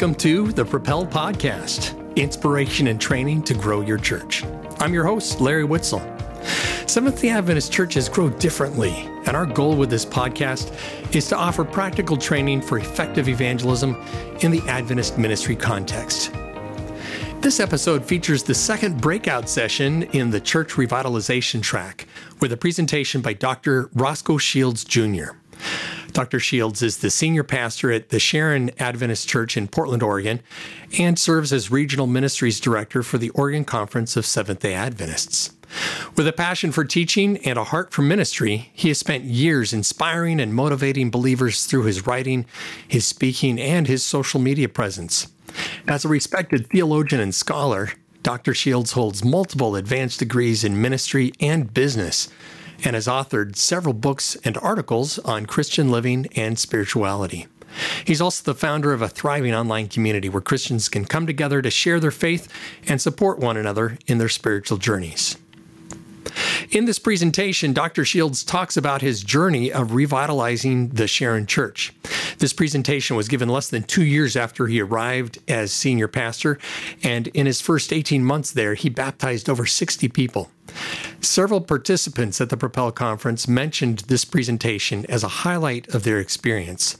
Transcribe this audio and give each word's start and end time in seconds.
Welcome 0.00 0.16
to 0.20 0.50
the 0.52 0.64
Propel 0.64 1.04
Podcast 1.04 2.16
inspiration 2.16 2.86
and 2.86 2.98
training 2.98 3.42
to 3.42 3.52
grow 3.52 3.82
your 3.82 3.98
church. 3.98 4.42
I'm 4.78 4.94
your 4.94 5.04
host, 5.04 5.42
Larry 5.42 5.64
Witzel. 5.64 6.00
Seventh 6.86 7.20
day 7.20 7.28
Adventist 7.28 7.70
churches 7.70 8.08
grow 8.08 8.30
differently, 8.30 8.94
and 9.26 9.36
our 9.36 9.44
goal 9.44 9.76
with 9.76 9.90
this 9.90 10.06
podcast 10.06 10.72
is 11.14 11.28
to 11.28 11.36
offer 11.36 11.64
practical 11.64 12.16
training 12.16 12.62
for 12.62 12.78
effective 12.78 13.28
evangelism 13.28 13.94
in 14.40 14.50
the 14.50 14.62
Adventist 14.68 15.18
ministry 15.18 15.54
context. 15.54 16.32
This 17.42 17.60
episode 17.60 18.02
features 18.02 18.42
the 18.42 18.54
second 18.54 19.02
breakout 19.02 19.50
session 19.50 20.04
in 20.14 20.30
the 20.30 20.40
church 20.40 20.70
revitalization 20.76 21.60
track 21.60 22.06
with 22.40 22.54
a 22.54 22.56
presentation 22.56 23.20
by 23.20 23.34
Dr. 23.34 23.90
Roscoe 23.92 24.38
Shields 24.38 24.82
Jr. 24.82 25.32
Dr. 26.12 26.40
Shields 26.40 26.82
is 26.82 26.98
the 26.98 27.10
senior 27.10 27.44
pastor 27.44 27.92
at 27.92 28.08
the 28.08 28.18
Sharon 28.18 28.70
Adventist 28.78 29.28
Church 29.28 29.56
in 29.56 29.68
Portland, 29.68 30.02
Oregon, 30.02 30.40
and 30.98 31.18
serves 31.18 31.52
as 31.52 31.70
regional 31.70 32.06
ministries 32.06 32.60
director 32.60 33.02
for 33.02 33.18
the 33.18 33.30
Oregon 33.30 33.64
Conference 33.64 34.16
of 34.16 34.26
Seventh 34.26 34.60
day 34.60 34.74
Adventists. 34.74 35.52
With 36.16 36.26
a 36.26 36.32
passion 36.32 36.72
for 36.72 36.84
teaching 36.84 37.36
and 37.38 37.58
a 37.58 37.64
heart 37.64 37.92
for 37.92 38.02
ministry, 38.02 38.70
he 38.72 38.88
has 38.88 38.98
spent 38.98 39.24
years 39.24 39.72
inspiring 39.72 40.40
and 40.40 40.52
motivating 40.52 41.10
believers 41.10 41.64
through 41.66 41.84
his 41.84 42.06
writing, 42.06 42.44
his 42.86 43.06
speaking, 43.06 43.60
and 43.60 43.86
his 43.86 44.04
social 44.04 44.40
media 44.40 44.68
presence. 44.68 45.28
As 45.86 46.04
a 46.04 46.08
respected 46.08 46.68
theologian 46.70 47.20
and 47.20 47.34
scholar, 47.34 47.90
Dr. 48.22 48.52
Shields 48.52 48.92
holds 48.92 49.24
multiple 49.24 49.76
advanced 49.76 50.18
degrees 50.18 50.64
in 50.64 50.80
ministry 50.80 51.32
and 51.40 51.72
business 51.72 52.28
and 52.84 52.94
has 52.94 53.06
authored 53.06 53.56
several 53.56 53.94
books 53.94 54.36
and 54.44 54.56
articles 54.58 55.18
on 55.20 55.46
Christian 55.46 55.90
living 55.90 56.26
and 56.36 56.58
spirituality. 56.58 57.46
He's 58.04 58.20
also 58.20 58.42
the 58.44 58.58
founder 58.58 58.92
of 58.92 59.02
a 59.02 59.08
thriving 59.08 59.54
online 59.54 59.88
community 59.88 60.28
where 60.28 60.40
Christians 60.40 60.88
can 60.88 61.04
come 61.04 61.26
together 61.26 61.62
to 61.62 61.70
share 61.70 62.00
their 62.00 62.10
faith 62.10 62.48
and 62.86 63.00
support 63.00 63.38
one 63.38 63.56
another 63.56 63.98
in 64.06 64.18
their 64.18 64.28
spiritual 64.28 64.78
journeys. 64.78 65.36
In 66.70 66.84
this 66.84 66.98
presentation, 66.98 67.72
Dr. 67.72 68.04
Shields 68.04 68.44
talks 68.44 68.76
about 68.76 69.02
his 69.02 69.22
journey 69.22 69.72
of 69.72 69.94
revitalizing 69.94 70.88
the 70.90 71.08
Sharon 71.08 71.46
Church. 71.46 71.92
This 72.38 72.52
presentation 72.52 73.16
was 73.16 73.28
given 73.28 73.48
less 73.48 73.68
than 73.68 73.82
two 73.82 74.04
years 74.04 74.36
after 74.36 74.66
he 74.66 74.80
arrived 74.80 75.38
as 75.48 75.72
senior 75.72 76.08
pastor, 76.08 76.58
and 77.02 77.26
in 77.28 77.46
his 77.46 77.60
first 77.60 77.92
18 77.92 78.24
months 78.24 78.52
there, 78.52 78.74
he 78.74 78.88
baptized 78.88 79.50
over 79.50 79.66
60 79.66 80.08
people. 80.08 80.50
Several 81.20 81.60
participants 81.60 82.40
at 82.40 82.48
the 82.48 82.56
Propel 82.56 82.90
Conference 82.92 83.46
mentioned 83.46 84.00
this 84.08 84.24
presentation 84.24 85.04
as 85.08 85.22
a 85.22 85.28
highlight 85.28 85.86
of 85.94 86.02
their 86.02 86.18
experience. 86.18 86.96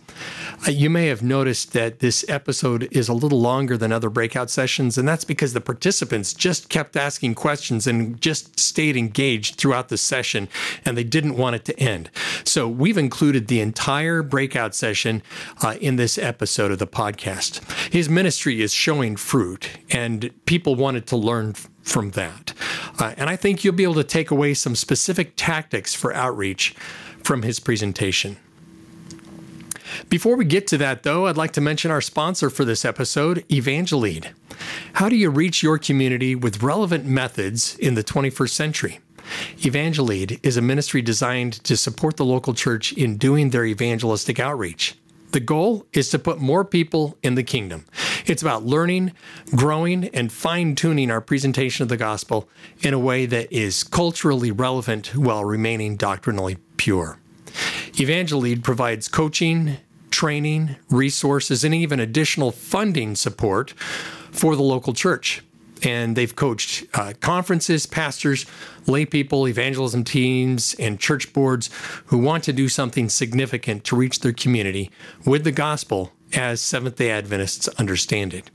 Uh, 0.67 0.71
you 0.71 0.91
may 0.91 1.07
have 1.07 1.23
noticed 1.23 1.73
that 1.73 2.01
this 2.01 2.25
episode 2.29 2.87
is 2.91 3.09
a 3.09 3.15
little 3.15 3.41
longer 3.41 3.77
than 3.77 3.93
other 3.93 4.11
breakout 4.11 4.51
sessions, 4.51 4.99
and 4.99 5.09
that's 5.09 5.25
because 5.25 5.55
the 5.55 5.61
participants 5.61 6.35
just 6.35 6.69
kept 6.69 6.97
asking 6.97 7.35
questions 7.35 7.87
and 7.87 8.21
just 8.21 8.59
stayed 8.61 8.97
engaged 8.97 9.57
throughout 9.57 9.89
the 9.89 9.97
session, 9.97 10.49
and 10.85 10.97
they 10.97 11.05
didn't 11.05 11.37
want 11.37 11.57
it 11.57 11.65
to 11.65 11.79
end. 11.81 12.11
So 12.45 12.69
we've 12.69 12.99
included 12.99 13.49
the 13.49 13.61
entire 13.61 14.23
breakout 14.23 14.75
session 14.75 15.23
uh, 15.63 15.77
in 15.81 15.97
this 15.97 16.19
episode 16.19 16.71
of 16.71 16.79
the 16.79 16.87
podcast. 16.87 17.61
His 17.91 18.09
ministry 18.09 18.61
is 18.61 18.75
showing 18.75 19.17
fruit, 19.17 19.71
and 19.91 20.31
people 20.45 20.75
wanted 20.75 21.07
to 21.07 21.17
learn 21.17 21.55
from 21.83 22.11
that. 22.13 22.53
Uh, 22.99 23.15
and 23.17 23.31
I 23.31 23.37
think 23.37 23.65
you'll 23.65 23.75
be 23.75 23.83
able 23.83 23.95
to 23.95 24.05
take 24.05 24.31
away 24.31 24.55
some 24.55 24.75
specific 24.75 25.33
tactics 25.37 25.95
for 25.95 26.15
outreach 26.15 26.75
from 27.23 27.43
his 27.43 27.61
presentation. 27.61 28.37
Before 30.09 30.37
we 30.37 30.45
get 30.45 30.67
to 30.69 30.79
that, 30.79 31.03
though, 31.03 31.27
I'd 31.27 31.37
like 31.37 31.53
to 31.53 31.61
mention 31.61 31.91
our 31.91 32.01
sponsor 32.01 32.49
for 32.51 32.65
this 32.65 32.85
episode, 32.85 33.45
Evangelead. 33.49 34.33
How 34.95 35.09
do 35.09 35.17
you 35.17 35.31
reach 35.31 35.63
your 35.63 35.79
community 35.79 36.35
with 36.35 36.63
relevant 36.63 37.05
methods 37.05 37.77
in 37.79 37.95
the 37.95 38.05
21st 38.05 38.51
century? 38.51 39.01
Evangelead 39.59 40.41
is 40.43 40.57
a 40.57 40.63
ministry 40.63 41.03
designed 41.03 41.53
to 41.65 41.77
support 41.77 42.17
the 42.17 42.25
local 42.25 42.55
church 42.55 42.93
in 42.93 43.17
doing 43.17 43.51
their 43.51 43.65
evangelistic 43.65 44.41
outreach. 44.41 44.95
The 45.33 45.41
goal 45.41 45.87
is 45.93 46.11
to 46.11 46.19
put 46.19 46.41
more 46.41 46.65
people 46.65 47.17
in 47.23 47.37
the 47.37 47.43
kingdom. 47.43 47.85
It's 48.27 48.43
about 48.43 48.65
learning, 48.65 49.13
growing, 49.55 50.07
and 50.09 50.33
fine 50.33 50.75
tuning 50.75 51.11
our 51.11 51.21
presentation 51.21 51.85
of 51.85 51.89
the 51.89 51.97
gospel 51.97 52.49
in 52.81 52.95
a 52.95 52.99
way 52.99 53.27
that 53.27 53.53
is 53.53 53.85
culturally 53.85 54.51
relevant 54.51 55.15
while 55.15 55.45
remaining 55.45 55.97
doctrinally 55.97 56.57
pure. 56.77 57.19
Evangelead 57.93 58.63
provides 58.63 59.09
coaching, 59.09 59.77
training, 60.11 60.77
resources, 60.89 61.63
and 61.63 61.75
even 61.75 62.01
additional 62.01 62.51
funding 62.51 63.15
support 63.15 63.71
for 64.33 64.57
the 64.57 64.63
local 64.63 64.93
church 64.93 65.43
and 65.83 66.17
they've 66.17 66.37
coached 66.37 66.85
uh, 66.95 67.13
conferences, 67.21 67.87
pastors, 67.87 68.47
lay 68.87 69.05
people, 69.05 69.49
evangelism 69.49 70.05
teams, 70.05 70.75
and 70.75 71.01
church 71.01 71.33
boards 71.33 71.71
who 72.07 72.19
want 72.19 72.45
to 72.45 72.53
do 72.53 72.69
something 72.69 73.09
significant 73.09 73.85
to 73.85 73.97
reach 73.97 74.21
their 74.21 74.33
community 74.33 74.91
with 75.25 75.45
the 75.45 75.53
gospel 75.53 76.13
as 76.33 76.61
Seventh 76.61 76.97
day 76.97 77.11
Adventists 77.11 77.69
understand 77.79 78.35
it. 78.35 78.51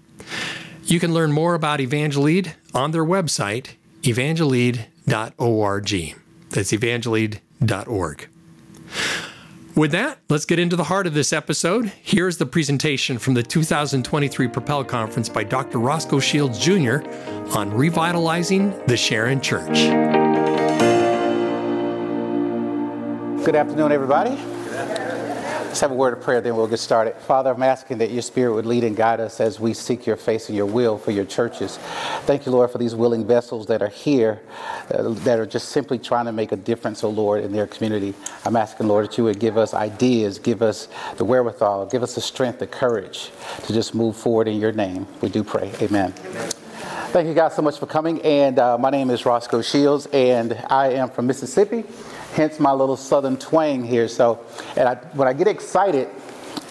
You 0.84 1.00
can 1.00 1.14
learn 1.14 1.32
more 1.32 1.56
about 1.56 1.80
Evangelead 1.80 2.54
on 2.74 2.92
their 2.92 3.06
website, 3.06 3.70
evangelead.org. 4.04 6.16
That's 6.50 6.72
evangelead.org. 6.72 8.28
With 9.76 9.92
that, 9.92 10.20
let's 10.30 10.46
get 10.46 10.58
into 10.58 10.78
the 10.78 10.86
heart 10.86 11.06
of 11.06 11.14
this 11.14 11.34
episode. 11.34 11.92
Here's 12.02 12.38
the 12.38 12.46
presentation 12.46 13.18
from 13.18 13.34
the 13.34 13.44
2023 13.44 14.48
Propel 14.48 14.86
Conference 14.86 15.28
by 15.28 15.44
Dr. 15.44 15.80
Roscoe 15.80 16.22
Shields 16.22 16.58
Jr. 16.60 17.00
on 17.58 17.74
revitalizing 17.74 18.70
the 18.88 18.96
Sharon 18.96 19.42
Church. 19.42 19.76
Good 23.44 23.56
afternoon, 23.58 23.92
everybody. 23.92 24.38
Let's 25.76 25.82
have 25.82 25.92
a 25.92 25.96
word 25.96 26.14
of 26.14 26.22
prayer, 26.22 26.40
then 26.40 26.56
we'll 26.56 26.68
get 26.68 26.80
started. 26.80 27.18
Father, 27.18 27.52
I'm 27.52 27.62
asking 27.62 27.98
that 27.98 28.10
your 28.10 28.22
spirit 28.22 28.54
would 28.54 28.66
lead 28.66 28.86
and 28.86 28.96
guide 28.96 29.20
us 29.20 29.42
as 29.42 29.60
we 29.60 29.74
seek 29.74 30.06
your 30.06 30.16
face 30.16 30.48
and 30.48 30.56
your 30.56 30.68
will 30.68 30.98
for 30.98 31.12
your 31.12 31.26
churches. 31.26 31.76
Thank 32.22 32.46
you, 32.46 32.54
Lord, 32.54 32.72
for 32.72 32.78
these 32.78 32.96
willing 32.96 33.28
vessels 33.28 33.68
that 33.68 33.82
are 33.82 33.90
here, 33.90 34.40
uh, 34.90 35.10
that 35.10 35.38
are 35.38 35.46
just 35.46 35.68
simply 35.68 36.00
trying 36.00 36.28
to 36.28 36.32
make 36.32 36.54
a 36.54 36.56
difference, 36.56 37.04
oh 37.04 37.10
Lord, 37.10 37.44
in 37.44 37.52
their 37.52 37.68
community. 37.68 38.14
I'm 38.46 38.56
asking, 38.56 38.88
Lord, 38.88 39.10
that 39.10 39.18
you 39.18 39.26
would 39.26 39.38
give 39.38 39.58
us 39.58 39.74
ideas, 39.74 40.40
give 40.40 40.62
us 40.62 40.88
the 41.18 41.26
wherewithal, 41.26 41.88
give 41.88 42.04
us 42.04 42.16
the 42.16 42.22
strength, 42.22 42.60
the 42.60 42.68
courage 42.68 43.32
to 43.66 43.74
just 43.74 43.94
move 43.94 44.16
forward 44.16 44.48
in 44.48 44.62
your 44.62 44.72
name. 44.72 45.06
We 45.20 45.28
do 45.28 45.44
pray. 45.44 45.74
Amen. 45.82 46.14
Amen. 46.26 46.50
Thank 47.12 47.28
you 47.28 47.34
guys 47.34 47.54
so 47.54 47.62
much 47.62 47.80
for 47.80 47.86
coming. 47.86 48.22
And 48.22 48.60
uh, 48.60 48.78
my 48.78 48.92
name 48.92 49.10
is 49.10 49.26
Roscoe 49.26 49.62
Shields, 49.62 50.06
and 50.14 50.54
I 50.70 50.94
am 50.94 51.10
from 51.10 51.28
Mississippi 51.28 51.84
hence 52.36 52.60
my 52.60 52.72
little 52.72 52.98
southern 52.98 53.38
twang 53.38 53.84
here. 53.84 54.08
So, 54.08 54.40
and 54.76 54.88
I, 54.88 54.96
when 55.14 55.28
I 55.28 55.34
get 55.34 55.48
excited, 55.48 56.10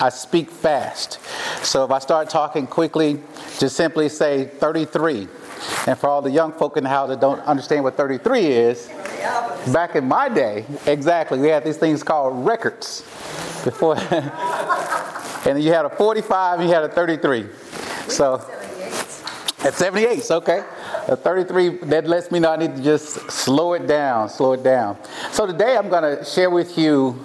I 0.00 0.10
speak 0.10 0.50
fast. 0.50 1.19
So 1.64 1.84
if 1.84 1.91
I 1.91 1.98
start 1.98 2.28
talking 2.28 2.66
quickly, 2.66 3.20
just 3.58 3.76
simply 3.76 4.08
say 4.08 4.47
33. 4.47 5.28
And 5.86 5.98
for 5.98 6.08
all 6.08 6.20
the 6.20 6.30
young 6.30 6.52
folk 6.52 6.76
in 6.76 6.84
the 6.84 6.91
house 6.91 7.08
that 7.08 7.20
don't 7.20 7.41
understand 7.41 7.84
what 7.84 7.97
33 7.97 8.47
is, 8.47 8.88
back 9.72 9.97
in 9.97 10.06
my 10.06 10.28
day, 10.28 10.66
exactly, 10.86 11.38
we 11.38 11.48
had 11.48 11.64
these 11.64 11.78
things 11.78 12.02
called 12.02 12.44
records. 12.44 13.00
Before, 13.64 13.96
and 15.46 15.62
you 15.62 15.72
had 15.72 15.86
a 15.86 15.91
45, 15.91 16.60
and 16.60 16.69
you 16.69 16.75
had 16.75 16.84
a 16.84 16.88
33. 16.88 17.46
So 18.08 18.34
at 19.64 19.72
78, 19.72 20.31
okay. 20.31 20.64
A 21.06 21.16
33, 21.16 21.88
that 21.88 22.06
lets 22.06 22.31
me 22.31 22.38
know 22.38 22.50
I 22.50 22.56
need 22.56 22.76
to 22.76 22.82
just 22.82 23.31
slow 23.31 23.75
it 23.75 23.87
down, 23.87 24.31
slow 24.31 24.54
it 24.54 24.62
down. 24.62 24.97
So 25.32 25.47
today 25.47 25.76
I'm 25.76 25.91
going 25.91 26.16
to 26.16 26.25
share 26.25 26.48
with 26.48 26.78
you 26.78 27.23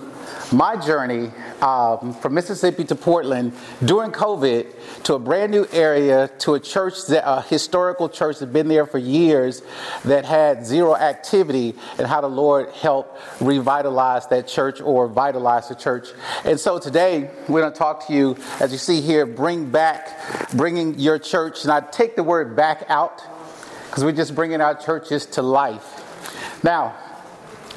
my 0.51 0.75
journey 0.75 1.31
um, 1.62 2.13
from 2.13 2.33
Mississippi 2.33 2.83
to 2.86 2.95
Portland 2.95 3.53
during 3.86 4.12
COVID 4.12 5.03
to 5.03 5.13
a 5.13 5.19
brand 5.19 5.53
new 5.53 5.65
area 5.71 6.30
to 6.39 6.56
a 6.56 6.59
church, 6.59 7.07
that, 7.07 7.24
a 7.25 7.42
historical 7.44 8.09
church 8.09 8.39
that's 8.39 8.51
been 8.51 8.68
there 8.68 8.86
for 8.86 8.98
years 8.98 9.62
that 10.03 10.25
had 10.25 10.65
zero 10.65 10.94
activity, 10.95 11.74
and 11.98 12.06
how 12.06 12.19
the 12.19 12.27
Lord 12.27 12.71
helped 12.71 13.18
revitalize 13.42 14.27
that 14.27 14.45
church 14.45 14.81
or 14.81 15.07
vitalize 15.07 15.69
the 15.69 15.75
church. 15.75 16.09
And 16.44 16.59
so 16.59 16.80
today 16.80 17.30
we're 17.48 17.62
going 17.62 17.71
to 17.71 17.80
talk 17.80 18.07
to 18.07 18.13
you, 18.13 18.36
as 18.59 18.74
you 18.74 18.77
see 18.77 19.00
here, 19.00 19.25
bring 19.25 19.69
back, 19.69 20.50
bringing 20.51 21.00
your 21.00 21.18
church, 21.18 21.63
and 21.63 21.71
I 21.71 21.80
take 21.80 22.18
the 22.18 22.24
word 22.24 22.57
back 22.57 22.83
out 22.89 23.21
because 23.89 24.03
we're 24.03 24.12
just 24.12 24.36
bringing 24.36 24.62
our 24.62 24.75
churches 24.75 25.25
to 25.25 25.41
life. 25.41 26.63
Now, 26.63 26.95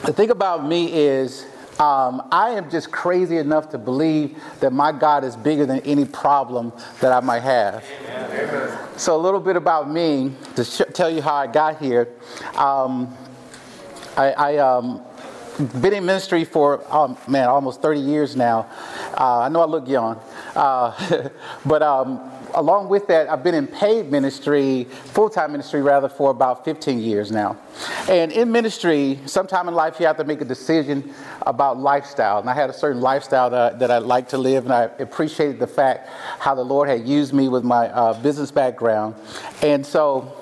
the 0.05 0.13
thing 0.13 0.31
about 0.31 0.67
me 0.67 0.93
is, 0.93 1.47
um, 1.81 2.29
I 2.31 2.51
am 2.51 2.71
just 2.71 2.93
crazy 2.93 3.39
enough 3.39 3.71
to 3.71 3.79
believe 3.79 4.39
that 4.61 4.73
my 4.73 4.93
God 4.93 5.25
is 5.25 5.37
bigger 5.37 5.65
than 5.65 5.81
any 5.81 6.05
problem 6.05 6.73
that 7.01 7.13
I 7.13 7.21
might 7.21 7.43
have. 7.43 7.85
Amen. 8.09 8.79
So, 8.99 9.17
a 9.17 9.21
little 9.21 9.41
bit 9.41 9.57
about 9.57 9.91
me 9.91 10.35
to 10.55 10.65
sh- 10.65 10.83
tell 10.93 11.09
you 11.09 11.23
how 11.23 11.35
I 11.35 11.47
got 11.47 11.79
here. 11.79 12.09
Um, 12.57 13.17
I, 14.17 14.33
I 14.33 14.57
um, 14.59 15.03
been 15.81 15.95
in 15.95 16.05
ministry 16.05 16.45
for, 16.45 16.85
oh, 16.91 17.19
man, 17.27 17.49
almost 17.49 17.81
30 17.81 18.01
years 18.01 18.37
now. 18.37 18.69
Uh, 19.19 19.41
I 19.41 19.49
know 19.49 19.63
I 19.63 19.67
look 19.67 19.89
young, 19.89 20.21
uh, 20.55 21.29
but 21.65 21.83
um, 21.83 22.21
along 22.55 22.89
with 22.89 23.07
that, 23.09 23.29
I've 23.29 23.43
been 23.43 23.55
in 23.55 23.67
paid 23.67 24.11
ministry, 24.11 24.85
full 24.85 25.31
time 25.31 25.53
ministry 25.53 25.83
rather, 25.83 26.09
for 26.09 26.31
about 26.31 26.65
15 26.65 26.99
years 26.99 27.31
now. 27.31 27.57
And 28.09 28.33
in 28.33 28.53
ministry, 28.53 29.19
sometime 29.27 29.69
in 29.69 29.75
life, 29.75 29.99
you 30.01 30.07
have 30.07 30.17
to 30.19 30.25
make 30.25 30.41
a 30.41 30.45
decision 30.45 31.15
about 31.47 31.79
lifestyle. 31.79 32.39
And 32.39 32.49
I 32.49 32.55
had 32.55 32.71
a 32.71 32.73
certain 32.73 33.01
lifestyle 33.01 33.51
that, 33.51 33.79
that 33.79 33.91
I 33.91 33.99
like 33.99 34.29
to 34.29 34.39
live, 34.39 34.65
and 34.65 34.73
I 34.73 34.85
appreciated 34.99 35.59
the 35.59 35.67
fact 35.67 36.09
how 36.39 36.55
the 36.55 36.65
Lord 36.65 36.89
had 36.89 37.07
used 37.07 37.33
me 37.33 37.49
with 37.49 37.65
my 37.65 37.89
uh, 37.89 38.21
business 38.23 38.51
background. 38.51 39.15
And 39.63 39.85
so, 39.85 40.37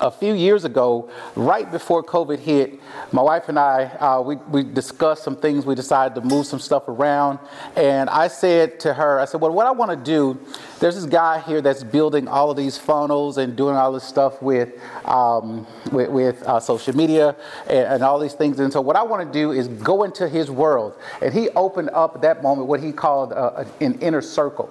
a 0.00 0.10
few 0.10 0.34
years 0.34 0.64
ago, 0.64 1.10
right 1.36 1.70
before 1.70 2.02
COVID 2.02 2.38
hit, 2.38 2.80
my 3.12 3.22
wife 3.22 3.48
and 3.48 3.58
I, 3.58 3.84
uh, 3.84 4.20
we, 4.20 4.36
we 4.36 4.62
discussed 4.62 5.22
some 5.22 5.36
things. 5.36 5.66
We 5.66 5.74
decided 5.74 6.14
to 6.16 6.20
move 6.20 6.46
some 6.46 6.58
stuff 6.58 6.88
around. 6.88 7.38
And 7.76 8.10
I 8.10 8.28
said 8.28 8.80
to 8.80 8.94
her, 8.94 9.20
I 9.20 9.24
said, 9.24 9.40
well, 9.40 9.52
what 9.52 9.66
I 9.66 9.70
want 9.70 9.90
to 9.90 9.96
do, 9.96 10.38
there's 10.84 10.96
this 10.96 11.06
guy 11.06 11.40
here 11.40 11.62
that's 11.62 11.82
building 11.82 12.28
all 12.28 12.50
of 12.50 12.58
these 12.58 12.76
funnels 12.76 13.38
and 13.38 13.56
doing 13.56 13.74
all 13.74 13.90
this 13.90 14.04
stuff 14.04 14.42
with, 14.42 14.68
um, 15.06 15.66
with, 15.90 16.10
with 16.10 16.42
uh, 16.42 16.60
social 16.60 16.94
media 16.94 17.34
and, 17.68 17.86
and, 17.86 18.02
all 18.02 18.18
these 18.18 18.34
things. 18.34 18.60
And 18.60 18.70
so 18.70 18.82
what 18.82 18.94
I 18.94 19.02
want 19.02 19.26
to 19.26 19.32
do 19.32 19.50
is 19.50 19.66
go 19.66 20.02
into 20.02 20.28
his 20.28 20.50
world. 20.50 20.94
And 21.22 21.32
he 21.32 21.48
opened 21.56 21.88
up 21.94 22.16
at 22.16 22.20
that 22.20 22.42
moment 22.42 22.68
what 22.68 22.82
he 22.82 22.92
called 22.92 23.32
uh, 23.32 23.64
an 23.80 23.98
inner 24.00 24.20
circle 24.20 24.70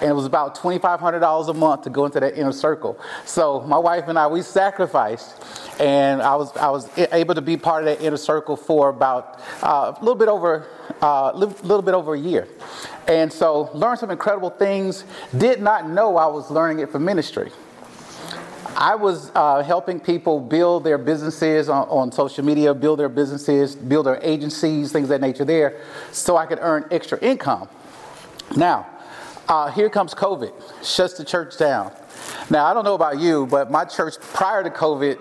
and 0.00 0.10
it 0.10 0.14
was 0.14 0.26
about 0.26 0.56
$2,500 0.56 1.48
a 1.48 1.54
month 1.54 1.82
to 1.82 1.90
go 1.90 2.04
into 2.04 2.20
that 2.20 2.36
inner 2.36 2.52
circle. 2.52 2.98
So 3.24 3.60
my 3.62 3.78
wife 3.78 4.08
and 4.08 4.18
I, 4.18 4.26
we 4.26 4.42
sacrificed, 4.42 5.42
and 5.80 6.20
I 6.20 6.34
was 6.36 6.54
I 6.56 6.68
was 6.70 6.88
able 6.98 7.34
to 7.34 7.42
be 7.42 7.56
part 7.56 7.86
of 7.86 7.86
that 7.86 8.04
inner 8.04 8.16
circle 8.16 8.56
for 8.56 8.88
about 8.88 9.40
uh, 9.62 9.94
a 9.96 10.00
little 10.00 10.14
bit 10.14 10.28
over 10.28 10.66
a 11.00 11.04
uh, 11.04 11.32
little, 11.34 11.54
little 11.62 11.82
bit 11.82 11.94
over 11.94 12.14
a 12.14 12.18
year, 12.18 12.48
and 13.06 13.32
so 13.32 13.70
learned 13.74 13.98
some 13.98 14.10
incredible 14.10 14.50
things. 14.50 15.04
Did 15.36 15.60
not 15.60 15.88
know 15.88 16.16
I 16.16 16.26
was 16.26 16.50
learning 16.50 16.80
it 16.80 16.90
for 16.90 16.98
ministry. 16.98 17.50
I 18.76 18.94
was 18.94 19.30
uh, 19.34 19.62
helping 19.62 20.00
people 20.00 20.40
build 20.40 20.84
their 20.84 20.98
businesses 20.98 21.68
on, 21.68 21.86
on, 21.88 22.10
social 22.10 22.44
media, 22.44 22.72
build 22.72 22.98
their 22.98 23.10
businesses, 23.10 23.76
build 23.76 24.06
their 24.06 24.18
agencies, 24.22 24.90
things 24.90 25.08
that 25.08 25.20
nature 25.20 25.44
there, 25.44 25.82
so 26.10 26.36
I 26.36 26.46
could 26.46 26.58
earn 26.60 26.86
extra 26.90 27.18
income. 27.20 27.68
Now, 28.56 28.86
uh, 29.48 29.70
here 29.70 29.90
comes 29.90 30.14
COVID, 30.14 30.52
shuts 30.84 31.14
the 31.14 31.24
church 31.24 31.58
down. 31.58 31.92
Now, 32.48 32.64
I 32.64 32.74
don't 32.74 32.84
know 32.84 32.94
about 32.94 33.18
you, 33.18 33.46
but 33.46 33.70
my 33.70 33.84
church 33.84 34.18
prior 34.20 34.62
to 34.62 34.70
COVID, 34.70 35.18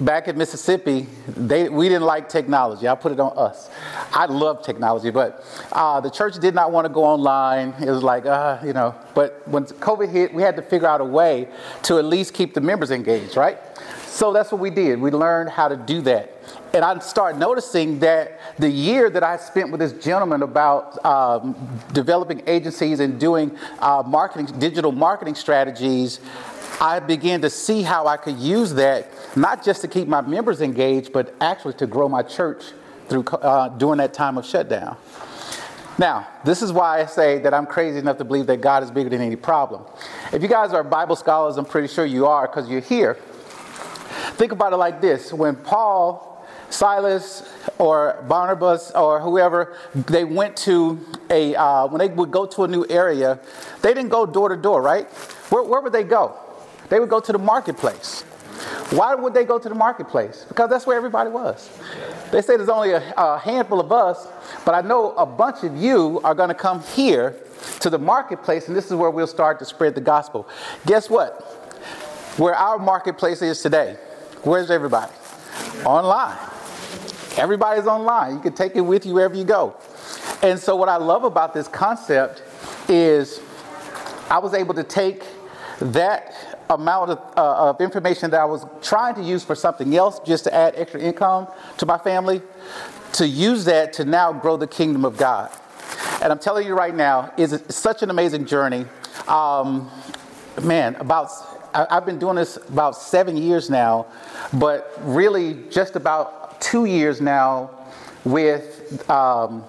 back 0.00 0.28
in 0.28 0.36
Mississippi, 0.36 1.06
they, 1.28 1.68
we 1.68 1.88
didn't 1.88 2.04
like 2.04 2.28
technology. 2.28 2.86
I 2.88 2.94
put 2.94 3.12
it 3.12 3.20
on 3.20 3.32
us. 3.36 3.70
I 4.12 4.26
love 4.26 4.62
technology, 4.62 5.10
but 5.10 5.44
uh, 5.72 6.00
the 6.00 6.10
church 6.10 6.38
did 6.38 6.54
not 6.54 6.72
want 6.72 6.84
to 6.86 6.92
go 6.92 7.04
online. 7.04 7.74
It 7.80 7.90
was 7.90 8.02
like, 8.02 8.26
uh, 8.26 8.58
you 8.64 8.72
know, 8.72 8.94
but 9.14 9.46
when 9.48 9.64
COVID 9.64 10.10
hit, 10.10 10.34
we 10.34 10.42
had 10.42 10.56
to 10.56 10.62
figure 10.62 10.88
out 10.88 11.00
a 11.00 11.04
way 11.04 11.48
to 11.84 11.98
at 11.98 12.04
least 12.04 12.34
keep 12.34 12.54
the 12.54 12.60
members 12.60 12.90
engaged, 12.90 13.36
right? 13.36 13.58
So 14.06 14.32
that's 14.32 14.50
what 14.50 14.60
we 14.60 14.70
did. 14.70 14.98
We 14.98 15.10
learned 15.10 15.50
how 15.50 15.68
to 15.68 15.76
do 15.76 16.00
that. 16.02 16.32
And 16.72 16.84
I 16.84 16.98
started 17.00 17.38
noticing 17.38 17.98
that 18.00 18.40
the 18.58 18.68
year 18.68 19.10
that 19.10 19.22
I 19.22 19.36
spent 19.36 19.70
with 19.70 19.80
this 19.80 19.92
gentleman 19.92 20.42
about 20.42 21.02
um, 21.04 21.54
developing 21.92 22.42
agencies 22.46 23.00
and 23.00 23.20
doing 23.20 23.56
uh, 23.78 24.02
marketing, 24.06 24.58
digital 24.58 24.92
marketing 24.92 25.34
strategies, 25.34 26.20
I 26.80 27.00
began 27.00 27.40
to 27.40 27.50
see 27.50 27.82
how 27.82 28.06
I 28.06 28.16
could 28.16 28.36
use 28.36 28.74
that 28.74 29.10
not 29.36 29.64
just 29.64 29.80
to 29.82 29.88
keep 29.88 30.08
my 30.08 30.20
members 30.20 30.60
engaged, 30.60 31.12
but 31.12 31.34
actually 31.40 31.74
to 31.74 31.86
grow 31.86 32.08
my 32.08 32.22
church 32.22 32.64
through 33.08 33.24
uh, 33.24 33.68
during 33.70 33.98
that 33.98 34.12
time 34.12 34.36
of 34.36 34.44
shutdown. 34.44 34.96
Now, 35.98 36.28
this 36.44 36.60
is 36.60 36.72
why 36.72 37.00
I 37.00 37.06
say 37.06 37.38
that 37.38 37.54
I'm 37.54 37.64
crazy 37.64 37.98
enough 37.98 38.18
to 38.18 38.24
believe 38.24 38.46
that 38.48 38.60
God 38.60 38.82
is 38.82 38.90
bigger 38.90 39.08
than 39.08 39.22
any 39.22 39.36
problem. 39.36 39.84
If 40.32 40.42
you 40.42 40.48
guys 40.48 40.74
are 40.74 40.84
Bible 40.84 41.16
scholars, 41.16 41.56
I'm 41.56 41.64
pretty 41.64 41.88
sure 41.88 42.04
you 42.04 42.26
are 42.26 42.46
because 42.46 42.68
you're 42.68 42.80
here. 42.80 43.14
Think 44.34 44.52
about 44.52 44.74
it 44.74 44.76
like 44.76 45.00
this 45.00 45.32
when 45.32 45.56
Paul, 45.56 46.46
Silas, 46.68 47.48
or 47.78 48.22
Barnabas, 48.28 48.90
or 48.90 49.20
whoever, 49.20 49.78
they 49.94 50.24
went 50.24 50.54
to 50.58 51.00
a, 51.30 51.54
uh, 51.54 51.86
when 51.86 52.00
they 52.00 52.08
would 52.08 52.30
go 52.30 52.44
to 52.44 52.64
a 52.64 52.68
new 52.68 52.84
area, 52.90 53.38
they 53.80 53.94
didn't 53.94 54.10
go 54.10 54.26
door 54.26 54.50
to 54.50 54.56
door, 54.56 54.82
right? 54.82 55.08
Where, 55.48 55.62
where 55.62 55.80
would 55.80 55.94
they 55.94 56.04
go? 56.04 56.36
They 56.88 57.00
would 57.00 57.08
go 57.08 57.20
to 57.20 57.32
the 57.32 57.38
marketplace. 57.38 58.22
Why 58.90 59.14
would 59.14 59.34
they 59.34 59.44
go 59.44 59.58
to 59.58 59.68
the 59.68 59.74
marketplace? 59.74 60.44
Because 60.48 60.70
that's 60.70 60.86
where 60.86 60.96
everybody 60.96 61.30
was. 61.30 61.68
They 62.30 62.40
say 62.40 62.56
there's 62.56 62.68
only 62.68 62.92
a, 62.92 63.14
a 63.16 63.38
handful 63.38 63.80
of 63.80 63.92
us, 63.92 64.28
but 64.64 64.74
I 64.74 64.80
know 64.80 65.12
a 65.12 65.26
bunch 65.26 65.64
of 65.64 65.76
you 65.76 66.20
are 66.24 66.34
going 66.34 66.48
to 66.48 66.54
come 66.54 66.82
here 66.82 67.36
to 67.80 67.90
the 67.90 67.98
marketplace, 67.98 68.68
and 68.68 68.76
this 68.76 68.86
is 68.86 68.94
where 68.94 69.10
we'll 69.10 69.26
start 69.26 69.58
to 69.58 69.64
spread 69.64 69.94
the 69.94 70.00
gospel. 70.00 70.48
Guess 70.86 71.10
what? 71.10 71.42
Where 72.38 72.54
our 72.54 72.78
marketplace 72.78 73.42
is 73.42 73.60
today, 73.60 73.96
Where's 74.46 74.70
everybody? 74.70 75.12
Online. 75.84 76.38
Everybody's 77.36 77.88
online. 77.88 78.34
You 78.34 78.40
can 78.40 78.52
take 78.52 78.76
it 78.76 78.80
with 78.80 79.04
you 79.04 79.14
wherever 79.14 79.34
you 79.34 79.42
go. 79.42 79.74
And 80.40 80.56
so, 80.56 80.76
what 80.76 80.88
I 80.88 80.98
love 80.98 81.24
about 81.24 81.52
this 81.52 81.66
concept 81.66 82.44
is 82.88 83.40
I 84.30 84.38
was 84.38 84.54
able 84.54 84.74
to 84.74 84.84
take 84.84 85.24
that 85.80 86.55
amount 86.70 87.10
of, 87.10 87.18
uh, 87.36 87.70
of, 87.70 87.80
information 87.80 88.30
that 88.30 88.40
I 88.40 88.44
was 88.44 88.66
trying 88.82 89.14
to 89.16 89.22
use 89.22 89.44
for 89.44 89.54
something 89.54 89.94
else 89.96 90.20
just 90.20 90.44
to 90.44 90.54
add 90.54 90.74
extra 90.76 91.00
income 91.00 91.48
to 91.78 91.86
my 91.86 91.98
family, 91.98 92.42
to 93.12 93.26
use 93.26 93.64
that 93.66 93.92
to 93.94 94.04
now 94.04 94.32
grow 94.32 94.56
the 94.56 94.66
kingdom 94.66 95.04
of 95.04 95.16
God. 95.16 95.50
And 96.22 96.32
I'm 96.32 96.38
telling 96.38 96.66
you 96.66 96.74
right 96.74 96.94
now, 96.94 97.32
it's 97.36 97.74
such 97.74 98.02
an 98.02 98.10
amazing 98.10 98.46
journey. 98.46 98.86
Um, 99.28 99.90
man, 100.62 100.96
about 100.96 101.30
I, 101.74 101.86
have 101.90 102.06
been 102.06 102.18
doing 102.18 102.36
this 102.36 102.56
about 102.56 102.96
seven 102.96 103.36
years 103.36 103.68
now, 103.68 104.06
but 104.54 104.92
really 105.02 105.64
just 105.70 105.94
about 105.94 106.60
two 106.60 106.86
years 106.86 107.20
now 107.20 107.70
with. 108.24 109.08
Um, 109.10 109.64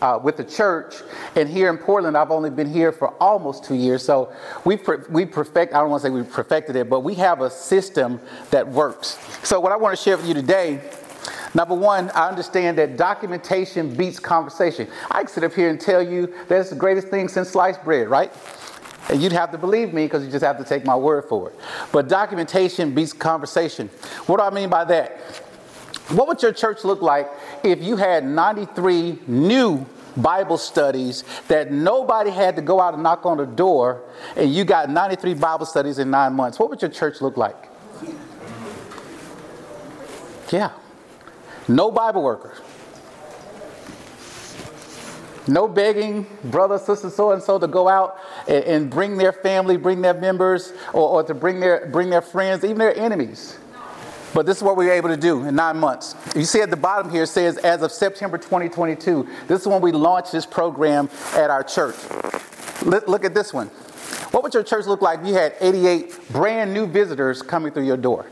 uh, 0.00 0.18
with 0.22 0.36
the 0.36 0.44
church. 0.44 0.96
And 1.36 1.48
here 1.48 1.70
in 1.70 1.78
Portland, 1.78 2.16
I've 2.16 2.30
only 2.30 2.50
been 2.50 2.70
here 2.72 2.92
for 2.92 3.10
almost 3.22 3.64
two 3.64 3.74
years. 3.74 4.04
So 4.04 4.32
we 4.64 4.78
we 5.08 5.26
perfect. 5.26 5.74
I 5.74 5.80
don't 5.80 5.90
want 5.90 6.02
to 6.02 6.08
say 6.08 6.12
we 6.12 6.22
perfected 6.22 6.76
it, 6.76 6.88
but 6.88 7.00
we 7.00 7.14
have 7.14 7.40
a 7.40 7.50
system 7.50 8.20
that 8.50 8.66
works. 8.66 9.18
So 9.42 9.60
what 9.60 9.72
I 9.72 9.76
want 9.76 9.96
to 9.96 10.02
share 10.02 10.16
with 10.16 10.26
you 10.26 10.34
today. 10.34 10.80
Number 11.52 11.74
one, 11.74 12.10
I 12.10 12.28
understand 12.28 12.78
that 12.78 12.96
documentation 12.96 13.92
beats 13.94 14.20
conversation. 14.20 14.88
I 15.10 15.24
can 15.24 15.28
sit 15.28 15.42
up 15.42 15.52
here 15.52 15.68
and 15.68 15.80
tell 15.80 16.00
you 16.00 16.32
that's 16.46 16.70
the 16.70 16.76
greatest 16.76 17.08
thing 17.08 17.26
since 17.26 17.50
sliced 17.50 17.82
bread, 17.82 18.08
right? 18.08 18.32
And 19.08 19.20
you'd 19.20 19.32
have 19.32 19.50
to 19.50 19.58
believe 19.58 19.92
me 19.92 20.04
because 20.04 20.24
you 20.24 20.30
just 20.30 20.44
have 20.44 20.58
to 20.58 20.64
take 20.64 20.84
my 20.84 20.94
word 20.94 21.24
for 21.28 21.50
it. 21.50 21.56
But 21.90 22.08
documentation 22.08 22.94
beats 22.94 23.12
conversation. 23.12 23.88
What 24.26 24.36
do 24.36 24.44
I 24.44 24.50
mean 24.50 24.70
by 24.70 24.84
that? 24.84 25.18
What 26.10 26.26
would 26.26 26.42
your 26.42 26.52
church 26.52 26.84
look 26.84 27.02
like 27.02 27.28
if 27.62 27.82
you 27.82 27.96
had 27.96 28.24
93 28.24 29.18
new 29.26 29.86
Bible 30.16 30.58
studies 30.58 31.24
that 31.48 31.72
nobody 31.72 32.30
had 32.30 32.56
to 32.56 32.62
go 32.62 32.80
out 32.80 32.94
and 32.94 33.02
knock 33.02 33.24
on 33.24 33.36
the 33.36 33.46
door 33.46 34.02
and 34.36 34.52
you 34.52 34.64
got 34.64 34.90
93 34.90 35.34
Bible 35.34 35.66
studies 35.66 35.98
in 35.98 36.10
nine 36.10 36.32
months? 36.34 36.58
What 36.58 36.70
would 36.70 36.82
your 36.82 36.90
church 36.90 37.20
look 37.20 37.36
like? 37.36 37.68
Yeah. 40.50 40.72
No 41.68 41.90
Bible 41.90 42.22
workers. 42.22 42.58
No 45.46 45.66
begging 45.66 46.26
brother, 46.44 46.78
sister, 46.78 47.10
so 47.10 47.32
and 47.32 47.42
so 47.42 47.58
to 47.58 47.66
go 47.66 47.88
out 47.88 48.18
and, 48.46 48.64
and, 48.64 48.90
bring 48.90 49.16
their 49.16 49.32
family, 49.32 49.76
bring 49.76 50.00
their 50.00 50.14
members, 50.14 50.72
or, 50.92 51.08
or 51.08 51.22
to 51.24 51.34
bring 51.34 51.60
their, 51.60 51.86
bring 51.86 52.10
their 52.10 52.20
friends, 52.20 52.62
even 52.62 52.78
their 52.78 52.96
enemies. 52.96 53.58
But 54.32 54.46
this 54.46 54.58
is 54.58 54.62
what 54.62 54.76
we 54.76 54.86
were 54.86 54.92
able 54.92 55.08
to 55.08 55.16
do 55.16 55.44
in 55.44 55.56
nine 55.56 55.76
months. 55.76 56.14
You 56.36 56.44
see 56.44 56.60
at 56.60 56.70
the 56.70 56.76
bottom 56.76 57.10
here, 57.10 57.24
it 57.24 57.28
says 57.28 57.56
as 57.58 57.82
of 57.82 57.90
September 57.90 58.38
2022. 58.38 59.28
This 59.48 59.62
is 59.62 59.66
when 59.66 59.80
we 59.80 59.92
launched 59.92 60.32
this 60.32 60.46
program 60.46 61.10
at 61.34 61.50
our 61.50 61.64
church. 61.64 61.96
Look 62.84 63.24
at 63.24 63.34
this 63.34 63.52
one. 63.52 63.68
What 64.30 64.44
would 64.44 64.54
your 64.54 64.62
church 64.62 64.86
look 64.86 65.02
like 65.02 65.20
if 65.20 65.26
you 65.26 65.34
had 65.34 65.54
88 65.60 66.32
brand 66.32 66.72
new 66.72 66.86
visitors 66.86 67.42
coming 67.42 67.72
through 67.72 67.86
your 67.86 67.96
door? 67.96 68.26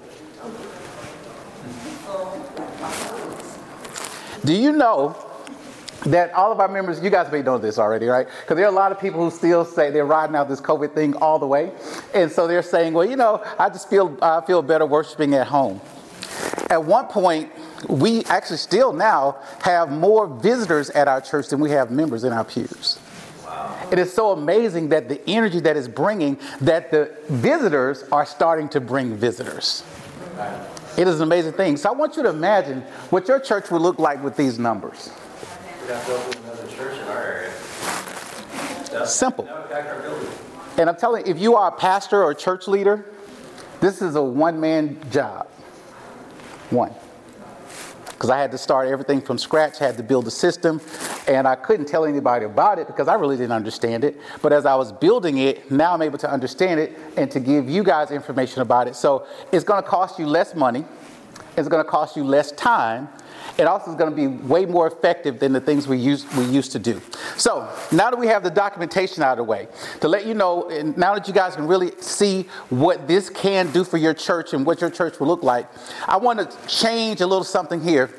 Do 4.44 4.54
you 4.54 4.72
know 4.72 5.27
that 6.06 6.32
all 6.32 6.52
of 6.52 6.60
our 6.60 6.68
members, 6.68 7.02
you 7.02 7.10
guys 7.10 7.30
may 7.32 7.42
know 7.42 7.58
this 7.58 7.78
already, 7.78 8.06
right? 8.06 8.26
Because 8.40 8.56
there 8.56 8.66
are 8.66 8.72
a 8.72 8.74
lot 8.74 8.92
of 8.92 9.00
people 9.00 9.20
who 9.20 9.34
still 9.34 9.64
say 9.64 9.90
they're 9.90 10.04
riding 10.04 10.36
out 10.36 10.48
this 10.48 10.60
COVID 10.60 10.94
thing 10.94 11.14
all 11.16 11.38
the 11.38 11.46
way. 11.46 11.72
And 12.14 12.30
so 12.30 12.46
they're 12.46 12.62
saying, 12.62 12.92
well, 12.92 13.08
you 13.08 13.16
know, 13.16 13.42
I 13.58 13.68
just 13.68 13.90
feel, 13.90 14.16
I 14.22 14.40
feel 14.42 14.62
better 14.62 14.86
worshiping 14.86 15.34
at 15.34 15.48
home. 15.48 15.80
At 16.70 16.84
one 16.84 17.06
point, 17.06 17.50
we 17.88 18.24
actually 18.24 18.58
still 18.58 18.92
now 18.92 19.38
have 19.60 19.90
more 19.90 20.26
visitors 20.26 20.90
at 20.90 21.08
our 21.08 21.20
church 21.20 21.48
than 21.48 21.60
we 21.60 21.70
have 21.70 21.90
members 21.90 22.24
in 22.24 22.32
our 22.32 22.44
pews. 22.44 22.98
It 23.90 23.98
is 23.98 24.12
so 24.12 24.32
amazing 24.32 24.90
that 24.90 25.08
the 25.08 25.20
energy 25.28 25.60
that 25.60 25.76
is 25.76 25.88
bringing, 25.88 26.38
that 26.60 26.90
the 26.90 27.10
visitors 27.28 28.04
are 28.12 28.26
starting 28.26 28.68
to 28.70 28.80
bring 28.80 29.16
visitors. 29.16 29.82
It 30.98 31.08
is 31.08 31.16
an 31.16 31.22
amazing 31.22 31.52
thing. 31.52 31.76
So 31.76 31.88
I 31.88 31.92
want 31.92 32.16
you 32.16 32.22
to 32.24 32.28
imagine 32.28 32.82
what 33.10 33.28
your 33.28 33.40
church 33.40 33.70
would 33.70 33.80
look 33.80 33.98
like 33.98 34.22
with 34.22 34.36
these 34.36 34.58
numbers. 34.58 35.10
Simple. 39.06 39.48
And 40.76 40.88
I'm 40.88 40.96
telling 40.96 41.26
you, 41.26 41.32
if 41.32 41.40
you 41.40 41.56
are 41.56 41.68
a 41.68 41.72
pastor 41.72 42.22
or 42.22 42.32
a 42.32 42.34
church 42.34 42.68
leader, 42.68 43.06
this 43.80 44.02
is 44.02 44.14
a 44.14 44.22
one 44.22 44.60
man 44.60 44.98
job. 45.10 45.48
One. 46.70 46.92
Because 48.06 48.30
I 48.30 48.38
had 48.38 48.50
to 48.50 48.58
start 48.58 48.88
everything 48.88 49.20
from 49.20 49.38
scratch, 49.38 49.78
had 49.78 49.96
to 49.96 50.02
build 50.02 50.26
a 50.26 50.30
system, 50.30 50.80
and 51.26 51.46
I 51.48 51.54
couldn't 51.54 51.86
tell 51.86 52.04
anybody 52.04 52.44
about 52.44 52.78
it 52.78 52.86
because 52.86 53.08
I 53.08 53.14
really 53.14 53.36
didn't 53.36 53.52
understand 53.52 54.04
it. 54.04 54.20
But 54.42 54.52
as 54.52 54.66
I 54.66 54.74
was 54.74 54.92
building 54.92 55.38
it, 55.38 55.70
now 55.70 55.94
I'm 55.94 56.02
able 56.02 56.18
to 56.18 56.30
understand 56.30 56.80
it 56.80 56.98
and 57.16 57.30
to 57.30 57.40
give 57.40 57.68
you 57.68 57.82
guys 57.82 58.10
information 58.10 58.60
about 58.60 58.88
it. 58.88 58.96
So 58.96 59.26
it's 59.52 59.64
going 59.64 59.82
to 59.82 59.88
cost 59.88 60.18
you 60.18 60.26
less 60.26 60.54
money, 60.54 60.84
it's 61.56 61.68
going 61.68 61.82
to 61.82 61.88
cost 61.88 62.16
you 62.16 62.24
less 62.24 62.52
time, 62.52 63.08
it 63.58 63.66
also 63.66 63.90
is 63.90 63.96
going 63.96 64.08
to 64.08 64.16
be 64.16 64.28
way 64.28 64.64
more 64.64 64.86
effective 64.86 65.40
than 65.40 65.52
the 65.52 65.60
things 65.60 65.88
we 65.88 65.98
used, 65.98 66.32
we 66.36 66.44
used 66.44 66.70
to 66.72 66.78
do. 66.78 67.00
So 67.36 67.68
now 67.90 68.08
that 68.08 68.16
we 68.16 68.28
have 68.28 68.44
the 68.44 68.50
documentation 68.50 69.22
out 69.24 69.32
of 69.32 69.38
the 69.38 69.44
way, 69.44 69.66
to 70.00 70.06
let 70.06 70.26
you 70.26 70.34
know, 70.34 70.70
and 70.70 70.96
now 70.96 71.14
that 71.14 71.26
you 71.26 71.34
guys 71.34 71.56
can 71.56 71.66
really 71.66 71.90
see 72.00 72.44
what 72.70 73.08
this 73.08 73.28
can 73.28 73.70
do 73.72 73.82
for 73.82 73.96
your 73.96 74.14
church 74.14 74.52
and 74.52 74.64
what 74.64 74.80
your 74.80 74.90
church 74.90 75.18
will 75.18 75.26
look 75.26 75.42
like, 75.42 75.68
I 76.06 76.16
want 76.18 76.38
to 76.38 76.68
change 76.68 77.20
a 77.20 77.26
little 77.26 77.42
something 77.42 77.82
here. 77.82 78.14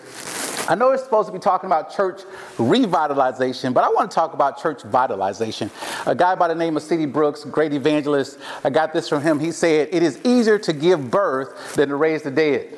I 0.67 0.75
know 0.75 0.91
it's 0.91 1.03
supposed 1.03 1.27
to 1.27 1.33
be 1.33 1.39
talking 1.39 1.67
about 1.67 1.95
church 1.95 2.21
revitalization, 2.57 3.73
but 3.73 3.83
I 3.83 3.89
want 3.89 4.11
to 4.11 4.15
talk 4.15 4.33
about 4.33 4.61
church 4.61 4.83
vitalization. 4.83 5.71
A 6.05 6.13
guy 6.13 6.35
by 6.35 6.49
the 6.49 6.53
name 6.53 6.75
of 6.77 6.83
C.D. 6.83 7.07
Brooks, 7.07 7.45
great 7.45 7.73
evangelist, 7.73 8.37
I 8.63 8.69
got 8.69 8.93
this 8.93 9.07
from 9.07 9.23
him. 9.23 9.39
He 9.39 9.51
said, 9.51 9.87
It 9.91 10.03
is 10.03 10.19
easier 10.23 10.59
to 10.59 10.73
give 10.73 11.09
birth 11.09 11.75
than 11.75 11.89
to 11.89 11.95
raise 11.95 12.23
the 12.23 12.29
dead. 12.29 12.77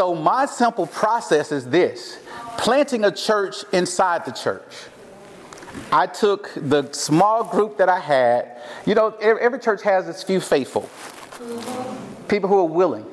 So, 0.00 0.14
my 0.14 0.46
simple 0.46 0.86
process 0.86 1.52
is 1.52 1.68
this 1.68 2.16
planting 2.56 3.04
a 3.04 3.12
church 3.12 3.56
inside 3.70 4.24
the 4.24 4.30
church. 4.30 4.72
I 5.92 6.06
took 6.06 6.50
the 6.56 6.90
small 6.92 7.44
group 7.44 7.76
that 7.76 7.90
I 7.90 8.00
had. 8.00 8.62
You 8.86 8.94
know, 8.94 9.08
every 9.20 9.58
church 9.58 9.82
has 9.82 10.08
its 10.08 10.22
few 10.22 10.40
faithful 10.40 10.88
people 12.28 12.48
who 12.48 12.60
are 12.60 12.64
willing. 12.64 13.04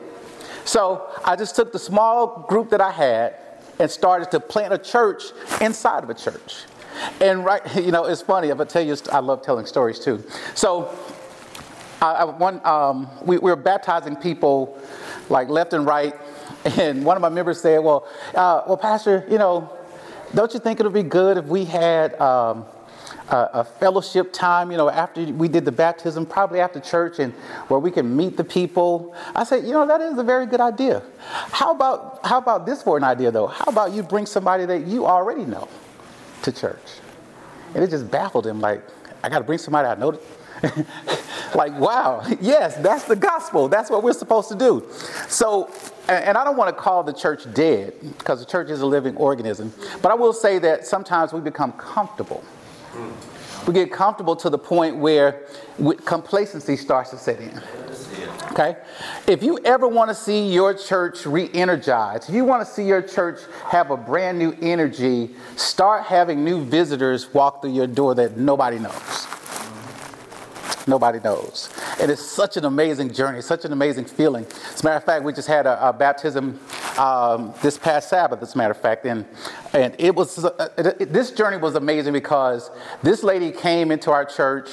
So 0.64 1.12
I 1.26 1.36
just 1.36 1.58
took 1.58 1.74
the 1.74 1.80
small 1.80 2.46
group 2.48 2.70
that 2.70 2.80
I 2.80 2.92
had 2.92 3.36
and 3.80 3.92
started 3.92 4.32
to 4.32 4.40
plant 4.40 4.74
a 4.74 4.78
church 4.78 5.24
inside 5.60 6.06
of 6.06 6.10
a 6.10 6.14
church. 6.14 6.64
And 7.20 7.44
right, 7.44 7.64
you 7.76 7.92
know, 7.92 8.06
it's 8.06 8.22
funny. 8.22 8.48
If 8.48 8.62
I 8.62 8.64
tell 8.64 8.82
you, 8.82 8.96
I 9.12 9.20
love 9.20 9.42
telling 9.42 9.66
stories 9.66 10.00
too. 10.00 10.24
So, 10.56 10.98
I, 12.02 12.24
one, 12.24 12.62
um, 12.64 13.10
we, 13.26 13.40
we 13.40 13.52
were 13.52 13.58
baptizing 13.58 14.16
people 14.16 14.80
like 15.30 15.50
left 15.50 15.74
and 15.74 15.86
right 15.86 16.16
and 16.78 17.06
one 17.06 17.16
of 17.16 17.22
my 17.22 17.30
members 17.30 17.62
said, 17.62 17.80
Well, 17.80 18.08
uh, 18.36 18.64
well, 18.68 18.78
Pastor, 18.78 19.26
you 19.30 19.38
know, 19.38 19.72
don't 20.34 20.54
you 20.54 20.60
think 20.60 20.80
it 20.80 20.84
would 20.84 20.94
be 20.94 21.04
good 21.04 21.38
if 21.38 21.46
we 21.46 21.66
had 21.66 22.20
um, 22.20 22.66
a, 23.30 23.50
a, 23.54 23.64
fellowship 23.64 24.34
time, 24.34 24.72
you 24.72 24.78
know, 24.78 24.90
after 24.90 25.24
we 25.24 25.48
did 25.48 25.64
the 25.64 25.72
baptism, 25.72 26.26
probably 26.26 26.60
after 26.60 26.80
church, 26.80 27.20
and 27.20 27.34
where 27.70 27.80
we 27.80 27.92
can 27.92 28.16
meet 28.16 28.36
the 28.36 28.44
people? 28.44 29.16
I 29.36 29.44
said, 29.44 29.66
You 29.66 29.74
know, 29.74 29.88
that 29.88 30.02
is 30.02 30.18
a 30.18 30.24
very 30.24 30.46
good 30.46 30.62
idea. 30.62 31.02
How 31.20 31.72
about, 31.72 32.26
how 32.26 32.38
about 32.38 32.66
this 32.66 32.84
for 32.84 32.98
an 32.98 33.04
idea, 33.04 33.32
though? 33.32 33.48
How 33.48 33.66
about 33.66 33.94
you 33.94 34.04
bring 34.04 34.26
somebody 34.26 34.66
that 34.66 34.86
you 34.86 35.06
already 35.06 35.46
know 35.46 35.68
to 36.44 36.52
church? 36.52 36.84
And 37.74 37.84
it 37.84 37.90
just 37.90 38.10
baffled 38.10 38.48
him, 38.48 38.60
like, 38.60 38.82
I 39.24 39.30
got 39.30 39.40
to 39.40 39.44
bring 39.44 39.60
somebody 39.60 39.88
I 39.88 39.96
know. 39.96 40.20
like, 41.56 41.78
wow, 41.80 42.26
yes, 42.42 42.76
that's 42.78 43.04
the 43.06 43.16
gospel. 43.16 43.68
That's 43.68 43.90
what 43.90 44.04
we're 44.04 44.14
supposed 44.14 44.50
to 44.50 44.56
do. 44.56 44.88
So, 45.28 45.72
and 46.10 46.38
I 46.38 46.44
don't 46.44 46.58
want 46.58 46.76
to 46.76 46.82
call 46.82 47.04
the 47.04 47.14
church 47.14 47.52
dead 47.54 47.94
because 48.18 48.40
the 48.40 48.46
church 48.46 48.70
is 48.70 48.82
a 48.82 48.86
living 48.86 49.16
organism, 49.18 49.74
but 50.02 50.12
I 50.12 50.16
will 50.16 50.34
say 50.34 50.60
that 50.60 50.86
sometimes 50.86 51.34
we 51.34 51.42
become 51.42 51.74
comfortable. 51.74 52.44
We 53.68 53.74
get 53.74 53.92
comfortable 53.92 54.36
to 54.38 54.50
the 54.50 54.58
point 54.58 54.96
where 54.96 55.42
complacency 56.06 56.78
starts 56.78 57.10
to 57.10 57.18
set 57.18 57.40
in. 57.42 57.62
Okay? 58.52 58.78
If 59.28 59.44
you 59.44 59.60
ever 59.66 59.88
want 59.88 60.10
to 60.10 60.16
see 60.16 60.52
your 60.52 60.74
church 60.74 61.26
re 61.26 61.50
energized, 61.54 62.30
if 62.30 62.36
you 62.36 62.46
want 62.46 62.66
to 62.66 62.74
see 62.74 62.86
your 62.86 63.02
church 63.02 63.42
have 63.66 63.92
a 63.92 63.98
brand 63.98 64.40
new 64.40 64.58
energy, 64.62 65.36
start 65.58 66.04
having 66.04 66.46
new 66.46 66.64
visitors 66.64 67.34
walk 67.34 67.62
through 67.62 67.74
your 67.74 67.88
door 67.88 68.16
that 68.16 68.38
nobody 68.38 68.80
knows 68.80 69.28
nobody 70.88 71.20
knows. 71.20 71.70
And 72.00 72.10
it's 72.12 72.22
such 72.22 72.58
an 72.58 72.66
amazing 72.66 73.14
journey, 73.14 73.42
such 73.42 73.66
an 73.66 73.74
amazing 73.74 74.06
feeling. 74.06 74.46
As 74.74 74.82
a 74.82 74.86
matter 74.86 74.98
of 74.98 75.04
fact, 75.04 75.24
we 75.24 75.34
just 75.34 75.48
had 75.48 75.66
a, 75.66 75.90
a 75.90 75.94
baptism 75.94 76.60
um, 76.98 77.54
this 77.62 77.78
past 77.78 78.10
Sabbath, 78.10 78.42
as 78.42 78.56
a 78.56 78.58
matter 78.58 78.72
of 78.72 78.82
fact, 78.82 79.06
and, 79.06 79.26
and 79.74 79.96
it 80.00 80.16
was 80.16 80.44
uh, 80.44 80.70
this 81.00 81.32
journey 81.32 81.58
was 81.58 81.76
amazing 81.76 82.14
because 82.14 82.72
this 83.04 83.24
lady 83.24 83.52
came 83.52 83.92
into 83.92 84.12
our 84.12 84.26
church 84.26 84.70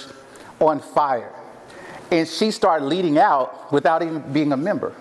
on 0.60 0.80
fire, 0.80 1.32
and 2.10 2.26
she 2.26 2.50
started 2.50 2.86
leading 2.86 3.18
out 3.18 3.72
without 3.72 4.02
even 4.02 4.20
being 4.32 4.52
a 4.52 4.56
member 4.56 4.94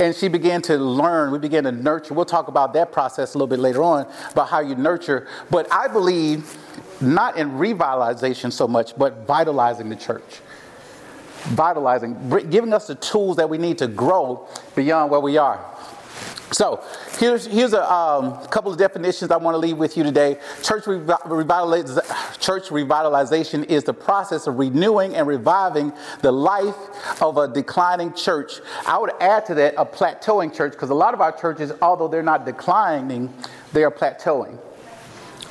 and 0.00 0.14
she 0.14 0.28
began 0.28 0.60
to 0.62 0.76
learn 0.76 1.30
we 1.30 1.38
began 1.38 1.64
to 1.64 1.72
nurture 1.72 2.14
we'll 2.14 2.24
talk 2.24 2.48
about 2.48 2.72
that 2.72 2.90
process 2.90 3.34
a 3.34 3.38
little 3.38 3.46
bit 3.46 3.58
later 3.58 3.82
on 3.82 4.06
about 4.32 4.48
how 4.48 4.60
you 4.60 4.74
nurture 4.74 5.28
but 5.50 5.70
i 5.72 5.86
believe 5.86 6.56
not 7.00 7.36
in 7.36 7.52
revitalization 7.52 8.52
so 8.52 8.66
much, 8.68 8.96
but 8.96 9.26
vitalizing 9.26 9.88
the 9.88 9.96
church. 9.96 10.40
Vitalizing, 11.48 12.50
giving 12.50 12.72
us 12.72 12.86
the 12.86 12.94
tools 12.94 13.36
that 13.36 13.48
we 13.48 13.58
need 13.58 13.78
to 13.78 13.86
grow 13.86 14.48
beyond 14.74 15.10
where 15.10 15.20
we 15.20 15.36
are. 15.36 15.74
So 16.54 16.84
here's, 17.18 17.46
here's 17.46 17.72
a 17.72 17.92
um, 17.92 18.46
couple 18.46 18.70
of 18.70 18.78
definitions 18.78 19.32
I 19.32 19.36
want 19.38 19.54
to 19.54 19.58
leave 19.58 19.76
with 19.76 19.96
you 19.96 20.04
today. 20.04 20.38
Church, 20.62 20.84
revitaliz- 20.84 22.40
church 22.40 22.68
revitalization 22.68 23.64
is 23.64 23.82
the 23.82 23.94
process 23.94 24.46
of 24.46 24.56
renewing 24.56 25.16
and 25.16 25.26
reviving 25.26 25.92
the 26.22 26.30
life 26.30 26.76
of 27.20 27.38
a 27.38 27.48
declining 27.48 28.12
church. 28.12 28.60
I 28.86 28.98
would 28.98 29.10
add 29.20 29.46
to 29.46 29.54
that 29.54 29.74
a 29.76 29.84
plateauing 29.84 30.54
church 30.54 30.72
because 30.72 30.90
a 30.90 30.94
lot 30.94 31.12
of 31.12 31.20
our 31.20 31.32
churches, 31.32 31.72
although 31.82 32.06
they're 32.06 32.22
not 32.22 32.46
declining, 32.46 33.34
they 33.72 33.82
are 33.82 33.90
plateauing. 33.90 34.56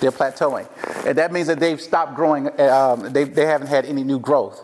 They're 0.04 0.12
plateauing. 0.12 0.68
And 1.06 1.18
that 1.18 1.32
means 1.32 1.48
that 1.48 1.62
they've 1.62 1.80
stopped 1.80 2.16
growing, 2.16 2.48
um, 2.60 3.14
they, 3.14 3.24
they 3.24 3.46
haven't 3.46 3.68
had 3.68 3.86
any 3.86 4.04
new 4.04 4.20
growth. 4.20 4.62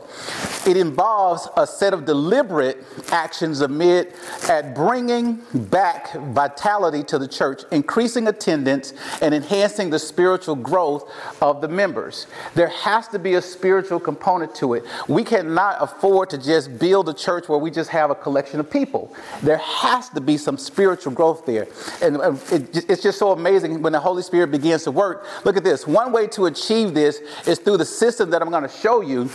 It 0.68 0.76
involves 0.76 1.48
a 1.56 1.66
set 1.66 1.94
of 1.94 2.04
deliberate 2.04 2.84
actions 3.12 3.62
amid 3.62 4.14
at 4.50 4.76
bringing 4.76 5.40
back 5.54 6.14
vitality 6.14 7.02
to 7.04 7.18
the 7.18 7.28
church, 7.28 7.64
increasing 7.72 8.28
attendance, 8.28 8.94
and 9.22 9.34
enhancing 9.34 9.90
the 9.90 10.00
spiritual 10.00 10.56
growth 10.56 11.10
of 11.42 11.62
the 11.62 11.70
members. 11.70 12.28
There 12.56 12.68
has 12.68 13.08
to 13.10 13.20
be 13.20 13.36
a 13.36 13.42
spiritual 13.42 14.02
component 14.02 14.54
to 14.56 14.74
it. 14.74 14.84
We 15.08 15.24
cannot 15.24 15.78
afford 15.80 16.30
to 16.32 16.38
just 16.38 16.78
build 16.78 17.08
a 17.08 17.14
church 17.14 17.48
where 17.48 17.60
we 17.60 17.72
just 17.72 17.90
have 17.92 18.12
a 18.12 18.16
collection 18.16 18.60
of 18.60 18.70
people. 18.70 19.16
There 19.42 19.58
has 19.58 20.10
to 20.10 20.20
be 20.20 20.38
some 20.38 20.58
spiritual 20.58 21.14
growth 21.14 21.46
there. 21.46 21.68
And 22.02 22.18
it, 22.52 22.90
it's 22.90 23.02
just 23.02 23.18
so 23.18 23.32
amazing 23.32 23.82
when 23.82 23.94
the 23.94 24.00
Holy 24.02 24.24
Spirit 24.24 24.52
begins 24.52 24.84
to 24.84 24.92
work. 24.92 25.26
Look 25.44 25.58
at 25.58 25.64
this. 25.64 25.88
One 25.88 26.12
way 26.12 26.28
to 26.28 26.46
achieve 26.46 26.94
this 26.94 27.20
is 27.48 27.60
through 27.60 27.78
the 27.78 27.86
system 27.86 28.30
that 28.32 28.42
I'm 28.42 28.50
going 28.50 28.64
to 28.64 28.70
show 28.70 29.02
you 29.02 29.30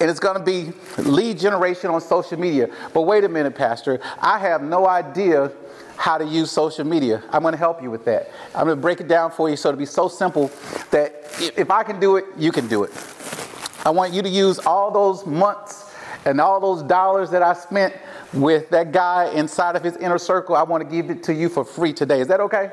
and 0.00 0.10
it's 0.10 0.20
going 0.20 0.36
to 0.36 0.42
be 0.42 0.72
lead 1.02 1.38
generation 1.38 1.90
on 1.90 2.00
social 2.00 2.38
media. 2.38 2.68
But 2.92 3.02
wait 3.02 3.24
a 3.24 3.28
minute, 3.28 3.54
Pastor, 3.54 4.00
I 4.20 4.38
have 4.38 4.62
no 4.62 4.88
idea 4.88 5.52
how 5.96 6.18
to 6.18 6.24
use 6.24 6.50
social 6.50 6.84
media. 6.84 7.22
I'm 7.30 7.42
going 7.42 7.52
to 7.52 7.58
help 7.58 7.82
you 7.82 7.90
with 7.90 8.04
that. 8.06 8.30
I'm 8.54 8.64
going 8.64 8.76
to 8.76 8.82
break 8.82 9.00
it 9.00 9.08
down 9.08 9.30
for 9.30 9.48
you 9.48 9.56
so 9.56 9.68
it'll 9.68 9.78
be 9.78 9.86
so 9.86 10.08
simple 10.08 10.50
that 10.90 11.14
if 11.56 11.70
I 11.70 11.84
can 11.84 12.00
do 12.00 12.16
it, 12.16 12.24
you 12.36 12.50
can 12.50 12.66
do 12.66 12.84
it. 12.84 12.90
I 13.84 13.90
want 13.90 14.12
you 14.12 14.22
to 14.22 14.28
use 14.28 14.58
all 14.60 14.90
those 14.90 15.26
months 15.26 15.92
and 16.24 16.40
all 16.40 16.60
those 16.60 16.82
dollars 16.82 17.30
that 17.30 17.42
I 17.42 17.52
spent 17.52 17.94
with 18.32 18.70
that 18.70 18.92
guy 18.92 19.30
inside 19.32 19.76
of 19.76 19.84
his 19.84 19.96
inner 19.96 20.18
circle. 20.18 20.56
I 20.56 20.62
want 20.62 20.82
to 20.82 20.90
give 20.90 21.10
it 21.10 21.22
to 21.24 21.34
you 21.34 21.48
for 21.48 21.64
free 21.64 21.92
today. 21.92 22.20
Is 22.20 22.28
that 22.28 22.40
okay? 22.40 22.70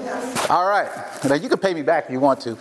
Yes. 0.00 0.50
All 0.50 0.68
right. 0.68 0.88
Now 1.24 1.34
you 1.34 1.48
can 1.48 1.58
pay 1.58 1.74
me 1.74 1.82
back 1.82 2.06
if 2.06 2.10
you 2.10 2.20
want 2.20 2.40
to. 2.42 2.56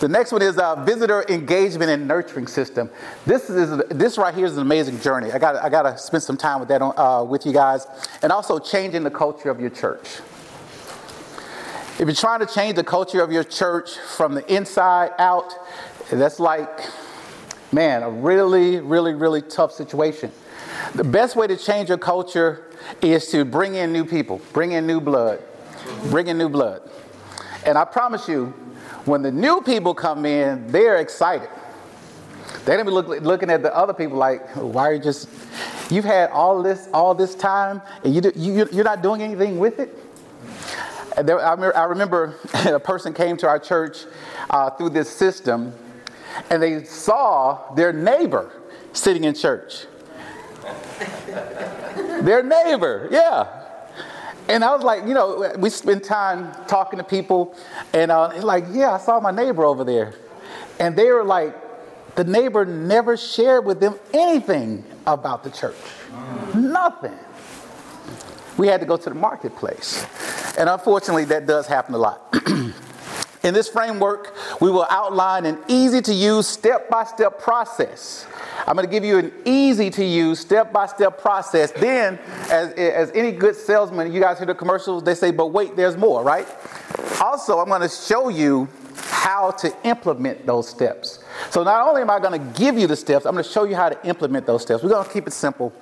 The 0.00 0.08
next 0.08 0.32
one 0.32 0.42
is 0.42 0.58
a 0.58 0.64
uh, 0.64 0.84
visitor 0.84 1.24
engagement 1.28 1.88
and 1.88 2.08
nurturing 2.08 2.48
system. 2.48 2.90
This 3.24 3.48
is 3.48 3.78
this 3.88 4.18
right 4.18 4.34
here 4.34 4.46
is 4.46 4.56
an 4.56 4.62
amazing 4.62 4.98
journey. 4.98 5.30
I 5.30 5.38
got 5.38 5.54
I 5.54 5.68
got 5.68 5.82
to 5.82 5.96
spend 5.96 6.24
some 6.24 6.36
time 6.36 6.58
with 6.58 6.68
that 6.70 6.82
on, 6.82 6.92
uh, 6.96 7.22
with 7.22 7.46
you 7.46 7.52
guys, 7.52 7.86
and 8.20 8.32
also 8.32 8.58
changing 8.58 9.04
the 9.04 9.12
culture 9.12 9.48
of 9.48 9.60
your 9.60 9.70
church. 9.70 10.20
If 12.00 12.08
you're 12.08 12.14
trying 12.14 12.40
to 12.40 12.52
change 12.52 12.74
the 12.74 12.82
culture 12.82 13.22
of 13.22 13.30
your 13.30 13.44
church 13.44 13.96
from 14.16 14.34
the 14.34 14.52
inside 14.52 15.12
out, 15.18 15.54
that's 16.10 16.40
like, 16.40 16.80
man, 17.70 18.02
a 18.02 18.10
really, 18.10 18.80
really, 18.80 19.14
really 19.14 19.40
tough 19.40 19.70
situation. 19.70 20.32
The 20.96 21.04
best 21.04 21.36
way 21.36 21.46
to 21.46 21.56
change 21.56 21.90
your 21.90 21.98
culture 21.98 22.64
is 23.02 23.28
to 23.28 23.44
bring 23.44 23.76
in 23.76 23.92
new 23.92 24.04
people, 24.04 24.40
bring 24.52 24.72
in 24.72 24.84
new 24.84 25.00
blood, 25.00 25.40
bring 26.10 26.28
in 26.28 26.38
new 26.38 26.48
blood. 26.48 26.88
And 27.64 27.78
I 27.78 27.84
promise 27.84 28.28
you, 28.28 28.46
when 29.04 29.22
the 29.22 29.32
new 29.32 29.60
people 29.60 29.94
come 29.94 30.24
in, 30.26 30.66
they're 30.68 30.98
excited. 30.98 31.48
They're 32.64 32.76
gonna 32.76 32.88
be 32.88 32.94
look, 32.94 33.08
looking 33.22 33.50
at 33.50 33.62
the 33.62 33.74
other 33.74 33.92
people 33.92 34.16
like, 34.16 34.48
why 34.50 34.88
are 34.88 34.94
you 34.94 35.02
just, 35.02 35.28
you've 35.90 36.04
had 36.04 36.30
all 36.30 36.62
this, 36.62 36.88
all 36.92 37.14
this 37.14 37.34
time 37.34 37.82
and 38.04 38.14
you, 38.14 38.20
do, 38.20 38.32
you, 38.36 38.68
you're 38.72 38.84
not 38.84 39.02
doing 39.02 39.22
anything 39.22 39.58
with 39.58 39.80
it? 39.80 39.98
There, 41.24 41.44
I, 41.44 41.84
remember, 41.84 42.36
a 42.54 42.78
person 42.78 43.12
came 43.12 43.36
to 43.38 43.48
our 43.48 43.58
church 43.58 44.04
uh, 44.50 44.70
through 44.70 44.90
this 44.90 45.10
system 45.10 45.74
and 46.50 46.62
they 46.62 46.84
saw 46.84 47.74
their 47.74 47.92
neighbor 47.92 48.62
sitting 48.92 49.24
in 49.24 49.34
church. 49.34 49.86
their 52.22 52.42
neighbor, 52.42 53.08
yeah. 53.10 53.61
And 54.48 54.64
I 54.64 54.74
was 54.74 54.82
like, 54.82 55.06
you 55.06 55.14
know, 55.14 55.52
we 55.58 55.70
spend 55.70 56.04
time 56.04 56.52
talking 56.66 56.98
to 56.98 57.04
people, 57.04 57.56
and 57.92 58.10
uh, 58.10 58.32
like, 58.42 58.64
yeah, 58.70 58.92
I 58.92 58.98
saw 58.98 59.20
my 59.20 59.30
neighbor 59.30 59.64
over 59.64 59.84
there. 59.84 60.14
And 60.78 60.96
they 60.96 61.10
were 61.10 61.24
like, 61.24 61.54
the 62.14 62.24
neighbor 62.24 62.64
never 62.64 63.16
shared 63.16 63.64
with 63.64 63.80
them 63.80 63.98
anything 64.12 64.84
about 65.06 65.44
the 65.44 65.50
church. 65.50 65.76
Nothing. 66.54 67.18
We 68.58 68.66
had 68.66 68.80
to 68.80 68.86
go 68.86 68.96
to 68.96 69.08
the 69.08 69.14
marketplace. 69.14 70.04
And 70.58 70.68
unfortunately, 70.68 71.24
that 71.26 71.46
does 71.46 71.66
happen 71.66 71.94
a 71.94 71.98
lot. 71.98 72.34
In 73.42 73.54
this 73.54 73.68
framework, 73.68 74.34
we 74.60 74.70
will 74.70 74.86
outline 74.88 75.46
an 75.46 75.58
easy 75.66 76.00
to 76.02 76.14
use 76.14 76.46
step 76.46 76.88
by 76.88 77.04
step 77.04 77.40
process. 77.40 78.26
I'm 78.66 78.76
going 78.76 78.86
to 78.86 78.90
give 78.90 79.04
you 79.04 79.18
an 79.18 79.32
easy 79.44 79.90
to 79.90 80.04
use 80.04 80.38
step 80.38 80.72
by 80.72 80.86
step 80.86 81.20
process. 81.20 81.72
Then, 81.72 82.18
as, 82.50 82.72
as 82.74 83.10
any 83.12 83.32
good 83.32 83.56
salesman, 83.56 84.12
you 84.12 84.20
guys 84.20 84.38
hear 84.38 84.46
the 84.46 84.54
commercials, 84.54 85.02
they 85.02 85.14
say, 85.14 85.32
but 85.32 85.48
wait, 85.48 85.74
there's 85.74 85.96
more, 85.96 86.22
right? 86.22 86.46
Also, 87.20 87.58
I'm 87.58 87.68
going 87.68 87.80
to 87.80 87.88
show 87.88 88.28
you 88.28 88.68
how 88.94 89.50
to 89.50 89.74
implement 89.84 90.46
those 90.46 90.68
steps. 90.68 91.24
So, 91.50 91.64
not 91.64 91.86
only 91.88 92.02
am 92.02 92.10
I 92.10 92.20
going 92.20 92.38
to 92.40 92.58
give 92.60 92.78
you 92.78 92.86
the 92.86 92.96
steps, 92.96 93.24
I'm 93.24 93.32
going 93.32 93.44
to 93.44 93.50
show 93.50 93.64
you 93.64 93.74
how 93.74 93.88
to 93.88 94.08
implement 94.08 94.46
those 94.46 94.62
steps. 94.62 94.82
We're 94.84 94.90
going 94.90 95.06
to 95.06 95.12
keep 95.12 95.26
it 95.26 95.32
simple 95.32 95.72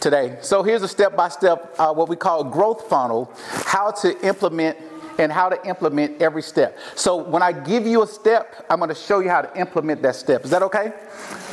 today. 0.00 0.38
So, 0.40 0.62
here's 0.62 0.82
a 0.82 0.88
step 0.88 1.14
by 1.16 1.28
step, 1.28 1.74
what 1.78 2.08
we 2.08 2.16
call 2.16 2.44
growth 2.44 2.88
funnel, 2.88 3.30
how 3.66 3.90
to 3.90 4.18
implement 4.26 4.78
and 5.18 5.30
how 5.32 5.48
to 5.48 5.66
implement 5.66 6.20
every 6.20 6.42
step. 6.42 6.78
So 6.94 7.16
when 7.16 7.42
I 7.42 7.52
give 7.52 7.86
you 7.86 8.02
a 8.02 8.06
step, 8.06 8.66
I'm 8.68 8.78
going 8.78 8.88
to 8.88 8.94
show 8.94 9.20
you 9.20 9.30
how 9.30 9.42
to 9.42 9.58
implement 9.58 10.02
that 10.02 10.16
step. 10.16 10.44
Is 10.44 10.50
that 10.50 10.62
okay? 10.62 10.92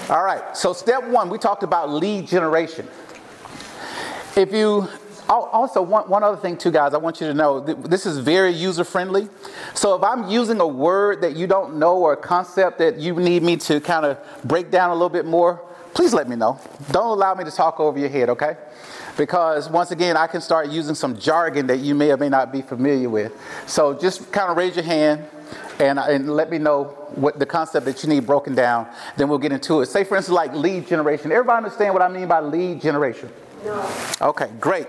All 0.09 0.23
right. 0.23 0.55
So 0.55 0.73
step 0.73 1.03
one, 1.03 1.29
we 1.29 1.37
talked 1.37 1.63
about 1.63 1.89
lead 1.89 2.27
generation. 2.27 2.87
If 4.35 4.51
you 4.53 4.87
also 5.29 5.81
one, 5.81 6.09
one 6.09 6.23
other 6.23 6.37
thing 6.37 6.57
too 6.57 6.71
guys 6.71 6.93
i 6.93 6.97
want 6.97 7.21
you 7.21 7.27
to 7.27 7.33
know 7.33 7.59
this 7.61 8.05
is 8.05 8.17
very 8.17 8.51
user 8.51 8.83
friendly 8.83 9.29
so 9.73 9.95
if 9.95 10.03
i'm 10.03 10.29
using 10.29 10.59
a 10.59 10.67
word 10.67 11.21
that 11.21 11.35
you 11.35 11.47
don't 11.47 11.77
know 11.77 11.97
or 11.97 12.13
a 12.13 12.17
concept 12.17 12.77
that 12.77 12.97
you 12.97 13.15
need 13.15 13.41
me 13.41 13.55
to 13.55 13.79
kind 13.79 14.05
of 14.05 14.17
break 14.43 14.69
down 14.71 14.89
a 14.89 14.93
little 14.93 15.09
bit 15.09 15.25
more 15.25 15.63
please 15.93 16.13
let 16.13 16.27
me 16.27 16.35
know 16.35 16.59
don't 16.91 17.07
allow 17.07 17.33
me 17.33 17.43
to 17.43 17.51
talk 17.51 17.79
over 17.79 17.97
your 17.97 18.09
head 18.09 18.29
okay 18.29 18.57
because 19.17 19.69
once 19.69 19.91
again, 19.91 20.17
I 20.17 20.27
can 20.27 20.41
start 20.41 20.69
using 20.69 20.95
some 20.95 21.17
jargon 21.17 21.67
that 21.67 21.79
you 21.79 21.95
may 21.95 22.11
or 22.11 22.17
may 22.17 22.29
not 22.29 22.51
be 22.51 22.61
familiar 22.61 23.09
with. 23.09 23.33
So 23.67 23.93
just 23.97 24.31
kind 24.31 24.49
of 24.49 24.57
raise 24.57 24.75
your 24.75 24.85
hand 24.85 25.25
and, 25.79 25.99
and 25.99 26.35
let 26.35 26.49
me 26.49 26.57
know 26.57 26.85
what 27.15 27.39
the 27.39 27.45
concept 27.45 27.85
that 27.85 28.03
you 28.03 28.09
need 28.09 28.25
broken 28.25 28.55
down. 28.55 28.87
Then 29.17 29.27
we'll 29.29 29.39
get 29.39 29.51
into 29.51 29.81
it. 29.81 29.87
Say, 29.87 30.03
for 30.03 30.15
instance, 30.15 30.33
like 30.33 30.53
lead 30.53 30.87
generation. 30.87 31.31
Everybody 31.31 31.57
understand 31.57 31.93
what 31.93 32.03
I 32.03 32.07
mean 32.07 32.27
by 32.27 32.39
lead 32.39 32.81
generation? 32.81 33.29
No. 33.65 33.91
Okay, 34.21 34.49
great. 34.59 34.87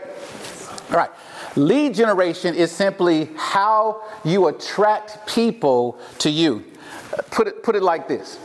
All 0.90 0.96
right. 0.96 1.10
Lead 1.56 1.94
generation 1.94 2.54
is 2.54 2.70
simply 2.70 3.28
how 3.36 4.02
you 4.24 4.46
attract 4.48 5.26
people 5.26 5.98
to 6.18 6.30
you. 6.30 6.64
Put 7.30 7.46
it, 7.46 7.62
put 7.62 7.76
it 7.76 7.82
like 7.82 8.08
this. 8.08 8.38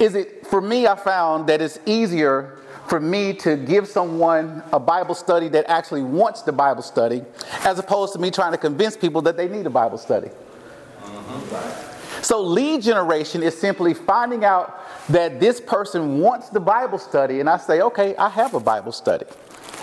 Is 0.00 0.14
it, 0.14 0.46
for 0.46 0.60
me, 0.60 0.86
I 0.86 0.96
found 0.96 1.48
that 1.48 1.60
it's 1.60 1.78
easier 1.86 2.58
for 2.86 3.00
me 3.00 3.32
to 3.34 3.56
give 3.56 3.88
someone 3.88 4.62
a 4.72 4.78
Bible 4.78 5.14
study 5.14 5.48
that 5.48 5.64
actually 5.68 6.02
wants 6.02 6.42
the 6.42 6.52
Bible 6.52 6.82
study, 6.82 7.24
as 7.64 7.78
opposed 7.78 8.12
to 8.12 8.18
me 8.18 8.30
trying 8.30 8.52
to 8.52 8.58
convince 8.58 8.96
people 8.96 9.22
that 9.22 9.36
they 9.36 9.48
need 9.48 9.66
a 9.66 9.70
Bible 9.70 9.98
study. 9.98 10.28
So, 12.22 12.40
lead 12.40 12.82
generation 12.82 13.42
is 13.42 13.58
simply 13.58 13.92
finding 13.92 14.44
out 14.44 14.80
that 15.08 15.40
this 15.40 15.60
person 15.60 16.20
wants 16.20 16.48
the 16.48 16.60
Bible 16.60 16.98
study, 16.98 17.40
and 17.40 17.50
I 17.50 17.58
say, 17.58 17.82
okay, 17.82 18.16
I 18.16 18.30
have 18.30 18.54
a 18.54 18.60
Bible 18.60 18.92
study. 18.92 19.26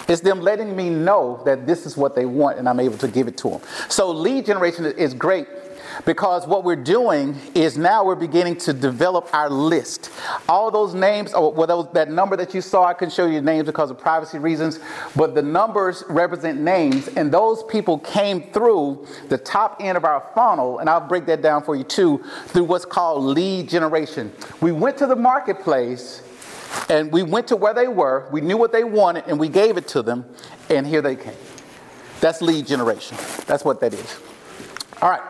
It's 0.08 0.21
them 0.21 0.41
letting 0.41 0.75
me 0.75 0.89
know 0.89 1.41
that 1.45 1.67
this 1.67 1.86
is 1.86 1.95
what 1.95 2.15
they 2.15 2.25
want, 2.25 2.58
and 2.58 2.67
I'm 2.67 2.80
able 2.80 2.97
to 2.97 3.08
give 3.08 3.28
it 3.28 3.38
to 3.39 3.52
them. 3.52 3.62
So, 3.89 4.10
lead 4.10 4.47
generation 4.47 4.86
is 4.86 5.13
great 5.13 5.47
because 6.06 6.47
what 6.47 6.63
we're 6.63 6.75
doing 6.75 7.36
is 7.54 7.77
now 7.77 8.04
we're 8.04 8.15
beginning 8.15 8.58
to 8.58 8.73
develop 8.73 9.34
our 9.34 9.49
list. 9.49 10.12
All 10.47 10.71
those 10.71 10.93
names, 10.93 11.34
or 11.34 11.51
well, 11.51 11.67
those, 11.67 11.88
that 11.93 12.10
number 12.10 12.36
that 12.38 12.54
you 12.54 12.62
saw, 12.62 12.86
I 12.86 12.93
can 12.93 13.10
show 13.10 13.27
you 13.27 13.41
names 13.41 13.65
because 13.65 13.91
of 13.91 13.97
privacy 13.97 14.39
reasons, 14.39 14.80
but 15.15 15.36
the 15.36 15.41
numbers 15.41 16.04
represent 16.10 16.60
names, 16.60 17.08
and 17.10 17.32
those 17.32 17.63
people 17.63 17.99
came 17.99 18.51
through 18.51 19.08
the 19.30 19.38
top 19.38 19.77
end 19.80 19.97
of 19.97 20.06
our 20.06 20.30
funnel, 20.34 20.80
and 20.80 20.89
I'll 20.89 21.08
break 21.08 21.25
that 21.27 21.41
down 21.41 21.63
for 21.63 21.75
you 21.75 21.84
too, 21.84 22.23
through 22.47 22.65
what's 22.65 22.86
called 22.86 23.23
lead 23.23 23.69
generation. 23.69 24.32
We 24.62 24.71
went 24.71 24.97
to 24.97 25.08
the 25.08 25.15
marketplace 25.15 26.23
and 26.89 27.12
we 27.12 27.23
went 27.23 27.47
to 27.47 27.56
where 27.56 27.73
they 27.73 27.88
were, 27.88 28.27
we 28.32 28.41
knew 28.41 28.58
what 28.58 28.71
they 28.71 28.84
wanted, 28.84 29.25
and 29.27 29.39
we 29.39 29.49
gave 29.49 29.77
it 29.77 29.88
to 29.89 30.01
them, 30.01 30.25
and 30.69 30.88
here 30.88 31.01
they 31.01 31.15
came. 31.15 31.36
That's 32.19 32.41
lead 32.41 32.67
generation. 32.67 33.17
That's 33.45 33.65
what 33.65 33.80
that 33.82 33.93
is. 33.93 34.19
All 35.01 35.10
right. 35.10 35.21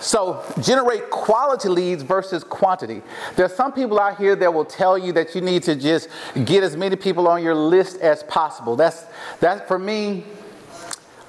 So, 0.00 0.42
generate 0.62 1.10
quality 1.10 1.68
leads 1.68 2.02
versus 2.02 2.42
quantity. 2.42 3.02
There's 3.36 3.54
some 3.54 3.72
people 3.72 4.00
out 4.00 4.16
here 4.16 4.34
that 4.34 4.52
will 4.52 4.64
tell 4.64 4.96
you 4.96 5.12
that 5.12 5.34
you 5.34 5.42
need 5.42 5.62
to 5.64 5.76
just 5.76 6.08
get 6.44 6.62
as 6.62 6.74
many 6.74 6.96
people 6.96 7.28
on 7.28 7.42
your 7.42 7.54
list 7.54 7.98
as 8.00 8.22
possible. 8.22 8.76
That's 8.76 9.04
that 9.40 9.68
for 9.68 9.78
me. 9.78 10.24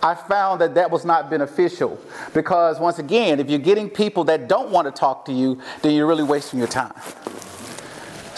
I 0.03 0.15
found 0.15 0.61
that 0.61 0.73
that 0.75 0.89
was 0.89 1.05
not 1.05 1.29
beneficial 1.29 1.99
because 2.33 2.79
once 2.79 2.97
again, 2.97 3.39
if 3.39 3.51
you're 3.51 3.59
getting 3.59 3.87
people 3.87 4.23
that 4.23 4.47
don't 4.47 4.71
want 4.71 4.87
to 4.87 4.91
talk 4.91 5.25
to 5.25 5.31
you, 5.31 5.61
then 5.83 5.93
you're 5.93 6.07
really 6.07 6.23
wasting 6.23 6.57
your 6.57 6.67
time. 6.67 6.93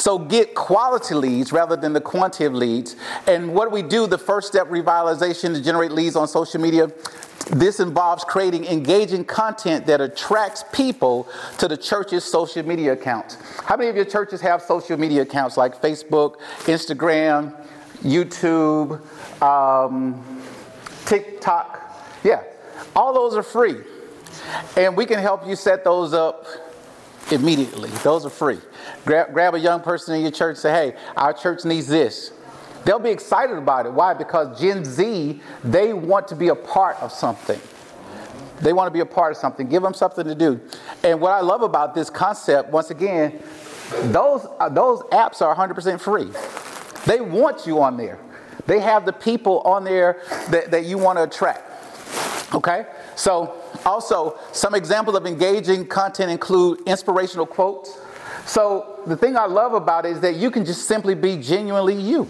So 0.03 0.19
get 0.19 0.53
quality 0.53 1.15
leads 1.15 1.53
rather 1.53 1.77
than 1.77 1.93
the 1.93 2.01
quantity 2.01 2.43
of 2.43 2.53
leads. 2.53 2.97
And 3.25 3.53
what 3.53 3.71
we 3.71 3.81
do, 3.81 4.05
the 4.05 4.17
first 4.17 4.49
step 4.49 4.67
revitalization 4.67 5.55
to 5.55 5.63
generate 5.63 5.93
leads 5.93 6.17
on 6.17 6.27
social 6.27 6.59
media, 6.59 6.91
this 7.51 7.79
involves 7.79 8.25
creating 8.25 8.65
engaging 8.65 9.23
content 9.23 9.85
that 9.85 10.01
attracts 10.01 10.65
people 10.73 11.29
to 11.57 11.69
the 11.69 11.77
church's 11.77 12.25
social 12.25 12.67
media 12.67 12.91
accounts. 12.91 13.37
How 13.63 13.77
many 13.77 13.89
of 13.89 13.95
your 13.95 14.03
churches 14.03 14.41
have 14.41 14.61
social 14.61 14.97
media 14.97 15.21
accounts 15.21 15.55
like 15.55 15.81
Facebook, 15.81 16.35
Instagram, 16.65 17.55
YouTube, 18.01 18.99
um, 19.41 20.21
TikTok? 21.05 21.79
Yeah, 22.25 22.43
all 22.93 23.13
those 23.13 23.37
are 23.37 23.43
free. 23.43 23.77
And 24.75 24.97
we 24.97 25.05
can 25.05 25.19
help 25.19 25.47
you 25.47 25.55
set 25.55 25.85
those 25.85 26.13
up 26.13 26.45
immediately. 27.31 27.89
Those 28.03 28.25
are 28.25 28.29
free. 28.29 28.59
Grab, 29.05 29.33
grab 29.33 29.55
a 29.55 29.59
young 29.59 29.81
person 29.81 30.15
in 30.15 30.21
your 30.21 30.31
church 30.31 30.57
say, 30.57 30.71
hey, 30.71 30.97
our 31.15 31.33
church 31.33 31.65
needs 31.65 31.87
this. 31.87 32.31
They'll 32.85 32.99
be 32.99 33.11
excited 33.11 33.57
about 33.57 33.85
it. 33.85 33.93
Why? 33.93 34.13
Because 34.13 34.59
Gen 34.59 34.83
Z, 34.83 35.41
they 35.63 35.93
want 35.93 36.27
to 36.27 36.35
be 36.35 36.49
a 36.49 36.55
part 36.55 36.97
of 36.97 37.11
something. 37.11 37.59
They 38.59 38.73
want 38.73 38.87
to 38.87 38.91
be 38.91 38.99
a 38.99 39.05
part 39.05 39.31
of 39.31 39.37
something. 39.37 39.67
Give 39.67 39.81
them 39.81 39.93
something 39.93 40.25
to 40.25 40.35
do. 40.35 40.59
And 41.03 41.19
what 41.19 41.31
I 41.31 41.41
love 41.41 41.61
about 41.61 41.95
this 41.95 42.09
concept, 42.09 42.71
once 42.71 42.91
again, 42.91 43.41
those, 44.03 44.45
uh, 44.59 44.69
those 44.69 45.01
apps 45.11 45.41
are 45.41 45.55
100% 45.55 45.99
free. 45.99 46.29
They 47.05 47.21
want 47.21 47.67
you 47.67 47.81
on 47.81 47.97
there. 47.97 48.19
They 48.65 48.79
have 48.79 49.05
the 49.05 49.13
people 49.13 49.59
on 49.61 49.83
there 49.83 50.21
that, 50.49 50.71
that 50.71 50.85
you 50.85 50.97
want 50.97 51.17
to 51.17 51.23
attract. 51.23 51.69
Okay? 52.53 52.85
So, 53.15 53.62
also, 53.85 54.37
some 54.51 54.75
examples 54.75 55.15
of 55.17 55.25
engaging 55.25 55.85
content 55.85 56.31
include 56.31 56.81
inspirational 56.87 57.45
quotes. 57.45 57.97
So, 58.45 58.99
the 59.07 59.15
thing 59.15 59.37
I 59.37 59.45
love 59.45 59.73
about 59.73 60.05
it 60.05 60.13
is 60.13 60.19
that 60.21 60.35
you 60.35 60.51
can 60.51 60.65
just 60.65 60.87
simply 60.87 61.15
be 61.15 61.37
genuinely 61.37 61.95
you. 61.95 62.27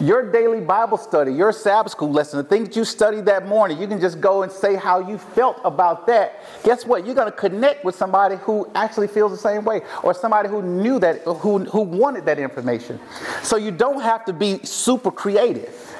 Your 0.00 0.32
daily 0.32 0.60
Bible 0.60 0.96
study, 0.96 1.34
your 1.34 1.52
Sabbath 1.52 1.92
school 1.92 2.10
lesson, 2.10 2.38
the 2.38 2.44
things 2.44 2.74
you 2.74 2.86
studied 2.86 3.26
that 3.26 3.46
morning, 3.46 3.78
you 3.78 3.86
can 3.86 4.00
just 4.00 4.18
go 4.18 4.42
and 4.42 4.50
say 4.50 4.74
how 4.74 5.06
you 5.06 5.18
felt 5.18 5.60
about 5.62 6.06
that. 6.06 6.40
Guess 6.64 6.86
what? 6.86 7.04
You're 7.04 7.14
going 7.14 7.30
to 7.30 7.36
connect 7.36 7.84
with 7.84 7.94
somebody 7.94 8.36
who 8.36 8.66
actually 8.74 9.08
feels 9.08 9.30
the 9.30 9.36
same 9.36 9.62
way 9.62 9.82
or 10.02 10.14
somebody 10.14 10.48
who 10.48 10.62
knew 10.62 10.98
that, 11.00 11.20
who, 11.24 11.58
who 11.66 11.82
wanted 11.82 12.24
that 12.24 12.38
information. 12.38 12.98
So 13.42 13.56
you 13.56 13.70
don't 13.70 14.00
have 14.00 14.24
to 14.24 14.32
be 14.32 14.60
super 14.64 15.10
creative. 15.10 15.94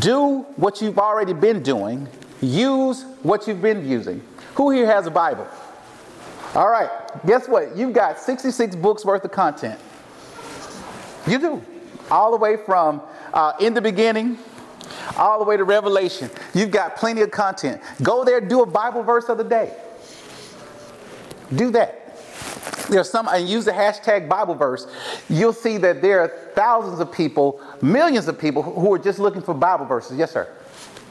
Do 0.00 0.40
what 0.56 0.82
you've 0.82 0.98
already 0.98 1.32
been 1.32 1.62
doing, 1.62 2.08
use 2.44 3.04
what 3.22 3.46
you've 3.46 3.62
been 3.62 3.88
using. 3.88 4.22
Who 4.54 4.70
here 4.70 4.86
has 4.86 5.06
a 5.06 5.10
Bible? 5.10 5.46
All 6.54 6.68
right, 6.68 6.90
guess 7.26 7.48
what? 7.48 7.76
You've 7.76 7.92
got 7.92 8.18
66 8.18 8.76
books 8.76 9.04
worth 9.04 9.24
of 9.24 9.32
content. 9.32 9.80
You 11.26 11.38
do 11.38 11.62
all 12.10 12.30
the 12.30 12.36
way 12.36 12.56
from 12.56 13.02
uh, 13.32 13.54
in 13.60 13.74
the 13.74 13.80
beginning 13.80 14.38
all 15.16 15.38
the 15.38 15.44
way 15.44 15.56
to 15.56 15.64
Revelation. 15.64 16.30
You've 16.54 16.70
got 16.70 16.96
plenty 16.96 17.22
of 17.22 17.30
content. 17.30 17.80
Go 18.02 18.24
there, 18.24 18.40
do 18.40 18.62
a 18.62 18.66
Bible 18.66 19.02
verse 19.02 19.28
of 19.28 19.38
the 19.38 19.44
day. 19.44 19.74
Do 21.54 21.70
that. 21.72 22.00
there's 22.88 23.10
some, 23.10 23.28
and 23.28 23.48
use 23.48 23.64
the 23.64 23.72
hashtag 23.72 24.28
Bible 24.28 24.54
verse, 24.54 24.86
you'll 25.28 25.52
see 25.52 25.78
that 25.78 26.02
there 26.02 26.20
are 26.20 26.28
thousands 26.54 27.00
of 27.00 27.12
people, 27.12 27.60
millions 27.82 28.28
of 28.28 28.38
people 28.38 28.62
who 28.62 28.92
are 28.92 28.98
just 28.98 29.18
looking 29.18 29.42
for 29.42 29.54
Bible 29.54 29.84
verses. 29.84 30.16
Yes, 30.18 30.32
sir. 30.32 30.48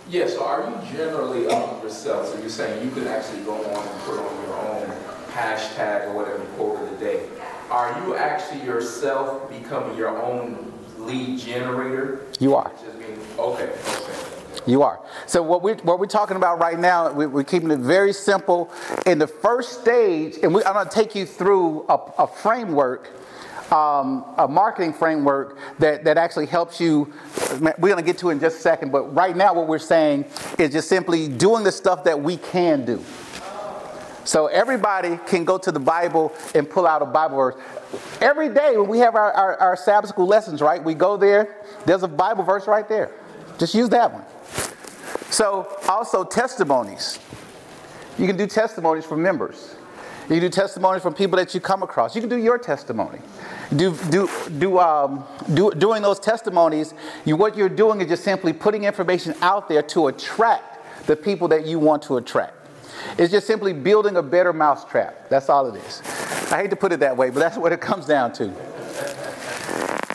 Yeah, 0.09 0.27
so 0.27 0.45
are 0.45 0.69
you 0.69 0.91
generally 0.91 1.47
um, 1.47 1.81
yourself, 1.81 2.27
so 2.27 2.39
you're 2.39 2.49
saying 2.49 2.83
you 2.83 2.91
can 2.91 3.07
actually 3.07 3.41
go 3.43 3.53
on 3.53 3.87
and 3.87 4.01
put 4.01 4.19
on 4.19 4.45
your 4.45 4.55
own 4.57 4.87
hashtag 5.31 6.07
or 6.07 6.13
whatever 6.13 6.43
quote 6.55 6.81
of 6.81 6.89
the 6.91 6.97
day. 6.97 7.27
Are 7.71 8.05
you 8.05 8.15
actually 8.15 8.63
yourself 8.63 9.49
becoming 9.49 9.97
your 9.97 10.21
own 10.21 10.71
lead 10.97 11.39
generator? 11.39 12.21
You 12.39 12.55
are. 12.55 12.71
Being, 12.99 13.19
okay, 13.39 13.71
okay. 13.71 14.33
You 14.65 14.81
are. 14.83 15.01
So 15.25 15.41
what 15.41 15.61
we're, 15.61 15.75
what 15.77 15.99
we're 15.99 16.05
talking 16.05 16.37
about 16.37 16.59
right 16.59 16.79
now, 16.79 17.11
we, 17.11 17.25
are 17.25 17.43
keeping 17.43 17.71
it 17.71 17.79
very 17.79 18.13
simple. 18.13 18.71
In 19.05 19.19
the 19.19 19.27
first 19.27 19.81
stage, 19.81 20.37
and 20.43 20.53
we, 20.53 20.63
I'm 20.63 20.73
going 20.73 20.87
to 20.87 20.93
take 20.93 21.15
you 21.15 21.25
through 21.25 21.85
a, 21.89 21.95
a 22.19 22.27
framework, 22.27 23.09
um, 23.73 24.23
a 24.37 24.47
marketing 24.47 24.93
framework 24.93 25.57
that, 25.79 26.03
that 26.03 26.17
actually 26.17 26.45
helps 26.45 26.79
you. 26.79 27.11
We're 27.59 27.73
going 27.89 27.97
to 27.97 28.03
get 28.03 28.19
to 28.19 28.29
in 28.29 28.39
just 28.39 28.57
a 28.57 28.61
second, 28.61 28.91
but 28.91 29.13
right 29.15 29.35
now 29.35 29.53
what 29.53 29.67
we're 29.67 29.79
saying 29.79 30.25
is 30.59 30.71
just 30.71 30.87
simply 30.87 31.27
doing 31.27 31.63
the 31.63 31.71
stuff 31.71 32.03
that 32.03 32.21
we 32.21 32.37
can 32.37 32.85
do. 32.85 33.03
So 34.25 34.47
everybody 34.47 35.19
can 35.27 35.43
go 35.43 35.57
to 35.57 35.71
the 35.71 35.79
Bible 35.79 36.31
and 36.55 36.69
pull 36.69 36.87
out 36.87 37.01
a 37.01 37.05
Bible 37.05 37.37
verse. 37.37 37.55
Every 38.21 38.47
day 38.47 38.77
when 38.77 38.87
we 38.87 38.99
have 38.99 39.15
our, 39.15 39.31
our, 39.33 39.57
our 39.57 39.75
Sabbath 39.75 40.09
school 40.09 40.27
lessons, 40.27 40.61
right, 40.61 40.81
we 40.81 40.93
go 40.93 41.17
there, 41.17 41.57
there's 41.85 42.03
a 42.03 42.07
Bible 42.07 42.43
verse 42.43 42.67
right 42.67 42.87
there. 42.87 43.11
Just 43.57 43.73
use 43.73 43.89
that 43.89 44.13
one. 44.13 44.23
So, 45.29 45.77
also 45.89 46.23
testimonies. 46.23 47.19
You 48.17 48.27
can 48.27 48.37
do 48.37 48.45
testimonies 48.45 49.03
from 49.03 49.21
members. 49.21 49.75
You 50.23 50.35
can 50.35 50.39
do 50.39 50.49
testimonies 50.49 51.01
from 51.01 51.13
people 51.13 51.37
that 51.37 51.53
you 51.53 51.59
come 51.59 51.83
across. 51.83 52.15
You 52.15 52.21
can 52.21 52.29
do 52.29 52.37
your 52.37 52.57
testimony. 52.57 53.19
Do, 53.75 53.97
do, 54.09 54.29
do, 54.59 54.79
um, 54.79 55.25
do, 55.53 55.71
doing 55.71 56.01
those 56.01 56.19
testimonies, 56.19 56.93
you, 57.25 57.35
what 57.35 57.57
you're 57.57 57.69
doing 57.69 58.01
is 58.01 58.07
just 58.07 58.23
simply 58.23 58.53
putting 58.53 58.83
information 58.83 59.33
out 59.41 59.67
there 59.67 59.81
to 59.83 60.07
attract 60.07 61.05
the 61.07 61.15
people 61.15 61.47
that 61.49 61.65
you 61.65 61.79
want 61.79 62.03
to 62.03 62.17
attract. 62.17 62.53
It's 63.17 63.31
just 63.31 63.47
simply 63.47 63.73
building 63.73 64.17
a 64.17 64.23
better 64.23 64.53
mousetrap. 64.53 65.29
That's 65.29 65.49
all 65.49 65.73
it 65.73 65.83
is. 65.83 66.01
I 66.51 66.61
hate 66.61 66.69
to 66.69 66.75
put 66.75 66.91
it 66.91 66.99
that 66.99 67.15
way, 67.17 67.29
but 67.29 67.39
that's 67.39 67.57
what 67.57 67.71
it 67.71 67.81
comes 67.81 68.05
down 68.05 68.31
to. 68.33 68.53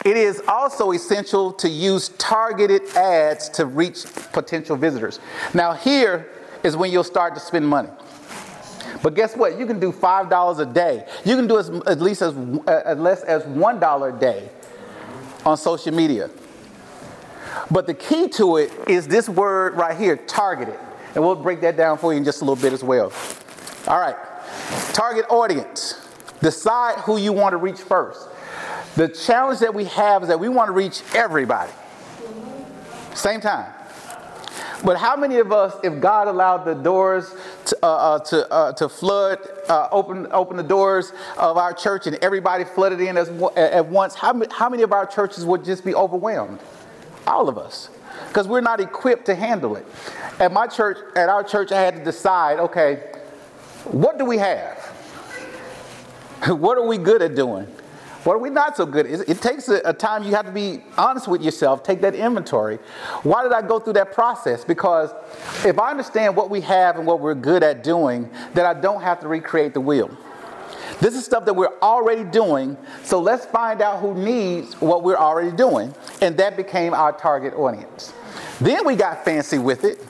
It 0.05 0.16
is 0.16 0.40
also 0.49 0.92
essential 0.92 1.53
to 1.55 1.68
use 1.68 2.11
targeted 2.11 2.83
ads 2.97 3.49
to 3.51 3.66
reach 3.66 4.05
potential 4.33 4.77
visitors. 4.77 5.21
Now, 5.53 5.73
here 5.73 6.29
is 6.62 6.77
when 6.77 6.90
you'll 6.90 7.05
start 7.05 7.35
to 7.35 7.40
spend 7.40 7.68
money. 7.68 7.90
But 9.03 9.14
guess 9.14 9.37
what? 9.37 9.59
You 9.59 9.66
can 9.66 9.79
do 9.79 9.92
$5 9.92 10.59
a 10.59 10.66
day. 10.66 11.07
You 11.24 11.37
can 11.37 11.46
do 11.46 11.59
as, 11.59 11.68
at 11.68 12.01
least 12.01 12.22
as, 12.22 12.35
uh, 12.35 12.83
as 12.85 12.98
less 12.98 13.22
as 13.22 13.42
$1 13.44 14.16
a 14.16 14.20
day 14.20 14.48
on 15.44 15.57
social 15.57 15.94
media. 15.94 16.31
But 17.70 17.87
the 17.87 17.94
key 17.94 18.29
to 18.31 18.57
it 18.57 18.72
is 18.88 19.07
this 19.07 19.29
word 19.29 19.74
right 19.74 19.96
here, 19.96 20.16
targeted. 20.16 20.79
And 21.14 21.24
we'll 21.24 21.37
break 21.37 21.61
that 21.62 21.77
down 21.77 21.98
for 21.98 22.12
you 22.12 22.18
in 22.18 22.24
just 22.24 22.42
a 22.42 22.44
little 22.44 22.61
bit 22.61 22.72
as 22.72 22.85
well. 22.85 23.12
All 23.87 24.01
right. 24.01 24.16
Target 24.92 25.27
audience. 25.31 26.07
Decide 26.40 26.98
who 27.01 27.16
you 27.18 27.33
want 27.33 27.53
to 27.53 27.57
reach 27.57 27.81
first. 27.81 28.29
The 28.96 29.09
challenge 29.09 29.61
that 29.61 29.74
we 29.74 29.85
have 29.85 30.22
is 30.22 30.29
that 30.29 30.40
we 30.40 30.48
want 30.48 30.68
to 30.68 30.72
reach 30.72 31.03
everybody. 31.14 31.72
Same 33.14 33.40
time. 33.40 33.72
But 34.85 34.97
how 34.97 35.17
many 35.17 35.38
of 35.38 35.51
us, 35.51 35.75
if 35.83 36.01
God 36.01 36.29
allowed 36.29 36.64
the 36.64 36.75
doors 36.75 37.35
to, 37.67 37.79
uh, 37.83 37.87
uh, 37.87 38.19
to, 38.21 38.53
uh, 38.53 38.73
to 38.75 38.88
flood, 38.88 39.38
uh, 39.69 39.88
open, 39.91 40.29
open 40.31 40.57
the 40.57 40.62
doors 40.62 41.12
of 41.37 41.57
our 41.57 41.73
church 41.73 42.07
and 42.07 42.17
everybody 42.17 42.64
flooded 42.64 43.01
in 43.01 43.17
as, 43.17 43.29
at 43.57 43.87
once, 43.87 44.14
how, 44.14 44.41
how 44.53 44.69
many 44.69 44.83
of 44.85 44.93
our 44.93 45.07
churches 45.07 45.45
would 45.45 45.64
just 45.64 45.85
be 45.85 45.95
overwhelmed? 45.95 46.61
All 47.27 47.49
of 47.49 47.59
us. 47.59 47.91
Because 48.29 48.47
we're 48.47 48.61
not 48.61 48.81
equipped 48.81 49.27
to 49.27 49.35
handle 49.35 49.77
it. 49.77 49.87
At 50.38 50.53
my 50.53 50.67
church, 50.67 50.99
at 51.17 51.29
our 51.29 51.43
church, 51.43 51.73
I 51.73 51.81
had 51.81 51.97
to 51.97 52.05
decide 52.05 52.59
okay, 52.59 53.03
what 53.85 54.19
do 54.19 54.25
we 54.25 54.38
have? 54.38 54.79
what 56.47 56.79
are 56.79 56.87
we 56.87 56.99
good 56.99 57.23
at 57.23 57.35
doing? 57.35 57.67
What 58.24 58.35
are 58.35 58.38
we 58.38 58.50
not 58.50 58.76
so 58.76 58.85
good? 58.85 59.07
It 59.07 59.40
takes 59.40 59.68
a, 59.68 59.81
a 59.85 59.92
time 59.92 60.24
you 60.24 60.35
have 60.35 60.46
to 60.46 60.52
be 60.52 60.83
honest 60.96 61.28
with 61.28 61.40
yourself, 61.40 61.83
take 61.83 62.00
that 62.00 62.14
inventory. 62.14 62.78
Why 63.22 63.42
did 63.42 63.52
I 63.52 63.62
go 63.62 63.78
through 63.78 63.92
that 63.94 64.12
process? 64.12 64.64
Because 64.64 65.12
if 65.64 65.78
I 65.78 65.90
understand 65.90 66.35
what 66.35 66.50
we 66.50 66.61
have 66.62 66.96
and 66.96 67.07
what 67.07 67.20
we're 67.20 67.37
good 67.37 67.62
at 67.62 67.85
doing, 67.85 68.28
then 68.54 68.66
I 68.66 68.74
don't 68.74 69.02
have 69.02 69.20
to 69.20 69.28
recreate 69.28 69.72
the 69.72 69.81
wheel. 69.81 70.11
This 71.00 71.14
is 71.14 71.24
stuff 71.24 71.44
that 71.44 71.54
we're 71.54 71.78
already 71.81 72.24
doing, 72.24 72.76
so 73.04 73.20
let's 73.20 73.46
find 73.46 73.81
out 73.81 74.00
who 74.00 74.14
needs 74.14 74.74
what 74.81 75.04
we're 75.04 75.16
already 75.16 75.57
doing. 75.57 75.94
And 76.20 76.37
that 76.38 76.57
became 76.57 76.92
our 76.92 77.12
target 77.12 77.54
audience. 77.54 78.12
Then 78.61 78.85
we 78.85 78.96
got 78.96 79.24
fancy 79.24 79.59
with 79.59 79.85
it, 79.85 80.04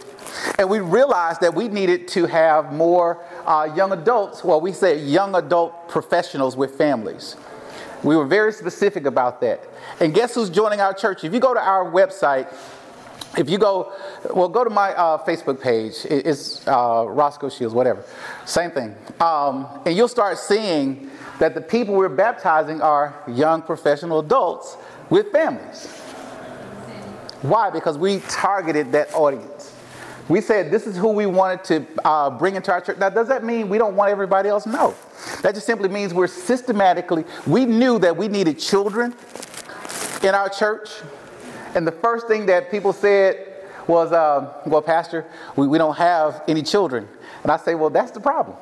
and 0.58 0.70
we 0.70 0.80
realized 0.80 1.42
that 1.42 1.54
we 1.54 1.68
needed 1.68 2.08
to 2.08 2.24
have 2.24 2.72
more 2.72 3.22
uh, 3.44 3.70
young 3.76 3.92
adults, 3.92 4.42
well, 4.42 4.62
we 4.62 4.72
say 4.72 4.98
young 4.98 5.34
adult 5.34 5.90
professionals 5.90 6.56
with 6.56 6.76
families. 6.76 7.36
We 8.02 8.16
were 8.16 8.26
very 8.26 8.52
specific 8.52 9.06
about 9.06 9.40
that. 9.40 9.64
And 10.00 10.14
guess 10.14 10.34
who's 10.34 10.50
joining 10.50 10.80
our 10.80 10.94
church? 10.94 11.24
If 11.24 11.32
you 11.32 11.40
go 11.40 11.54
to 11.54 11.60
our 11.60 11.90
website, 11.90 12.52
if 13.36 13.50
you 13.50 13.58
go, 13.58 13.92
well, 14.32 14.48
go 14.48 14.64
to 14.64 14.70
my 14.70 14.92
uh, 14.94 15.24
Facebook 15.24 15.60
page. 15.60 15.94
It's 16.04 16.66
uh, 16.66 17.04
Roscoe 17.06 17.48
Shields, 17.48 17.74
whatever. 17.74 18.04
Same 18.44 18.70
thing. 18.70 18.94
Um, 19.20 19.66
and 19.84 19.96
you'll 19.96 20.08
start 20.08 20.38
seeing 20.38 21.10
that 21.38 21.54
the 21.54 21.60
people 21.60 21.94
we're 21.94 22.08
baptizing 22.08 22.80
are 22.80 23.22
young 23.28 23.62
professional 23.62 24.20
adults 24.20 24.76
with 25.10 25.30
families. 25.30 25.86
Why? 27.42 27.70
Because 27.70 27.96
we 27.96 28.20
targeted 28.28 28.92
that 28.92 29.14
audience. 29.14 29.57
We 30.28 30.42
said 30.42 30.70
this 30.70 30.86
is 30.86 30.96
who 30.96 31.08
we 31.08 31.26
wanted 31.26 31.64
to 31.64 31.86
uh, 32.04 32.30
bring 32.30 32.56
into 32.56 32.70
our 32.70 32.80
church. 32.80 32.98
Now, 32.98 33.08
does 33.08 33.28
that 33.28 33.44
mean 33.44 33.68
we 33.68 33.78
don't 33.78 33.96
want 33.96 34.10
everybody 34.10 34.48
else? 34.48 34.66
No. 34.66 34.94
That 35.42 35.54
just 35.54 35.66
simply 35.66 35.88
means 35.88 36.12
we're 36.12 36.26
systematically, 36.26 37.24
we 37.46 37.64
knew 37.64 37.98
that 38.00 38.16
we 38.16 38.28
needed 38.28 38.58
children 38.58 39.14
in 40.22 40.34
our 40.34 40.48
church. 40.48 40.90
And 41.74 41.86
the 41.86 41.92
first 41.92 42.28
thing 42.28 42.46
that 42.46 42.70
people 42.70 42.92
said 42.92 43.54
was, 43.86 44.12
uh, 44.12 44.52
well, 44.66 44.82
Pastor, 44.82 45.24
we, 45.56 45.66
we 45.66 45.78
don't 45.78 45.96
have 45.96 46.42
any 46.46 46.62
children. 46.62 47.08
And 47.42 47.50
I 47.50 47.56
say, 47.56 47.74
well, 47.74 47.90
that's 47.90 48.10
the 48.10 48.20
problem. 48.20 48.56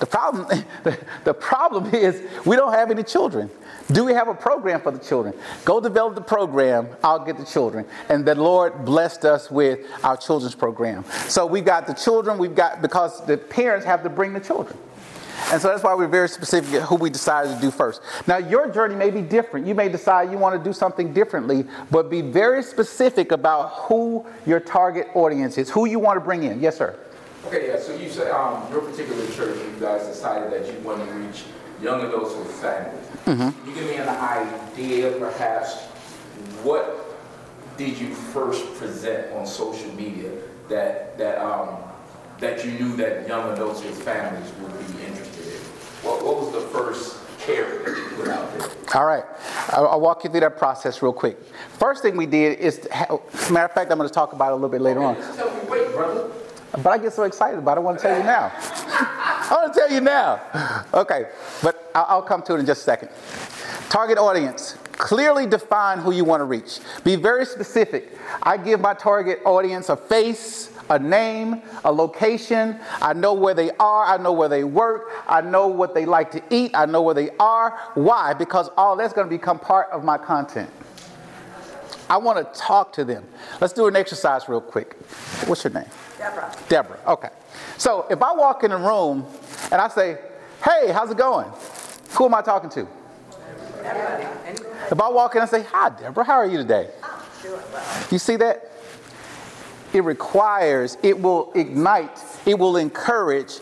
The 0.00 0.06
problem, 0.06 0.64
the, 0.82 0.98
the 1.24 1.34
problem 1.34 1.94
is 1.94 2.22
we 2.44 2.56
don't 2.56 2.72
have 2.72 2.90
any 2.90 3.04
children. 3.04 3.50
Do 3.92 4.04
we 4.04 4.12
have 4.12 4.28
a 4.28 4.34
program 4.34 4.80
for 4.80 4.90
the 4.92 4.98
children? 4.98 5.34
Go 5.64 5.80
develop 5.80 6.14
the 6.14 6.20
program, 6.20 6.88
I'll 7.04 7.24
get 7.24 7.36
the 7.36 7.44
children. 7.44 7.84
And 8.08 8.24
the 8.24 8.34
Lord 8.34 8.84
blessed 8.84 9.24
us 9.24 9.50
with 9.50 9.80
our 10.02 10.16
children's 10.16 10.54
program. 10.54 11.04
So 11.28 11.44
we've 11.44 11.64
got 11.64 11.86
the 11.86 11.94
children, 11.94 12.38
we've 12.38 12.54
got, 12.54 12.82
because 12.82 13.24
the 13.26 13.36
parents 13.36 13.84
have 13.86 14.02
to 14.04 14.08
bring 14.08 14.32
the 14.32 14.40
children. 14.40 14.78
And 15.52 15.60
so 15.60 15.68
that's 15.68 15.82
why 15.82 15.94
we're 15.94 16.06
very 16.06 16.28
specific 16.28 16.74
at 16.74 16.82
who 16.82 16.96
we 16.96 17.10
decided 17.10 17.54
to 17.54 17.60
do 17.60 17.70
first. 17.70 18.02
Now, 18.26 18.36
your 18.36 18.70
journey 18.70 18.94
may 18.94 19.10
be 19.10 19.22
different. 19.22 19.66
You 19.66 19.74
may 19.74 19.88
decide 19.88 20.30
you 20.30 20.38
want 20.38 20.56
to 20.56 20.62
do 20.62 20.72
something 20.72 21.12
differently, 21.12 21.64
but 21.90 22.08
be 22.08 22.20
very 22.20 22.62
specific 22.62 23.32
about 23.32 23.70
who 23.70 24.24
your 24.46 24.60
target 24.60 25.08
audience 25.14 25.58
is, 25.58 25.68
who 25.70 25.86
you 25.86 25.98
want 25.98 26.16
to 26.16 26.20
bring 26.20 26.44
in. 26.44 26.60
Yes, 26.60 26.76
sir. 26.76 26.96
Okay, 27.46 27.68
yeah, 27.68 27.78
so 27.78 27.96
you 27.96 28.10
said 28.10 28.30
um, 28.30 28.70
your 28.70 28.82
particular 28.82 29.26
church, 29.30 29.56
you 29.58 29.80
guys 29.80 30.06
decided 30.06 30.52
that 30.52 30.70
you 30.70 30.78
want 30.80 31.06
to 31.06 31.14
reach 31.14 31.44
young 31.82 32.04
adults 32.06 32.34
with 32.36 32.50
families. 32.52 33.06
Mm-hmm. 33.24 33.68
You 33.68 33.74
give 33.74 33.86
me 33.86 33.96
an 33.96 34.08
idea, 34.08 35.12
perhaps, 35.12 35.78
what 36.62 37.16
did 37.78 37.98
you 37.98 38.14
first 38.14 38.74
present 38.74 39.32
on 39.32 39.46
social 39.46 39.90
media 39.94 40.30
that 40.68 41.16
that 41.16 41.38
um, 41.38 41.78
that 42.38 42.64
you 42.64 42.72
knew 42.72 42.96
that 42.96 43.26
young 43.26 43.52
adults 43.52 43.82
with 43.82 44.02
families 44.02 44.52
would 44.60 44.72
be 44.72 45.04
interested 45.04 45.46
in? 45.46 45.60
What, 46.02 46.24
what 46.24 46.36
was 46.36 46.52
the 46.52 46.60
first 46.68 47.16
carrot 47.38 47.86
that 47.86 47.96
you 47.96 48.16
put 48.16 48.28
out 48.28 48.58
there? 48.58 48.68
All 48.94 49.06
right, 49.06 49.24
I'll, 49.70 50.00
walk 50.00 50.24
you 50.24 50.30
through 50.30 50.40
that 50.40 50.58
process 50.58 51.00
real 51.00 51.12
quick. 51.12 51.38
First 51.78 52.02
thing 52.02 52.16
we 52.16 52.26
did 52.26 52.58
is, 52.58 52.86
ha- 52.92 53.18
matter 53.50 53.66
of 53.66 53.72
fact, 53.72 53.90
I'm 53.90 53.98
going 53.98 54.08
to 54.08 54.14
talk 54.14 54.32
about 54.32 54.48
it 54.48 54.52
a 54.52 54.54
little 54.56 54.68
bit 54.68 54.80
later 54.80 55.02
okay, 55.02 55.22
on. 55.22 55.36
Tell 55.36 55.54
me, 55.54 55.70
wait, 55.70 55.92
brother. 55.92 56.30
But 56.72 56.86
I 56.86 56.98
get 56.98 57.12
so 57.12 57.24
excited 57.24 57.58
about 57.58 57.76
it, 57.76 57.80
I 57.80 57.84
want 57.84 57.98
to 57.98 58.02
tell 58.02 58.16
you 58.16 58.24
now. 58.24 58.52
I 58.54 59.48
want 59.50 59.74
to 59.74 59.80
tell 59.80 59.90
you 59.90 60.00
now. 60.00 60.84
Okay, 60.94 61.26
but 61.62 61.90
I'll 61.94 62.22
come 62.22 62.42
to 62.42 62.54
it 62.54 62.60
in 62.60 62.66
just 62.66 62.82
a 62.82 62.84
second. 62.84 63.10
Target 63.88 64.18
audience. 64.18 64.76
Clearly 64.92 65.46
define 65.46 65.98
who 65.98 66.12
you 66.12 66.24
want 66.24 66.42
to 66.42 66.44
reach. 66.44 66.78
Be 67.04 67.16
very 67.16 67.46
specific. 67.46 68.16
I 68.42 68.56
give 68.56 68.80
my 68.80 68.94
target 68.94 69.40
audience 69.46 69.88
a 69.88 69.96
face, 69.96 70.70
a 70.90 70.98
name, 70.98 71.62
a 71.84 71.90
location. 71.90 72.78
I 73.00 73.14
know 73.14 73.32
where 73.32 73.54
they 73.54 73.70
are. 73.80 74.04
I 74.04 74.18
know 74.18 74.32
where 74.32 74.48
they 74.48 74.62
work. 74.62 75.10
I 75.26 75.40
know 75.40 75.68
what 75.68 75.94
they 75.94 76.04
like 76.04 76.30
to 76.32 76.42
eat. 76.50 76.72
I 76.74 76.84
know 76.84 77.02
where 77.02 77.14
they 77.14 77.30
are. 77.40 77.78
Why? 77.94 78.34
Because 78.34 78.68
all 78.76 78.94
that's 78.94 79.14
going 79.14 79.26
to 79.26 79.30
become 79.30 79.58
part 79.58 79.88
of 79.90 80.04
my 80.04 80.18
content. 80.18 80.70
I 82.10 82.18
want 82.18 82.38
to 82.38 82.60
talk 82.60 82.92
to 82.94 83.04
them. 83.04 83.24
Let's 83.60 83.72
do 83.72 83.86
an 83.86 83.96
exercise 83.96 84.48
real 84.48 84.60
quick. 84.60 84.94
What's 85.46 85.64
your 85.64 85.72
name? 85.72 85.88
Deborah. 86.20 86.54
Deborah. 86.68 87.00
Okay. 87.06 87.30
So 87.78 88.06
if 88.10 88.22
I 88.22 88.34
walk 88.34 88.62
in 88.62 88.72
a 88.72 88.76
room 88.76 89.26
and 89.72 89.80
I 89.80 89.88
say, 89.88 90.18
Hey, 90.62 90.92
how's 90.92 91.10
it 91.10 91.16
going? 91.16 91.50
Who 92.10 92.26
am 92.26 92.34
I 92.34 92.42
talking 92.42 92.68
to? 92.70 92.86
Everybody. 93.82 94.26
If 94.90 95.00
I 95.00 95.08
walk 95.08 95.34
in 95.34 95.40
and 95.40 95.50
say, 95.50 95.62
Hi, 95.62 95.88
Deborah, 95.88 96.24
how 96.24 96.34
are 96.34 96.46
you 96.46 96.58
today? 96.58 96.90
You 98.10 98.18
see 98.18 98.36
that? 98.36 98.70
It 99.94 100.04
requires, 100.04 100.98
it 101.02 101.18
will 101.18 101.52
ignite, 101.54 102.22
it 102.44 102.58
will 102.58 102.76
encourage 102.76 103.54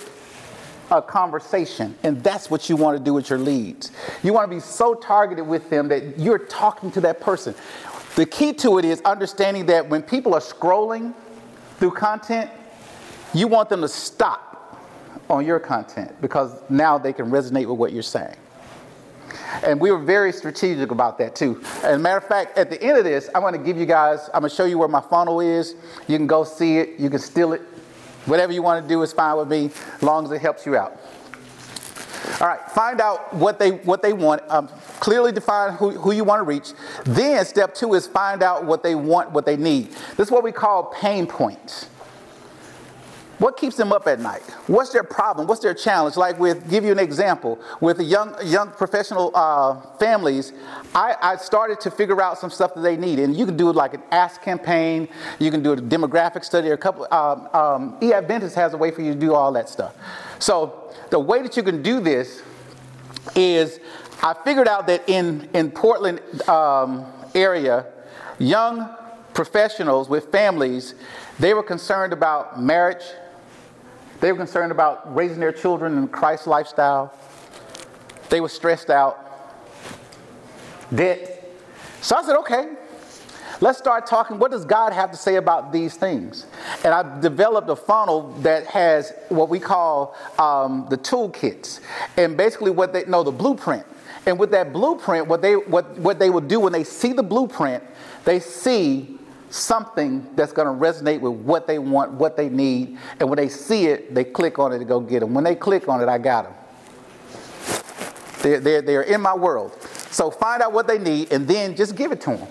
a 0.90 1.00
conversation. 1.00 1.96
And 2.02 2.24
that's 2.24 2.50
what 2.50 2.68
you 2.68 2.74
want 2.74 2.98
to 2.98 3.04
do 3.04 3.14
with 3.14 3.30
your 3.30 3.38
leads. 3.38 3.92
You 4.24 4.32
want 4.32 4.50
to 4.50 4.54
be 4.54 4.60
so 4.60 4.94
targeted 4.94 5.46
with 5.46 5.70
them 5.70 5.86
that 5.88 6.18
you're 6.18 6.40
talking 6.40 6.90
to 6.92 7.00
that 7.02 7.20
person. 7.20 7.54
The 8.16 8.26
key 8.26 8.52
to 8.54 8.78
it 8.78 8.84
is 8.84 9.00
understanding 9.02 9.66
that 9.66 9.88
when 9.88 10.02
people 10.02 10.34
are 10.34 10.40
scrolling 10.40 11.14
through 11.78 11.92
content, 11.92 12.50
you 13.34 13.48
want 13.48 13.68
them 13.68 13.80
to 13.80 13.88
stop 13.88 14.78
on 15.30 15.44
your 15.44 15.60
content 15.60 16.20
because 16.20 16.60
now 16.68 16.98
they 16.98 17.12
can 17.12 17.30
resonate 17.30 17.66
with 17.66 17.78
what 17.78 17.92
you're 17.92 18.02
saying. 18.02 18.36
And 19.62 19.80
we 19.80 19.90
were 19.90 19.98
very 19.98 20.32
strategic 20.32 20.90
about 20.90 21.18
that 21.18 21.34
too. 21.34 21.62
As 21.82 21.96
a 21.96 21.98
matter 21.98 22.18
of 22.18 22.24
fact, 22.24 22.56
at 22.58 22.70
the 22.70 22.82
end 22.82 22.96
of 22.96 23.04
this, 23.04 23.28
I'm 23.34 23.50
to 23.52 23.58
give 23.58 23.76
you 23.76 23.86
guys, 23.86 24.30
I'm 24.32 24.42
to 24.42 24.48
show 24.48 24.64
you 24.64 24.78
where 24.78 24.88
my 24.88 25.00
funnel 25.00 25.40
is. 25.40 25.74
You 26.06 26.16
can 26.16 26.26
go 26.26 26.44
see 26.44 26.78
it, 26.78 26.98
you 26.98 27.10
can 27.10 27.18
steal 27.18 27.52
it. 27.52 27.62
Whatever 28.26 28.52
you 28.52 28.62
want 28.62 28.82
to 28.82 28.88
do 28.88 29.02
is 29.02 29.12
fine 29.12 29.36
with 29.36 29.48
me, 29.48 29.70
as 29.96 30.02
long 30.02 30.24
as 30.24 30.32
it 30.32 30.40
helps 30.40 30.66
you 30.66 30.76
out. 30.76 31.00
All 32.40 32.46
right, 32.46 32.60
find 32.70 33.00
out 33.00 33.32
what 33.34 33.58
they 33.58 33.70
what 33.70 34.02
they 34.02 34.12
want. 34.12 34.42
Um, 34.48 34.68
clearly 35.00 35.32
define 35.32 35.74
who, 35.74 35.90
who 35.90 36.12
you 36.12 36.24
want 36.24 36.40
to 36.40 36.44
reach. 36.44 36.72
Then 37.04 37.44
step 37.44 37.74
two 37.74 37.94
is 37.94 38.06
find 38.06 38.42
out 38.42 38.64
what 38.64 38.82
they 38.82 38.94
want, 38.94 39.32
what 39.32 39.46
they 39.46 39.56
need. 39.56 39.90
This 40.16 40.28
is 40.28 40.30
what 40.30 40.44
we 40.44 40.52
call 40.52 40.84
pain 40.84 41.26
points. 41.26 41.88
What 43.38 43.56
keeps 43.56 43.76
them 43.76 43.92
up 43.92 44.08
at 44.08 44.18
night? 44.18 44.42
What's 44.66 44.92
their 44.92 45.04
problem? 45.04 45.46
What's 45.46 45.60
their 45.60 45.74
challenge? 45.74 46.16
Like 46.16 46.40
with, 46.40 46.68
give 46.68 46.84
you 46.84 46.90
an 46.90 46.98
example, 46.98 47.60
with 47.80 48.00
young, 48.00 48.34
young 48.44 48.72
professional 48.72 49.30
uh, 49.32 49.80
families, 49.98 50.52
I, 50.92 51.14
I, 51.22 51.36
started 51.36 51.78
to 51.80 51.90
figure 51.92 52.20
out 52.20 52.38
some 52.38 52.50
stuff 52.50 52.74
that 52.74 52.80
they 52.80 52.96
need. 52.96 53.20
And 53.20 53.36
you 53.36 53.46
can 53.46 53.56
do 53.56 53.70
like 53.70 53.94
an 53.94 54.02
ask 54.10 54.42
campaign, 54.42 55.08
you 55.38 55.52
can 55.52 55.62
do 55.62 55.72
a 55.72 55.76
demographic 55.76 56.44
study, 56.44 56.70
a 56.70 56.76
couple, 56.76 57.06
um, 57.12 57.48
um, 57.52 58.00
eAdventist 58.00 58.54
has 58.54 58.74
a 58.74 58.76
way 58.76 58.90
for 58.90 59.02
you 59.02 59.14
to 59.14 59.18
do 59.18 59.34
all 59.34 59.52
that 59.52 59.68
stuff. 59.68 59.94
So 60.40 60.87
the 61.10 61.18
way 61.18 61.42
that 61.42 61.56
you 61.56 61.62
can 61.62 61.82
do 61.82 62.00
this 62.00 62.42
is 63.34 63.80
I 64.22 64.34
figured 64.44 64.68
out 64.68 64.86
that 64.88 65.08
in, 65.08 65.48
in 65.54 65.70
Portland 65.70 66.20
um, 66.48 67.06
area, 67.34 67.86
young 68.38 68.94
professionals 69.34 70.08
with 70.08 70.32
families, 70.32 70.94
they 71.38 71.54
were 71.54 71.62
concerned 71.62 72.12
about 72.12 72.60
marriage, 72.60 73.04
they 74.20 74.32
were 74.32 74.38
concerned 74.38 74.72
about 74.72 75.14
raising 75.14 75.38
their 75.38 75.52
children 75.52 75.96
in 75.96 76.08
Christ 76.08 76.46
lifestyle. 76.46 77.14
They 78.30 78.40
were 78.40 78.48
stressed 78.48 78.90
out. 78.90 79.24
Debt. 80.92 81.44
So 82.00 82.16
I 82.16 82.22
said, 82.22 82.36
okay, 82.38 82.74
let's 83.60 83.78
start 83.78 84.06
talking. 84.06 84.38
What 84.38 84.50
does 84.50 84.64
God 84.64 84.92
have 84.92 85.10
to 85.10 85.16
say 85.16 85.36
about 85.36 85.72
these 85.72 85.96
things? 85.96 86.46
And 86.84 86.94
I've 86.94 87.20
developed 87.20 87.68
a 87.68 87.76
funnel 87.76 88.32
that 88.40 88.66
has 88.66 89.12
what 89.28 89.48
we 89.48 89.58
call 89.58 90.16
um, 90.38 90.86
the 90.90 90.98
toolkits, 90.98 91.80
and 92.16 92.36
basically 92.36 92.70
what 92.70 92.92
they 92.92 93.04
know 93.04 93.22
the 93.22 93.32
blueprint. 93.32 93.84
And 94.26 94.38
with 94.38 94.50
that 94.50 94.72
blueprint, 94.72 95.26
what 95.26 95.42
they 95.42 95.56
what 95.56 95.98
what 95.98 96.18
they 96.18 96.30
will 96.30 96.40
do 96.40 96.60
when 96.60 96.72
they 96.72 96.84
see 96.84 97.12
the 97.12 97.22
blueprint, 97.22 97.82
they 98.24 98.40
see 98.40 99.18
something 99.50 100.26
that's 100.34 100.52
going 100.52 100.66
to 100.66 100.86
resonate 100.86 101.20
with 101.20 101.32
what 101.32 101.66
they 101.66 101.78
want, 101.78 102.12
what 102.12 102.36
they 102.36 102.48
need. 102.48 102.98
And 103.18 103.28
when 103.30 103.38
they 103.38 103.48
see 103.48 103.86
it, 103.86 104.14
they 104.14 104.24
click 104.24 104.58
on 104.58 104.72
it 104.72 104.78
to 104.78 104.84
go 104.84 105.00
get 105.00 105.20
them. 105.20 105.32
When 105.32 105.44
they 105.44 105.54
click 105.54 105.88
on 105.88 106.02
it, 106.02 106.08
I 106.08 106.18
got 106.18 106.44
them. 106.44 106.54
They're, 108.42 108.60
they're, 108.60 108.82
they're 108.82 109.02
in 109.02 109.20
my 109.20 109.34
world. 109.34 109.80
So 110.10 110.30
find 110.30 110.62
out 110.62 110.72
what 110.72 110.86
they 110.86 110.98
need 110.98 111.32
and 111.32 111.48
then 111.48 111.74
just 111.74 111.96
give 111.96 112.12
it 112.12 112.20
to 112.22 112.36
them. 112.36 112.48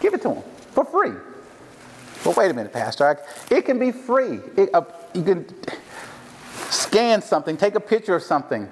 Give 0.00 0.14
it 0.14 0.22
to 0.22 0.28
them 0.28 0.42
for 0.72 0.84
free. 0.84 1.12
Well, 2.24 2.34
wait 2.34 2.50
a 2.50 2.54
minute, 2.54 2.72
Pastor. 2.72 3.18
It 3.50 3.62
can 3.62 3.78
be 3.78 3.92
free. 3.92 4.40
It, 4.56 4.74
uh, 4.74 4.82
you 5.14 5.22
can 5.22 5.46
scan 6.70 7.22
something, 7.22 7.56
take 7.56 7.74
a 7.74 7.80
picture 7.80 8.16
of 8.16 8.22
something, 8.22 8.68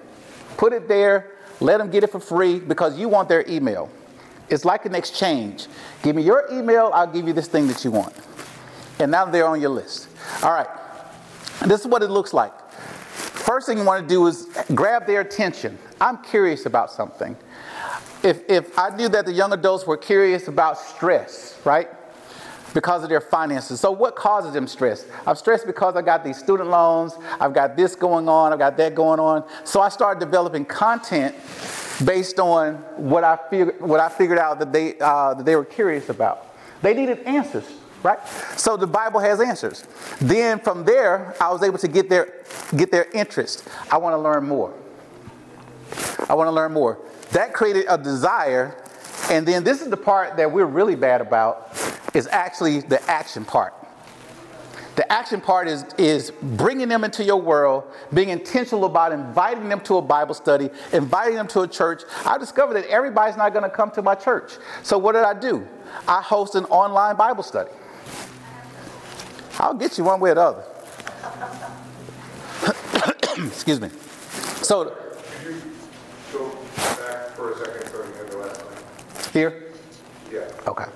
put 0.56 0.72
it 0.72 0.88
there, 0.88 1.32
let 1.60 1.78
them 1.78 1.90
get 1.90 2.02
it 2.04 2.10
for 2.10 2.20
free 2.20 2.58
because 2.58 2.98
you 2.98 3.08
want 3.08 3.28
their 3.28 3.48
email. 3.48 3.90
It's 4.48 4.64
like 4.64 4.84
an 4.87 4.94
exchange. 4.94 5.66
Give 6.02 6.16
me 6.16 6.22
your 6.22 6.46
email, 6.52 6.90
I'll 6.92 7.06
give 7.06 7.26
you 7.26 7.32
this 7.32 7.48
thing 7.48 7.66
that 7.68 7.84
you 7.84 7.90
want. 7.90 8.14
And 8.98 9.10
now 9.10 9.24
they're 9.24 9.46
on 9.46 9.60
your 9.60 9.70
list. 9.70 10.08
All 10.42 10.52
right. 10.52 10.68
This 11.66 11.80
is 11.80 11.87
what 11.87 12.02
it 12.02 12.10
looks 12.10 12.32
like. 12.32 12.52
First 12.74 13.66
thing 13.66 13.78
you 13.78 13.84
want 13.84 14.02
to 14.02 14.08
do 14.08 14.26
is 14.26 14.48
grab 14.74 15.06
their 15.06 15.20
attention. 15.20 15.78
I'm 16.00 16.22
curious 16.22 16.66
about 16.66 16.90
something. 16.90 17.37
If, 18.24 18.48
if 18.48 18.78
I 18.78 18.88
knew 18.96 19.08
that 19.10 19.26
the 19.26 19.32
young 19.32 19.52
adults 19.52 19.87
were 19.87 19.98
curious 19.98 20.48
about 20.48 20.78
stress, 20.78 21.60
right? 21.64 21.88
Because 22.72 23.04
of 23.04 23.10
their 23.10 23.20
finances. 23.20 23.80
So, 23.80 23.92
what 23.92 24.16
causes 24.16 24.54
them 24.54 24.66
stress? 24.66 25.06
I'm 25.26 25.37
stressed 25.37 25.66
because 25.66 25.94
I 25.94 26.02
got 26.02 26.24
these 26.24 26.38
student 26.38 26.70
loans, 26.70 27.12
I've 27.38 27.52
got 27.52 27.76
this 27.76 27.94
going 27.94 28.28
on, 28.28 28.52
I've 28.52 28.58
got 28.58 28.76
that 28.78 28.94
going 28.94 29.20
on. 29.20 29.44
So, 29.64 29.80
I 29.80 29.90
started 29.90 30.20
developing 30.20 30.64
content 30.64 31.37
based 32.04 32.40
on 32.40 32.76
what 32.96 33.24
I, 33.24 33.38
fig- 33.50 33.78
what 33.80 34.00
I 34.00 34.08
figured 34.08 34.38
out 34.38 34.58
that 34.58 34.72
they, 34.72 34.98
uh, 34.98 35.34
that 35.34 35.44
they 35.44 35.54
were 35.54 35.64
curious 35.64 36.08
about. 36.08 36.54
They 36.82 36.94
needed 36.94 37.20
answers, 37.20 37.64
right? 38.02 38.18
So 38.56 38.76
the 38.76 38.87
Bible 38.87 39.20
has 39.20 39.40
answers. 39.40 39.84
Then 40.20 40.58
from 40.58 40.84
there, 40.84 41.34
I 41.40 41.52
was 41.52 41.62
able 41.62 41.78
to 41.78 41.88
get 41.88 42.08
their, 42.08 42.42
get 42.76 42.90
their 42.90 43.10
interest. 43.12 43.68
I 43.90 43.98
want 43.98 44.14
to 44.14 44.18
learn 44.18 44.46
more. 44.46 44.74
I 46.28 46.34
want 46.34 46.48
to 46.48 46.52
learn 46.52 46.72
more. 46.72 46.98
That 47.35 47.53
created 47.53 47.85
a 47.88 47.99
desire. 47.99 48.83
And 49.31 49.47
then 49.47 49.62
this 49.62 49.81
is 49.81 49.90
the 49.90 49.97
part 49.97 50.37
that 50.38 50.51
we're 50.51 50.66
really 50.66 50.97
bad 50.97 51.20
about 51.20 51.70
is 52.14 52.27
actually 52.29 52.81
the 52.81 53.03
action 53.11 53.44
part. 53.44 53.75
The 54.97 55.11
action 55.12 55.40
part 55.40 55.66
is, 55.66 55.85
is 55.99 56.31
bringing 56.31 56.88
them 56.88 57.03
into 57.03 57.25
your 57.25 57.40
world, 57.40 57.85
being 58.12 58.29
intentional 58.29 58.85
about 58.85 59.11
inviting 59.12 59.68
them 59.68 59.81
to 59.81 59.97
a 59.97 60.03
Bible 60.03 60.35
study, 60.35 60.70
inviting 60.92 61.35
them 61.35 61.49
to 61.49 61.62
a 61.62 61.68
church. 61.68 62.03
I 62.25 62.38
discovered 62.38 62.75
that 62.75 62.87
everybody's 62.87 63.37
not 63.37 63.53
going 63.53 63.64
to 63.64 63.70
come 63.70 63.90
to 63.92 64.03
my 64.03 64.14
church. 64.14 64.53
So 64.85 64.97
what 64.97 65.12
did 65.12 65.25
I 65.25 65.35
do? 65.35 65.66
I 66.07 66.23
host 66.23 66.55
an 66.55 66.64
online 66.66 67.16
Bible 67.16 67.42
study. 67.42 67.70
I'll 69.59 69.75
get 69.75 69.99
you 69.99 70.05
one 70.05 70.20
way 70.20 70.31
or 70.31 70.35
the 70.35 70.40
other. 70.42 70.64
Excuse 73.47 73.81
me. 73.81 73.88
So, 74.62 74.85
Could 74.85 75.47
you 75.47 75.62
go 76.33 76.51
back 76.75 77.31
for 77.31 77.53
a 77.53 77.59
second 77.59 77.90
so 77.90 77.99
you 77.99 78.12
have 78.12 78.31
the 78.31 78.38
last 78.38 78.62
here? 79.35 79.64
Yeah. 80.33 80.49
Okay. 80.66 80.87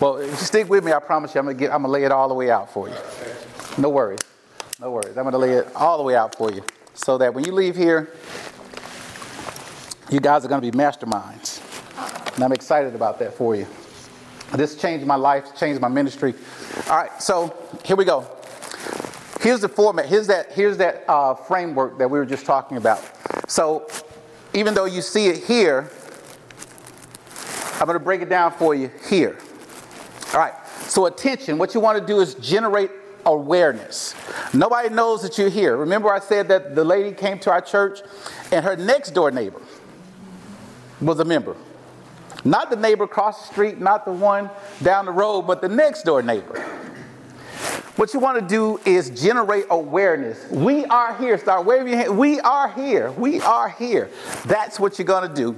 Well, 0.00 0.16
if 0.16 0.30
you 0.30 0.36
stick 0.36 0.68
with 0.68 0.84
me, 0.84 0.92
I 0.92 0.98
promise 0.98 1.34
you, 1.34 1.38
I'm 1.38 1.46
gonna 1.46 1.56
get, 1.56 1.70
I'm 1.70 1.82
gonna 1.82 1.92
lay 1.92 2.04
it 2.04 2.10
all 2.10 2.26
the 2.26 2.34
way 2.34 2.50
out 2.50 2.72
for 2.72 2.88
you. 2.88 2.96
No 3.78 3.90
worries, 3.90 4.20
no 4.80 4.90
worries. 4.90 5.16
I'm 5.16 5.24
gonna 5.24 5.38
lay 5.38 5.52
it 5.52 5.68
all 5.76 5.96
the 5.96 6.02
way 6.02 6.16
out 6.16 6.34
for 6.34 6.50
you, 6.50 6.64
so 6.94 7.16
that 7.18 7.32
when 7.32 7.44
you 7.44 7.52
leave 7.52 7.76
here, 7.76 8.12
you 10.10 10.18
guys 10.18 10.44
are 10.44 10.48
gonna 10.48 10.60
be 10.60 10.72
masterminds, 10.72 11.60
and 12.34 12.42
I'm 12.42 12.52
excited 12.52 12.94
about 12.94 13.20
that 13.20 13.34
for 13.34 13.54
you. 13.54 13.66
This 14.54 14.76
changed 14.76 15.06
my 15.06 15.16
life, 15.16 15.56
changed 15.56 15.80
my 15.80 15.88
ministry. 15.88 16.34
All 16.88 16.96
right, 16.96 17.22
so 17.22 17.56
here 17.84 17.96
we 17.96 18.04
go. 18.04 18.26
Here's 19.40 19.60
the 19.60 19.68
format. 19.68 20.06
Here's 20.06 20.26
that. 20.28 20.52
Here's 20.52 20.78
that 20.78 21.04
uh, 21.06 21.34
framework 21.34 21.98
that 21.98 22.10
we 22.10 22.18
were 22.18 22.26
just 22.26 22.46
talking 22.46 22.78
about. 22.78 23.02
So, 23.46 23.86
even 24.54 24.72
though 24.74 24.86
you 24.86 25.02
see 25.02 25.26
it 25.26 25.44
here, 25.44 25.90
I'm 27.80 27.86
going 27.86 27.98
to 27.98 28.04
break 28.04 28.22
it 28.22 28.28
down 28.28 28.52
for 28.52 28.74
you 28.74 28.90
here. 29.08 29.38
All 30.32 30.40
right. 30.40 30.54
So, 30.86 31.06
attention, 31.06 31.58
what 31.58 31.74
you 31.74 31.80
want 31.80 31.98
to 31.98 32.06
do 32.06 32.20
is 32.20 32.34
generate 32.34 32.90
awareness. 33.26 34.14
Nobody 34.52 34.88
knows 34.88 35.22
that 35.22 35.38
you're 35.38 35.48
here. 35.48 35.76
Remember, 35.76 36.12
I 36.12 36.20
said 36.20 36.48
that 36.48 36.74
the 36.74 36.84
lady 36.84 37.12
came 37.12 37.38
to 37.40 37.50
our 37.50 37.60
church 37.60 38.00
and 38.52 38.64
her 38.64 38.76
next 38.76 39.10
door 39.10 39.30
neighbor 39.30 39.60
was 41.00 41.18
a 41.20 41.24
member. 41.24 41.56
Not 42.44 42.70
the 42.70 42.76
neighbor 42.76 43.04
across 43.04 43.46
the 43.46 43.52
street, 43.52 43.80
not 43.80 44.04
the 44.04 44.12
one 44.12 44.50
down 44.82 45.06
the 45.06 45.12
road, 45.12 45.42
but 45.42 45.62
the 45.62 45.68
next 45.68 46.02
door 46.02 46.22
neighbor. 46.22 46.64
What 47.96 48.12
you 48.12 48.18
want 48.18 48.40
to 48.40 48.46
do 48.46 48.80
is 48.84 49.10
generate 49.10 49.66
awareness. 49.70 50.50
We 50.50 50.84
are 50.86 51.16
here. 51.16 51.38
Start 51.38 51.64
waving 51.64 51.88
your 51.88 51.98
hand. 51.98 52.18
We 52.18 52.40
are 52.40 52.68
here. 52.68 53.12
We 53.12 53.40
are 53.40 53.68
here. 53.68 54.10
That's 54.46 54.80
what 54.80 54.98
you're 54.98 55.06
going 55.06 55.28
to 55.28 55.34
do. 55.34 55.56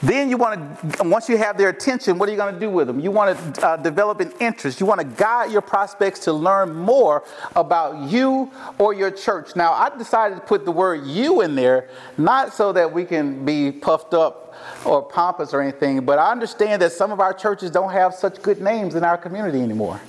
Then 0.00 0.30
you 0.30 0.36
want 0.36 0.92
to, 0.92 1.08
once 1.08 1.28
you 1.28 1.36
have 1.38 1.58
their 1.58 1.70
attention, 1.70 2.18
what 2.18 2.28
are 2.28 2.32
you 2.32 2.38
going 2.38 2.54
to 2.54 2.60
do 2.60 2.70
with 2.70 2.86
them? 2.86 3.00
You 3.00 3.10
want 3.10 3.56
to 3.56 3.66
uh, 3.66 3.76
develop 3.78 4.20
an 4.20 4.32
interest. 4.38 4.78
You 4.78 4.86
want 4.86 5.00
to 5.00 5.06
guide 5.06 5.50
your 5.50 5.62
prospects 5.62 6.20
to 6.20 6.32
learn 6.32 6.72
more 6.72 7.24
about 7.56 8.10
you 8.12 8.52
or 8.78 8.94
your 8.94 9.10
church. 9.10 9.56
Now, 9.56 9.72
I 9.72 9.90
decided 9.96 10.36
to 10.36 10.42
put 10.42 10.66
the 10.66 10.70
word 10.70 11.04
you 11.04 11.40
in 11.40 11.56
there, 11.56 11.88
not 12.16 12.54
so 12.54 12.72
that 12.74 12.92
we 12.92 13.04
can 13.04 13.44
be 13.44 13.72
puffed 13.72 14.14
up 14.14 14.54
or 14.84 15.02
pompous 15.02 15.52
or 15.52 15.60
anything, 15.60 16.04
but 16.04 16.20
I 16.20 16.30
understand 16.30 16.80
that 16.82 16.92
some 16.92 17.10
of 17.10 17.18
our 17.18 17.34
churches 17.34 17.72
don't 17.72 17.90
have 17.90 18.14
such 18.14 18.40
good 18.40 18.60
names 18.60 18.94
in 18.94 19.02
our 19.02 19.18
community 19.18 19.60
anymore. 19.60 20.00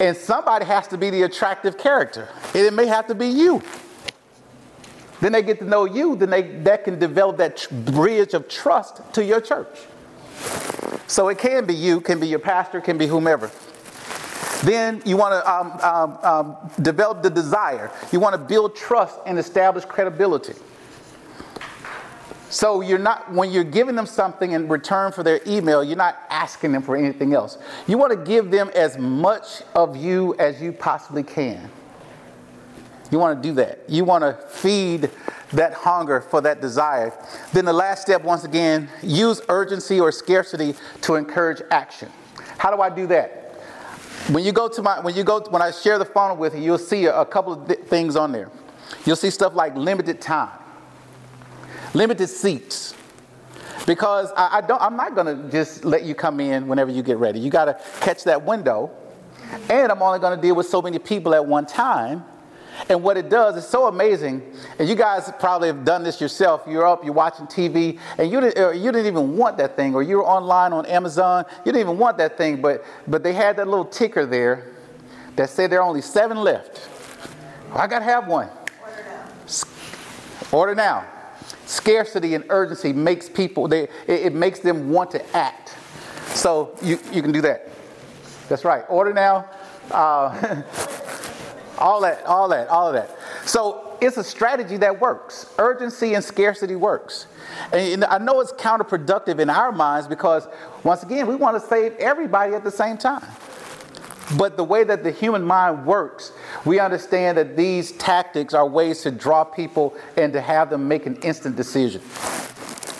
And 0.00 0.16
somebody 0.16 0.64
has 0.64 0.86
to 0.88 0.98
be 0.98 1.10
the 1.10 1.22
attractive 1.22 1.76
character. 1.76 2.28
And 2.54 2.64
it 2.64 2.72
may 2.72 2.86
have 2.86 3.06
to 3.08 3.14
be 3.14 3.26
you. 3.26 3.62
then 5.20 5.32
they 5.32 5.42
get 5.42 5.58
to 5.58 5.64
know 5.64 5.84
you, 5.84 6.14
then 6.16 6.30
they, 6.30 6.42
that 6.42 6.84
can 6.84 6.98
develop 6.98 7.38
that 7.38 7.56
tr- 7.56 7.74
bridge 7.74 8.34
of 8.34 8.48
trust 8.48 9.00
to 9.14 9.24
your 9.24 9.40
church. 9.40 9.76
So 11.08 11.28
it 11.28 11.38
can 11.38 11.64
be 11.66 11.74
you, 11.74 12.00
can 12.00 12.20
be 12.20 12.28
your 12.28 12.38
pastor, 12.38 12.80
can 12.80 12.98
be 12.98 13.06
whomever. 13.06 13.50
Then 14.62 15.02
you 15.04 15.16
want 15.16 15.32
to 15.32 15.50
um, 15.50 15.72
um, 15.82 16.18
um, 16.22 16.56
develop 16.82 17.22
the 17.22 17.30
desire. 17.30 17.90
You 18.12 18.20
want 18.20 18.34
to 18.34 18.38
build 18.38 18.76
trust 18.76 19.18
and 19.26 19.38
establish 19.38 19.84
credibility. 19.84 20.54
So 22.50 22.80
you're 22.80 22.98
not 22.98 23.30
when 23.32 23.50
you're 23.50 23.64
giving 23.64 23.94
them 23.94 24.06
something 24.06 24.52
in 24.52 24.68
return 24.68 25.12
for 25.12 25.22
their 25.22 25.40
email, 25.46 25.84
you're 25.84 25.96
not 25.96 26.18
asking 26.30 26.72
them 26.72 26.82
for 26.82 26.96
anything 26.96 27.34
else. 27.34 27.58
You 27.86 27.98
want 27.98 28.12
to 28.12 28.16
give 28.16 28.50
them 28.50 28.70
as 28.74 28.96
much 28.98 29.62
of 29.74 29.96
you 29.96 30.34
as 30.38 30.60
you 30.60 30.72
possibly 30.72 31.22
can. 31.22 31.70
You 33.10 33.18
want 33.18 33.42
to 33.42 33.48
do 33.48 33.54
that. 33.54 33.80
You 33.88 34.04
want 34.04 34.22
to 34.22 34.34
feed 34.48 35.10
that 35.52 35.72
hunger 35.72 36.20
for 36.20 36.40
that 36.42 36.60
desire. 36.60 37.12
Then 37.52 37.64
the 37.64 37.72
last 37.72 38.02
step, 38.02 38.22
once 38.22 38.44
again, 38.44 38.88
use 39.02 39.40
urgency 39.48 39.98
or 39.98 40.12
scarcity 40.12 40.74
to 41.02 41.14
encourage 41.14 41.62
action. 41.70 42.10
How 42.58 42.74
do 42.74 42.82
I 42.82 42.90
do 42.90 43.06
that? 43.06 43.38
When 44.30 44.44
you 44.44 44.52
go 44.52 44.68
to 44.68 44.82
my, 44.82 45.00
when 45.00 45.14
you 45.14 45.24
go, 45.24 45.40
when 45.48 45.62
I 45.62 45.70
share 45.70 45.98
the 45.98 46.04
funnel 46.04 46.36
with 46.36 46.54
you, 46.54 46.60
you'll 46.60 46.78
see 46.78 47.06
a, 47.06 47.20
a 47.20 47.24
couple 47.24 47.54
of 47.54 47.66
th- 47.66 47.80
things 47.80 48.14
on 48.14 48.30
there. 48.30 48.50
You'll 49.06 49.16
see 49.16 49.30
stuff 49.30 49.54
like 49.54 49.74
limited 49.74 50.20
time, 50.20 50.50
limited 51.94 52.28
seats, 52.28 52.94
because 53.86 54.30
I, 54.36 54.58
I 54.58 54.60
don't, 54.60 54.80
I'm 54.80 54.96
not 54.96 55.14
going 55.14 55.26
to 55.26 55.50
just 55.50 55.84
let 55.84 56.04
you 56.04 56.14
come 56.14 56.40
in 56.40 56.68
whenever 56.68 56.90
you 56.90 57.02
get 57.02 57.18
ready. 57.18 57.40
You 57.40 57.50
got 57.50 57.66
to 57.66 57.78
catch 58.00 58.24
that 58.24 58.44
window, 58.44 58.90
and 59.70 59.90
I'm 59.90 60.02
only 60.02 60.18
going 60.18 60.36
to 60.36 60.42
deal 60.42 60.54
with 60.54 60.66
so 60.66 60.82
many 60.82 60.98
people 60.98 61.34
at 61.34 61.44
one 61.44 61.66
time. 61.66 62.24
And 62.88 63.02
what 63.02 63.16
it 63.16 63.28
does 63.28 63.56
is 63.56 63.66
so 63.66 63.86
amazing. 63.88 64.42
And 64.78 64.88
you 64.88 64.94
guys 64.94 65.32
probably 65.40 65.66
have 65.66 65.84
done 65.84 66.04
this 66.04 66.20
yourself. 66.20 66.62
You're 66.68 66.86
up, 66.86 67.04
you're 67.04 67.12
watching 67.12 67.46
TV, 67.46 67.98
and 68.18 68.30
you 68.30 68.40
didn't, 68.40 68.58
uh, 68.58 68.70
you 68.70 68.92
didn't 68.92 69.06
even 69.06 69.36
want 69.36 69.56
that 69.58 69.74
thing, 69.74 69.94
or 69.94 70.02
you're 70.02 70.24
online 70.24 70.72
on 70.72 70.86
Amazon, 70.86 71.44
you 71.64 71.72
didn't 71.72 71.80
even 71.80 71.98
want 71.98 72.18
that 72.18 72.38
thing, 72.38 72.60
but, 72.60 72.84
but 73.08 73.22
they 73.22 73.32
had 73.32 73.56
that 73.56 73.66
little 73.66 73.84
ticker 73.84 74.26
there 74.26 74.74
that 75.34 75.50
said 75.50 75.70
there 75.70 75.80
are 75.80 75.88
only 75.88 76.02
seven 76.02 76.38
left. 76.38 76.88
Well, 77.70 77.78
I 77.78 77.86
got 77.86 77.98
to 77.98 78.04
have 78.04 78.28
one. 78.28 78.48
Order 78.82 79.04
now. 79.04 79.28
Order 80.52 80.74
now. 80.74 81.17
Scarcity 81.68 82.34
and 82.34 82.46
urgency 82.48 82.94
makes 82.94 83.28
people, 83.28 83.68
they, 83.68 83.88
it, 84.06 84.32
makes 84.32 84.60
them 84.60 84.88
want 84.88 85.10
to 85.10 85.36
act. 85.36 85.76
So 86.28 86.74
you, 86.80 86.98
you 87.12 87.20
can 87.20 87.30
do 87.30 87.42
that. 87.42 87.68
That's 88.48 88.64
right. 88.64 88.84
Order 88.88 89.12
now. 89.12 89.50
Uh, 89.90 90.62
all 91.78 92.00
that, 92.00 92.24
all 92.24 92.48
that, 92.48 92.68
all 92.68 92.88
of 92.88 92.94
that. 92.94 93.14
So 93.44 93.98
it's 94.00 94.16
a 94.16 94.24
strategy 94.24 94.78
that 94.78 94.98
works. 94.98 95.52
Urgency 95.58 96.14
and 96.14 96.24
scarcity 96.24 96.74
works. 96.74 97.26
And 97.70 98.02
I 98.02 98.16
know 98.16 98.40
it's 98.40 98.52
counterproductive 98.52 99.38
in 99.38 99.50
our 99.50 99.70
minds 99.70 100.08
because, 100.08 100.48
once 100.84 101.02
again, 101.02 101.26
we 101.26 101.34
want 101.34 101.60
to 101.60 101.68
save 101.68 101.92
everybody 101.96 102.54
at 102.54 102.64
the 102.64 102.70
same 102.70 102.96
time. 102.96 103.28
But 104.36 104.56
the 104.56 104.64
way 104.64 104.84
that 104.84 105.04
the 105.04 105.10
human 105.10 105.42
mind 105.42 105.86
works, 105.86 106.32
we 106.64 106.78
understand 106.80 107.38
that 107.38 107.56
these 107.56 107.92
tactics 107.92 108.52
are 108.52 108.66
ways 108.66 109.02
to 109.02 109.10
draw 109.10 109.44
people 109.44 109.96
and 110.16 110.32
to 110.34 110.40
have 110.40 110.70
them 110.70 110.86
make 110.86 111.06
an 111.06 111.16
instant 111.16 111.56
decision. 111.56 112.02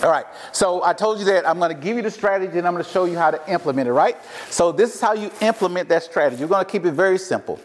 All 0.02 0.10
right, 0.10 0.26
so 0.52 0.84
I 0.84 0.92
told 0.92 1.18
you 1.18 1.24
that 1.26 1.46
I'm 1.46 1.58
going 1.58 1.74
to 1.74 1.80
give 1.80 1.96
you 1.96 2.02
the 2.02 2.10
strategy 2.10 2.56
and 2.56 2.66
I'm 2.66 2.72
going 2.72 2.84
to 2.84 2.90
show 2.90 3.04
you 3.04 3.18
how 3.18 3.32
to 3.32 3.52
implement 3.52 3.88
it, 3.88 3.92
right? 3.92 4.16
So, 4.48 4.70
this 4.70 4.94
is 4.94 5.00
how 5.00 5.12
you 5.12 5.30
implement 5.40 5.88
that 5.88 6.04
strategy. 6.04 6.44
We're 6.44 6.48
going 6.50 6.64
to 6.64 6.70
keep 6.70 6.84
it 6.84 6.92
very 6.92 7.18
simple. 7.18 7.58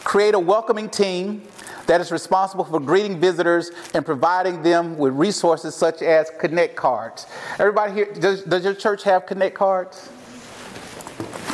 Create 0.05 0.35
a 0.35 0.39
welcoming 0.39 0.91
team 0.91 1.43
that 1.87 2.03
is 2.03 2.13
responsible 2.13 2.65
for 2.65 2.79
greeting 2.79 3.19
visitors 3.19 3.71
and 3.95 4.05
providing 4.05 4.63
them 4.63 4.99
with 4.99 5.15
resources 5.15 5.75
such 5.75 6.03
as 6.03 6.31
Connect 6.39 6.77
cards. 6.77 7.27
Everybody 7.59 7.95
here, 7.95 8.13
does, 8.13 8.43
does 8.43 8.63
your 8.65 8.75
church 8.75 9.05
have 9.05 9.25
Connect 9.25 9.55
cards? 9.55 10.11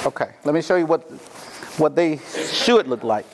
Okay, 0.05 0.31
let 0.45 0.55
me 0.55 0.61
show 0.61 0.77
you 0.77 0.87
what, 0.87 1.03
what 1.79 1.97
they 1.97 2.19
should 2.53 2.87
look 2.89 3.03
like. 3.03 3.25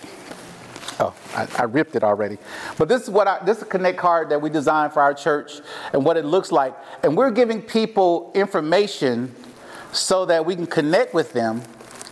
Oh, 1.00 1.14
I, 1.34 1.48
I, 1.58 1.62
ripped 1.64 1.96
it 1.96 2.04
already. 2.04 2.36
But 2.76 2.88
this 2.88 3.02
is 3.02 3.10
what 3.10 3.26
I, 3.26 3.42
this 3.44 3.56
is 3.56 3.62
a 3.62 3.66
Connect 3.66 3.98
card 3.98 4.28
that 4.28 4.40
we 4.40 4.50
designed 4.50 4.92
for 4.92 5.00
our 5.00 5.14
church 5.14 5.60
and 5.92 6.04
what 6.04 6.16
it 6.16 6.26
looks 6.26 6.52
like. 6.52 6.74
And 7.02 7.16
we're 7.16 7.30
giving 7.30 7.62
people 7.62 8.30
information 8.34 9.34
so 9.92 10.26
that 10.26 10.44
we 10.44 10.54
can 10.54 10.66
connect 10.66 11.14
with 11.14 11.32
them 11.32 11.62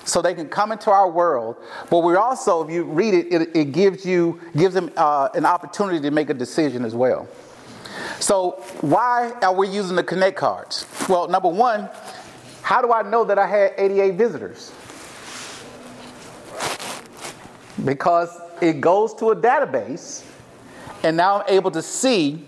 so 0.05 0.23
they 0.23 0.35
can 0.35 0.49
come 0.49 0.73
into 0.73 0.91
our 0.91 1.09
world. 1.09 1.57
But 1.91 2.03
we're 2.03 2.19
also, 2.19 2.65
if 2.65 2.71
you 2.71 2.85
read 2.85 3.15
it, 3.15 3.33
it, 3.33 3.57
it 3.57 3.73
gives 3.73 4.05
you 4.07 4.41
gives 4.57 4.75
them 4.75 4.91
uh, 4.97 5.29
an 5.35 5.45
opportunity 5.45 6.01
to 6.01 6.11
make 6.11 6.31
a 6.31 6.35
decision 6.35 6.85
as 6.85 6.95
well. 6.95 7.29
So 8.19 8.63
why 8.81 9.33
are 9.43 9.55
we 9.55 9.69
using 9.69 9.97
the 9.97 10.03
Connect 10.03 10.37
cards? 10.37 10.87
Well, 11.09 11.29
number 11.29 11.49
one, 11.49 11.89
how 12.69 12.83
do 12.83 12.93
I 12.93 13.01
know 13.01 13.25
that 13.25 13.39
I 13.39 13.47
had 13.47 13.73
88 13.79 14.15
visitors? 14.17 14.73
Because 17.83 18.29
it 18.61 18.83
goes 18.83 19.15
to 19.15 19.31
a 19.31 19.37
database, 19.37 20.23
and 21.03 21.17
now 21.17 21.41
I'm 21.41 21.45
able 21.49 21.71
to 21.71 21.81
see 21.81 22.45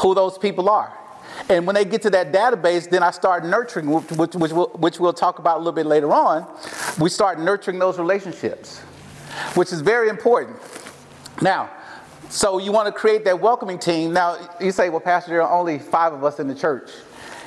who 0.00 0.14
those 0.14 0.38
people 0.38 0.70
are. 0.70 0.96
And 1.50 1.66
when 1.66 1.74
they 1.74 1.84
get 1.84 2.00
to 2.00 2.10
that 2.10 2.32
database, 2.32 2.88
then 2.88 3.02
I 3.02 3.10
start 3.10 3.44
nurturing, 3.44 3.90
which, 3.90 4.10
which, 4.12 4.34
which, 4.34 4.52
we'll, 4.52 4.68
which 4.68 4.98
we'll 4.98 5.12
talk 5.12 5.40
about 5.40 5.56
a 5.56 5.58
little 5.58 5.72
bit 5.72 5.84
later 5.84 6.10
on. 6.10 6.46
We 6.98 7.10
start 7.10 7.38
nurturing 7.38 7.78
those 7.78 7.98
relationships, 7.98 8.78
which 9.56 9.74
is 9.74 9.82
very 9.82 10.08
important. 10.08 10.56
Now, 11.42 11.68
so 12.30 12.56
you 12.56 12.72
want 12.72 12.86
to 12.86 12.92
create 12.92 13.26
that 13.26 13.38
welcoming 13.38 13.78
team. 13.78 14.14
Now, 14.14 14.38
you 14.58 14.72
say, 14.72 14.88
well, 14.88 15.00
Pastor, 15.00 15.32
there 15.32 15.42
are 15.42 15.52
only 15.52 15.78
five 15.78 16.14
of 16.14 16.24
us 16.24 16.40
in 16.40 16.48
the 16.48 16.54
church. 16.54 16.90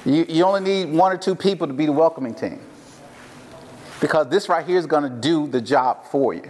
You, 0.06 0.26
you 0.28 0.44
only 0.44 0.62
need 0.62 0.94
one 0.94 1.12
or 1.12 1.18
two 1.18 1.36
people 1.36 1.68
to 1.68 1.74
be 1.74 1.86
the 1.86 1.92
welcoming 1.92 2.34
team. 2.34 2.60
Because 4.02 4.28
this 4.28 4.50
right 4.50 4.66
here 4.66 4.78
is 4.78 4.86
going 4.86 5.04
to 5.04 5.10
do 5.10 5.48
the 5.48 5.62
job 5.62 6.06
for 6.06 6.34
you. 6.34 6.50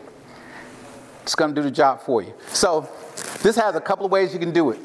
It's 1.22 1.36
going 1.36 1.54
to 1.54 1.62
do 1.62 1.63
the 1.63 1.72
job 1.72 2.02
for 2.02 2.24
you. 2.24 2.34
So, 2.48 2.89
this 3.44 3.56
has 3.56 3.76
a 3.76 3.82
couple 3.82 4.06
of 4.06 4.12
ways 4.12 4.34
you 4.34 4.39
can 4.39 4.52
do 4.52 4.72
it. 4.72 4.80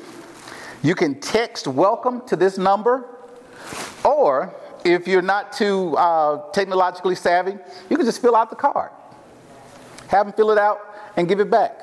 You 0.83 0.95
can 0.95 1.19
text 1.21 1.67
welcome 1.67 2.27
to 2.27 2.37
this 2.37 2.59
number, 2.59 3.09
or 4.05 4.55
if 4.85 5.09
you're 5.09 5.23
not 5.23 5.53
too 5.53 5.97
uh, 5.97 6.51
technologically 6.53 7.15
savvy, 7.15 7.57
you 7.89 7.97
can 7.97 8.05
just 8.05 8.21
fill 8.21 8.37
out 8.37 8.51
the 8.51 8.57
card. 8.57 8.91
Have 10.09 10.27
them 10.27 10.35
fill 10.35 10.51
it 10.51 10.59
out 10.59 10.81
and 11.17 11.27
give 11.27 11.41
it 11.41 11.51
back. 11.51 11.81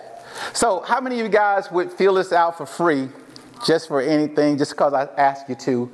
So, 0.53 0.81
how 0.81 1.01
many 1.01 1.19
of 1.19 1.25
you 1.25 1.31
guys 1.31 1.71
would 1.71 1.91
fill 1.91 2.13
this 2.13 2.31
out 2.31 2.57
for 2.57 2.65
free 2.65 3.09
just 3.65 3.87
for 3.87 4.01
anything, 4.01 4.57
just 4.57 4.71
because 4.71 4.93
I 4.93 5.05
asked 5.17 5.49
you 5.49 5.55
to? 5.55 5.91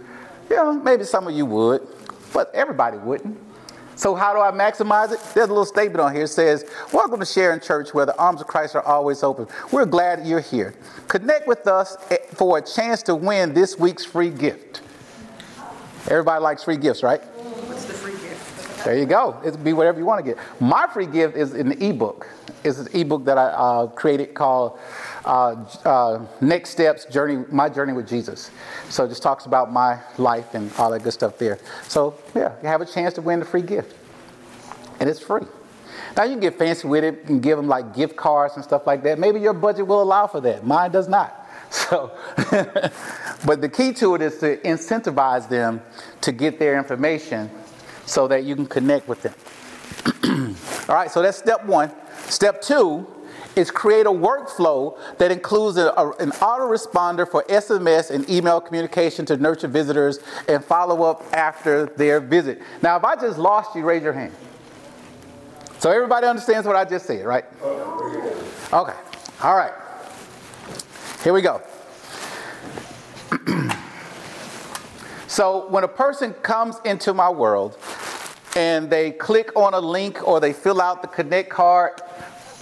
You 0.52 0.58
know, 0.58 0.74
maybe 0.74 1.06
some 1.06 1.30
of 1.30 1.34
you 1.34 1.46
would, 1.46 1.88
but 2.34 2.54
everybody 2.54 2.98
wouldn't. 2.98 3.40
So, 3.96 4.16
how 4.16 4.34
do 4.34 4.42
I 4.42 4.52
maximize 4.52 5.14
it? 5.14 5.22
There's 5.34 5.48
a 5.48 5.54
little 5.54 5.64
statement 5.64 6.02
on 6.02 6.14
here 6.14 6.24
that 6.24 6.28
says, 6.28 6.66
Welcome 6.92 7.22
to 7.22 7.26
Sharon 7.26 7.62
Church, 7.62 7.94
where 7.94 8.06
the 8.06 8.18
arms 8.18 8.42
of 8.42 8.48
Christ 8.48 8.76
are 8.76 8.84
always 8.84 9.24
open. 9.24 9.48
We're 9.72 9.86
glad 9.86 10.28
you're 10.28 10.42
here. 10.42 10.74
Connect 11.08 11.48
with 11.48 11.68
us 11.68 11.96
for 12.34 12.58
a 12.58 12.62
chance 12.62 13.02
to 13.04 13.16
win 13.16 13.54
this 13.54 13.80
week's 13.80 14.04
free 14.04 14.30
gift. 14.30 14.82
Everybody 16.10 16.44
likes 16.44 16.66
free 16.66 16.76
gifts, 16.76 17.02
right? 17.02 17.22
What's 17.22 17.86
the 17.86 17.94
free 17.94 18.12
gift? 18.12 18.84
There 18.84 18.98
you 18.98 19.06
go. 19.06 19.40
It'll 19.46 19.58
be 19.58 19.72
whatever 19.72 20.00
you 20.00 20.06
want 20.06 20.26
to 20.26 20.34
get. 20.34 20.38
My 20.60 20.86
free 20.86 21.08
gift 21.08 21.38
is 21.38 21.54
an 21.54 21.82
ebook. 21.82 22.28
It's 22.66 22.78
an 22.78 22.90
ebook 22.94 23.24
that 23.24 23.38
I 23.38 23.46
uh, 23.46 23.88
created 23.88 24.34
called 24.34 24.78
uh, 25.26 25.56
uh, 25.86 26.26
Next 26.42 26.72
Steps 26.72 27.06
Journey, 27.06 27.46
My 27.52 27.70
Journey 27.70 27.94
with 27.94 28.08
Jesus. 28.08 28.52
So 28.90 29.06
it 29.06 29.10
just 29.10 29.24
talks 29.24 29.46
about 29.46 29.72
my 29.72 30.00
life 30.18 30.54
and 30.54 30.72
all 30.78 30.92
that 30.92 31.04
good 31.04 31.14
stuff 31.14 31.38
there. 31.38 31.60
So 31.88 32.16
yeah, 32.36 32.56
you 32.62 32.68
have 32.68 32.82
a 32.82 32.86
chance 32.86 33.14
to 33.16 33.22
win 33.22 33.40
the 33.40 33.46
free 33.46 33.62
gift, 33.62 33.96
and 35.00 35.10
it's 35.10 35.20
free. 35.20 35.46
Now 36.18 36.24
you 36.24 36.32
can 36.32 36.40
get 36.42 36.58
fancy 36.58 36.88
with 36.88 37.04
it 37.04 37.26
and 37.26 37.42
give 37.42 37.58
them 37.58 37.68
like 37.68 37.96
gift 37.96 38.16
cards 38.16 38.56
and 38.56 38.64
stuff 38.64 38.86
like 38.86 39.04
that. 39.04 39.20
Maybe 39.20 39.40
your 39.40 39.54
budget 39.54 39.88
will 39.88 40.02
allow 40.02 40.28
for 40.28 40.42
that. 40.42 40.66
Mine 40.66 40.92
does 40.92 41.08
not. 41.08 41.38
So, 41.72 42.12
but 43.46 43.62
the 43.62 43.70
key 43.70 43.94
to 43.94 44.16
it 44.16 44.22
is 44.22 44.40
to 44.40 44.58
incentivize 44.58 45.48
them 45.48 45.82
to 46.20 46.34
get 46.34 46.60
their 46.60 46.78
information 46.78 47.50
so 48.06 48.28
that 48.28 48.44
you 48.44 48.58
can 48.58 48.66
connect 48.66 49.08
with 49.08 49.22
them. 49.22 49.34
All 50.90 50.96
right, 50.96 51.10
so 51.10 51.22
that's 51.22 51.38
step 51.38 51.64
one. 51.66 51.90
Step 52.28 52.62
two 52.62 53.08
is 53.56 53.70
create 53.72 54.06
a 54.06 54.12
workflow 54.12 54.98
that 55.18 55.32
includes 55.32 55.78
a, 55.78 55.88
a, 55.98 56.12
an 56.18 56.32
autoresponder 56.32 57.30
for 57.30 57.44
SMS 57.44 58.10
and 58.12 58.30
email 58.30 58.62
communication 58.62 59.26
to 59.26 59.38
nurture 59.38 59.68
visitors 59.68 60.20
and 60.48 60.64
follow 60.64 61.04
up 61.04 61.24
after 61.34 61.88
their 61.98 62.20
visit. 62.20 62.62
Now, 62.82 62.98
if 62.98 63.04
I 63.04 63.16
just 63.16 63.38
lost 63.38 63.76
you, 63.76 63.84
raise 63.84 64.04
your 64.04 64.14
hand. 64.14 64.34
So 65.80 65.90
everybody 65.92 66.28
understands 66.28 66.68
what 66.68 66.76
I 66.76 66.86
just 66.86 67.06
said, 67.06 67.26
right? 67.26 67.46
Okay. 67.64 68.94
All 69.42 69.56
right. 69.56 69.74
Here 71.24 71.34
we 71.34 71.42
go. 71.42 71.62
so 75.28 75.68
when 75.70 75.84
a 75.84 75.88
person 75.88 76.34
comes 76.34 76.76
into 76.86 77.14
my 77.14 77.30
world 77.30 77.78
and 78.56 78.90
they 78.90 79.12
click 79.12 79.56
on 79.56 79.74
a 79.74 79.80
link 79.80 80.28
or 80.28 80.40
they 80.40 80.54
fill 80.54 80.82
out 80.82 81.02
the 81.02 81.08
connect 81.08 81.50
card, 81.50 82.02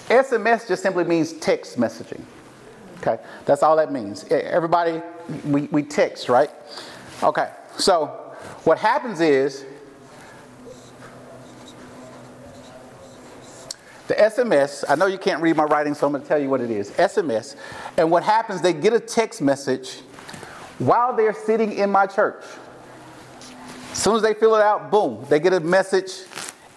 SMS 0.09 0.67
just 0.67 0.83
simply 0.83 1.03
means 1.03 1.33
text 1.33 1.77
messaging. 1.77 2.21
Okay, 2.97 3.17
that's 3.45 3.63
all 3.63 3.77
that 3.77 3.93
means. 3.93 4.25
Everybody, 4.25 5.01
we, 5.45 5.63
we 5.67 5.83
text, 5.83 6.27
right? 6.27 6.49
Okay, 7.23 7.49
so 7.77 8.07
what 8.63 8.77
happens 8.77 9.21
is 9.21 9.65
the 14.07 14.15
SMS, 14.15 14.83
I 14.89 14.95
know 14.95 15.05
you 15.05 15.19
can't 15.19 15.41
read 15.41 15.55
my 15.55 15.65
writing, 15.65 15.93
so 15.93 16.07
I'm 16.07 16.13
going 16.13 16.23
to 16.23 16.27
tell 16.27 16.41
you 16.41 16.49
what 16.49 16.61
it 16.61 16.71
is 16.71 16.89
SMS. 16.91 17.55
And 17.95 18.09
what 18.09 18.23
happens, 18.23 18.61
they 18.61 18.73
get 18.73 18.91
a 18.91 18.99
text 18.99 19.41
message 19.41 19.99
while 20.79 21.15
they're 21.15 21.33
sitting 21.33 21.73
in 21.73 21.91
my 21.91 22.07
church. 22.07 22.43
As 23.91 23.97
soon 23.99 24.15
as 24.15 24.23
they 24.23 24.33
fill 24.33 24.55
it 24.55 24.61
out, 24.61 24.89
boom, 24.89 25.25
they 25.29 25.39
get 25.39 25.53
a 25.53 25.59
message. 25.59 26.11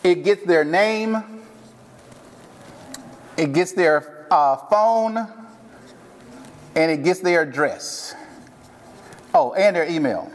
It 0.05 0.25
gets 0.25 0.45
their 0.45 0.65
name, 0.65 1.32
it 3.37 3.53
gets 3.53 3.73
their 3.73 4.27
uh, 4.31 4.57
phone, 4.57 5.17
and 6.75 6.91
it 6.91 7.05
gets 7.05 7.21
their 7.21 7.43
address. 7.43 8.15
Oh, 9.35 9.53
and 9.55 9.75
their 9.75 9.89
email. 9.89 10.31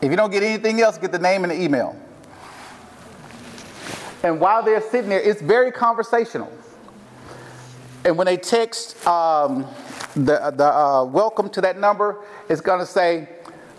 If 0.00 0.10
you 0.10 0.16
don't 0.16 0.30
get 0.30 0.42
anything 0.42 0.80
else, 0.80 0.98
get 0.98 1.12
the 1.12 1.18
name 1.18 1.44
and 1.44 1.50
the 1.50 1.60
email. 1.60 2.00
And 4.22 4.40
while 4.40 4.62
they're 4.62 4.80
sitting 4.80 5.10
there, 5.10 5.20
it's 5.20 5.40
very 5.40 5.72
conversational. 5.72 6.52
And 8.04 8.16
when 8.16 8.26
they 8.26 8.36
text 8.36 9.04
um, 9.06 9.66
the, 10.14 10.52
the 10.56 10.72
uh, 10.72 11.04
welcome 11.04 11.48
to 11.50 11.60
that 11.62 11.78
number, 11.78 12.24
it's 12.48 12.60
going 12.60 12.80
to 12.80 12.86
say, 12.86 13.28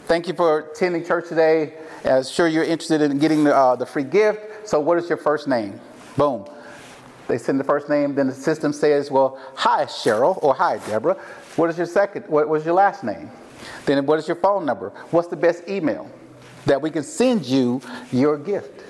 Thank 0.08 0.30
you 0.30 0.34
for 0.34 0.60
attending 0.60 1.04
church 1.04 1.28
today. 1.28 1.74
Uh, 2.06 2.24
sure 2.24 2.48
you're 2.48 2.64
interested 2.64 3.02
in 3.02 3.20
getting 3.20 3.44
the, 3.44 3.54
uh, 3.54 3.76
the 3.76 3.86
free 3.86 4.06
gift. 4.06 4.66
So, 4.66 4.80
what 4.80 4.98
is 4.98 5.10
your 5.10 5.18
first 5.18 5.50
name? 5.50 5.82
Boom. 6.16 6.46
They 7.28 7.38
send 7.38 7.60
the 7.60 7.64
first 7.64 7.90
name, 7.90 8.16
then 8.16 8.28
the 8.28 8.34
system 8.34 8.72
says, 8.72 9.12
Well, 9.12 9.38
hi, 9.56 9.86
Cheryl, 9.86 10.42
or 10.42 10.54
hi, 10.54 10.78
Deborah. 10.88 11.16
What 11.58 11.70
is 11.70 11.78
your 11.78 11.86
second? 11.86 12.26
What 12.28 12.48
was 12.48 12.66
your 12.66 12.74
last 12.74 13.04
name? 13.04 13.30
Then, 13.86 14.06
what 14.06 14.20
is 14.20 14.28
your 14.28 14.38
phone 14.38 14.66
number? 14.66 14.90
What's 15.12 15.28
the 15.28 15.36
best 15.36 15.68
email 15.68 16.10
that 16.66 16.82
we 16.82 16.90
can 16.90 17.04
send 17.04 17.46
you 17.46 17.82
your 18.12 18.38
gift? 18.38 18.84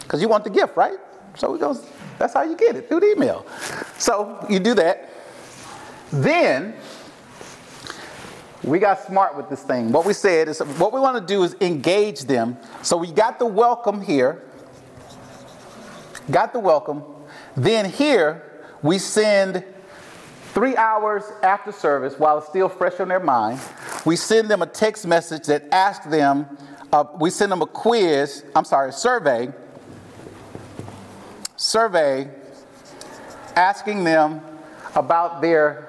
Because 0.00 0.22
you 0.22 0.28
want 0.28 0.44
the 0.44 0.50
gift, 0.50 0.76
right? 0.76 0.98
So, 1.36 1.54
it 1.54 1.58
goes, 1.58 1.86
that's 2.18 2.34
how 2.34 2.42
you 2.42 2.56
get 2.56 2.76
it 2.76 2.88
through 2.88 3.00
the 3.00 3.12
email. 3.12 3.46
So, 3.98 4.44
you 4.48 4.60
do 4.60 4.74
that. 4.74 5.10
Then, 6.12 6.74
we 8.62 8.78
got 8.78 9.04
smart 9.06 9.36
with 9.36 9.48
this 9.48 9.62
thing. 9.62 9.90
What 9.90 10.04
we 10.04 10.12
said 10.12 10.48
is 10.48 10.60
what 10.60 10.92
we 10.92 11.00
want 11.00 11.16
to 11.16 11.34
do 11.34 11.42
is 11.44 11.56
engage 11.60 12.22
them. 12.22 12.58
So 12.82 12.96
we 12.96 13.10
got 13.10 13.38
the 13.38 13.46
welcome 13.46 14.02
here. 14.02 14.42
Got 16.30 16.52
the 16.52 16.60
welcome. 16.60 17.02
Then 17.56 17.90
here 17.90 18.42
we 18.82 18.98
send 18.98 19.64
three 20.52 20.76
hours 20.76 21.24
after 21.42 21.72
service 21.72 22.18
while 22.18 22.38
it's 22.38 22.48
still 22.48 22.68
fresh 22.68 22.98
on 23.00 23.08
their 23.08 23.20
mind. 23.20 23.60
We 24.04 24.16
send 24.16 24.48
them 24.48 24.62
a 24.62 24.66
text 24.66 25.06
message 25.06 25.46
that 25.46 25.64
asks 25.72 26.06
them, 26.06 26.58
uh, 26.92 27.04
we 27.18 27.30
send 27.30 27.52
them 27.52 27.62
a 27.62 27.66
quiz, 27.66 28.44
I'm 28.54 28.64
sorry, 28.64 28.92
survey, 28.92 29.52
survey 31.56 32.30
asking 33.56 34.04
them 34.04 34.40
about 34.94 35.40
their 35.40 35.88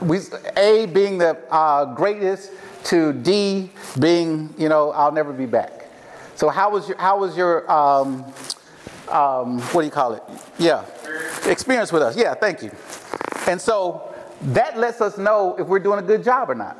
we, 0.00 0.18
A 0.56 0.86
being 0.86 1.18
the 1.18 1.38
uh, 1.50 1.94
greatest 1.94 2.50
to 2.84 3.12
D 3.12 3.70
being, 3.98 4.54
you 4.58 4.68
know, 4.68 4.90
I'll 4.92 5.12
never 5.12 5.32
be 5.32 5.46
back. 5.46 5.86
So 6.34 6.48
how 6.48 6.70
was 6.70 6.88
your, 6.88 6.98
how 6.98 7.18
was 7.18 7.36
your, 7.36 7.70
um, 7.70 8.24
um, 9.08 9.60
what 9.60 9.82
do 9.82 9.86
you 9.86 9.90
call 9.90 10.14
it? 10.14 10.22
Yeah, 10.58 10.84
experience 11.46 11.92
with 11.92 12.02
us. 12.02 12.16
Yeah, 12.16 12.34
thank 12.34 12.62
you. 12.62 12.70
And 13.46 13.60
so 13.60 14.14
that 14.42 14.78
lets 14.78 15.00
us 15.00 15.18
know 15.18 15.56
if 15.58 15.66
we're 15.66 15.78
doing 15.78 15.98
a 15.98 16.02
good 16.02 16.22
job 16.24 16.50
or 16.50 16.54
not. 16.54 16.76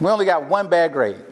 We 0.00 0.08
only 0.08 0.24
got 0.24 0.48
one 0.48 0.68
bad 0.68 0.92
grade. 0.92 1.24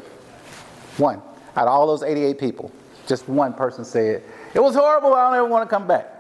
One 0.97 1.23
out 1.57 1.69
of 1.69 1.73
all 1.73 1.87
those 1.87 2.03
88 2.03 2.39
people. 2.39 2.71
Just 3.07 3.29
one 3.29 3.55
person 3.55 3.85
said, 3.85 4.23
it 4.55 4.61
was 4.61 4.75
horrible, 4.75 5.15
I 5.15 5.29
don't 5.29 5.39
ever 5.39 5.49
want 5.49 5.69
to 5.69 5.75
come 5.75 5.87
back. 5.87 6.13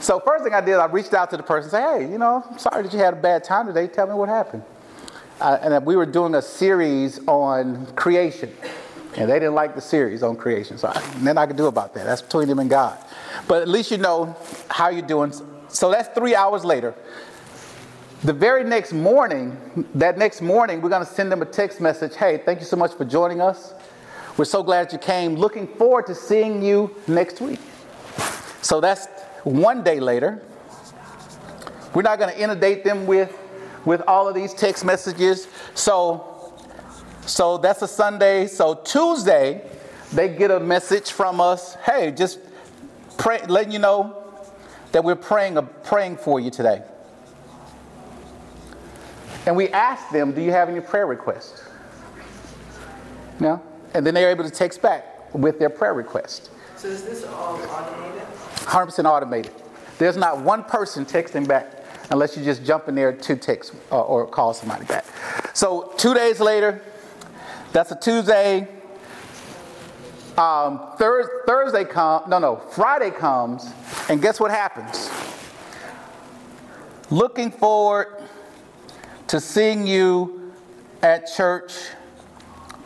So 0.00 0.20
first 0.20 0.44
thing 0.44 0.54
I 0.54 0.60
did, 0.60 0.76
I 0.76 0.86
reached 0.86 1.12
out 1.12 1.30
to 1.30 1.36
the 1.36 1.42
person 1.42 1.64
and 1.64 1.70
said, 1.70 1.98
hey, 1.98 2.10
you 2.12 2.18
know, 2.18 2.44
I'm 2.48 2.58
sorry 2.58 2.84
that 2.84 2.92
you 2.92 2.98
had 2.98 3.14
a 3.14 3.20
bad 3.20 3.42
time 3.42 3.66
today. 3.66 3.88
Tell 3.88 4.06
me 4.06 4.14
what 4.14 4.28
happened. 4.28 4.62
Uh, 5.40 5.58
and 5.60 5.84
we 5.84 5.96
were 5.96 6.06
doing 6.06 6.34
a 6.36 6.42
series 6.42 7.20
on 7.26 7.86
creation. 7.94 8.52
And 9.18 9.28
they 9.28 9.40
didn't 9.40 9.56
like 9.56 9.74
the 9.74 9.80
series 9.80 10.22
on 10.22 10.36
creation. 10.36 10.78
So 10.78 10.88
I, 10.94 11.00
then 11.16 11.38
I 11.38 11.46
could 11.46 11.56
do 11.56 11.66
about 11.66 11.92
that. 11.94 12.04
That's 12.04 12.22
between 12.22 12.46
them 12.46 12.60
and 12.60 12.70
God. 12.70 12.96
But 13.48 13.62
at 13.62 13.68
least 13.68 13.90
you 13.90 13.96
know 13.98 14.36
how 14.70 14.90
you're 14.90 15.02
doing. 15.02 15.32
So 15.66 15.90
that's 15.90 16.08
three 16.14 16.36
hours 16.36 16.64
later. 16.64 16.94
The 18.22 18.32
very 18.32 18.62
next 18.62 18.92
morning, 18.92 19.88
that 19.94 20.18
next 20.18 20.40
morning, 20.40 20.80
we're 20.80 20.88
going 20.88 21.04
to 21.04 21.12
send 21.12 21.32
them 21.32 21.42
a 21.42 21.46
text 21.46 21.80
message. 21.80 22.14
Hey, 22.14 22.38
thank 22.38 22.60
you 22.60 22.64
so 22.64 22.76
much 22.76 22.94
for 22.94 23.04
joining 23.04 23.40
us. 23.40 23.74
We're 24.36 24.44
so 24.44 24.62
glad 24.62 24.92
you 24.92 24.98
came. 24.98 25.34
Looking 25.34 25.66
forward 25.66 26.06
to 26.06 26.14
seeing 26.14 26.62
you 26.62 26.94
next 27.08 27.40
week. 27.40 27.58
So 28.62 28.80
that's 28.80 29.08
one 29.42 29.82
day 29.82 29.98
later. 29.98 30.42
We're 31.92 32.02
not 32.02 32.20
going 32.20 32.32
to 32.32 32.40
inundate 32.40 32.84
them 32.84 33.04
with, 33.04 33.36
with 33.84 34.00
all 34.06 34.28
of 34.28 34.36
these 34.36 34.54
text 34.54 34.84
messages. 34.84 35.48
So, 35.74 36.37
so 37.28 37.58
that's 37.58 37.82
a 37.82 37.88
Sunday. 37.88 38.46
So 38.46 38.74
Tuesday, 38.74 39.62
they 40.12 40.28
get 40.28 40.50
a 40.50 40.58
message 40.58 41.12
from 41.12 41.40
us. 41.40 41.74
Hey, 41.84 42.10
just 42.10 42.38
pray, 43.18 43.44
letting 43.46 43.72
you 43.72 43.78
know 43.78 44.16
that 44.92 45.04
we're 45.04 45.14
praying, 45.14 45.58
praying 45.84 46.16
for 46.16 46.40
you 46.40 46.50
today. 46.50 46.82
And 49.46 49.56
we 49.56 49.68
ask 49.68 50.10
them, 50.10 50.32
do 50.32 50.40
you 50.40 50.52
have 50.52 50.68
any 50.68 50.80
prayer 50.80 51.06
requests? 51.06 51.62
No? 53.40 53.62
And 53.94 54.06
then 54.06 54.14
they're 54.14 54.30
able 54.30 54.44
to 54.44 54.50
text 54.50 54.82
back 54.82 55.34
with 55.34 55.58
their 55.58 55.70
prayer 55.70 55.94
request. 55.94 56.50
So 56.76 56.88
is 56.88 57.04
this 57.04 57.24
all 57.24 57.56
automated? 57.56 58.22
100% 58.56 59.04
automated. 59.04 59.52
There's 59.98 60.16
not 60.16 60.40
one 60.40 60.64
person 60.64 61.04
texting 61.04 61.46
back 61.46 61.72
unless 62.10 62.36
you 62.36 62.44
just 62.44 62.64
jump 62.64 62.88
in 62.88 62.94
there 62.94 63.12
to 63.12 63.36
text 63.36 63.74
uh, 63.92 64.00
or 64.00 64.26
call 64.26 64.54
somebody 64.54 64.86
back. 64.86 65.04
So 65.54 65.92
two 65.96 66.14
days 66.14 66.40
later, 66.40 66.82
that's 67.72 67.90
a 67.90 67.96
Tuesday. 67.96 68.68
Um, 70.36 70.92
Thurs- 70.98 71.28
Thursday 71.46 71.84
comes, 71.84 72.28
no, 72.28 72.38
no, 72.38 72.56
Friday 72.56 73.10
comes, 73.10 73.72
and 74.08 74.22
guess 74.22 74.38
what 74.38 74.50
happens? 74.50 75.10
Looking 77.10 77.50
forward 77.50 78.22
to 79.28 79.40
seeing 79.40 79.86
you 79.86 80.52
at 81.02 81.26
church 81.26 81.72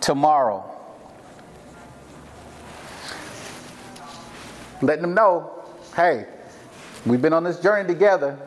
tomorrow. 0.01 0.65
Letting 4.81 5.03
them 5.03 5.15
know, 5.15 5.63
hey, 5.95 6.27
we've 7.07 7.23
been 7.23 7.33
on 7.33 7.45
this 7.45 7.61
journey 7.61 7.87
together. 7.87 8.39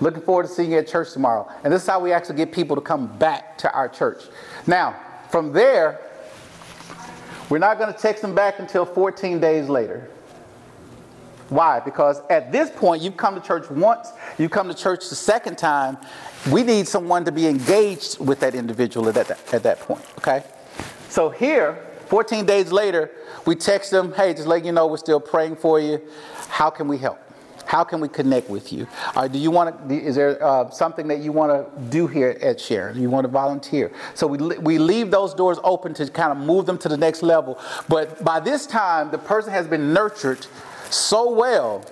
Looking 0.00 0.20
forward 0.20 0.42
to 0.42 0.48
seeing 0.48 0.72
you 0.72 0.78
at 0.78 0.88
church 0.88 1.12
tomorrow. 1.12 1.48
And 1.64 1.72
this 1.72 1.82
is 1.82 1.88
how 1.88 2.00
we 2.00 2.12
actually 2.12 2.36
get 2.36 2.52
people 2.52 2.76
to 2.76 2.82
come 2.82 3.06
back 3.18 3.56
to 3.58 3.72
our 3.72 3.88
church. 3.88 4.24
Now, 4.66 4.94
from 5.30 5.52
there, 5.52 6.00
we're 7.48 7.58
not 7.58 7.78
going 7.78 7.92
to 7.92 7.98
text 7.98 8.22
them 8.22 8.34
back 8.34 8.58
until 8.58 8.84
14 8.84 9.40
days 9.40 9.68
later. 9.68 10.10
Why? 11.48 11.78
Because 11.78 12.20
at 12.28 12.50
this 12.50 12.70
point, 12.70 13.02
you've 13.02 13.16
come 13.16 13.34
to 13.36 13.40
church 13.40 13.70
once, 13.70 14.10
you've 14.36 14.50
come 14.50 14.68
to 14.68 14.74
church 14.74 15.08
the 15.08 15.14
second 15.14 15.56
time. 15.56 15.96
We 16.50 16.64
need 16.64 16.88
someone 16.88 17.24
to 17.24 17.32
be 17.32 17.46
engaged 17.46 18.18
with 18.18 18.40
that 18.40 18.54
individual 18.54 19.08
at 19.08 19.14
that, 19.14 19.54
at 19.54 19.62
that 19.62 19.78
point, 19.80 20.04
okay? 20.18 20.42
So 21.08 21.30
here, 21.30 21.86
14 22.06 22.46
days 22.46 22.72
later, 22.72 23.10
we 23.46 23.54
text 23.54 23.92
them, 23.92 24.12
hey, 24.12 24.34
just 24.34 24.48
letting 24.48 24.66
you 24.66 24.72
know 24.72 24.88
we're 24.88 24.96
still 24.96 25.20
praying 25.20 25.56
for 25.56 25.78
you. 25.78 26.02
How 26.48 26.68
can 26.68 26.88
we 26.88 26.98
help? 26.98 27.20
How 27.66 27.84
can 27.84 28.00
we 28.00 28.08
connect 28.08 28.48
with 28.48 28.72
you? 28.72 28.86
Uh, 29.14 29.28
do 29.28 29.38
you 29.38 29.50
want 29.50 29.88
to? 29.88 29.94
Is 29.94 30.14
there 30.14 30.42
uh, 30.42 30.70
something 30.70 31.08
that 31.08 31.18
you 31.18 31.32
want 31.32 31.50
to 31.52 31.80
do 31.90 32.06
here 32.06 32.38
at 32.40 32.60
Share? 32.60 32.92
You 32.92 33.10
want 33.10 33.24
to 33.24 33.28
volunteer? 33.28 33.92
So 34.14 34.26
we 34.26 34.38
we 34.58 34.78
leave 34.78 35.10
those 35.10 35.34
doors 35.34 35.58
open 35.64 35.92
to 35.94 36.08
kind 36.08 36.32
of 36.32 36.38
move 36.38 36.66
them 36.66 36.78
to 36.78 36.88
the 36.88 36.96
next 36.96 37.22
level. 37.22 37.58
But 37.88 38.24
by 38.24 38.40
this 38.40 38.66
time, 38.66 39.10
the 39.10 39.18
person 39.18 39.52
has 39.52 39.66
been 39.66 39.92
nurtured 39.92 40.46
so 40.90 41.30
well, 41.30 41.84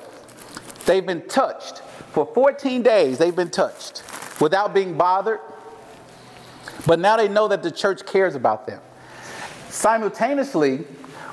they've 0.86 1.04
been 1.04 1.26
touched 1.28 1.78
for 2.12 2.26
14 2.26 2.82
days. 2.82 3.18
They've 3.18 3.34
been 3.34 3.50
touched 3.50 4.04
without 4.40 4.72
being 4.72 4.96
bothered. 4.96 5.40
But 6.86 6.98
now 7.00 7.16
they 7.16 7.28
know 7.28 7.48
that 7.48 7.62
the 7.62 7.70
church 7.70 8.04
cares 8.06 8.34
about 8.34 8.66
them. 8.66 8.80
Simultaneously, 9.68 10.84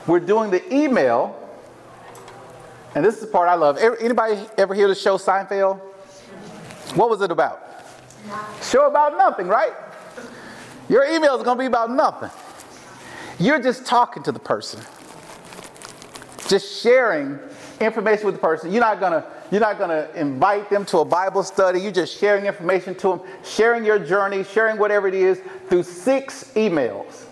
we're 0.07 0.19
doing 0.19 0.49
the 0.49 0.73
email 0.73 1.37
and 2.95 3.05
this 3.05 3.15
is 3.15 3.21
the 3.21 3.27
part 3.27 3.47
I 3.47 3.55
love. 3.55 3.77
Anybody 3.77 4.39
ever 4.57 4.73
hear 4.73 4.87
the 4.87 4.95
show 4.95 5.17
Seinfeld? 5.17 5.79
What 6.95 7.09
was 7.09 7.21
it 7.21 7.31
about? 7.31 7.61
Show 8.61 8.87
about 8.87 9.17
nothing, 9.17 9.47
right? 9.47 9.73
Your 10.89 11.05
email 11.05 11.35
is 11.37 11.43
going 11.43 11.57
to 11.57 11.61
be 11.61 11.67
about 11.67 11.89
nothing. 11.89 12.29
You're 13.39 13.61
just 13.61 13.85
talking 13.85 14.23
to 14.23 14.31
the 14.31 14.39
person, 14.39 14.81
just 16.47 16.81
sharing 16.81 17.39
information 17.79 18.25
with 18.25 18.35
the 18.35 18.41
person. 18.41 18.71
You're 18.71 18.81
not 18.81 18.99
gonna 18.99 19.25
you're 19.49 19.61
not 19.61 19.79
gonna 19.79 20.09
invite 20.15 20.69
them 20.69 20.85
to 20.85 20.99
a 20.99 21.05
Bible 21.05 21.41
study. 21.41 21.81
You're 21.81 21.91
just 21.91 22.15
sharing 22.15 22.45
information 22.45 22.93
to 22.95 23.09
them, 23.09 23.21
sharing 23.43 23.83
your 23.83 23.97
journey, 23.97 24.43
sharing 24.43 24.77
whatever 24.77 25.07
it 25.07 25.15
is 25.15 25.41
through 25.69 25.83
six 25.83 26.51
emails. 26.55 27.23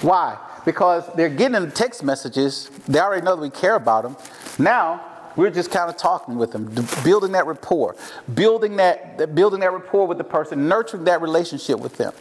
Why? 0.00 0.36
Because 0.64 1.04
they're 1.14 1.28
getting 1.28 1.70
text 1.72 2.02
messages. 2.02 2.70
They 2.88 2.98
already 2.98 3.24
know 3.24 3.36
that 3.36 3.42
we 3.42 3.50
care 3.50 3.74
about 3.74 4.04
them. 4.04 4.16
Now 4.58 5.04
we're 5.36 5.50
just 5.50 5.70
kind 5.70 5.90
of 5.90 5.96
talking 5.96 6.36
with 6.36 6.52
them, 6.52 6.74
building 7.02 7.32
that 7.32 7.46
rapport, 7.46 7.96
building 8.34 8.76
that 8.76 9.34
building 9.34 9.60
that 9.60 9.72
rapport 9.72 10.06
with 10.06 10.18
the 10.18 10.24
person, 10.24 10.68
nurturing 10.68 11.04
that 11.04 11.20
relationship 11.20 11.80
with 11.80 11.96
them. 11.96 12.12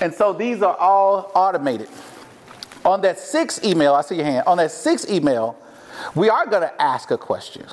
And 0.00 0.14
so 0.14 0.32
these 0.32 0.62
are 0.62 0.76
all 0.76 1.30
automated. 1.34 1.88
On 2.84 3.02
that 3.02 3.18
sixth 3.18 3.62
email, 3.64 3.94
I 3.94 4.00
see 4.00 4.16
your 4.16 4.24
hand. 4.24 4.44
On 4.46 4.56
that 4.56 4.70
sixth 4.70 5.10
email, 5.10 5.56
we 6.14 6.30
are 6.30 6.46
going 6.46 6.62
to 6.62 6.82
ask 6.82 7.10
a 7.10 7.18
question. 7.18 7.66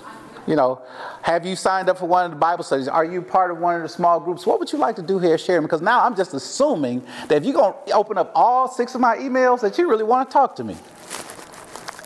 You 0.47 0.55
know, 0.55 0.81
have 1.23 1.45
you 1.45 1.57
signed 1.57 1.89
up 1.89 1.97
for 1.97 2.05
one 2.05 2.23
of 2.23 2.31
the 2.31 2.37
Bible 2.37 2.63
studies? 2.63 2.87
Are 2.87 3.03
you 3.03 3.21
part 3.21 3.51
of 3.51 3.57
one 3.57 3.75
of 3.75 3.81
the 3.81 3.89
small 3.89 4.17
groups? 4.19 4.45
What 4.45 4.59
would 4.59 4.71
you 4.71 4.79
like 4.79 4.95
to 4.95 5.01
do 5.01 5.19
here, 5.19 5.37
Sharon? 5.37 5.63
Because 5.63 5.81
now 5.81 6.03
I'm 6.05 6.15
just 6.15 6.33
assuming 6.33 7.05
that 7.27 7.35
if 7.35 7.43
you're 7.43 7.53
going 7.53 7.73
to 7.87 7.91
open 7.91 8.17
up 8.17 8.31
all 8.33 8.69
six 8.69 8.95
of 8.95 9.01
my 9.01 9.17
emails, 9.17 9.59
that 9.59 9.77
you 9.77 9.89
really 9.89 10.05
want 10.05 10.29
to 10.29 10.33
talk 10.33 10.55
to 10.55 10.63
me. 10.63 10.77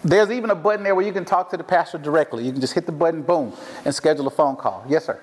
There's 0.03 0.31
even 0.31 0.49
a 0.49 0.55
button 0.55 0.83
there 0.83 0.95
where 0.95 1.05
you 1.05 1.13
can 1.13 1.23
talk 1.23 1.51
to 1.51 1.57
the 1.57 1.63
pastor 1.63 1.99
directly. 1.99 2.43
You 2.43 2.51
can 2.51 2.59
just 2.59 2.73
hit 2.73 2.87
the 2.87 2.91
button, 2.91 3.21
boom, 3.21 3.53
and 3.85 3.93
schedule 3.93 4.25
a 4.25 4.31
phone 4.31 4.55
call. 4.55 4.83
Yes, 4.89 5.05
sir. 5.05 5.21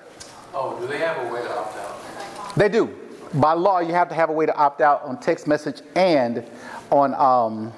Oh, 0.53 0.79
do 0.79 0.87
they 0.87 0.99
have 0.99 1.17
a 1.27 1.33
way 1.33 1.41
to 1.41 1.57
opt 1.57 1.77
out? 1.77 2.55
They 2.55 2.69
do. 2.69 2.97
By 3.33 3.51
law, 3.53 3.79
you 3.79 3.93
have 3.93 4.07
to 4.09 4.15
have 4.15 4.29
a 4.29 4.33
way 4.33 4.45
to 4.45 4.55
opt 4.55 4.79
out 4.79 5.03
on 5.03 5.19
text 5.19 5.45
message 5.45 5.81
and 5.95 6.45
on 6.89 7.13
um, 7.15 7.73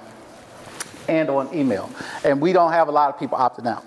and 1.08 1.28
on 1.28 1.52
email. 1.52 1.90
And 2.24 2.40
we 2.40 2.52
don't 2.52 2.72
have 2.72 2.86
a 2.86 2.92
lot 2.92 3.12
of 3.12 3.18
people 3.18 3.36
opting 3.36 3.66
out. 3.66 3.84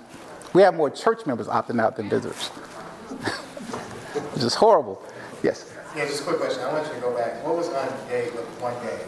We 0.55 0.61
have 0.61 0.73
more 0.73 0.89
church 0.89 1.25
members 1.25 1.47
opting 1.47 1.81
out 1.81 1.97
than 1.97 2.09
visitors, 2.09 2.47
which 4.31 4.41
is 4.41 4.55
horrible. 4.55 5.03
Yes. 5.43 5.69
Yeah, 5.93 6.05
just 6.05 6.21
a 6.21 6.23
quick 6.23 6.37
question. 6.37 6.63
I 6.63 6.71
want 6.71 6.87
you 6.87 6.93
to 6.93 6.99
go 7.01 7.13
back. 7.13 7.43
What 7.45 7.57
was 7.57 7.67
on 7.67 7.89
day 8.07 8.29
one 8.61 8.73
day? 8.75 9.01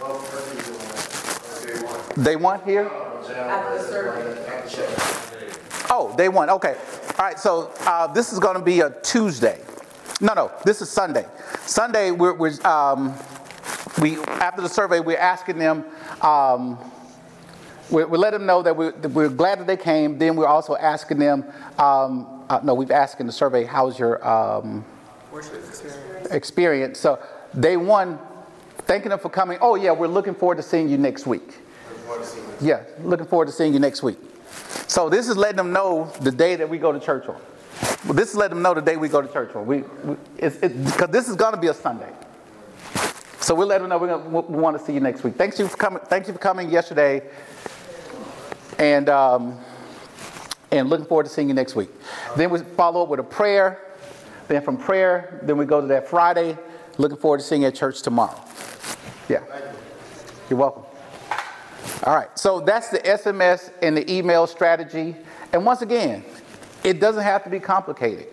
Well, 0.00 0.18
what 0.18 0.48
did 0.48 0.56
you 0.58 0.64
do 0.64 1.86
on 1.86 1.94
that? 2.16 2.24
Day 2.24 2.34
one 2.34 2.60
here? 2.64 2.90
Oh, 5.90 6.12
day 6.16 6.28
one. 6.28 6.50
Okay. 6.50 6.76
All 7.16 7.24
right. 7.24 7.38
So 7.38 7.72
uh, 7.82 8.08
this 8.08 8.32
is 8.32 8.40
going 8.40 8.56
to 8.56 8.64
be 8.64 8.80
a 8.80 8.90
Tuesday. 9.02 9.62
No, 10.20 10.34
no. 10.34 10.50
This 10.64 10.82
is 10.82 10.90
Sunday. 10.90 11.26
Sunday, 11.66 12.10
we're, 12.10 12.34
we're 12.34 12.60
um, 12.64 13.14
we 14.02 14.18
after 14.24 14.60
the 14.60 14.68
survey, 14.68 14.98
we're 14.98 15.18
asking 15.18 15.58
them. 15.58 15.84
Um, 16.20 16.78
we, 17.90 18.04
we 18.04 18.18
let 18.18 18.30
them 18.30 18.46
know 18.46 18.62
that 18.62 18.76
we're, 18.76 18.92
that 18.92 19.08
we're, 19.08 19.28
glad 19.28 19.58
that 19.60 19.66
they 19.66 19.76
came. 19.76 20.18
Then 20.18 20.36
we're 20.36 20.46
also 20.46 20.76
asking 20.76 21.18
them. 21.18 21.44
Um, 21.78 22.44
uh, 22.48 22.60
no, 22.62 22.74
we've 22.74 22.90
asked 22.90 23.20
in 23.20 23.26
the 23.26 23.32
survey, 23.32 23.64
"How's 23.64 23.98
your 23.98 24.26
um, 24.26 24.84
experience?" 26.30 26.98
So 26.98 27.18
day 27.58 27.76
one, 27.76 28.18
thanking 28.78 29.10
them 29.10 29.18
for 29.18 29.28
coming. 29.28 29.58
Oh 29.60 29.74
yeah, 29.74 29.92
we're 29.92 30.08
looking 30.08 30.34
forward 30.34 30.56
to 30.56 30.62
seeing 30.62 30.88
you 30.88 30.98
next 30.98 31.26
week. 31.26 31.58
Yeah, 32.60 32.82
looking 33.02 33.26
forward 33.26 33.46
to 33.46 33.52
seeing 33.52 33.72
you 33.72 33.78
next 33.78 34.02
week. 34.02 34.18
So 34.88 35.08
this 35.08 35.28
is 35.28 35.36
letting 35.36 35.56
them 35.56 35.72
know 35.72 36.12
the 36.20 36.32
day 36.32 36.56
that 36.56 36.68
we 36.68 36.78
go 36.78 36.90
to 36.90 36.98
church 36.98 37.28
on. 37.28 37.40
Well, 38.04 38.14
this 38.14 38.30
is 38.30 38.36
letting 38.36 38.56
them 38.56 38.62
know 38.62 38.74
the 38.74 38.82
day 38.82 38.96
we 38.96 39.08
go 39.08 39.22
to 39.22 39.32
church 39.32 39.54
on. 39.54 39.66
We, 39.66 39.82
we 40.04 40.16
because 40.36 41.08
this 41.10 41.28
is 41.28 41.36
going 41.36 41.54
to 41.54 41.60
be 41.60 41.68
a 41.68 41.74
Sunday. 41.74 42.12
So 43.40 43.54
we'll 43.54 43.68
let 43.68 43.80
them 43.80 43.88
know 43.88 43.98
gonna, 43.98 44.18
we 44.18 44.56
want 44.56 44.78
to 44.78 44.84
see 44.84 44.92
you 44.92 45.00
next 45.00 45.24
week. 45.24 45.36
Thanks 45.36 45.58
you 45.58 45.66
for 45.66 45.76
coming. 45.76 46.02
Thank 46.06 46.26
you 46.26 46.32
for 46.32 46.38
coming 46.38 46.68
yesterday, 46.68 47.22
and 48.80 49.08
um, 49.10 49.58
and 50.72 50.88
looking 50.88 51.06
forward 51.06 51.24
to 51.24 51.30
seeing 51.30 51.48
you 51.48 51.54
next 51.54 51.76
week. 51.76 51.90
Then 52.36 52.50
we 52.50 52.60
follow 52.60 53.02
up 53.02 53.08
with 53.08 53.20
a 53.20 53.24
prayer. 53.24 53.86
Then 54.48 54.62
from 54.62 54.76
prayer, 54.76 55.40
then 55.44 55.56
we 55.56 55.64
go 55.64 55.80
to 55.80 55.86
that 55.88 56.08
Friday. 56.08 56.58
Looking 56.98 57.18
forward 57.18 57.38
to 57.38 57.44
seeing 57.44 57.62
you 57.62 57.68
at 57.68 57.74
church 57.74 58.02
tomorrow. 58.02 58.36
Yeah, 59.28 59.42
you're 60.48 60.58
welcome. 60.58 60.84
All 62.04 62.16
right, 62.16 62.36
so 62.38 62.60
that's 62.60 62.88
the 62.88 62.98
SMS 62.98 63.70
and 63.82 63.96
the 63.96 64.10
email 64.10 64.46
strategy. 64.46 65.14
And 65.52 65.64
once 65.64 65.82
again, 65.82 66.24
it 66.82 66.98
doesn't 66.98 67.22
have 67.22 67.44
to 67.44 67.50
be 67.50 67.60
complicated. 67.60 68.26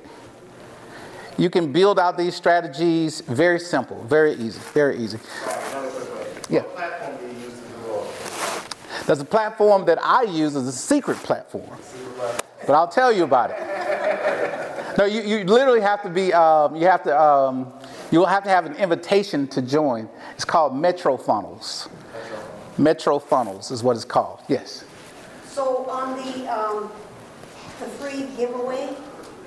You 1.38 1.50
can 1.50 1.72
build 1.72 2.00
out 2.00 2.18
these 2.18 2.36
strategies 2.36 3.22
very 3.22 3.60
simple, 3.60 4.04
very 4.06 4.34
easy, 4.34 4.60
very 4.74 4.98
easy. 4.98 5.20
Yeah. 6.50 6.62
What 6.62 6.76
platform 6.76 7.18
do 7.18 7.26
you 7.28 7.34
use 7.43 7.60
to 7.60 7.68
do 7.68 7.91
all 7.91 8.04
this? 8.04 8.97
There's 9.08 9.22
a 9.22 9.26
platform 9.26 9.86
that 9.86 9.99
I 10.03 10.24
use 10.24 10.58
as 10.58 10.68
a 10.68 10.72
secret 10.72 11.16
platform, 11.20 11.70
but 12.66 12.74
I'll 12.74 12.89
tell 12.89 13.10
you 13.10 13.24
about 13.24 13.51
it. 13.51 14.97
No, 14.97 15.05
you, 15.05 15.22
you 15.22 15.45
literally 15.45 15.80
have 15.80 16.01
to 16.03 16.10
be, 16.10 16.34
um, 16.34 16.76
you 16.76 16.88
have 16.88 17.03
to, 17.03 17.18
um, 17.18 17.72
you 18.12 18.20
will 18.20 18.26
have 18.26 18.43
to 18.43 18.49
have 18.49 18.66
an 18.66 18.76
invitation 18.76 19.47
to 19.47 19.62
join. 19.62 20.10
It's 20.36 20.43
called 20.43 20.76
Metro 20.76 21.16
Funnels. 21.16 21.88
Metro 22.78 23.18
Funnels 23.18 23.72
is 23.72 23.82
what 23.82 23.95
it's 23.95 24.03
called, 24.03 24.41
yes. 24.49 24.84
So 25.45 25.86
on 25.86 26.18
the, 26.18 26.53
um, 26.53 26.91
the 27.80 27.86
free 27.86 28.28
giveaway, 28.36 28.93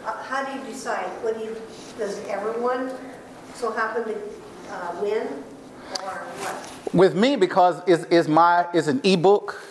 uh, 0.07 0.23
how 0.23 0.43
do 0.43 0.59
you 0.59 0.65
decide? 0.65 1.11
What 1.23 1.39
do 1.39 1.45
you, 1.45 1.61
does 1.99 2.19
everyone 2.29 2.93
so 3.55 3.73
happen 3.73 4.05
to 4.05 4.17
uh, 4.71 4.97
win? 5.03 5.45
With 6.93 7.15
me, 7.15 7.37
because 7.37 7.83
it's, 7.87 8.05
it's 8.11 8.29
my 8.29 8.67
it's 8.75 8.89
an 8.89 9.01
ebook, 9.05 9.63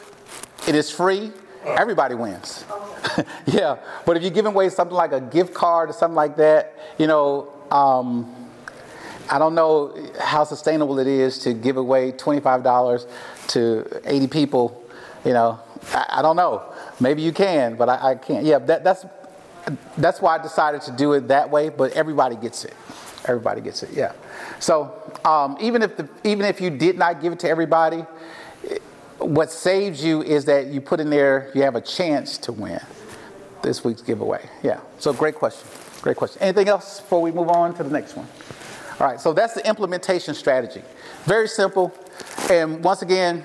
it 0.68 0.76
is 0.76 0.90
free. 0.90 1.32
Everybody 1.66 2.16
wins. 2.16 2.64
yeah, 3.46 3.78
but 4.06 4.16
if 4.16 4.24
you're 4.24 4.32
giving 4.32 4.54
away 4.54 4.70
something 4.70 4.96
like 4.96 5.12
a 5.12 5.20
gift 5.20 5.54
card 5.54 5.90
or 5.90 5.94
something 5.94 6.16
like 6.16 6.38
that, 6.38 6.74
you 6.98 7.08
know, 7.08 7.52
um, 7.70 8.34
I 9.30 9.38
don't 9.38 9.54
know 9.54 9.96
how 10.20 10.44
sustainable 10.44 10.98
it 11.00 11.08
is 11.08 11.38
to 11.40 11.54
give 11.54 11.78
away 11.78 12.12
$25 12.14 13.08
to 13.50 14.02
80 14.06 14.28
people. 14.28 14.84
You 15.24 15.34
know, 15.34 15.60
I, 15.94 16.06
I 16.10 16.22
don't 16.22 16.36
know. 16.36 16.64
Maybe 17.00 17.22
you 17.22 17.32
can, 17.32 17.76
but 17.76 17.90
I, 17.90 18.12
I 18.12 18.16
can't. 18.16 18.46
Yeah, 18.46 18.60
that, 18.60 18.84
that's 18.84 19.06
that's 19.98 20.22
why 20.22 20.36
I 20.36 20.42
decided 20.42 20.82
to 20.84 20.92
do 20.92 21.14
it 21.14 21.28
that 21.28 21.50
way. 21.50 21.70
But 21.70 21.94
everybody 21.94 22.36
gets 22.36 22.66
it. 22.66 22.74
Everybody 23.30 23.62
gets 23.62 23.84
it. 23.84 23.92
Yeah. 23.94 24.14
So 24.60 24.92
um, 25.24 25.56
even 25.62 25.84
if 25.84 25.96
the, 25.96 26.10
even 26.24 26.48
if 26.48 26.60
you 26.60 26.72
did 26.72 26.98
not 26.98 27.22
give 27.22 27.32
it 27.32 27.40
to 27.42 27.50
everybody, 27.50 28.04
what 29.20 29.52
saves 29.52 30.04
you 30.04 30.24
is 30.24 30.46
that 30.46 30.68
you 30.68 30.82
put 30.82 31.00
in 31.00 31.12
there 31.12 31.52
you 31.54 31.62
have 31.62 31.76
a 31.76 31.82
chance 31.82 32.40
to 32.40 32.52
win 32.52 32.82
this 33.62 33.84
week's 33.84 34.02
giveaway. 34.02 34.50
Yeah. 34.64 34.80
So 34.98 35.14
great 35.14 35.36
question. 35.36 35.70
Great 36.02 36.18
question. 36.18 36.42
Anything 36.42 36.70
else 36.70 37.02
before 37.02 37.22
we 37.22 37.32
move 37.32 37.50
on 37.50 37.76
to 37.76 37.84
the 37.84 37.92
next 37.92 38.16
one? 38.16 38.28
All 39.00 39.06
right. 39.06 39.20
So 39.20 39.32
that's 39.32 39.54
the 39.54 39.68
implementation 39.68 40.34
strategy. 40.34 40.82
Very 41.26 41.48
simple. 41.48 41.94
And 42.50 42.84
once 42.84 43.04
again, 43.04 43.44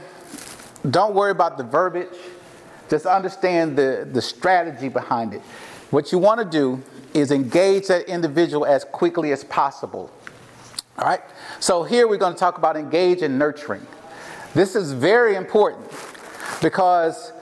don't 0.88 1.14
worry 1.14 1.32
about 1.32 1.58
the 1.58 1.64
verbiage. 1.64 2.16
Just 2.88 3.04
understand 3.04 3.76
the, 3.76 4.08
the 4.10 4.22
strategy 4.22 4.88
behind 4.88 5.34
it. 5.34 5.42
What 5.90 6.10
you 6.10 6.18
want 6.18 6.40
to 6.40 6.46
do 6.46 6.82
is 7.14 7.30
engage 7.30 7.86
that 7.86 8.08
individual 8.08 8.66
as 8.66 8.84
quickly 8.84 9.32
as 9.32 9.44
possible. 9.44 10.10
All 10.98 11.06
right? 11.06 11.20
So 11.60 11.84
here 11.84 12.06
we're 12.06 12.18
going 12.18 12.34
to 12.34 12.38
talk 12.38 12.58
about 12.58 12.76
engage 12.76 13.22
and 13.22 13.38
nurturing. 13.38 13.86
This 14.52 14.76
is 14.76 14.92
very 14.92 15.36
important 15.36 15.90
because 16.60 17.32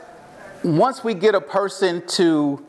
once 0.63 1.03
we 1.03 1.15
get 1.15 1.35
a 1.35 1.41
person 1.41 2.07
to 2.07 2.65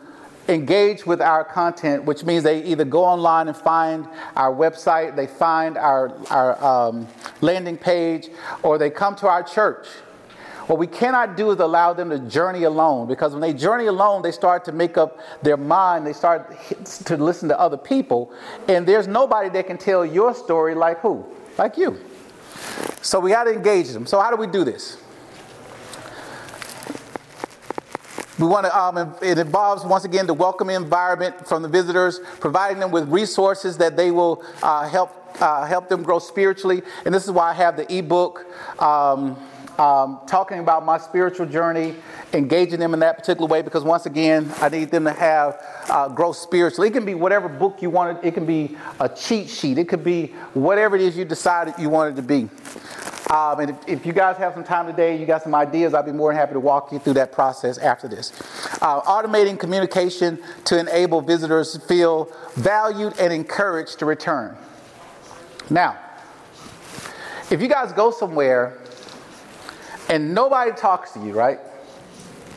engage 0.49 1.05
with 1.05 1.21
our 1.21 1.43
content, 1.43 2.03
which 2.03 2.23
means 2.23 2.43
they 2.43 2.63
either 2.63 2.83
go 2.83 3.03
online 3.03 3.47
and 3.47 3.55
find 3.55 4.07
our 4.35 4.53
website, 4.53 5.15
they 5.15 5.27
find 5.27 5.77
our, 5.77 6.13
our 6.29 6.61
um, 6.63 7.07
landing 7.41 7.77
page, 7.77 8.29
or 8.61 8.77
they 8.77 8.89
come 8.89 9.15
to 9.15 9.27
our 9.27 9.43
church. 9.43 9.87
What 10.67 10.79
we 10.79 10.87
cannot 10.87 11.35
do 11.35 11.51
is 11.51 11.59
allow 11.59 11.91
them 11.93 12.09
to 12.09 12.19
journey 12.19 12.63
alone 12.63 13.07
because 13.07 13.33
when 13.33 13.41
they 13.41 13.53
journey 13.53 13.87
alone, 13.87 14.21
they 14.21 14.31
start 14.31 14.63
to 14.65 14.71
make 14.71 14.97
up 14.97 15.19
their 15.41 15.57
mind, 15.57 16.07
they 16.07 16.13
start 16.13 16.55
to 17.05 17.17
listen 17.17 17.49
to 17.49 17.59
other 17.59 17.77
people, 17.77 18.33
and 18.69 18.87
there's 18.87 19.07
nobody 19.07 19.49
that 19.49 19.67
can 19.67 19.77
tell 19.77 20.05
your 20.05 20.33
story 20.33 20.73
like 20.73 20.99
who? 20.99 21.25
Like 21.57 21.77
you. 21.77 21.99
So 23.01 23.19
we 23.19 23.31
got 23.31 23.43
to 23.43 23.53
engage 23.53 23.89
them. 23.89 24.05
So, 24.05 24.21
how 24.21 24.31
do 24.31 24.37
we 24.37 24.47
do 24.47 24.63
this? 24.63 24.97
We 28.39 28.47
want 28.47 28.65
to, 28.65 28.77
um, 28.77 29.15
it 29.21 29.37
involves, 29.37 29.85
once 29.85 30.05
again, 30.05 30.25
the 30.25 30.33
welcoming 30.33 30.75
environment 30.75 31.47
from 31.47 31.61
the 31.61 31.67
visitors, 31.67 32.19
providing 32.39 32.79
them 32.79 32.89
with 32.89 33.07
resources 33.09 33.77
that 33.77 33.95
they 33.95 34.09
will 34.09 34.43
uh, 34.63 34.87
help, 34.89 35.11
uh, 35.39 35.65
help 35.65 35.87
them 35.87 36.01
grow 36.01 36.17
spiritually. 36.17 36.81
And 37.05 37.13
this 37.13 37.25
is 37.25 37.31
why 37.31 37.51
I 37.51 37.53
have 37.53 37.77
the 37.77 37.95
ebook. 37.95 38.45
Um, 38.81 39.37
um, 39.79 40.19
talking 40.27 40.59
about 40.59 40.85
my 40.85 40.97
spiritual 40.97 41.45
journey, 41.45 41.95
engaging 42.33 42.79
them 42.79 42.93
in 42.93 42.99
that 42.99 43.17
particular 43.17 43.47
way, 43.47 43.61
because 43.61 43.83
once 43.83 44.05
again, 44.05 44.51
I 44.57 44.69
need 44.69 44.91
them 44.91 45.05
to 45.05 45.13
have 45.13 45.63
uh, 45.89 46.09
growth 46.09 46.37
spiritually. 46.37 46.89
It 46.89 46.91
can 46.91 47.05
be 47.05 47.15
whatever 47.15 47.49
book 47.49 47.81
you 47.81 47.89
wanted, 47.89 48.23
it 48.23 48.33
can 48.33 48.45
be 48.45 48.77
a 48.99 49.09
cheat 49.09 49.49
sheet, 49.49 49.77
it 49.77 49.89
could 49.89 50.03
be 50.03 50.27
whatever 50.53 50.95
it 50.95 51.01
is 51.01 51.17
you 51.17 51.25
decided 51.25 51.73
you 51.79 51.89
wanted 51.89 52.15
to 52.17 52.21
be. 52.21 52.49
Um, 53.29 53.61
and 53.61 53.69
if, 53.71 53.87
if, 53.87 54.05
you 54.05 54.13
guys 54.13 54.37
have 54.37 54.53
some 54.53 54.63
time 54.63 54.85
today, 54.85 55.17
you 55.17 55.25
got 55.25 55.41
some 55.41 55.55
ideas, 55.55 55.95
I'll 55.95 56.03
be 56.03 56.11
more 56.11 56.31
than 56.31 56.39
happy 56.39 56.53
to 56.53 56.59
walk 56.59 56.91
you 56.91 56.99
through 56.99 57.13
that 57.13 57.31
process 57.31 57.79
after 57.79 58.07
this. 58.07 58.31
Uh, 58.79 59.01
automating 59.01 59.57
communication 59.57 60.37
to 60.65 60.79
enable 60.79 61.19
visitors 61.19 61.71
to 61.71 61.79
feel 61.79 62.31
valued 62.55 63.17
and 63.19 63.33
encouraged 63.33 63.97
to 63.99 64.05
return. 64.05 64.55
Now, 65.71 65.97
if 67.49 67.59
you 67.59 67.67
guys 67.67 67.91
go 67.93 68.11
somewhere 68.11 68.82
and 70.09 70.33
nobody 70.33 70.71
talks 70.71 71.11
to 71.11 71.19
you, 71.19 71.33
right? 71.33 71.59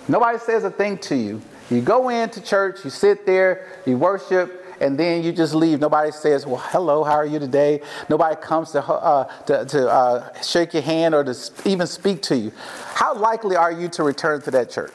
Nobody 0.08 0.38
says 0.38 0.64
a 0.64 0.70
thing 0.70 0.98
to 0.98 1.16
you. 1.16 1.42
You 1.70 1.80
go 1.80 2.08
into 2.08 2.40
church, 2.40 2.84
you 2.84 2.90
sit 2.90 3.26
there, 3.26 3.66
you 3.86 3.96
worship, 3.96 4.64
and 4.80 4.98
then 4.98 5.22
you 5.24 5.32
just 5.32 5.54
leave. 5.54 5.80
Nobody 5.80 6.12
says, 6.12 6.46
Well, 6.46 6.62
hello, 6.66 7.02
how 7.02 7.14
are 7.14 7.26
you 7.26 7.38
today? 7.38 7.80
Nobody 8.08 8.36
comes 8.40 8.72
to, 8.72 8.84
uh, 8.84 9.24
to, 9.46 9.64
to 9.64 9.90
uh, 9.90 10.42
shake 10.42 10.74
your 10.74 10.82
hand 10.82 11.14
or 11.14 11.24
to 11.24 11.34
even 11.64 11.86
speak 11.86 12.22
to 12.22 12.36
you. 12.36 12.52
How 12.94 13.14
likely 13.14 13.56
are 13.56 13.72
you 13.72 13.88
to 13.90 14.02
return 14.02 14.42
to 14.42 14.50
that 14.52 14.70
church? 14.70 14.92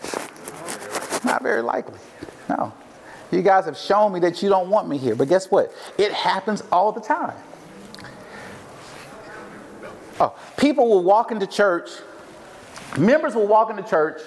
Not 1.26 1.44
very 1.44 1.62
likely. 1.62 2.00
No. 2.48 2.74
You 3.32 3.42
guys 3.42 3.66
have 3.66 3.78
shown 3.78 4.14
me 4.14 4.20
that 4.22 4.44
you 4.44 4.50
don't 4.50 4.70
want 4.70 4.90
me 4.90 4.98
here. 4.98 5.16
But 5.16 5.30
guess 5.30 5.50
what? 5.50 5.74
It 5.98 6.12
happens 6.12 6.64
all 6.72 6.92
the 6.92 7.02
time. 7.02 7.36
Oh, 10.20 10.38
people 10.58 10.88
will 10.88 11.04
walk 11.04 11.32
into 11.32 11.48
church, 11.48 11.90
members 12.98 13.36
will 13.36 13.48
walk 13.48 13.70
into 13.70 13.84
church 13.84 14.22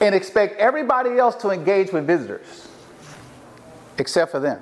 and 0.00 0.14
expect 0.14 0.58
everybody 0.58 1.18
else 1.18 1.34
to 1.36 1.50
engage 1.50 1.92
with 1.92 2.06
visitors 2.06 2.68
except 3.98 4.30
for 4.30 4.40
them. 4.40 4.60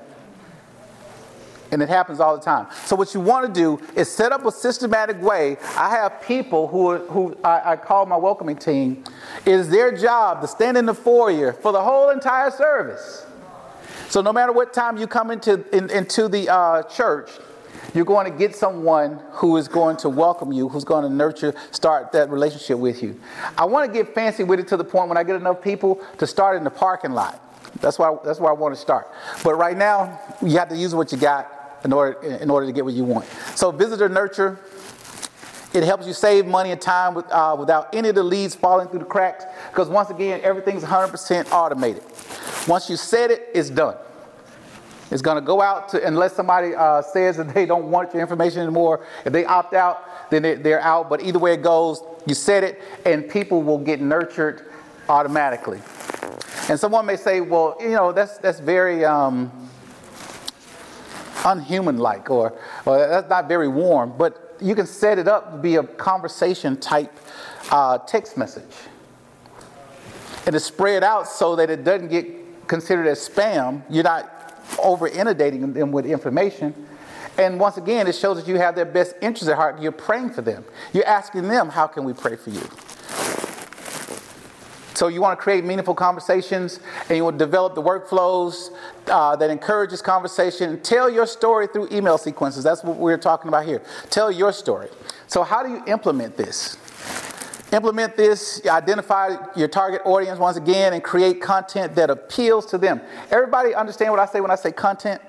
And 1.73 1.81
it 1.83 1.89
happens 1.89 2.19
all 2.19 2.37
the 2.37 2.43
time. 2.43 2.67
So, 2.85 2.97
what 2.97 3.15
you 3.15 3.21
want 3.21 3.47
to 3.47 3.61
do 3.61 3.81
is 3.95 4.11
set 4.11 4.33
up 4.33 4.45
a 4.45 4.51
systematic 4.51 5.23
way. 5.23 5.57
I 5.77 5.91
have 5.91 6.21
people 6.23 6.67
who, 6.67 6.97
who 6.99 7.37
I, 7.45 7.73
I 7.73 7.77
call 7.77 8.07
my 8.07 8.17
welcoming 8.17 8.57
team. 8.57 9.05
It 9.47 9.53
is 9.53 9.69
their 9.69 9.97
job 9.97 10.41
to 10.41 10.49
stand 10.49 10.77
in 10.77 10.87
the 10.87 10.95
foyer 10.95 11.53
for 11.53 11.71
the 11.71 11.81
whole 11.81 12.11
entire 12.11 12.51
service. 12.51 13.25
So, 14.09 14.21
no 14.21 14.33
matter 14.33 14.51
what 14.51 14.73
time 14.73 14.97
you 14.97 15.07
come 15.07 15.31
into, 15.31 15.65
in, 15.73 15.89
into 15.91 16.27
the 16.27 16.49
uh, 16.49 16.83
church, 16.85 17.31
you're 17.95 18.05
going 18.05 18.31
to 18.31 18.37
get 18.37 18.55
someone 18.55 19.21
who 19.33 19.57
is 19.57 19.69
going 19.69 19.97
to 19.99 20.09
welcome 20.09 20.53
you, 20.53 20.69
who's 20.69 20.85
going 20.85 21.05
to 21.05 21.11
nurture, 21.11 21.55
start 21.71 22.13
that 22.13 22.31
relationship 22.31 22.79
with 22.79 23.03
you. 23.03 23.21
I 23.57 23.65
want 23.65 23.91
to 23.91 23.93
get 23.93 24.15
fancy 24.15 24.45
with 24.45 24.61
it 24.61 24.69
to 24.69 24.77
the 24.77 24.85
point 24.85 25.09
when 25.09 25.19
I 25.19 25.25
get 25.25 25.37
enough 25.37 25.63
people 25.63 26.01
to 26.19 26.27
start 26.27 26.57
in 26.57 26.65
the 26.65 26.71
parking 26.71 27.13
lot. 27.13 27.41
That's 27.81 27.99
why, 27.99 28.17
that's 28.25 28.41
why 28.41 28.51
I 28.51 28.53
want 28.53 28.75
to 28.75 28.81
start. 28.81 29.09
But 29.43 29.55
right 29.55 29.77
now, 29.77 30.21
you 30.43 30.59
have 30.59 30.69
to 30.69 30.77
use 30.77 30.95
what 30.95 31.13
you 31.13 31.19
got 31.19 31.51
in 31.85 31.93
order, 31.93 32.21
in 32.21 32.51
order 32.51 32.67
to 32.67 32.73
get 32.73 32.85
what 32.85 32.95
you 32.95 33.05
want. 33.05 33.27
So, 33.55 33.71
visitor 33.71 34.09
nurture, 34.09 34.61
it 35.73 35.85
helps 35.85 36.07
you 36.07 36.13
save 36.13 36.47
money 36.47 36.73
and 36.73 36.81
time 36.81 37.15
with, 37.15 37.31
uh, 37.31 37.57
without 37.59 37.95
any 37.95 38.09
of 38.09 38.17
the 38.17 38.25
leads 38.25 38.55
falling 38.55 38.89
through 38.89 38.99
the 39.01 39.05
cracks 39.05 39.45
because, 39.71 39.89
once 39.89 40.11
again, 40.11 40.41
everything's 40.43 40.83
100% 40.83 41.51
automated. 41.53 42.03
Once 42.67 42.91
you 42.91 42.97
set 42.97 43.31
it, 43.31 43.49
it's 43.55 43.71
done. 43.71 43.97
It's 45.11 45.23
going 45.23 45.37
to 45.37 45.41
go 45.41 45.61
out 45.61 45.89
to, 45.91 46.07
unless 46.07 46.35
somebody 46.35 46.75
uh, 46.75 47.03
says 47.03 47.37
that 47.39 47.53
they 47.53 47.67
don't 47.67 47.91
want 47.91 48.13
your 48.15 48.23
information 48.23 48.61
anymore. 48.63 49.05
If 49.25 49.33
they 49.33 49.45
opt 49.45 49.75
out, 49.75 50.31
then 50.31 50.63
they're 50.63 50.81
out. 50.81 51.09
But 51.09 51.23
either 51.23 51.39
way 51.39 51.55
it 51.55 51.63
goes, 51.63 52.03
you 52.27 52.35
set 52.35 52.63
it, 52.63 52.81
and 53.05 53.29
people 53.29 53.63
will 53.63 53.79
get 53.79 54.01
nurtured 54.01 54.71
automatically. 55.09 55.81
And 56.69 56.79
someone 56.79 57.07
may 57.07 57.17
say, 57.17 57.41
well, 57.41 57.77
you 57.81 57.91
know, 57.91 58.13
that's, 58.13 58.39
that's 58.39 58.61
very 58.61 59.05
um, 59.05 59.51
unhuman 61.45 61.99
like, 61.99 62.31
or, 62.31 62.57
or 62.87 62.99
that's 62.99 63.29
not 63.29 63.49
very 63.49 63.67
warm. 63.67 64.15
But 64.17 64.57
you 64.61 64.77
can 64.77 64.87
set 64.87 65.19
it 65.19 65.27
up 65.27 65.51
to 65.51 65.59
be 65.59 65.77
a 65.77 65.83
conversation 65.83 66.79
type 66.79 67.13
uh, 67.73 67.99
text 67.99 68.37
message. 68.37 68.77
And 70.47 70.53
to 70.53 70.61
spread 70.61 71.03
out 71.03 71.27
so 71.27 71.57
that 71.57 71.69
it 71.69 71.83
doesn't 71.83 72.09
get 72.09 72.69
considered 72.69 73.09
as 73.09 73.29
spam. 73.29 73.83
You're 73.91 74.05
not 74.05 74.40
over 74.79 75.09
inundating 75.09 75.73
them 75.73 75.93
with 75.93 76.07
information. 76.07 76.75
And 77.39 77.59
once 77.59 77.77
again, 77.77 78.07
it 78.07 78.15
shows 78.15 78.37
that 78.37 78.49
you 78.49 78.57
have 78.57 78.75
their 78.75 78.85
best 78.85 79.15
interests 79.23 79.49
at 79.49 79.57
heart. 79.57 79.81
You're 79.81 79.93
praying 79.93 80.31
for 80.31 80.43
them. 80.43 80.65
You're 80.93 81.07
asking 81.07 81.49
them, 81.49 81.69
How 81.69 81.87
can 81.87 82.05
we 82.05 82.13
pray 82.13 82.37
for 82.37 82.51
you? 82.51 82.63
So 85.01 85.09
you 85.09 85.23
want 85.23 85.39
to 85.39 85.43
create 85.43 85.65
meaningful 85.65 85.95
conversations 85.95 86.79
and 87.09 87.17
you 87.17 87.25
want 87.25 87.39
to 87.39 87.45
develop 87.47 87.75
the 87.75 87.83
workflows 87.83 88.69
uh, 89.07 89.35
that 89.37 89.49
encourages 89.49 90.03
conversation. 90.03 90.79
Tell 90.83 91.09
your 91.09 91.27
story 91.27 91.69
through 91.69 91.89
email 91.91 92.19
sequences. 92.19 92.63
That's 92.63 92.85
what 92.85 92.99
we're 92.99 93.17
talking 93.17 93.49
about 93.49 93.65
here. 93.65 93.81
Tell 94.11 94.31
your 94.31 94.53
story. 94.53 94.91
So 95.27 95.43
how 95.43 95.63
do 95.63 95.71
you 95.71 95.83
implement 95.87 96.37
this? 96.37 96.77
Implement 97.73 98.17
this, 98.17 98.61
identify 98.67 99.37
your 99.55 99.69
target 99.69 100.03
audience 100.05 100.39
once 100.41 100.57
again, 100.57 100.93
and 100.93 101.05
create 101.05 101.41
content 101.41 101.95
that 101.95 102.11
appeals 102.11 102.67
to 102.67 102.79
them. 102.79 103.01
Everybody 103.31 103.75
understand 103.75 104.11
what 104.11 104.21
I 104.21 104.27
say 104.27 104.41
when 104.41 104.51
I 104.51 104.57
say 104.57 104.73
content? 104.73 105.21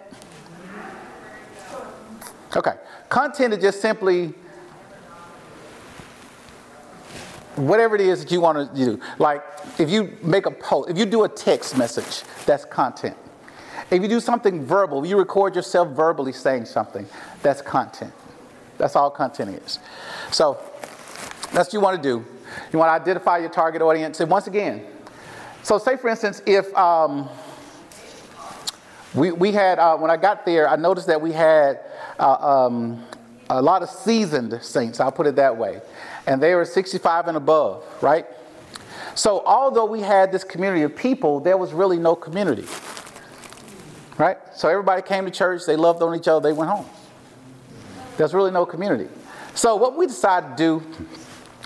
Okay. 2.56 2.74
Content 3.10 3.54
is 3.54 3.60
just 3.60 3.82
simply 3.82 4.34
whatever 7.56 7.96
it 7.96 8.02
is 8.02 8.24
that 8.24 8.32
you 8.32 8.42
want 8.42 8.58
to 8.58 8.86
do. 8.86 9.00
Like 9.20 9.44
if 9.78 9.90
you 9.90 10.18
make 10.22 10.46
a 10.46 10.52
post, 10.52 10.90
if 10.90 10.98
you 10.98 11.06
do 11.06 11.24
a 11.24 11.30
text 11.30 11.78
message, 11.78 12.28
that's 12.46 12.66
content. 12.66 13.18
If 13.90 14.02
you 14.02 14.08
do 14.08 14.20
something 14.20 14.66
verbal, 14.66 15.06
you 15.06 15.18
record 15.18 15.56
yourself 15.56 15.90
verbally 15.90 16.32
saying 16.32 16.66
something, 16.66 17.06
that's 17.42 17.62
content. 17.62 18.14
That's 18.78 18.96
all 18.96 19.12
content 19.12 19.62
is. 19.64 19.80
So 20.32 20.58
that's 21.52 21.68
what 21.68 21.74
you 21.74 21.82
want 21.82 22.02
to 22.02 22.10
do. 22.10 22.26
You 22.72 22.80
want 22.80 22.90
to 22.90 23.02
identify 23.02 23.38
your 23.38 23.50
target 23.50 23.82
audience. 23.82 24.20
And 24.20 24.30
once 24.30 24.48
again, 24.48 24.86
so 25.64 25.78
say 25.78 25.98
for 25.98 26.10
instance, 26.10 26.42
if 26.46 26.74
um, 26.76 27.30
we, 29.14 29.32
we 29.32 29.52
had, 29.52 29.78
uh, 29.80 29.98
when 29.98 30.10
I 30.10 30.18
got 30.18 30.46
there, 30.46 30.68
I 30.70 30.76
noticed 30.76 31.08
that 31.08 31.22
we 31.22 31.32
had 31.32 31.80
uh, 32.20 32.66
um, 32.68 33.04
a 33.50 33.62
lot 33.62 33.84
of 33.84 33.90
seasoned 33.90 34.58
saints, 34.64 35.00
I'll 35.00 35.12
put 35.12 35.28
it 35.28 35.36
that 35.36 35.58
way. 35.58 35.82
And 36.26 36.42
they 36.42 36.56
were 36.56 36.66
65 36.66 37.28
and 37.28 37.38
above, 37.38 37.84
right? 38.02 38.26
So 39.16 39.44
although 39.46 39.86
we 39.86 40.02
had 40.02 40.32
this 40.32 40.44
community 40.44 40.84
of 40.84 40.96
people, 40.96 41.40
there 41.40 41.58
was 41.58 41.74
really 41.74 41.98
no 41.98 42.16
community. 42.16 42.66
Right? 44.18 44.38
So 44.56 44.70
everybody 44.70 45.02
came 45.02 45.26
to 45.26 45.32
church, 45.32 45.66
they 45.66 45.76
loved 45.76 46.02
on 46.02 46.16
each 46.16 46.28
other, 46.28 46.48
they 46.48 46.54
went 46.54 46.70
home. 46.70 46.86
There's 48.18 48.34
really 48.34 48.52
no 48.52 48.66
community. 48.66 49.10
So 49.56 49.76
what 49.76 49.98
we 49.98 50.08
decided 50.08 50.56
to 50.56 50.56
do 50.56 51.06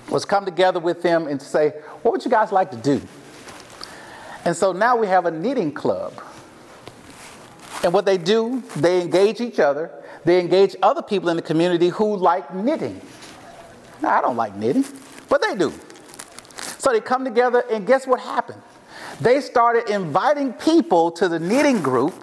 was 0.10 0.26
come 0.26 0.46
together 0.46 0.80
with 0.80 1.02
them 1.02 1.28
and 1.28 1.42
say, 1.42 1.70
what 2.02 2.12
would 2.12 2.24
you 2.24 2.32
guys 2.32 2.52
like 2.52 2.72
to 2.72 2.78
do? 2.78 3.02
And 4.46 4.56
so 4.56 4.72
now 4.72 4.96
we 4.96 5.08
have 5.08 5.26
a 5.26 5.32
knitting 5.32 5.72
club. 5.72 6.14
And 7.84 7.94
what 7.94 8.06
they 8.06 8.18
do, 8.18 8.64
they 8.76 9.02
engage 9.02 9.42
each 9.42 9.60
other, 9.60 9.92
they 10.24 10.40
engage 10.40 10.76
other 10.82 11.02
people 11.02 11.30
in 11.30 11.36
the 11.36 11.42
community 11.42 11.90
who 11.90 12.16
like 12.18 12.54
knitting. 12.54 13.00
Now, 14.02 14.18
I 14.18 14.22
don't 14.22 14.38
like 14.38 14.56
knitting, 14.56 14.86
but 15.30 15.42
they 15.42 15.56
do. 15.56 15.74
So 16.78 16.92
they 16.92 17.02
come 17.02 17.24
together, 17.24 17.64
and 17.72 17.86
guess 17.86 18.06
what 18.06 18.20
happened? 18.20 18.62
They 19.20 19.42
started 19.42 19.90
inviting 19.90 20.54
people 20.54 21.12
to 21.12 21.28
the 21.28 21.40
knitting 21.40 21.82
group 21.82 22.14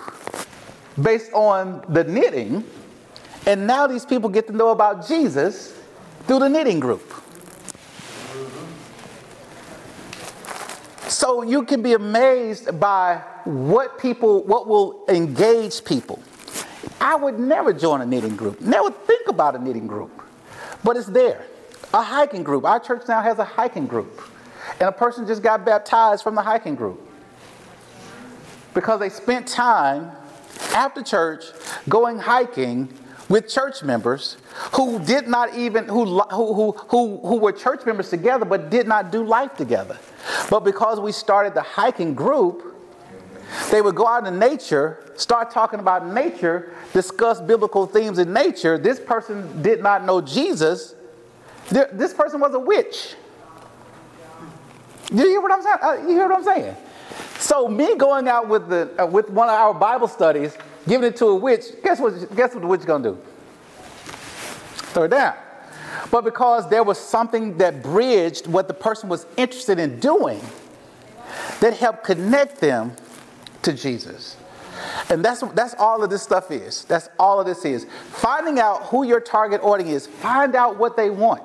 based 1.01 1.33
on 1.33 1.85
the 1.89 2.05
knitting, 2.05 2.64
and 3.47 3.66
now 3.66 3.87
these 3.87 4.05
people 4.05 4.28
get 4.28 4.47
to 4.47 4.53
know 4.53 4.68
about 4.68 5.07
Jesus 5.07 5.76
through 6.26 6.41
the 6.41 6.49
knitting 6.49 6.80
group. 6.80 7.03
So 11.09 11.42
you 11.42 11.64
can 11.64 11.82
be 11.82 11.94
amazed 11.94 12.78
by 12.78 13.22
what 13.44 13.98
people, 13.98 14.44
what 14.44 14.66
will 14.66 15.05
engage 15.09 15.84
people. 15.84 16.22
I 17.00 17.16
would 17.16 17.38
never 17.38 17.72
join 17.72 18.00
a 18.00 18.07
knitting 18.07 18.36
group, 18.36 18.61
never 18.61 18.90
think 18.90 19.28
about 19.28 19.57
a 19.57 19.59
knitting 19.59 19.86
group, 19.86 20.11
but 20.84 20.96
it's 20.96 21.09
there. 21.09 21.44
A 21.94 22.03
hiking 22.03 22.42
group. 22.42 22.64
Our 22.64 22.80
church 22.80 23.03
now 23.09 23.20
has 23.20 23.38
a 23.38 23.44
hiking 23.44 23.86
group. 23.86 24.22
And 24.80 24.88
a 24.88 24.92
person 24.92 25.26
just 25.26 25.42
got 25.42 25.64
baptized 25.64 26.22
from 26.22 26.34
the 26.34 26.42
hiking 26.42 26.74
group 26.74 27.00
because 28.74 29.00
they 29.00 29.09
spent 29.09 29.46
time 29.46 30.11
after 30.74 31.03
church 31.03 31.44
going 31.88 32.18
hiking 32.18 32.88
with 33.28 33.48
church 33.48 33.82
members 33.82 34.36
who 34.74 34.98
did 35.00 35.28
not 35.28 35.54
even 35.54 35.86
who, 35.86 36.20
who, 36.20 36.72
who, 36.72 37.18
who 37.18 37.36
were 37.38 37.52
church 37.52 37.84
members 37.86 38.10
together 38.10 38.44
but 38.44 38.70
did 38.70 38.86
not 38.86 39.10
do 39.12 39.24
life 39.24 39.56
together. 39.56 39.98
But 40.50 40.60
because 40.60 41.00
we 41.00 41.12
started 41.12 41.54
the 41.54 41.62
hiking 41.62 42.14
group 42.14 42.68
they 43.70 43.82
would 43.82 43.94
go 43.94 44.06
out 44.06 44.26
in 44.26 44.38
nature 44.38 45.12
start 45.16 45.50
talking 45.50 45.78
about 45.78 46.06
nature 46.06 46.72
discuss 46.92 47.40
biblical 47.40 47.86
themes 47.86 48.18
in 48.18 48.32
nature. 48.32 48.78
This 48.78 48.98
person 48.98 49.62
did 49.62 49.82
not 49.82 50.04
know 50.04 50.20
jesus. 50.20 50.94
This 51.70 52.12
person 52.12 52.40
was 52.40 52.54
a 52.54 52.58
witch. 52.58 53.14
You 55.10 55.26
hear 55.28 55.40
what 55.40 55.52
i'm 55.52 55.62
saying? 55.62 55.76
Uh, 55.82 56.08
you 56.08 56.16
hear 56.16 56.28
what 56.28 56.38
i'm 56.38 56.44
saying? 56.44 56.76
So 57.38 57.68
me 57.68 57.96
going 57.96 58.28
out 58.28 58.48
with 58.48 58.68
the 58.68 58.90
uh, 59.02 59.06
with 59.06 59.30
one 59.30 59.48
of 59.48 59.54
our 59.54 59.74
bible 59.74 60.08
studies 60.08 60.56
giving 60.89 61.09
it 61.09 61.16
to 61.16 61.26
a 61.26 61.35
witch, 61.35 61.64
guess 61.83 62.01
what, 62.01 62.12
guess 62.35 62.55
what 62.55 62.61
the 62.61 62.66
witch 62.66 62.80
is 62.80 62.87
going 62.87 63.03
to 63.03 63.11
do? 63.11 63.18
Throw 64.93 65.05
it 65.05 65.09
down. 65.09 65.35
but 66.11 66.24
because 66.24 66.68
there 66.68 66.83
was 66.83 66.99
something 66.99 67.57
that 67.59 67.83
bridged 67.83 68.47
what 68.47 68.68
the 68.68 68.74
person 68.74 69.09
was 69.09 69.26
interested 69.37 69.78
in 69.78 69.99
doing 70.01 70.41
that 71.61 71.74
helped 71.74 72.05
connect 72.05 72.61
them 72.61 72.93
to 73.62 73.72
Jesus. 73.72 74.37
And 75.09 75.24
that's, 75.24 75.41
that's 75.55 75.74
all 75.78 76.03
of 76.03 76.11
this 76.11 76.22
stuff 76.22 76.51
is. 76.51 76.85
That's 76.85 77.09
all 77.18 77.41
of 77.41 77.47
this 77.47 77.64
is. 77.64 77.87
Finding 78.11 78.59
out 78.59 78.85
who 78.85 79.05
your 79.05 79.20
target 79.20 79.61
audience 79.62 79.91
is, 79.91 80.07
find 80.07 80.55
out 80.55 80.78
what 80.78 80.97
they 80.97 81.11
want. 81.11 81.43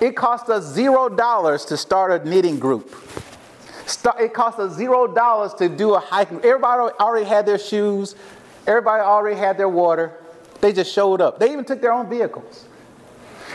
It 0.00 0.16
cost 0.16 0.48
us 0.48 0.64
zero 0.64 1.08
dollars 1.08 1.64
to 1.66 1.76
start 1.76 2.20
a 2.20 2.28
knitting 2.28 2.58
group. 2.58 2.94
It 4.20 4.34
cost 4.34 4.58
us 4.58 4.74
zero 4.74 5.06
dollars 5.06 5.54
to 5.54 5.68
do 5.68 5.94
a 5.94 6.00
hiking. 6.00 6.38
Everybody 6.38 6.92
already 7.00 7.26
had 7.26 7.46
their 7.46 7.58
shoes, 7.58 8.14
everybody 8.68 9.02
already 9.02 9.36
had 9.36 9.58
their 9.58 9.68
water. 9.68 10.12
They 10.60 10.72
just 10.72 10.92
showed 10.92 11.20
up. 11.20 11.40
They 11.40 11.52
even 11.52 11.64
took 11.64 11.80
their 11.80 11.92
own 11.92 12.08
vehicles. 12.08 12.66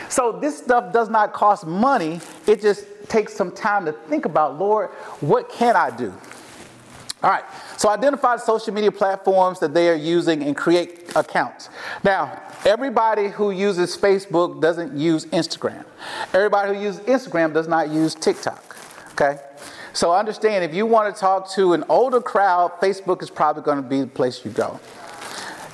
So 0.08 0.32
this 0.32 0.58
stuff 0.58 0.92
does 0.92 1.08
not 1.08 1.32
cost 1.32 1.66
money. 1.66 2.20
It 2.46 2.60
just 2.60 2.84
takes 3.08 3.34
some 3.34 3.52
time 3.52 3.86
to 3.86 3.92
think 3.92 4.26
about, 4.26 4.58
Lord, 4.58 4.90
what 5.20 5.48
can 5.48 5.76
I 5.76 5.90
do? 5.90 6.12
All 7.22 7.30
right, 7.30 7.44
so 7.78 7.88
identify 7.88 8.36
the 8.36 8.42
social 8.42 8.74
media 8.74 8.92
platforms 8.92 9.58
that 9.60 9.72
they 9.72 9.88
are 9.88 9.94
using 9.94 10.42
and 10.42 10.54
create 10.54 11.10
accounts. 11.16 11.70
Now, 12.02 12.42
everybody 12.66 13.28
who 13.28 13.50
uses 13.50 13.96
Facebook 13.96 14.60
doesn't 14.60 14.94
use 14.94 15.24
Instagram. 15.26 15.86
Everybody 16.34 16.74
who 16.74 16.82
uses 16.82 17.00
Instagram 17.06 17.54
does 17.54 17.66
not 17.66 17.88
use 17.88 18.14
TikTok. 18.14 18.76
Okay? 19.12 19.38
So 19.94 20.12
understand 20.12 20.64
if 20.64 20.74
you 20.74 20.84
want 20.84 21.14
to 21.14 21.18
talk 21.18 21.48
to 21.52 21.72
an 21.72 21.84
older 21.88 22.20
crowd, 22.20 22.72
Facebook 22.80 23.22
is 23.22 23.30
probably 23.30 23.62
going 23.62 23.82
to 23.82 23.88
be 23.88 24.00
the 24.00 24.06
place 24.06 24.44
you 24.44 24.50
go. 24.50 24.78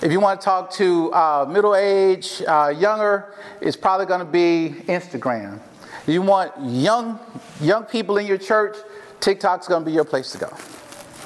If 0.03 0.11
you 0.11 0.19
want 0.19 0.41
to 0.41 0.45
talk 0.45 0.71
to 0.73 1.13
uh, 1.13 1.47
middle 1.47 1.77
age, 1.77 2.43
uh, 2.49 2.73
younger, 2.75 3.35
it's 3.61 3.77
probably 3.77 4.07
going 4.07 4.21
to 4.21 4.25
be 4.25 4.75
Instagram. 4.87 5.61
You 6.07 6.23
want 6.23 6.53
young 6.59 7.21
young 7.61 7.85
people 7.85 8.17
in 8.17 8.25
your 8.25 8.39
church, 8.39 8.79
TikTok's 9.21 9.69
going 9.69 9.83
to 9.83 9.87
be 9.87 9.93
your 9.93 10.07
place 10.07 10.33
to 10.33 10.39
go. 10.39 10.57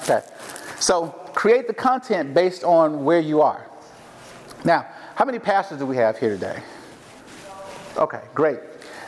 Okay. 0.02 0.22
So 0.80 1.06
create 1.34 1.68
the 1.68 1.74
content 1.74 2.34
based 2.34 2.64
on 2.64 3.04
where 3.04 3.20
you 3.20 3.42
are. 3.42 3.64
Now, 4.64 4.88
how 5.14 5.24
many 5.24 5.38
pastors 5.38 5.78
do 5.78 5.86
we 5.86 5.96
have 5.98 6.18
here 6.18 6.30
today? 6.30 6.60
Okay, 7.96 8.22
great. 8.34 8.58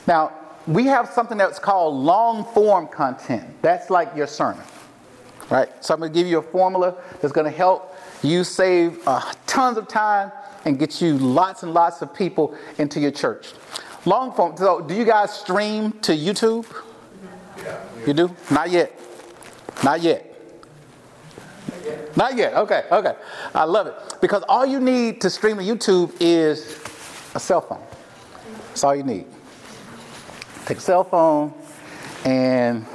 Now, 0.06 0.32
we 0.68 0.84
have 0.84 1.08
something 1.08 1.36
that's 1.36 1.58
called 1.58 1.96
long 1.96 2.44
form 2.54 2.86
content. 2.86 3.44
That's 3.62 3.90
like 3.90 4.14
your 4.14 4.28
sermon, 4.28 4.64
right? 5.50 5.68
So 5.84 5.92
I'm 5.92 5.98
going 5.98 6.12
to 6.12 6.16
give 6.16 6.28
you 6.28 6.38
a 6.38 6.42
formula 6.42 6.94
that's 7.20 7.32
going 7.32 7.50
to 7.50 7.56
help 7.56 7.95
you 8.22 8.44
save 8.44 9.06
uh, 9.06 9.32
tons 9.46 9.78
of 9.78 9.88
time 9.88 10.32
and 10.64 10.78
get 10.78 11.00
you 11.00 11.16
lots 11.18 11.62
and 11.62 11.72
lots 11.72 12.02
of 12.02 12.12
people 12.14 12.56
into 12.78 13.00
your 13.00 13.10
church. 13.10 13.52
Long 14.04 14.32
form. 14.32 14.56
So, 14.56 14.80
do 14.80 14.94
you 14.94 15.04
guys 15.04 15.32
stream 15.32 15.92
to 16.02 16.12
YouTube? 16.12 16.66
Yeah. 17.58 17.80
You 18.06 18.14
do? 18.14 18.36
Not 18.50 18.70
yet. 18.70 18.98
Not 19.82 20.00
yet. 20.00 20.32
Not 22.16 22.36
yet. 22.36 22.54
Okay, 22.54 22.84
okay. 22.90 23.14
I 23.54 23.64
love 23.64 23.86
it. 23.86 23.94
Because 24.20 24.42
all 24.48 24.64
you 24.64 24.80
need 24.80 25.20
to 25.20 25.30
stream 25.30 25.58
to 25.58 25.62
YouTube 25.62 26.12
is 26.18 26.78
a 27.34 27.40
cell 27.40 27.60
phone. 27.60 27.82
That's 28.68 28.84
all 28.84 28.96
you 28.96 29.02
need. 29.02 29.26
Take 30.64 30.78
a 30.78 30.80
cell 30.80 31.04
phone 31.04 31.52
and 32.24 32.86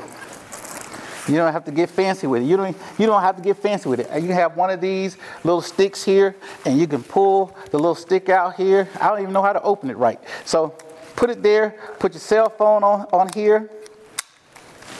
you 1.28 1.36
don't 1.36 1.52
have 1.54 1.66
to 1.66 1.72
get 1.72 1.90
fancy 1.90 2.28
with 2.28 2.42
it. 2.42 2.46
You 2.46 2.58
don't, 2.58 2.76
you 2.98 3.06
don't 3.06 3.22
have 3.22 3.36
to 3.36 3.42
get 3.42 3.58
fancy 3.58 3.88
with 3.88 4.00
it. 4.00 4.24
You 4.24 4.32
have 4.34 4.58
one 4.58 4.70
of 4.70 4.82
these 4.82 5.18
little 5.44 5.62
sticks 5.62 6.04
here, 6.04 6.36
and 6.66 6.80
you 6.80 6.88
can 6.88 7.04
pull 7.04 7.56
the 7.70 7.78
little 7.78 7.96
stick 7.96 8.30
out 8.30 8.56
here. 8.56 8.88
I 9.00 9.10
don't 9.10 9.22
even 9.22 9.34
know 9.34 9.44
how 9.44 9.54
to 9.54 9.62
open 9.62 9.90
it 9.90 9.98
right. 9.98 10.20
So 10.46 10.70
put 11.16 11.30
it 11.30 11.44
there, 11.44 11.76
put 12.00 12.14
your 12.14 12.22
cell 12.22 12.50
phone 12.50 12.84
on, 12.84 13.02
on 13.12 13.30
here, 13.34 13.70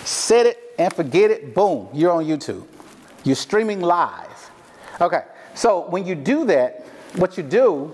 set 0.04 0.46
it, 0.46 0.74
and 0.78 0.94
forget 0.94 1.32
it. 1.32 1.56
Boom, 1.56 1.90
you're 1.94 2.12
on 2.12 2.26
YouTube. 2.26 2.66
You're 3.24 3.36
streaming 3.36 3.82
live. 3.82 4.52
Okay, 5.00 5.24
so 5.56 5.90
when 5.90 6.06
you 6.06 6.16
do 6.16 6.46
that, 6.46 6.86
what 7.16 7.38
you 7.38 7.44
do 7.44 7.92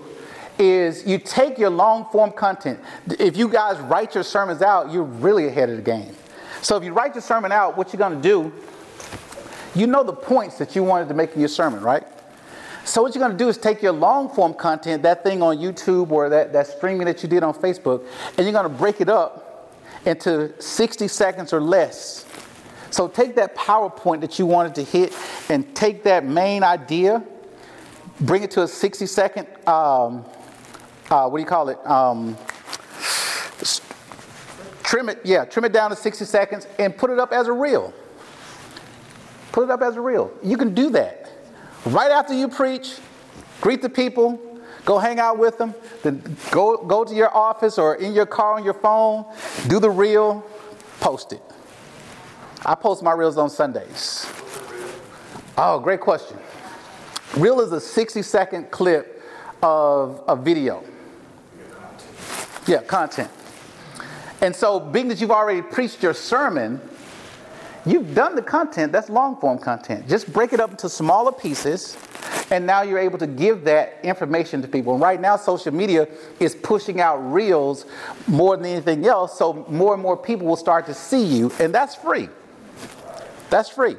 is 0.58 1.06
you 1.06 1.18
take 1.18 1.56
your 1.58 1.70
long 1.70 2.04
form 2.10 2.32
content. 2.32 2.80
If 3.18 3.36
you 3.36 3.48
guys 3.48 3.78
write 3.80 4.14
your 4.14 4.24
sermons 4.24 4.60
out, 4.60 4.92
you're 4.92 5.04
really 5.04 5.46
ahead 5.46 5.70
of 5.70 5.76
the 5.76 5.82
game. 5.82 6.14
So 6.62 6.76
if 6.76 6.84
you 6.84 6.92
write 6.92 7.14
your 7.14 7.22
sermon 7.22 7.52
out, 7.52 7.76
what 7.76 7.92
you're 7.92 7.98
going 7.98 8.20
to 8.20 8.22
do, 8.22 8.52
you 9.74 9.86
know 9.86 10.02
the 10.02 10.12
points 10.12 10.58
that 10.58 10.74
you 10.74 10.82
wanted 10.82 11.08
to 11.08 11.14
make 11.14 11.34
in 11.34 11.40
your 11.40 11.48
sermon, 11.48 11.80
right? 11.80 12.04
So 12.84 13.02
what 13.02 13.14
you're 13.14 13.20
going 13.20 13.36
to 13.36 13.44
do 13.44 13.48
is 13.48 13.58
take 13.58 13.82
your 13.82 13.92
long 13.92 14.30
form 14.30 14.54
content, 14.54 15.02
that 15.02 15.22
thing 15.22 15.42
on 15.42 15.58
YouTube 15.58 16.10
or 16.10 16.28
that, 16.30 16.52
that 16.54 16.66
streaming 16.66 17.06
that 17.06 17.22
you 17.22 17.28
did 17.28 17.42
on 17.42 17.54
Facebook, 17.54 18.06
and 18.36 18.46
you're 18.46 18.52
going 18.52 18.64
to 18.64 18.78
break 18.78 19.00
it 19.00 19.08
up 19.08 19.74
into 20.06 20.60
60 20.60 21.06
seconds 21.06 21.52
or 21.52 21.60
less. 21.60 22.24
So 22.90 23.06
take 23.06 23.36
that 23.36 23.54
PowerPoint 23.54 24.22
that 24.22 24.38
you 24.38 24.46
wanted 24.46 24.74
to 24.76 24.82
hit 24.82 25.14
and 25.50 25.74
take 25.74 26.02
that 26.04 26.24
main 26.24 26.64
idea, 26.64 27.22
bring 28.20 28.42
it 28.42 28.50
to 28.52 28.62
a 28.62 28.68
60 28.68 29.06
second, 29.06 29.46
um, 29.66 30.24
uh, 31.10 31.28
what 31.28 31.38
do 31.38 31.42
you 31.42 31.46
call 31.46 31.68
it? 31.68 31.86
Um, 31.86 32.36
trim 34.88 35.10
it, 35.10 35.20
yeah, 35.22 35.44
trim 35.44 35.66
it 35.66 35.72
down 35.72 35.90
to 35.90 35.96
60 35.96 36.24
seconds 36.24 36.66
and 36.78 36.96
put 36.96 37.10
it 37.10 37.18
up 37.18 37.30
as 37.30 37.46
a 37.46 37.52
reel. 37.52 37.92
Put 39.52 39.64
it 39.64 39.70
up 39.70 39.82
as 39.82 39.96
a 39.96 40.00
reel. 40.00 40.32
You 40.42 40.56
can 40.56 40.72
do 40.72 40.88
that. 40.90 41.30
Right 41.84 42.10
after 42.10 42.32
you 42.32 42.48
preach, 42.48 42.96
greet 43.60 43.82
the 43.82 43.90
people, 43.90 44.40
go 44.86 44.98
hang 44.98 45.20
out 45.20 45.36
with 45.36 45.58
them, 45.58 45.74
then 46.02 46.22
go, 46.50 46.78
go 46.78 47.04
to 47.04 47.14
your 47.14 47.34
office 47.36 47.76
or 47.76 47.96
in 47.96 48.14
your 48.14 48.24
car 48.24 48.54
on 48.54 48.64
your 48.64 48.72
phone, 48.72 49.26
do 49.66 49.78
the 49.78 49.90
reel, 49.90 50.42
post 51.00 51.34
it. 51.34 51.42
I 52.64 52.74
post 52.74 53.02
my 53.02 53.12
reels 53.12 53.36
on 53.36 53.50
Sundays. 53.50 54.26
Oh, 55.58 55.80
great 55.80 56.00
question. 56.00 56.38
Reel 57.36 57.60
is 57.60 57.72
a 57.72 57.80
60 57.80 58.22
second 58.22 58.70
clip 58.70 59.22
of 59.62 60.24
a 60.26 60.34
video. 60.34 60.82
Yeah, 62.66 62.82
content. 62.82 63.30
And 64.40 64.54
so, 64.54 64.78
being 64.78 65.08
that 65.08 65.20
you've 65.20 65.32
already 65.32 65.62
preached 65.62 66.02
your 66.02 66.14
sermon, 66.14 66.80
you've 67.84 68.14
done 68.14 68.36
the 68.36 68.42
content, 68.42 68.92
that's 68.92 69.08
long 69.08 69.36
form 69.40 69.58
content. 69.58 70.08
Just 70.08 70.32
break 70.32 70.52
it 70.52 70.60
up 70.60 70.70
into 70.70 70.88
smaller 70.88 71.32
pieces, 71.32 71.96
and 72.50 72.64
now 72.64 72.82
you're 72.82 73.00
able 73.00 73.18
to 73.18 73.26
give 73.26 73.64
that 73.64 73.98
information 74.04 74.62
to 74.62 74.68
people. 74.68 74.92
And 74.92 75.02
right 75.02 75.20
now, 75.20 75.36
social 75.36 75.74
media 75.74 76.06
is 76.38 76.54
pushing 76.54 77.00
out 77.00 77.16
reels 77.16 77.84
more 78.28 78.56
than 78.56 78.66
anything 78.66 79.06
else, 79.06 79.36
so 79.36 79.66
more 79.68 79.94
and 79.94 80.02
more 80.02 80.16
people 80.16 80.46
will 80.46 80.56
start 80.56 80.86
to 80.86 80.94
see 80.94 81.24
you, 81.24 81.50
and 81.58 81.74
that's 81.74 81.96
free. 81.96 82.28
That's 83.50 83.68
free. 83.68 83.96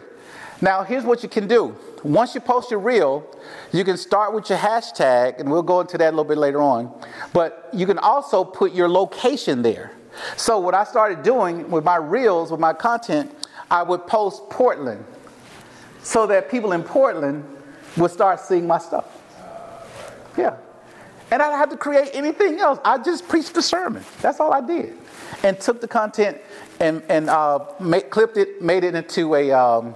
Now, 0.61 0.83
here's 0.83 1.03
what 1.03 1.21
you 1.23 1.29
can 1.29 1.47
do. 1.47 1.75
Once 2.03 2.33
you 2.33 2.39
post 2.39 2.71
your 2.71 2.79
reel, 2.79 3.25
you 3.73 3.83
can 3.83 3.97
start 3.97 4.33
with 4.33 4.49
your 4.49 4.57
hashtag, 4.57 5.39
and 5.39 5.51
we'll 5.51 5.63
go 5.63 5.81
into 5.81 5.97
that 5.97 6.07
a 6.07 6.11
little 6.11 6.23
bit 6.23 6.37
later 6.37 6.61
on. 6.61 6.93
But 7.33 7.69
you 7.73 7.85
can 7.85 7.97
also 7.97 8.45
put 8.45 8.73
your 8.73 8.87
location 8.87 9.61
there. 9.61 9.91
So, 10.35 10.59
what 10.59 10.73
I 10.73 10.83
started 10.83 11.23
doing 11.23 11.69
with 11.69 11.83
my 11.83 11.97
reels, 11.97 12.51
with 12.51 12.59
my 12.59 12.73
content, 12.73 13.33
I 13.71 13.83
would 13.83 14.07
post 14.07 14.49
Portland 14.49 15.05
so 16.01 16.25
that 16.27 16.49
people 16.49 16.71
in 16.71 16.83
Portland 16.83 17.43
would 17.97 18.11
start 18.11 18.39
seeing 18.39 18.65
my 18.65 18.77
stuff. 18.77 19.05
Yeah. 20.37 20.55
And 21.31 21.41
I 21.41 21.47
didn't 21.47 21.59
have 21.59 21.69
to 21.69 21.77
create 21.77 22.09
anything 22.13 22.59
else. 22.59 22.79
I 22.83 22.97
just 22.97 23.27
preached 23.27 23.53
the 23.53 23.61
sermon. 23.61 24.03
That's 24.21 24.39
all 24.39 24.51
I 24.51 24.61
did. 24.61 24.97
And 25.43 25.59
took 25.59 25.79
the 25.79 25.87
content 25.87 26.39
and, 26.79 27.03
and 27.07 27.29
uh, 27.29 27.65
make, 27.79 28.09
clipped 28.09 28.37
it, 28.37 28.61
made 28.61 28.83
it 28.83 28.95
into 28.95 29.35
a 29.35 29.51
um, 29.51 29.95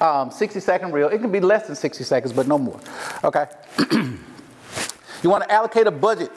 um, 0.00 0.30
60 0.30 0.60
second 0.60 0.92
reel. 0.92 1.08
It 1.08 1.20
can 1.20 1.30
be 1.30 1.40
less 1.40 1.66
than 1.66 1.76
60 1.76 2.04
seconds, 2.04 2.32
but 2.32 2.46
no 2.46 2.56
more. 2.56 2.80
Okay? 3.24 3.46
you 3.92 5.28
want 5.28 5.44
to 5.44 5.52
allocate 5.52 5.86
a 5.86 5.90
budget. 5.90 6.30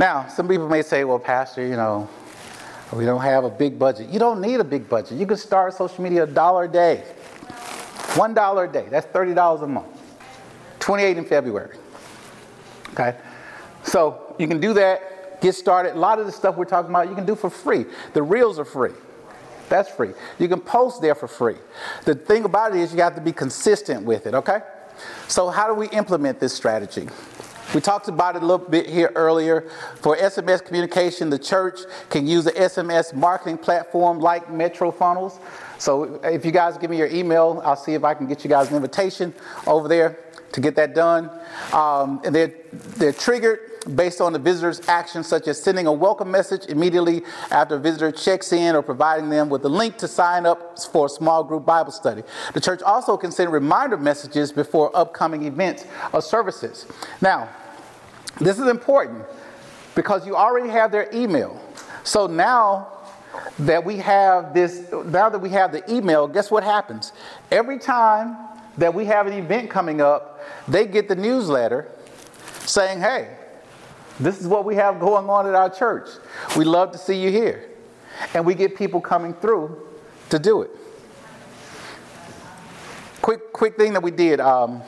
Now, 0.00 0.28
some 0.28 0.48
people 0.48 0.66
may 0.66 0.80
say, 0.80 1.04
well, 1.04 1.18
Pastor, 1.18 1.62
you 1.62 1.76
know, 1.76 2.08
we 2.94 3.04
don't 3.04 3.20
have 3.20 3.44
a 3.44 3.50
big 3.50 3.78
budget. 3.78 4.08
You 4.08 4.18
don't 4.18 4.40
need 4.40 4.58
a 4.58 4.64
big 4.64 4.88
budget. 4.88 5.18
You 5.18 5.26
can 5.26 5.36
start 5.36 5.74
social 5.74 6.02
media 6.02 6.24
a 6.24 6.26
dollar 6.26 6.64
a 6.64 6.68
day. 6.68 7.04
One 8.16 8.32
dollar 8.32 8.64
a 8.64 8.72
day. 8.72 8.86
That's 8.90 9.06
$30 9.08 9.62
a 9.62 9.66
month. 9.66 9.86
28 10.78 11.18
in 11.18 11.24
February. 11.26 11.76
Okay? 12.94 13.14
So 13.82 14.34
you 14.38 14.48
can 14.48 14.58
do 14.58 14.72
that 14.72 15.10
get 15.42 15.54
started. 15.54 15.94
A 15.94 15.98
lot 15.98 16.18
of 16.18 16.24
the 16.24 16.32
stuff 16.32 16.56
we're 16.56 16.64
talking 16.64 16.90
about 16.90 17.10
you 17.10 17.14
can 17.14 17.26
do 17.26 17.34
for 17.34 17.50
free. 17.50 17.84
The 18.14 18.22
reels 18.22 18.58
are 18.58 18.64
free. 18.64 18.92
That's 19.68 19.90
free. 19.90 20.12
You 20.38 20.48
can 20.48 20.60
post 20.60 21.00
there 21.02 21.14
for 21.14 21.28
free. 21.28 21.56
The 22.06 22.14
thing 22.14 22.44
about 22.44 22.74
it 22.74 22.80
is 22.80 22.94
you 22.94 23.00
have 23.02 23.14
to 23.16 23.20
be 23.20 23.32
consistent 23.32 24.04
with 24.04 24.26
it, 24.26 24.34
okay? 24.34 24.60
So, 25.28 25.48
how 25.48 25.68
do 25.68 25.74
we 25.74 25.88
implement 25.90 26.40
this 26.40 26.52
strategy? 26.52 27.08
We 27.72 27.80
talked 27.80 28.08
about 28.08 28.34
it 28.34 28.42
a 28.42 28.46
little 28.46 28.66
bit 28.66 28.88
here 28.88 29.12
earlier. 29.14 29.70
For 29.96 30.16
SMS 30.16 30.64
communication, 30.64 31.30
the 31.30 31.38
church 31.38 31.78
can 32.08 32.26
use 32.26 32.44
the 32.44 32.50
SMS 32.52 33.14
marketing 33.14 33.58
platform 33.58 34.18
like 34.18 34.50
Metro 34.50 34.90
Funnels. 34.90 35.38
So 35.78 36.20
if 36.24 36.44
you 36.44 36.50
guys 36.50 36.76
give 36.78 36.90
me 36.90 36.98
your 36.98 37.06
email, 37.06 37.62
I'll 37.64 37.76
see 37.76 37.94
if 37.94 38.02
I 38.02 38.14
can 38.14 38.26
get 38.26 38.42
you 38.42 38.50
guys 38.50 38.70
an 38.70 38.76
invitation 38.76 39.32
over 39.68 39.86
there 39.86 40.18
to 40.50 40.60
get 40.60 40.74
that 40.76 40.96
done. 40.96 41.30
Um, 41.72 42.20
and 42.24 42.34
they're, 42.34 42.52
they're 42.72 43.12
triggered 43.12 43.60
based 43.94 44.20
on 44.20 44.32
the 44.32 44.38
visitor's 44.38 44.86
actions, 44.88 45.28
such 45.28 45.46
as 45.46 45.62
sending 45.62 45.86
a 45.86 45.92
welcome 45.92 46.30
message 46.30 46.66
immediately 46.66 47.22
after 47.52 47.76
a 47.76 47.78
visitor 47.78 48.10
checks 48.10 48.52
in 48.52 48.74
or 48.74 48.82
providing 48.82 49.30
them 49.30 49.48
with 49.48 49.64
a 49.64 49.68
link 49.68 49.96
to 49.98 50.08
sign 50.08 50.44
up 50.44 50.78
for 50.92 51.06
a 51.06 51.08
small 51.08 51.44
group 51.44 51.64
Bible 51.64 51.92
study. 51.92 52.22
The 52.52 52.60
church 52.60 52.82
also 52.82 53.16
can 53.16 53.30
send 53.30 53.52
reminder 53.52 53.96
messages 53.96 54.52
before 54.52 54.94
upcoming 54.94 55.44
events 55.44 55.86
or 56.12 56.20
services. 56.20 56.86
Now, 57.20 57.48
this 58.38 58.58
is 58.58 58.68
important 58.68 59.24
because 59.94 60.26
you 60.26 60.36
already 60.36 60.68
have 60.68 60.92
their 60.92 61.08
email. 61.12 61.60
So 62.04 62.26
now 62.26 62.88
that 63.60 63.84
we 63.84 63.96
have 63.98 64.54
this, 64.54 64.90
now 64.92 65.28
that 65.28 65.38
we 65.38 65.50
have 65.50 65.72
the 65.72 65.88
email, 65.92 66.26
guess 66.26 66.50
what 66.50 66.64
happens? 66.64 67.12
Every 67.50 67.78
time 67.78 68.36
that 68.78 68.94
we 68.94 69.04
have 69.06 69.26
an 69.26 69.32
event 69.32 69.70
coming 69.70 70.00
up, 70.00 70.40
they 70.66 70.86
get 70.86 71.08
the 71.08 71.16
newsletter 71.16 71.88
saying, 72.60 73.00
hey, 73.00 73.36
this 74.18 74.40
is 74.40 74.46
what 74.46 74.64
we 74.64 74.74
have 74.76 75.00
going 75.00 75.28
on 75.28 75.46
at 75.46 75.54
our 75.54 75.70
church. 75.70 76.08
We 76.56 76.64
love 76.64 76.92
to 76.92 76.98
see 76.98 77.20
you 77.20 77.30
here. 77.30 77.68
And 78.34 78.44
we 78.44 78.54
get 78.54 78.76
people 78.76 79.00
coming 79.00 79.34
through 79.34 79.86
to 80.28 80.38
do 80.38 80.62
it. 80.62 80.70
Quick, 83.22 83.52
quick 83.52 83.76
thing 83.76 83.92
that 83.94 84.02
we 84.02 84.10
did. 84.10 84.40
Um, 84.40 84.82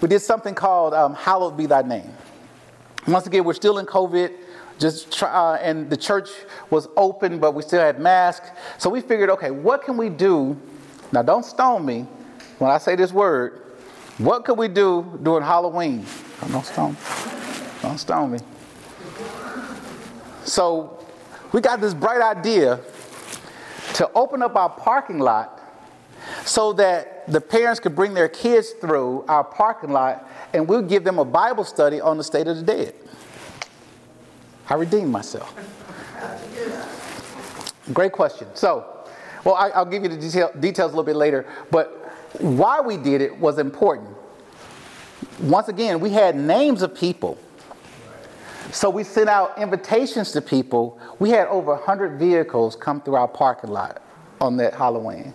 we 0.00 0.08
did 0.08 0.20
something 0.20 0.54
called 0.54 0.94
um, 0.94 1.14
Hallowed 1.14 1.56
Be 1.56 1.66
Thy 1.66 1.82
Name. 1.82 2.12
Once 3.06 3.26
again, 3.26 3.44
we're 3.44 3.54
still 3.54 3.78
in 3.78 3.86
COVID 3.86 4.32
just 4.80 5.12
try, 5.12 5.28
uh, 5.28 5.56
and 5.56 5.90
the 5.90 5.96
church 5.96 6.30
was 6.70 6.88
open, 6.96 7.38
but 7.38 7.52
we 7.52 7.62
still 7.62 7.80
had 7.80 8.00
masks. 8.00 8.48
So 8.78 8.88
we 8.88 9.02
figured, 9.02 9.28
okay, 9.30 9.50
what 9.50 9.84
can 9.84 9.98
we 9.98 10.08
do? 10.08 10.58
Now, 11.12 11.22
don't 11.22 11.44
stone 11.44 11.84
me 11.84 12.06
when 12.58 12.70
I 12.70 12.78
say 12.78 12.96
this 12.96 13.12
word. 13.12 13.60
What 14.16 14.44
could 14.44 14.58
we 14.58 14.68
do 14.68 15.18
during 15.22 15.44
Halloween? 15.44 16.06
Don't 16.50 16.64
stone, 16.64 16.96
don't 17.82 17.98
stone 17.98 18.32
me. 18.32 18.38
So 20.44 21.04
we 21.52 21.60
got 21.60 21.80
this 21.80 21.92
bright 21.92 22.22
idea 22.22 22.80
to 23.94 24.10
open 24.14 24.42
up 24.42 24.56
our 24.56 24.70
parking 24.70 25.18
lot 25.18 25.60
so 26.46 26.72
that 26.74 27.19
the 27.30 27.40
parents 27.40 27.78
could 27.78 27.94
bring 27.94 28.12
their 28.12 28.28
kids 28.28 28.70
through 28.70 29.24
our 29.28 29.44
parking 29.44 29.90
lot 29.90 30.28
and 30.52 30.66
we'll 30.66 30.82
give 30.82 31.04
them 31.04 31.18
a 31.18 31.24
Bible 31.24 31.64
study 31.64 32.00
on 32.00 32.18
the 32.18 32.24
state 32.24 32.48
of 32.48 32.56
the 32.56 32.62
dead. 32.62 32.94
I 34.68 34.74
redeemed 34.74 35.10
myself. 35.10 35.54
Great 37.92 38.12
question. 38.12 38.48
So, 38.54 39.06
well, 39.44 39.54
I, 39.54 39.78
will 39.78 39.90
give 39.90 40.02
you 40.02 40.08
the 40.08 40.16
detail, 40.16 40.50
details 40.58 40.92
a 40.92 40.96
little 40.96 41.04
bit 41.04 41.16
later, 41.16 41.46
but 41.70 42.12
why 42.38 42.80
we 42.80 42.96
did 42.96 43.20
it 43.20 43.36
was 43.38 43.58
important. 43.58 44.16
Once 45.40 45.68
again, 45.68 46.00
we 46.00 46.10
had 46.10 46.36
names 46.36 46.82
of 46.82 46.94
people. 46.94 47.38
So 48.72 48.88
we 48.88 49.02
sent 49.02 49.28
out 49.28 49.58
invitations 49.58 50.30
to 50.32 50.40
people. 50.40 51.00
We 51.18 51.30
had 51.30 51.48
over 51.48 51.74
100 51.74 52.18
vehicles 52.18 52.76
come 52.76 53.00
through 53.00 53.16
our 53.16 53.26
parking 53.26 53.70
lot 53.70 54.02
on 54.40 54.56
that 54.58 54.74
Halloween. 54.74 55.34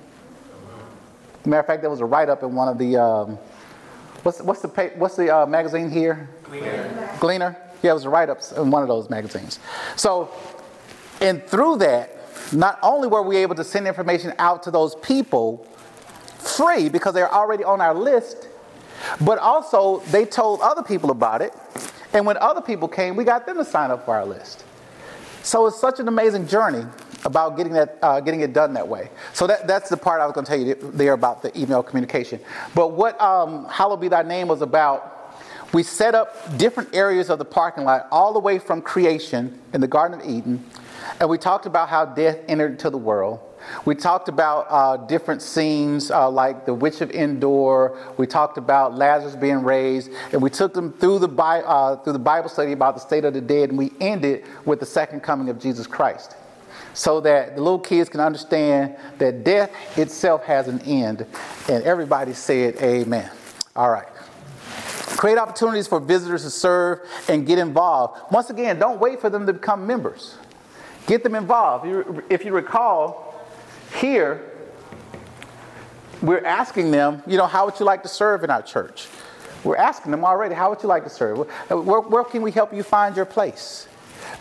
Matter 1.46 1.60
of 1.60 1.68
fact, 1.68 1.82
there 1.82 1.90
was 1.90 2.02
a 2.02 2.06
write 2.06 2.30
up 2.30 2.44
in 2.44 2.56
one 2.56 2.68
of 2.68 2.78
the, 2.78 2.98
um, 2.98 3.38
what's, 4.24 4.42
what's 4.42 4.62
the, 4.62 4.92
what's 4.96 5.16
the 5.16 5.36
uh, 5.36 5.46
magazine 5.46 5.90
here? 5.90 6.30
Gleaner. 6.44 7.18
Gleaner? 7.20 7.58
Yeah, 7.84 7.92
it 7.92 7.94
was 7.94 8.06
a 8.06 8.10
write 8.10 8.30
up 8.30 8.40
in 8.58 8.72
one 8.72 8.82
of 8.82 8.88
those 8.88 9.10
magazines. 9.10 9.60
So, 9.96 10.32
and 11.22 11.44
through 11.44 11.78
that, 11.78 12.12
not 12.52 12.80
only 12.82 13.08
were 13.08 13.22
we 13.22 13.38
able 13.38 13.56
to 13.56 13.64
send 13.64 13.88
information 13.88 14.34
out 14.40 14.64
to 14.64 14.72
those 14.72 14.96
people 14.96 15.68
free 16.38 16.90
because 16.90 17.14
they're 17.14 17.32
already 17.32 17.64
on 17.64 17.82
our 17.82 17.94
list, 17.94 18.48
but 19.22 19.38
also 19.38 20.00
they 20.12 20.26
told 20.26 20.62
other 20.62 20.84
people 20.84 21.12
about 21.12 21.42
it. 21.42 21.54
And 22.14 22.26
when 22.26 22.38
other 22.38 22.62
people 22.62 22.88
came, 22.88 23.16
we 23.16 23.24
got 23.24 23.46
them 23.46 23.58
to 23.58 23.66
sign 23.66 23.92
up 23.92 24.06
for 24.06 24.16
our 24.16 24.26
list. 24.26 24.64
So 25.44 25.68
it's 25.68 25.80
such 25.80 26.00
an 26.00 26.08
amazing 26.08 26.48
journey 26.48 26.86
about 27.26 27.58
getting 27.58 27.74
that 27.74 27.98
uh, 28.02 28.20
getting 28.22 28.42
it 28.42 28.54
done 28.54 28.74
that 28.74 28.88
way. 28.88 29.10
So 29.34 29.48
that, 29.48 29.68
that's 29.68 29.90
the 29.90 29.98
part 29.98 30.22
I 30.22 30.26
was 30.26 30.34
going 30.34 30.46
to 30.46 30.52
tell 30.52 30.62
you 30.62 30.76
there 30.94 31.14
about 31.14 31.42
the 31.42 31.58
email 31.60 31.84
communication. 31.84 32.40
But 32.74 32.94
what 32.94 33.20
um, 33.20 33.66
Hallowed 33.66 34.00
Be 34.02 34.08
Thy 34.08 34.22
Name 34.24 34.48
was 34.48 34.62
about 34.62 35.12
we 35.74 35.84
set 35.84 36.16
up 36.16 36.58
different 36.58 36.96
areas 36.96 37.30
of 37.30 37.40
the 37.40 37.46
parking 37.46 37.84
lot, 37.84 38.08
all 38.12 38.32
the 38.32 38.40
way 38.40 38.60
from 38.60 38.82
creation 38.82 39.60
in 39.74 39.82
the 39.82 39.88
Garden 39.88 40.22
of 40.22 40.26
Eden, 40.26 40.64
and 41.20 41.30
we 41.30 41.38
talked 41.38 41.66
about 41.66 41.90
how 41.90 42.06
death 42.06 42.38
entered 42.48 42.74
into 42.74 42.90
the 42.90 42.98
world. 42.98 43.40
We 43.84 43.96
talked 43.96 44.30
about 44.30 44.68
uh, 44.70 44.98
different 45.08 45.42
scenes 45.42 46.12
uh, 46.12 46.30
like 46.30 46.66
the 46.66 46.74
Witch 46.74 47.02
of 47.02 47.12
Endor. 47.12 47.98
We 48.16 48.28
talked 48.28 48.58
about 48.58 48.96
Lazarus 48.96 49.36
being 49.36 49.64
raised, 49.64 50.12
and 50.32 50.42
we 50.42 50.50
took 50.50 50.74
them 50.74 50.94
through 50.94 51.20
the, 51.20 51.28
Bi- 51.28 51.62
uh, 51.62 51.98
through 51.98 52.14
the 52.14 52.20
Bible 52.20 52.48
study 52.48 52.72
about 52.72 52.94
the 52.94 53.02
state 53.02 53.26
of 53.26 53.34
the 53.34 53.42
dead, 53.42 53.70
and 53.70 53.78
we 53.78 53.92
ended 54.00 54.46
with 54.66 54.80
the 54.80 54.86
second 54.86 55.22
coming 55.22 55.50
of 55.50 55.60
Jesus 55.60 55.88
Christ, 55.88 56.36
so 56.96 57.20
that 57.22 57.56
the 57.56 57.62
little 57.62 57.78
kids 57.78 58.10
can 58.10 58.20
understand 58.20 58.96
that 59.20 59.44
death 59.44 59.70
itself 59.98 60.44
has 60.46 60.68
an 60.68 60.80
end. 60.82 61.28
And 61.70 61.84
everybody 61.84 62.34
said, 62.34 62.78
"Amen." 62.82 63.30
All 63.76 63.92
right. 63.92 64.08
Create 65.18 65.38
opportunities 65.38 65.88
for 65.88 66.00
visitors 66.00 66.44
to 66.44 66.50
serve 66.50 67.00
and 67.30 67.46
get 67.46 67.60
involved. 67.60 68.20
Once 68.32 68.50
again, 68.50 68.80
don't 68.80 69.00
wait 69.00 69.22
for 69.22 69.30
them 69.30 69.46
to 69.46 69.54
become 69.54 69.86
members. 69.86 70.38
Get 71.08 71.24
them 71.24 71.36
involved. 71.36 71.86
If 72.30 72.44
you 72.44 72.52
recall, 72.52 73.36
here, 74.00 74.42
we're 76.22 76.44
asking 76.44 76.92
them, 76.92 77.22
you 77.28 77.38
know, 77.38 77.46
how 77.46 77.66
would 77.66 77.80
you 77.80 77.86
like 77.86 78.02
to 78.04 78.10
serve 78.10 78.44
in 78.44 78.50
our 78.50 78.62
church? 78.62 79.08
We're 79.64 79.78
asking 79.78 80.12
them 80.12 80.26
already, 80.26 80.56
how 80.56 80.70
would 80.70 80.82
you 80.84 80.90
like 80.90 81.04
to 81.04 81.10
serve? 81.10 81.38
Where, 81.70 82.02
where 82.02 82.24
can 82.24 82.42
we 82.42 82.52
help 82.52 82.74
you 82.74 82.84
find 82.84 83.16
your 83.16 83.26
place? 83.26 83.88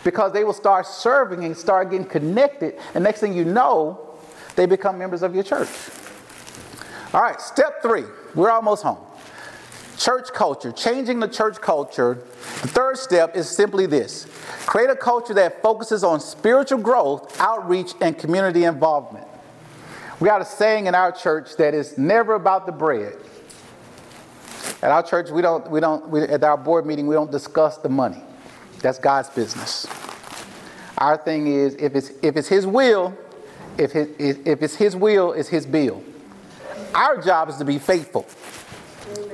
Because 0.04 0.32
they 0.32 0.44
will 0.44 0.52
start 0.52 0.86
serving 0.86 1.44
and 1.44 1.56
start 1.56 1.90
getting 1.90 2.06
connected, 2.06 2.78
and 2.94 3.02
next 3.02 3.20
thing 3.20 3.32
you 3.32 3.44
know, 3.44 4.14
they 4.54 4.66
become 4.66 4.98
members 4.98 5.22
of 5.22 5.34
your 5.34 5.42
church. 5.42 5.68
All 7.12 7.22
right, 7.22 7.40
step 7.40 7.80
three. 7.82 8.04
We're 8.34 8.50
almost 8.50 8.82
home. 8.82 8.98
Church 9.96 10.28
culture, 10.32 10.72
changing 10.72 11.20
the 11.20 11.28
church 11.28 11.60
culture. 11.60 12.14
The 12.62 12.68
third 12.68 12.98
step 12.98 13.36
is 13.36 13.48
simply 13.48 13.86
this 13.86 14.26
create 14.66 14.90
a 14.90 14.96
culture 14.96 15.34
that 15.34 15.62
focuses 15.62 16.02
on 16.02 16.20
spiritual 16.20 16.80
growth, 16.80 17.40
outreach, 17.40 17.92
and 18.00 18.18
community 18.18 18.64
involvement. 18.64 19.26
We 20.20 20.28
got 20.28 20.40
a 20.40 20.44
saying 20.44 20.86
in 20.86 20.94
our 20.94 21.12
church 21.12 21.56
that 21.56 21.74
is 21.74 21.96
never 21.96 22.34
about 22.34 22.66
the 22.66 22.72
bread. 22.72 23.16
At 24.82 24.90
our 24.90 25.02
church, 25.02 25.30
we 25.30 25.42
don't, 25.42 25.70
we 25.70 25.80
don't, 25.80 26.08
we, 26.08 26.22
at 26.22 26.42
our 26.42 26.56
board 26.56 26.86
meeting, 26.86 27.06
we 27.06 27.14
don't 27.14 27.30
discuss 27.30 27.78
the 27.78 27.88
money. 27.88 28.22
That's 28.84 28.98
God's 28.98 29.30
business. 29.30 29.86
Our 30.98 31.16
thing 31.16 31.46
is, 31.46 31.74
if 31.76 31.94
it's, 31.94 32.10
if 32.22 32.36
it's 32.36 32.48
His 32.48 32.66
will, 32.66 33.16
if, 33.78 33.92
his, 33.92 34.08
if 34.18 34.62
it's 34.62 34.74
His 34.74 34.94
will, 34.94 35.32
it's 35.32 35.48
His 35.48 35.64
bill. 35.64 36.04
Our 36.94 37.18
job 37.22 37.48
is 37.48 37.56
to 37.56 37.64
be 37.64 37.78
faithful. 37.78 38.26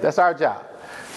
That's 0.00 0.18
our 0.18 0.34
job. 0.34 0.64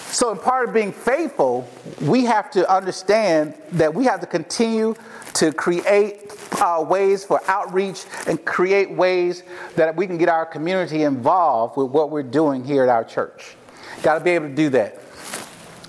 So, 0.08 0.32
in 0.32 0.38
part 0.38 0.66
of 0.68 0.74
being 0.74 0.90
faithful, 0.90 1.68
we 2.02 2.24
have 2.24 2.50
to 2.50 2.68
understand 2.68 3.54
that 3.70 3.94
we 3.94 4.04
have 4.06 4.20
to 4.20 4.26
continue 4.26 4.96
to 5.34 5.52
create 5.52 6.32
uh, 6.60 6.84
ways 6.88 7.24
for 7.24 7.40
outreach 7.46 8.04
and 8.26 8.44
create 8.44 8.90
ways 8.90 9.44
that 9.76 9.94
we 9.94 10.08
can 10.08 10.18
get 10.18 10.28
our 10.28 10.44
community 10.44 11.04
involved 11.04 11.76
with 11.76 11.92
what 11.92 12.10
we're 12.10 12.24
doing 12.24 12.64
here 12.64 12.82
at 12.82 12.88
our 12.88 13.04
church. 13.04 13.54
Got 14.02 14.18
to 14.18 14.24
be 14.24 14.30
able 14.30 14.48
to 14.48 14.54
do 14.56 14.70
that. 14.70 15.03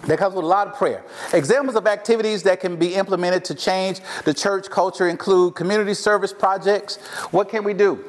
That 0.05 0.19
comes 0.19 0.35
with 0.35 0.45
a 0.45 0.47
lot 0.47 0.67
of 0.67 0.75
prayer. 0.75 1.03
Examples 1.33 1.75
of 1.75 1.87
activities 1.87 2.43
that 2.43 2.59
can 2.59 2.75
be 2.75 2.93
implemented 2.93 3.43
to 3.45 3.55
change 3.55 4.01
the 4.23 4.33
church 4.33 4.69
culture 4.69 5.07
include 5.07 5.55
community 5.55 5.93
service 5.93 6.31
projects. 6.31 6.97
What 7.31 7.49
can 7.49 7.63
we 7.63 7.73
do? 7.73 8.03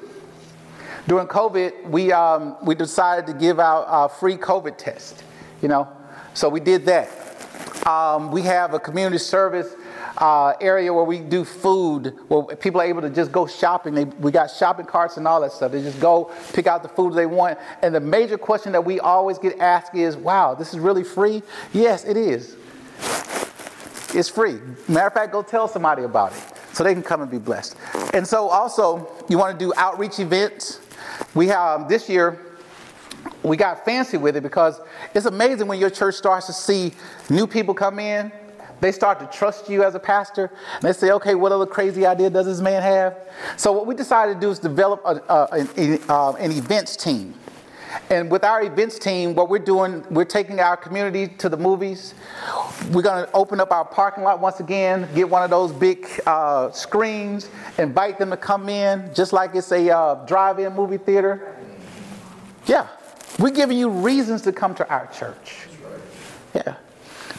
During 1.08 1.26
COVID, 1.28 1.88
we, 1.88 2.12
um, 2.12 2.56
we 2.62 2.74
decided 2.74 3.26
to 3.28 3.32
give 3.32 3.60
out 3.60 3.86
a 3.88 4.08
free 4.08 4.36
COVID 4.36 4.76
test, 4.76 5.22
you 5.62 5.68
know, 5.68 5.88
so 6.34 6.48
we 6.48 6.60
did 6.60 6.84
that. 6.86 7.08
Um, 7.86 8.32
we 8.32 8.42
have 8.42 8.74
a 8.74 8.80
community 8.80 9.18
service 9.18 9.74
uh, 10.18 10.54
area 10.60 10.92
where 10.92 11.04
we 11.04 11.20
do 11.20 11.44
food, 11.44 12.14
where 12.28 12.56
people 12.56 12.80
are 12.80 12.84
able 12.84 13.02
to 13.02 13.10
just 13.10 13.32
go 13.32 13.46
shopping. 13.46 13.94
They, 13.94 14.04
we 14.04 14.30
got 14.30 14.50
shopping 14.50 14.86
carts 14.86 15.16
and 15.16 15.26
all 15.26 15.40
that 15.40 15.52
stuff. 15.52 15.72
They 15.72 15.82
just 15.82 16.00
go 16.00 16.30
pick 16.52 16.66
out 16.66 16.82
the 16.82 16.88
food 16.88 17.14
they 17.14 17.26
want. 17.26 17.58
And 17.82 17.94
the 17.94 18.00
major 18.00 18.38
question 18.38 18.72
that 18.72 18.84
we 18.84 19.00
always 19.00 19.38
get 19.38 19.58
asked 19.58 19.94
is, 19.94 20.16
wow, 20.16 20.54
this 20.54 20.72
is 20.72 20.80
really 20.80 21.04
free? 21.04 21.42
Yes, 21.72 22.04
it 22.04 22.16
is. 22.16 22.56
It's 24.14 24.28
free. 24.28 24.58
Matter 24.88 25.08
of 25.08 25.12
fact, 25.12 25.32
go 25.32 25.42
tell 25.42 25.68
somebody 25.68 26.04
about 26.04 26.32
it 26.32 26.42
so 26.72 26.84
they 26.84 26.92
can 26.92 27.02
come 27.02 27.22
and 27.22 27.30
be 27.30 27.38
blessed. 27.38 27.76
And 28.14 28.26
so 28.26 28.48
also, 28.48 29.10
you 29.28 29.38
want 29.38 29.58
to 29.58 29.64
do 29.64 29.72
outreach 29.76 30.18
events. 30.18 30.80
We 31.34 31.48
have 31.48 31.80
um, 31.82 31.88
this 31.88 32.08
year 32.08 32.40
we 33.42 33.56
got 33.56 33.84
fancy 33.84 34.16
with 34.16 34.36
it 34.36 34.42
because 34.42 34.80
it's 35.14 35.26
amazing 35.26 35.66
when 35.66 35.78
your 35.78 35.90
church 35.90 36.14
starts 36.14 36.46
to 36.46 36.52
see 36.52 36.92
new 37.30 37.46
people 37.46 37.74
come 37.74 37.98
in 37.98 38.32
They 38.80 38.92
start 38.92 39.20
to 39.20 39.26
trust 39.26 39.68
you 39.68 39.82
as 39.84 39.94
a 39.94 39.98
pastor. 39.98 40.50
And 40.74 40.82
they 40.82 40.92
say, 40.92 41.10
okay, 41.12 41.34
what 41.34 41.52
other 41.52 41.66
crazy 41.66 42.04
idea 42.04 42.30
does 42.30 42.46
this 42.46 42.60
man 42.60 42.82
have? 42.82 43.16
So, 43.56 43.72
what 43.72 43.86
we 43.86 43.94
decided 43.94 44.34
to 44.34 44.40
do 44.40 44.50
is 44.50 44.58
develop 44.58 45.00
a, 45.04 45.22
a, 45.28 45.66
an, 45.76 46.00
uh, 46.08 46.32
an 46.32 46.52
events 46.52 46.96
team. 46.96 47.34
And 48.10 48.30
with 48.30 48.44
our 48.44 48.62
events 48.62 48.98
team, 48.98 49.34
what 49.34 49.48
we're 49.48 49.58
doing, 49.58 50.04
we're 50.10 50.24
taking 50.24 50.60
our 50.60 50.76
community 50.76 51.28
to 51.38 51.48
the 51.48 51.56
movies. 51.56 52.14
We're 52.90 53.02
going 53.02 53.24
to 53.24 53.32
open 53.32 53.60
up 53.60 53.72
our 53.72 53.84
parking 53.84 54.24
lot 54.24 54.40
once 54.40 54.60
again, 54.60 55.08
get 55.14 55.28
one 55.28 55.42
of 55.42 55.50
those 55.50 55.72
big 55.72 56.06
uh, 56.26 56.70
screens, 56.72 57.48
invite 57.78 58.18
them 58.18 58.30
to 58.30 58.36
come 58.36 58.68
in, 58.68 59.12
just 59.14 59.32
like 59.32 59.54
it's 59.54 59.72
a 59.72 59.90
uh, 59.90 60.26
drive 60.26 60.58
in 60.58 60.74
movie 60.74 60.98
theater. 60.98 61.56
Yeah, 62.66 62.88
we're 63.38 63.50
giving 63.50 63.78
you 63.78 63.88
reasons 63.88 64.42
to 64.42 64.52
come 64.52 64.74
to 64.74 64.88
our 64.88 65.06
church. 65.06 65.68
Yeah. 66.54 66.76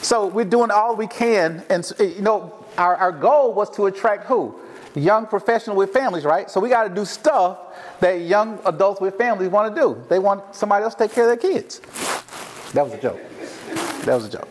So 0.02 0.28
we're 0.28 0.46
doing 0.46 0.72
all 0.72 0.96
we 0.96 1.08
can. 1.08 1.64
And, 1.70 1.90
you 2.00 2.22
know, 2.22 2.54
our, 2.78 2.96
our 2.96 3.12
goal 3.12 3.54
was 3.54 3.70
to 3.76 3.88
attract 3.88 4.26
who? 4.26 4.60
Young 4.96 5.28
professional 5.28 5.76
with 5.76 5.92
families, 5.92 6.24
right? 6.24 6.50
So 6.50 6.60
we 6.60 6.70
got 6.70 6.84
to 6.88 6.94
do 6.94 7.06
stuff 7.06 7.60
that 8.00 8.22
young 8.22 8.60
adults 8.66 9.02
with 9.02 9.18
families 9.18 9.50
want 9.50 9.74
to 9.74 9.82
do. 9.82 10.04
They 10.10 10.20
want 10.20 10.56
somebody 10.56 10.84
else 10.84 10.96
to 10.96 11.08
take 11.08 11.14
care 11.14 11.30
of 11.30 11.40
their 11.40 11.52
kids. 11.52 11.80
That 12.74 12.84
was 12.84 12.94
a 12.94 13.02
joke. 13.02 13.20
That 14.06 14.16
was 14.16 14.26
a 14.26 14.30
joke. 14.30 14.48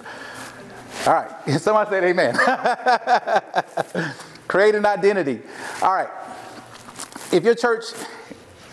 All 1.07 1.15
right. 1.15 1.31
Somebody 1.61 1.91
said 1.91 2.05
amen. 2.05 2.35
Create 4.49 4.75
an 4.75 4.87
identity. 4.87 5.41
All 5.83 5.95
right. 5.95 6.09
If 7.33 7.45
your 7.45 7.55
church 7.55 7.85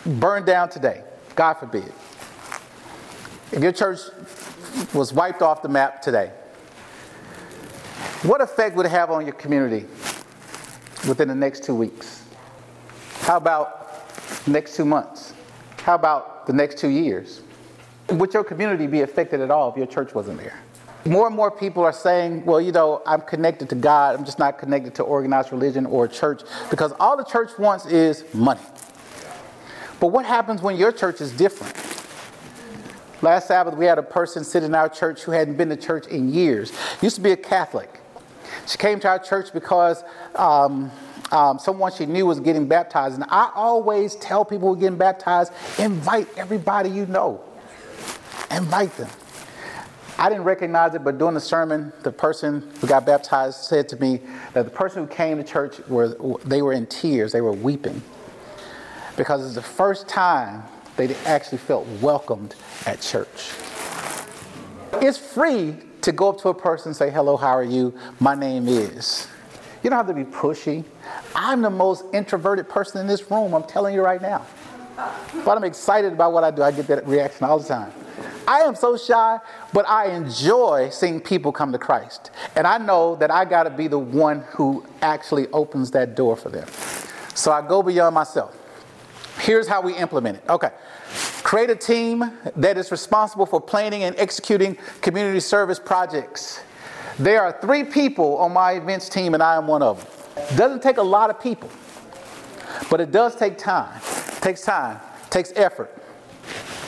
burned 0.05 0.45
down 0.45 0.69
today, 0.69 1.03
God 1.35 1.55
forbid, 1.55 1.91
if 3.51 3.61
your 3.61 3.71
church 3.71 3.99
was 4.93 5.13
wiped 5.13 5.41
off 5.41 5.61
the 5.61 5.69
map 5.69 6.01
today, 6.01 6.31
what 8.23 8.41
effect 8.41 8.75
would 8.75 8.85
it 8.85 8.89
have 8.89 9.11
on 9.11 9.25
your 9.25 9.35
community 9.35 9.85
within 11.07 11.27
the 11.27 11.35
next 11.35 11.63
two 11.63 11.75
weeks? 11.75 12.23
How 13.21 13.37
about 13.37 13.83
next 14.47 14.75
two 14.75 14.85
months? 14.85 15.33
How 15.77 15.95
about 15.95 16.47
the 16.47 16.53
next 16.53 16.77
two 16.77 16.87
years? 16.87 17.41
Would 18.09 18.33
your 18.33 18.43
community 18.43 18.87
be 18.87 19.01
affected 19.01 19.41
at 19.41 19.51
all 19.51 19.71
if 19.71 19.77
your 19.77 19.85
church 19.85 20.13
wasn't 20.13 20.39
there? 20.39 20.57
More 21.05 21.27
and 21.27 21.35
more 21.35 21.51
people 21.51 21.83
are 21.83 21.91
saying, 21.91 22.45
well, 22.45 22.61
you 22.61 22.71
know, 22.71 23.01
I'm 23.05 23.21
connected 23.21 23.69
to 23.69 23.75
God, 23.75 24.15
I'm 24.15 24.23
just 24.23 24.39
not 24.39 24.57
connected 24.57 24.95
to 24.95 25.03
organized 25.03 25.51
religion 25.51 25.85
or 25.85 26.07
church 26.07 26.43
because 26.69 26.93
all 26.99 27.17
the 27.17 27.25
church 27.25 27.51
wants 27.59 27.85
is 27.85 28.23
money. 28.33 28.61
But 29.99 30.07
what 30.07 30.25
happens 30.25 30.61
when 30.61 30.77
your 30.77 30.93
church 30.93 31.19
is 31.19 31.31
different? 31.33 31.75
Last 33.21 33.47
Sabbath, 33.47 33.75
we 33.75 33.85
had 33.85 33.97
a 33.97 34.03
person 34.03 34.43
sit 34.43 34.63
in 34.63 34.75
our 34.75 34.89
church 34.89 35.23
who 35.23 35.31
hadn't 35.31 35.55
been 35.55 35.69
to 35.69 35.77
church 35.77 36.07
in 36.07 36.33
years. 36.33 36.73
Used 37.01 37.15
to 37.15 37.21
be 37.21 37.31
a 37.31 37.37
Catholic. 37.37 38.01
She 38.67 38.77
came 38.77 38.99
to 39.01 39.07
our 39.07 39.19
church 39.19 39.53
because 39.53 40.03
um, 40.35 40.91
um, 41.31 41.59
someone 41.59 41.91
she 41.91 42.05
knew 42.05 42.25
was 42.25 42.39
getting 42.39 42.67
baptized. 42.67 43.15
And 43.15 43.25
I 43.29 43.51
always 43.55 44.15
tell 44.15 44.45
people 44.45 44.69
who 44.69 44.75
are 44.75 44.79
getting 44.79 44.97
baptized 44.97 45.51
invite 45.79 46.27
everybody 46.37 46.89
you 46.89 47.05
know. 47.05 47.43
Invite 48.51 48.95
them. 48.97 49.09
I 50.17 50.29
didn't 50.29 50.43
recognize 50.43 50.93
it, 50.93 51.03
but 51.03 51.17
during 51.17 51.33
the 51.33 51.41
sermon, 51.41 51.91
the 52.03 52.11
person 52.11 52.71
who 52.79 52.87
got 52.87 53.05
baptized 53.05 53.63
said 53.63 53.89
to 53.89 53.97
me 53.97 54.21
that 54.53 54.63
the 54.63 54.71
person 54.71 55.03
who 55.03 55.13
came 55.13 55.37
to 55.37 55.43
church 55.43 55.79
were 55.87 56.09
they 56.45 56.61
were 56.61 56.71
in 56.71 56.85
tears, 56.85 57.31
they 57.31 57.41
were 57.41 57.51
weeping, 57.51 58.01
because 59.17 59.43
it's 59.43 59.55
the 59.55 59.61
first 59.61 60.07
time 60.07 60.63
they 60.97 61.13
actually 61.25 61.57
felt 61.57 61.87
welcomed 61.99 62.55
at 62.85 63.01
church. 63.01 63.51
It's 65.01 65.17
free 65.17 65.77
to 66.03 66.11
go 66.11 66.29
up 66.29 66.39
to 66.41 66.49
a 66.49 66.53
person 66.53 66.89
and 66.89 66.95
say, 66.95 67.09
Hello, 67.09 67.35
how 67.35 67.49
are 67.49 67.63
you? 67.63 67.93
My 68.19 68.35
name 68.35 68.67
is. 68.67 69.27
You 69.83 69.89
don't 69.89 69.97
have 69.97 70.07
to 70.07 70.13
be 70.13 70.23
pushy. 70.23 70.85
I'm 71.35 71.61
the 71.61 71.69
most 71.69 72.05
introverted 72.13 72.69
person 72.69 73.01
in 73.01 73.07
this 73.07 73.29
room, 73.29 73.53
I'm 73.53 73.63
telling 73.63 73.93
you 73.93 74.01
right 74.01 74.21
now. 74.21 74.45
But 75.43 75.57
I'm 75.57 75.63
excited 75.63 76.13
about 76.13 76.31
what 76.33 76.43
I 76.43 76.51
do. 76.51 76.61
I 76.61 76.71
get 76.71 76.87
that 76.87 77.07
reaction 77.07 77.45
all 77.45 77.59
the 77.59 77.67
time. 77.67 77.91
I 78.47 78.59
am 78.59 78.75
so 78.75 78.95
shy, 78.97 79.39
but 79.73 79.87
I 79.89 80.11
enjoy 80.11 80.89
seeing 80.91 81.19
people 81.19 81.51
come 81.51 81.71
to 81.71 81.77
Christ. 81.77 82.31
And 82.55 82.67
I 82.67 82.77
know 82.77 83.15
that 83.15 83.31
I 83.31 83.45
got 83.45 83.63
to 83.63 83.69
be 83.69 83.87
the 83.87 83.99
one 83.99 84.41
who 84.51 84.85
actually 85.01 85.47
opens 85.47 85.91
that 85.91 86.15
door 86.15 86.35
for 86.35 86.49
them. 86.49 86.67
So 87.33 87.51
I 87.51 87.65
go 87.65 87.81
beyond 87.81 88.13
myself. 88.13 88.55
Here's 89.39 89.67
how 89.67 89.81
we 89.81 89.95
implement 89.95 90.37
it. 90.37 90.43
Okay. 90.49 90.69
Create 91.43 91.69
a 91.69 91.75
team 91.75 92.31
that 92.55 92.77
is 92.77 92.89
responsible 92.89 93.45
for 93.45 93.59
planning 93.59 94.03
and 94.03 94.15
executing 94.17 94.77
community 95.01 95.39
service 95.39 95.79
projects. 95.79 96.61
There 97.19 97.43
are 97.43 97.55
three 97.61 97.83
people 97.83 98.37
on 98.37 98.53
my 98.53 98.71
events 98.73 99.09
team, 99.09 99.33
and 99.33 99.43
I 99.43 99.55
am 99.55 99.67
one 99.67 99.83
of 99.83 99.99
them. 99.99 100.57
Doesn't 100.57 100.81
take 100.81 100.97
a 100.97 101.03
lot 101.03 101.29
of 101.29 101.39
people, 101.39 101.69
but 102.89 102.99
it 103.01 103.11
does 103.11 103.35
take 103.35 103.57
time. 103.57 103.99
takes 104.41 104.61
time, 104.61 104.99
takes 105.29 105.51
effort. 105.55 105.95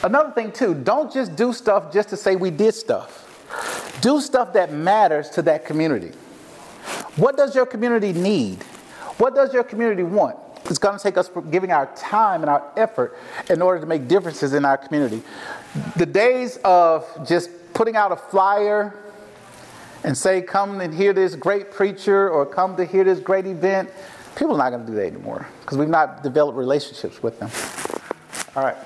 Another 0.04 0.32
thing, 0.32 0.52
too, 0.52 0.74
don't 0.74 1.12
just 1.12 1.36
do 1.36 1.54
stuff 1.54 1.92
just 1.92 2.10
to 2.10 2.18
say 2.18 2.36
we 2.36 2.50
did 2.50 2.74
stuff. 2.74 3.22
Do 4.02 4.20
stuff 4.20 4.54
that 4.54 4.74
matters 4.74 5.30
to 5.32 5.42
that 5.44 5.66
community. 5.66 6.12
What 7.18 7.38
does 7.38 7.56
your 7.56 7.66
community 7.66 8.14
need? 8.14 8.64
What 9.18 9.36
does 9.36 9.54
your 9.54 9.64
community 9.64 10.04
want? 10.04 10.38
It's 10.70 10.80
going 10.80 10.98
to 10.98 11.04
take 11.04 11.18
us 11.18 11.30
giving 11.52 11.72
our 11.72 11.88
time 11.96 12.42
and 12.42 12.50
our 12.50 12.72
effort 12.76 13.18
in 13.50 13.62
order 13.62 13.80
to 13.80 13.86
make 13.86 14.08
differences 14.08 14.54
in 14.54 14.66
our 14.66 14.78
community. 14.78 15.22
The 15.96 16.06
days 16.06 16.58
of 16.64 17.06
just 17.28 17.50
putting 17.74 17.96
out 17.96 18.12
a 18.12 18.16
flyer 18.16 18.96
and 20.04 20.18
say, 20.18 20.42
come 20.42 20.82
and 20.82 20.94
hear 20.94 21.14
this 21.14 21.36
great 21.36 21.72
preacher 21.72 22.30
or 22.30 22.46
come 22.46 22.76
to 22.78 22.86
hear 22.86 23.04
this 23.04 23.20
great 23.20 23.46
event, 23.46 23.90
people 24.36 24.56
are 24.56 24.58
not 24.58 24.70
going 24.70 24.86
to 24.86 24.92
do 24.92 24.96
that 24.96 25.08
anymore 25.08 25.48
because 25.62 25.78
we've 25.78 25.90
not 25.90 26.24
developed 26.24 26.58
relationships 26.58 27.22
with 27.22 27.40
them. 27.40 27.50
All 28.56 28.64
right. 28.64 28.78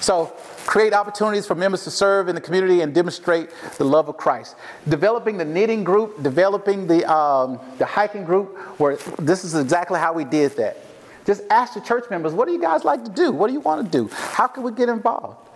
So, 0.00 0.34
create 0.66 0.92
opportunities 0.92 1.46
for 1.46 1.54
members 1.54 1.84
to 1.84 1.90
serve 1.90 2.28
in 2.28 2.34
the 2.34 2.40
community 2.40 2.80
and 2.80 2.94
demonstrate 2.94 3.50
the 3.78 3.84
love 3.84 4.08
of 4.08 4.16
Christ. 4.16 4.56
Developing 4.88 5.36
the 5.36 5.44
knitting 5.44 5.84
group, 5.84 6.22
developing 6.22 6.86
the, 6.86 7.10
um, 7.12 7.60
the 7.78 7.86
hiking 7.86 8.24
group, 8.24 8.56
where 8.78 8.96
this 9.18 9.44
is 9.44 9.54
exactly 9.54 9.98
how 9.98 10.12
we 10.12 10.24
did 10.24 10.52
that. 10.52 10.76
Just 11.24 11.42
ask 11.50 11.74
the 11.74 11.80
church 11.80 12.04
members, 12.10 12.32
what 12.32 12.46
do 12.46 12.52
you 12.52 12.60
guys 12.60 12.84
like 12.84 13.04
to 13.04 13.10
do? 13.10 13.30
What 13.30 13.46
do 13.46 13.52
you 13.52 13.60
want 13.60 13.84
to 13.84 13.98
do? 13.98 14.08
How 14.12 14.46
can 14.46 14.62
we 14.62 14.72
get 14.72 14.88
involved? 14.88 15.48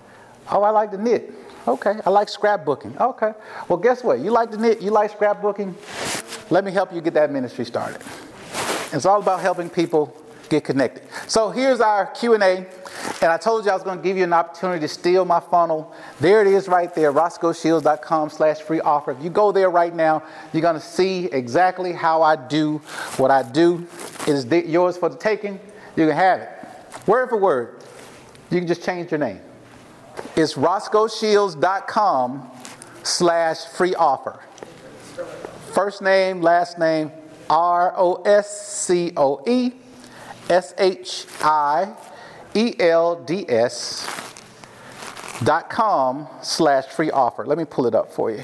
Oh, 0.51 0.63
I 0.63 0.71
like 0.71 0.91
to 0.93 0.99
knit. 0.99 1.33
Okay. 1.67 1.99
I 2.05 2.11
like 2.11 2.29
scrapbooking. 2.29 3.01
Okay. 3.01 3.33
Well, 3.69 3.79
guess 3.79 4.05
what? 4.05 4.21
You 4.21 4.31
like 4.31 4.51
to 4.53 4.57
knit, 4.57 4.81
you 4.81 4.91
like 4.91 5.19
scrapbooking. 5.19 5.75
Let 6.51 6.65
me 6.65 6.71
help 6.71 6.93
you 6.93 7.01
get 7.01 7.15
that 7.15 7.33
ministry 7.33 7.65
started. 7.65 8.01
It's 8.93 9.05
all 9.05 9.21
about 9.21 9.41
helping 9.41 9.69
people 9.69 10.17
get 10.49 10.65
connected. 10.65 11.03
So 11.27 11.51
here's 11.51 11.81
our 11.81 12.07
Q&A. 12.07 12.67
And 13.23 13.33
I 13.33 13.37
told 13.37 13.65
you 13.65 13.71
I 13.71 13.75
was 13.75 13.83
going 13.83 13.99
to 13.99 14.03
give 14.03 14.17
you 14.17 14.25
an 14.25 14.33
opportunity 14.33 14.81
to 14.81 14.89
steal 14.89 15.25
my 15.25 15.41
funnel. 15.41 15.95
There 16.21 16.41
it 16.41 16.47
is 16.47 16.69
right 16.69 16.95
there, 16.95 17.13
roscoeshields.com 17.13 18.31
slash 18.31 18.61
free 18.61 18.81
offer. 18.81 19.13
If 19.13 19.23
you 19.23 19.31
go 19.31 19.53
there 19.53 19.71
right 19.71 19.95
now, 19.95 20.23
you're 20.53 20.63
going 20.63 20.75
to 20.75 20.81
see 20.81 21.27
exactly 21.27 21.93
how 21.93 22.23
I 22.23 22.37
do 22.37 22.79
what 23.17 23.31
I 23.31 23.43
do. 23.43 23.87
It 24.27 24.29
is 24.29 24.47
yours 24.67 24.97
for 24.97 25.09
the 25.09 25.17
taking. 25.17 25.61
You 25.97 26.07
can 26.07 26.17
have 26.17 26.41
it. 26.41 26.51
Word 27.07 27.29
for 27.29 27.37
word. 27.39 27.83
You 28.51 28.59
can 28.59 28.69
just 28.69 28.85
change 28.85 29.11
your 29.11 29.19
name. 29.19 29.41
It's 30.37 30.55
roscoeshields.com 30.55 32.51
slash 33.03 33.65
free 33.67 33.95
offer. 33.95 34.41
First 35.73 36.01
name, 36.03 36.41
last 36.41 36.79
name, 36.79 37.13
R 37.51 37.93
O 37.97 38.23
S 38.23 38.85
C 38.85 39.13
O 39.17 39.43
E 39.47 39.73
S 40.49 40.75
H 40.79 41.27
I 41.43 41.95
E 42.55 42.75
L 42.79 43.23
D 43.25 43.45
S 43.49 44.07
dot 45.45 45.69
com 45.69 46.29
slash 46.43 46.87
free 46.87 47.11
offer. 47.11 47.45
Let 47.45 47.59
me 47.59 47.65
pull 47.65 47.87
it 47.87 47.95
up 47.95 48.13
for 48.13 48.31
you. 48.31 48.43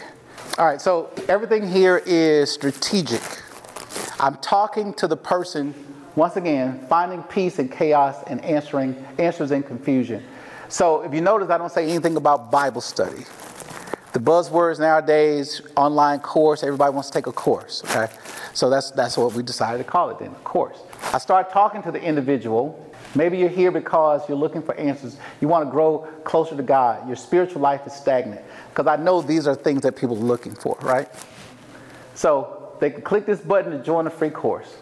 All 0.59 0.67
right, 0.67 0.81
so 0.81 1.11
everything 1.29 1.67
here 1.67 2.03
is 2.05 2.51
strategic. 2.51 3.23
I'm 4.21 4.37
talking 4.37 4.93
to 4.95 5.09
the 5.09 5.17
person, 5.17 5.75
once 6.15 6.37
again, 6.37 6.85
finding 6.89 7.23
peace 7.23 7.59
in 7.59 7.69
chaos 7.69 8.23
and 8.27 8.45
answering 8.45 8.95
answers 9.19 9.51
in 9.51 9.63
confusion. 9.63 10.23
So 10.69 11.03
if 11.03 11.15
you 11.15 11.21
notice, 11.21 11.49
I 11.51 11.59
don't 11.59 11.73
say 11.73 11.89
anything 11.89 12.17
about 12.17 12.51
Bible 12.51 12.81
study. 12.83 13.25
The 14.13 14.19
buzzwords 14.19 14.79
nowadays, 14.79 15.63
online 15.75 16.21
course, 16.21 16.63
everybody 16.63 16.93
wants 16.93 17.09
to 17.09 17.15
take 17.15 17.27
a 17.27 17.33
course, 17.33 17.83
okay? 17.85 18.13
So 18.53 18.69
that's, 18.69 18.91
that's 18.91 19.17
what 19.17 19.33
we 19.33 19.43
decided 19.43 19.79
to 19.79 19.85
call 19.85 20.11
it 20.11 20.19
then, 20.19 20.33
a 20.33 20.45
course. 20.45 20.79
I 21.15 21.19
start 21.19 21.51
talking 21.51 21.83
to 21.83 21.91
the 21.91 22.03
individual. 22.03 22.79
Maybe 23.15 23.39
you're 23.39 23.49
here 23.49 23.71
because 23.71 24.29
you're 24.29 24.37
looking 24.37 24.61
for 24.61 24.75
answers. 24.75 25.17
You 25.41 25.49
want 25.49 25.67
to 25.67 25.71
grow 25.71 26.01
closer 26.25 26.55
to 26.55 26.63
God. 26.63 27.07
Your 27.07 27.17
spiritual 27.17 27.63
life 27.63 27.87
is 27.87 27.95
stagnant. 27.95 28.43
Because 28.69 28.87
I 28.87 29.03
know 29.03 29.23
these 29.23 29.47
are 29.47 29.55
things 29.55 29.81
that 29.83 29.97
people 29.97 30.17
are 30.17 30.21
looking 30.21 30.55
for, 30.55 30.77
right? 30.83 31.09
So 32.15 32.77
they 32.81 32.91
can 32.91 33.01
click 33.01 33.25
this 33.25 33.41
button 33.41 33.73
to 33.73 33.79
join 33.83 34.07
a 34.07 34.11
free 34.11 34.31
course. 34.31 34.75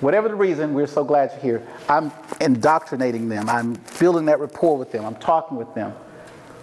Whatever 0.00 0.28
the 0.28 0.34
reason, 0.34 0.74
we're 0.74 0.88
so 0.88 1.04
glad 1.04 1.30
you're 1.32 1.60
here. 1.60 1.68
I'm 1.88 2.10
indoctrinating 2.40 3.28
them. 3.28 3.48
I'm 3.48 3.80
building 4.00 4.24
that 4.26 4.40
rapport 4.40 4.76
with 4.76 4.90
them. 4.90 5.04
I'm 5.04 5.14
talking 5.16 5.56
with 5.56 5.72
them. 5.74 5.94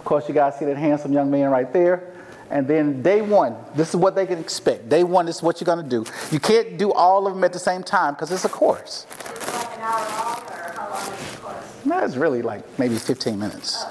Of 0.02 0.06
course, 0.06 0.26
you 0.26 0.34
guys 0.34 0.58
see 0.58 0.64
that 0.64 0.76
handsome 0.76 1.12
young 1.12 1.30
man 1.30 1.48
right 1.50 1.72
there. 1.72 2.12
And 2.50 2.66
then 2.66 3.02
day 3.02 3.22
one, 3.22 3.54
this 3.76 3.90
is 3.90 3.94
what 3.94 4.16
they 4.16 4.26
can 4.26 4.40
expect. 4.40 4.88
Day 4.88 5.04
one, 5.04 5.26
this 5.26 5.36
is 5.36 5.42
what 5.44 5.60
you're 5.60 5.64
going 5.64 5.88
to 5.88 5.88
do. 5.88 6.04
You 6.32 6.40
can't 6.40 6.76
do 6.76 6.92
all 6.92 7.28
of 7.28 7.34
them 7.34 7.44
at 7.44 7.52
the 7.52 7.60
same 7.60 7.84
time 7.84 8.14
because 8.14 8.32
it's 8.32 8.44
a 8.44 8.48
course. 8.48 9.06
It's 9.10 9.54
like 9.54 9.76
an 9.76 9.80
hour 9.80 10.00
long, 10.00 10.42
or 10.50 10.72
how 10.76 10.90
long 10.90 11.14
is 11.14 11.30
the 11.30 11.36
course? 11.36 11.82
That's 11.86 12.16
really 12.16 12.42
like 12.42 12.64
maybe 12.80 12.96
15 12.96 13.38
minutes. 13.38 13.84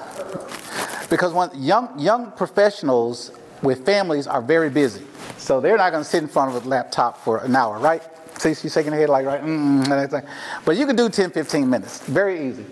Because 1.08 1.32
when 1.32 1.48
young, 1.54 1.98
young 1.98 2.30
professionals 2.32 3.32
with 3.62 3.86
families 3.86 4.26
are 4.26 4.42
very 4.42 4.68
busy. 4.68 5.06
So 5.38 5.62
they're 5.62 5.78
not 5.78 5.92
going 5.92 6.04
to 6.04 6.08
sit 6.08 6.22
in 6.22 6.28
front 6.28 6.54
of 6.54 6.62
a 6.62 6.68
laptop 6.68 7.24
for 7.24 7.38
an 7.38 7.56
hour, 7.56 7.78
right? 7.78 8.02
See, 8.38 8.52
she's 8.52 8.74
shaking 8.74 8.92
her 8.92 8.98
head 8.98 9.08
like, 9.08 9.24
right? 9.24 9.42
Mm. 9.42 10.28
But 10.66 10.76
you 10.76 10.86
can 10.86 10.94
do 10.94 11.08
10, 11.08 11.30
15 11.30 11.70
minutes. 11.70 12.00
Very 12.00 12.48
easy. 12.48 12.66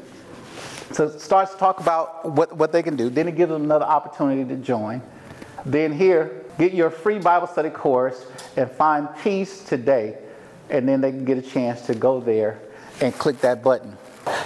So 0.93 1.05
it 1.05 1.21
starts 1.21 1.53
to 1.53 1.59
talk 1.59 1.81
about 1.81 2.29
what, 2.29 2.57
what 2.57 2.73
they 2.73 2.83
can 2.83 2.97
do. 2.97 3.11
Then 3.11 3.29
it 3.29 3.37
gives 3.37 3.53
them 3.53 3.65
another 3.65 3.85
opportunity 3.85 4.45
to 4.49 4.57
join. 4.57 5.03
Then 5.65 5.93
here, 5.93 6.45
get 6.59 6.73
your 6.73 6.91
free 6.91 7.19
Bible 7.19 7.47
study 7.47 7.71
course 7.71 8.27
and 8.57 8.71
find 8.71 9.09
peace 9.23 9.63
today. 9.65 10.19
And 10.69 10.89
then 10.89 11.01
they 11.01 11.11
can 11.11 11.25
get 11.25 11.39
a 11.39 11.43
chance 11.43 11.83
to 11.87 11.95
go 11.95 12.21
there 12.21 12.61
and 13.01 13.15
click 13.15 13.41
that 13.41 13.63
button. 13.63 13.97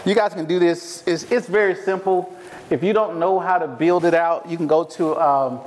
You 0.04 0.14
guys 0.14 0.34
can 0.34 0.44
do 0.44 0.58
this. 0.58 1.02
It's, 1.06 1.30
it's 1.30 1.46
very 1.46 1.74
simple. 1.74 2.34
If 2.70 2.82
you 2.82 2.92
don't 2.92 3.18
know 3.18 3.38
how 3.38 3.58
to 3.58 3.66
build 3.66 4.04
it 4.04 4.14
out, 4.14 4.48
you 4.48 4.56
can 4.56 4.66
go 4.66 4.84
to 4.84 5.16
um, 5.20 5.60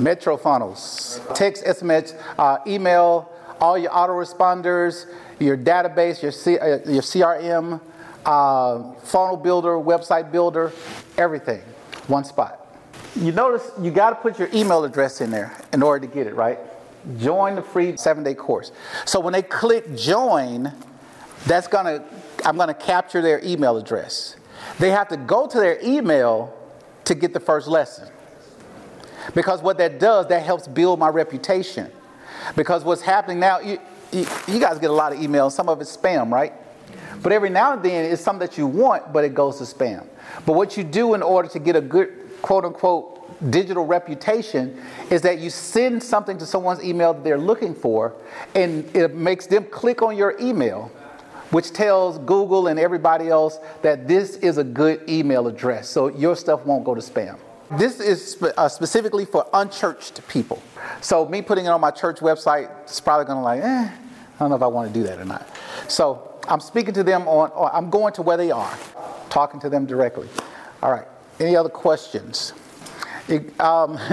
Metro 0.00 0.36
Funnels, 0.36 1.20
text, 1.34 1.64
SMS, 1.64 2.18
uh, 2.38 2.58
email, 2.66 3.30
all 3.60 3.78
your 3.78 3.90
autoresponders, 3.90 5.06
your 5.38 5.56
database, 5.56 6.22
your, 6.22 6.32
C, 6.32 6.58
uh, 6.58 6.78
your 6.86 7.02
CRM, 7.02 7.80
uh, 8.24 8.92
funnel 9.00 9.36
builder, 9.36 9.70
website 9.72 10.32
builder, 10.32 10.72
everything, 11.18 11.60
one 12.06 12.24
spot. 12.24 12.60
You 13.16 13.32
notice 13.32 13.70
you 13.80 13.90
got 13.90 14.10
to 14.10 14.16
put 14.16 14.38
your 14.38 14.48
email 14.52 14.84
address 14.84 15.20
in 15.20 15.30
there 15.30 15.56
in 15.72 15.82
order 15.82 16.06
to 16.06 16.12
get 16.12 16.26
it, 16.26 16.34
right? 16.34 16.58
Join 17.18 17.54
the 17.54 17.62
free 17.62 17.96
seven 17.96 18.24
day 18.24 18.34
course. 18.34 18.72
So 19.04 19.20
when 19.20 19.32
they 19.32 19.42
click 19.42 19.94
join, 19.94 20.72
that's 21.46 21.68
gonna, 21.68 22.04
I'm 22.44 22.56
gonna 22.56 22.74
capture 22.74 23.20
their 23.20 23.44
email 23.44 23.76
address. 23.76 24.36
They 24.78 24.90
have 24.90 25.08
to 25.08 25.16
go 25.16 25.46
to 25.46 25.60
their 25.60 25.78
email 25.82 26.56
to 27.04 27.14
get 27.14 27.34
the 27.34 27.40
first 27.40 27.68
lesson. 27.68 28.08
Because 29.34 29.62
what 29.62 29.78
that 29.78 30.00
does, 30.00 30.26
that 30.28 30.42
helps 30.42 30.66
build 30.66 30.98
my 30.98 31.08
reputation. 31.08 31.90
Because 32.56 32.84
what's 32.84 33.02
happening 33.02 33.38
now, 33.38 33.60
you, 33.60 33.78
you, 34.12 34.26
you 34.48 34.60
guys 34.60 34.78
get 34.78 34.90
a 34.90 34.94
lot 34.94 35.12
of 35.12 35.18
emails, 35.18 35.52
some 35.52 35.68
of 35.68 35.80
it's 35.80 35.94
spam, 35.94 36.32
right? 36.32 36.52
But 37.22 37.32
every 37.32 37.50
now 37.50 37.74
and 37.74 37.82
then 37.82 38.10
it's 38.10 38.22
something 38.22 38.46
that 38.46 38.58
you 38.58 38.66
want, 38.66 39.12
but 39.12 39.24
it 39.24 39.34
goes 39.34 39.58
to 39.58 39.64
spam. 39.64 40.06
But 40.46 40.54
what 40.54 40.76
you 40.76 40.84
do 40.84 41.14
in 41.14 41.22
order 41.22 41.48
to 41.48 41.58
get 41.58 41.76
a 41.76 41.80
good 41.80 42.42
quote 42.42 42.64
unquote 42.64 43.50
digital 43.50 43.86
reputation 43.86 44.80
is 45.10 45.22
that 45.22 45.38
you 45.38 45.50
send 45.50 46.02
something 46.02 46.38
to 46.38 46.46
someone's 46.46 46.82
email 46.82 47.14
that 47.14 47.24
they're 47.24 47.38
looking 47.38 47.74
for, 47.74 48.14
and 48.54 48.84
it 48.94 49.14
makes 49.14 49.46
them 49.46 49.64
click 49.64 50.02
on 50.02 50.16
your 50.16 50.36
email, 50.40 50.90
which 51.50 51.72
tells 51.72 52.18
Google 52.18 52.68
and 52.68 52.78
everybody 52.78 53.28
else 53.28 53.58
that 53.82 54.06
this 54.08 54.36
is 54.36 54.58
a 54.58 54.64
good 54.64 55.08
email 55.08 55.46
address. 55.46 55.88
So 55.88 56.08
your 56.08 56.36
stuff 56.36 56.64
won't 56.64 56.84
go 56.84 56.94
to 56.94 57.00
spam. 57.00 57.38
This 57.78 57.98
is 57.98 58.42
uh, 58.42 58.68
specifically 58.68 59.24
for 59.24 59.46
unchurched 59.52 60.26
people. 60.28 60.62
So 61.00 61.26
me 61.26 61.42
putting 61.42 61.64
it 61.64 61.68
on 61.68 61.80
my 61.80 61.90
church 61.90 62.18
website 62.18 62.88
is 62.88 63.00
probably 63.00 63.26
going 63.26 63.38
to 63.38 63.42
like, 63.42 63.62
eh, 63.62 63.88
I 63.88 64.38
don't 64.38 64.50
know 64.50 64.56
if 64.56 64.62
I 64.62 64.66
want 64.66 64.92
to 64.92 64.94
do 64.94 65.04
that 65.06 65.18
or 65.18 65.24
not. 65.24 65.48
So 65.88 66.33
I'm 66.48 66.60
speaking 66.60 66.94
to 66.94 67.02
them 67.02 67.26
on, 67.26 67.50
or 67.52 67.74
I'm 67.74 67.90
going 67.90 68.12
to 68.14 68.22
where 68.22 68.36
they 68.36 68.50
are, 68.50 68.78
talking 69.30 69.60
to 69.60 69.68
them 69.68 69.86
directly. 69.86 70.28
All 70.82 70.90
right. 70.90 71.06
Any 71.40 71.56
other 71.56 71.68
questions? 71.68 72.52
It, 73.28 73.58
um, 73.60 73.94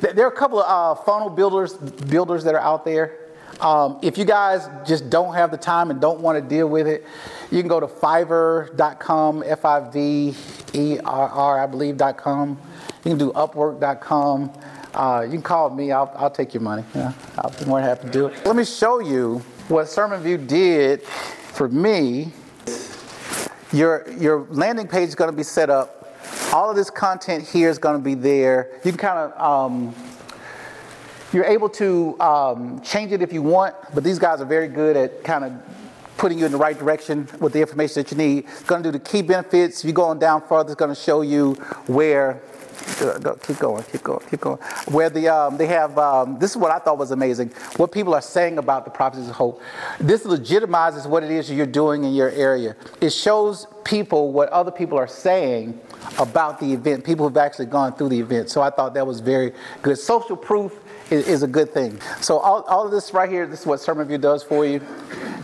there 0.00 0.24
are 0.24 0.28
a 0.28 0.36
couple 0.36 0.60
of 0.60 0.98
uh, 0.98 1.00
funnel 1.02 1.28
builders 1.28 1.74
builders 1.74 2.44
that 2.44 2.54
are 2.54 2.60
out 2.60 2.84
there. 2.84 3.18
Um, 3.60 3.98
if 4.02 4.18
you 4.18 4.24
guys 4.24 4.68
just 4.86 5.10
don't 5.10 5.34
have 5.34 5.50
the 5.50 5.56
time 5.56 5.90
and 5.90 6.00
don't 6.00 6.20
want 6.20 6.42
to 6.42 6.48
deal 6.48 6.68
with 6.68 6.86
it, 6.88 7.04
you 7.50 7.60
can 7.60 7.68
go 7.68 7.78
to 7.78 7.86
fiverr.com, 7.86 9.44
F 9.46 9.64
I 9.64 9.90
V 9.90 10.34
E 10.72 10.98
R 11.04 11.28
R, 11.28 11.62
I 11.62 11.66
believe.com. 11.66 12.58
You 13.04 13.10
can 13.10 13.18
do 13.18 13.32
upwork.com. 13.32 14.52
Uh, 14.94 15.22
you 15.24 15.32
can 15.32 15.42
call 15.42 15.70
me, 15.70 15.92
I'll, 15.92 16.12
I'll 16.16 16.30
take 16.30 16.54
your 16.54 16.62
money. 16.62 16.84
Yeah, 16.94 17.12
I'll 17.38 17.50
be 17.50 17.64
more 17.66 17.80
than 17.80 17.88
happy 17.88 18.06
to 18.06 18.12
do 18.12 18.26
it. 18.26 18.44
Let 18.44 18.56
me 18.56 18.64
show 18.64 18.98
you 18.98 19.38
what 19.68 19.88
Sermon 19.88 20.22
View 20.22 20.38
did 20.38 21.02
for 21.52 21.68
me. 21.68 22.32
Your, 23.72 24.06
your 24.18 24.46
landing 24.50 24.86
page 24.86 25.08
is 25.08 25.14
going 25.14 25.30
to 25.30 25.36
be 25.36 25.42
set 25.42 25.70
up 25.70 26.02
all 26.52 26.68
of 26.68 26.76
this 26.76 26.90
content 26.90 27.48
here 27.48 27.70
is 27.70 27.78
going 27.78 27.96
to 27.96 28.02
be 28.02 28.14
there. 28.14 28.70
You 28.84 28.92
can 28.92 28.98
kind 28.98 29.18
of, 29.18 29.40
um, 29.40 29.94
you're 31.32 31.46
able 31.46 31.70
to 31.70 32.20
um, 32.20 32.80
change 32.82 33.12
it 33.12 33.22
if 33.22 33.32
you 33.32 33.40
want, 33.40 33.74
but 33.94 34.04
these 34.04 34.18
guys 34.18 34.40
are 34.40 34.46
very 34.46 34.68
good 34.68 34.96
at 34.96 35.24
kind 35.24 35.44
of 35.44 35.52
putting 36.18 36.38
you 36.38 36.44
in 36.44 36.52
the 36.52 36.58
right 36.58 36.78
direction 36.78 37.26
with 37.40 37.54
the 37.54 37.60
information 37.60 38.02
that 38.02 38.10
you 38.12 38.18
need. 38.18 38.44
It's 38.44 38.64
going 38.64 38.82
to 38.82 38.92
do 38.92 38.98
the 38.98 39.02
key 39.02 39.22
benefits. 39.22 39.80
If 39.80 39.86
you 39.86 39.92
go 39.94 40.04
on 40.04 40.18
down 40.18 40.42
further, 40.46 40.72
it's 40.72 40.78
going 40.78 40.94
to 40.94 41.00
show 41.00 41.22
you 41.22 41.54
where 41.86 42.42
Go, 42.98 43.34
keep 43.34 43.58
going, 43.58 43.82
keep 43.84 44.02
going, 44.02 44.26
keep 44.28 44.40
going. 44.40 44.58
Where 44.86 45.10
the 45.10 45.28
um, 45.28 45.56
they 45.56 45.66
have 45.66 45.98
um, 45.98 46.38
this 46.38 46.50
is 46.52 46.56
what 46.56 46.70
I 46.70 46.78
thought 46.78 46.98
was 46.98 47.10
amazing. 47.10 47.48
What 47.76 47.92
people 47.92 48.14
are 48.14 48.22
saying 48.22 48.58
about 48.58 48.84
the 48.84 48.90
prophecies 48.90 49.28
of 49.28 49.34
hope. 49.34 49.60
This 49.98 50.24
legitimizes 50.24 51.06
what 51.06 51.22
it 51.22 51.30
is 51.30 51.50
you're 51.50 51.66
doing 51.66 52.04
in 52.04 52.14
your 52.14 52.30
area. 52.30 52.76
It 53.00 53.10
shows 53.10 53.66
people 53.84 54.32
what 54.32 54.48
other 54.50 54.70
people 54.70 54.98
are 54.98 55.08
saying 55.08 55.80
about 56.18 56.60
the 56.60 56.72
event. 56.72 57.04
People 57.04 57.28
who've 57.28 57.36
actually 57.36 57.66
gone 57.66 57.94
through 57.94 58.10
the 58.10 58.20
event. 58.20 58.50
So 58.50 58.62
I 58.62 58.70
thought 58.70 58.94
that 58.94 59.06
was 59.06 59.20
very 59.20 59.52
good. 59.82 59.98
Social 59.98 60.36
proof 60.36 60.78
is, 61.10 61.26
is 61.26 61.42
a 61.42 61.48
good 61.48 61.72
thing. 61.72 62.00
So 62.20 62.38
all, 62.38 62.62
all 62.62 62.84
of 62.84 62.90
this 62.92 63.12
right 63.12 63.28
here, 63.28 63.46
this 63.46 63.60
is 63.60 63.66
what 63.66 63.80
Sermon 63.80 64.06
View 64.06 64.18
does 64.18 64.42
for 64.42 64.64
you. 64.64 64.80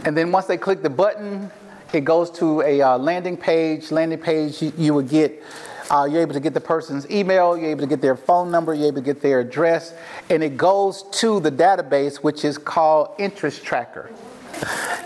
And 0.04 0.16
then 0.16 0.32
once 0.32 0.46
they 0.46 0.56
click 0.56 0.82
the 0.82 0.90
button, 0.90 1.50
it 1.92 2.04
goes 2.04 2.30
to 2.32 2.62
a 2.62 2.80
uh, 2.82 2.98
landing 2.98 3.36
page. 3.36 3.90
Landing 3.90 4.18
page, 4.18 4.62
you, 4.62 4.72
you 4.76 4.94
would 4.94 5.08
get 5.08 5.42
uh, 5.90 6.06
you're 6.10 6.20
able 6.20 6.34
to 6.34 6.40
get 6.40 6.52
the 6.52 6.60
person's 6.60 7.10
email, 7.10 7.56
you're 7.56 7.70
able 7.70 7.80
to 7.80 7.86
get 7.86 8.02
their 8.02 8.16
phone 8.16 8.50
number, 8.50 8.74
you're 8.74 8.88
able 8.88 8.96
to 8.96 9.02
get 9.02 9.22
their 9.22 9.40
address, 9.40 9.94
and 10.28 10.42
it 10.42 10.56
goes 10.56 11.04
to 11.12 11.40
the 11.40 11.50
database, 11.50 12.16
which 12.16 12.44
is 12.44 12.58
called 12.58 13.14
Interest 13.18 13.64
Tracker. 13.64 14.10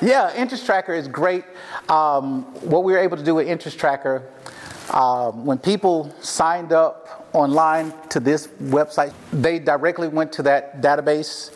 Yeah, 0.01 0.35
Interest 0.35 0.67
Tracker 0.67 0.93
is 0.93 1.07
great. 1.07 1.45
Um, 1.89 2.43
what 2.63 2.83
we 2.83 2.93
were 2.93 2.99
able 2.99 3.17
to 3.17 3.23
do 3.23 3.37
with 3.37 3.47
Interest 3.47 3.79
Tracker, 3.79 4.29
um, 4.91 5.45
when 5.47 5.59
people 5.59 6.13
signed 6.21 6.73
up 6.73 7.29
online 7.33 7.95
to 8.09 8.19
this 8.19 8.49
website, 8.61 9.15
they 9.33 9.59
directly 9.59 10.09
went 10.09 10.33
to 10.33 10.43
that 10.43 10.83
database 10.83 11.53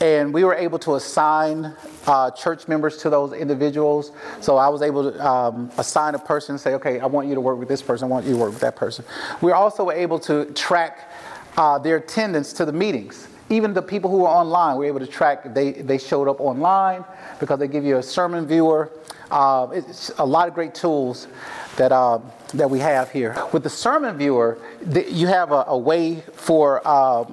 and 0.00 0.32
we 0.32 0.44
were 0.44 0.54
able 0.54 0.78
to 0.80 0.96
assign 0.96 1.74
uh, 2.06 2.30
church 2.30 2.68
members 2.68 2.96
to 2.98 3.10
those 3.10 3.32
individuals. 3.32 4.12
So 4.40 4.56
I 4.56 4.68
was 4.68 4.82
able 4.82 5.12
to 5.12 5.26
um, 5.26 5.70
assign 5.78 6.14
a 6.14 6.18
person 6.18 6.54
and 6.54 6.60
say, 6.60 6.74
okay, 6.74 7.00
I 7.00 7.06
want 7.06 7.28
you 7.28 7.34
to 7.34 7.40
work 7.40 7.58
with 7.58 7.68
this 7.68 7.82
person, 7.82 8.06
I 8.06 8.08
want 8.08 8.26
you 8.26 8.32
to 8.32 8.38
work 8.38 8.50
with 8.50 8.60
that 8.60 8.76
person. 8.76 9.04
We 9.40 9.52
are 9.52 9.56
also 9.56 9.90
able 9.90 10.18
to 10.20 10.46
track 10.52 11.10
uh, 11.56 11.78
their 11.78 11.96
attendance 11.96 12.52
to 12.54 12.64
the 12.64 12.72
meetings. 12.72 13.28
Even 13.48 13.72
the 13.72 13.82
people 13.82 14.10
who 14.10 14.24
are 14.24 14.40
online, 14.40 14.76
we're 14.76 14.86
able 14.86 15.00
to 15.00 15.06
track 15.06 15.54
they, 15.54 15.72
they 15.72 15.98
showed 15.98 16.28
up 16.28 16.40
online 16.40 17.04
because 17.38 17.58
they 17.58 17.68
give 17.68 17.84
you 17.84 17.98
a 17.98 18.02
sermon 18.02 18.46
viewer. 18.46 18.90
Uh, 19.30 19.68
it's 19.72 20.10
a 20.18 20.26
lot 20.26 20.48
of 20.48 20.54
great 20.54 20.74
tools 20.74 21.28
that, 21.76 21.92
uh, 21.92 22.18
that 22.54 22.68
we 22.68 22.78
have 22.78 23.10
here. 23.10 23.36
With 23.52 23.62
the 23.62 23.70
sermon 23.70 24.16
viewer, 24.16 24.58
the, 24.82 25.10
you 25.10 25.28
have 25.28 25.52
a, 25.52 25.64
a 25.68 25.78
way 25.78 26.22
for 26.32 26.82
a 26.84 27.24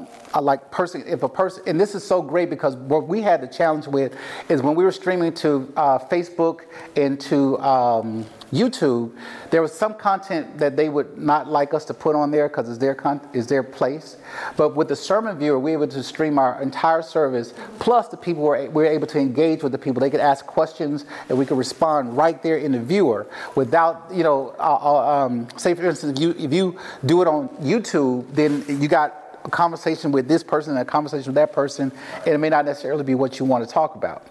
like 0.41 0.72
person, 0.72 1.03
if 1.05 1.23
a 1.23 1.30
person, 1.30 1.64
and 1.68 1.80
this 1.80 1.95
is 1.95 2.03
so 2.03 2.22
great 2.22 2.49
because 2.49 2.76
what 2.76 3.07
we 3.07 3.22
had 3.22 3.41
the 3.41 3.47
challenge 3.47 3.88
with 3.88 4.15
is 4.49 4.61
when 4.61 4.76
we 4.76 4.84
were 4.84 4.91
streaming 4.91 5.34
to 5.35 5.72
uh, 5.76 5.99
Facebook 5.99 6.61
and 6.95 7.19
to 7.22 7.60
um, 7.60 8.26
YouTube, 8.51 9.11
there 9.49 9.61
was 9.61 9.73
some 9.73 9.95
content 9.95 10.57
that 10.60 10.76
they 10.77 10.88
would 10.88 11.18
not 11.18 11.47
like 11.47 11.73
us 11.73 11.85
to 11.85 11.93
put 11.93 12.15
on 12.15 12.30
there 12.30 12.47
because 12.47 12.69
it's 12.69 12.77
their 12.77 12.93
con- 12.93 13.27
is 13.34 13.47
their 13.47 13.64
place. 13.64 14.18
But 14.55 14.76
with 14.76 14.88
the 14.88 14.95
sermon 14.95 15.38
viewer, 15.39 15.60
we 15.60 15.72
were 15.72 15.84
able 15.84 15.91
to 15.93 16.03
stream 16.03 16.38
our 16.38 16.61
entire 16.61 17.01
service. 17.01 17.53
Plus, 17.80 18.07
the 18.10 18.18
people 18.18 18.43
were 18.43 18.61
we 18.69 18.84
were 18.84 18.85
able 18.85 19.07
to 19.07 19.19
engage 19.19 19.64
with 19.64 19.72
the 19.72 19.77
people. 19.77 19.99
They 20.01 20.11
could 20.11 20.19
ask 20.19 20.45
questions, 20.45 21.05
and 21.30 21.38
we 21.38 21.45
could 21.45 21.57
respond 21.57 22.15
right 22.15 22.41
there 22.43 22.57
in 22.57 22.73
the 22.73 22.80
viewer 22.80 23.27
without 23.55 24.07
you 24.14 24.23
know. 24.23 24.55
Uh, 24.60 24.80
uh 24.81 25.23
um, 25.23 25.47
say 25.57 25.73
for 25.73 25.85
instance, 25.85 26.18
if 26.18 26.22
you 26.22 26.35
if 26.38 26.53
you 26.53 26.80
do 27.05 27.22
it 27.22 27.27
on 27.27 27.49
YouTube, 27.57 28.26
then 28.34 28.64
you 28.81 28.88
got 28.88 29.23
a 29.44 29.49
conversation 29.49 30.11
with 30.11 30.28
this 30.28 30.44
person 30.44 30.72
and 30.72 30.82
a 30.82 30.86
conversation 30.86 31.28
with 31.28 31.36
that 31.36 31.53
person, 31.53 31.91
and 32.26 32.28
it 32.28 32.38
may 32.38 32.49
not 32.49 32.65
necessarily 32.65 33.03
be 33.03 33.15
what 33.15 33.40
you 33.40 33.45
want 33.45 33.65
to 33.65 33.72
talk 33.72 33.95
about. 33.95 34.28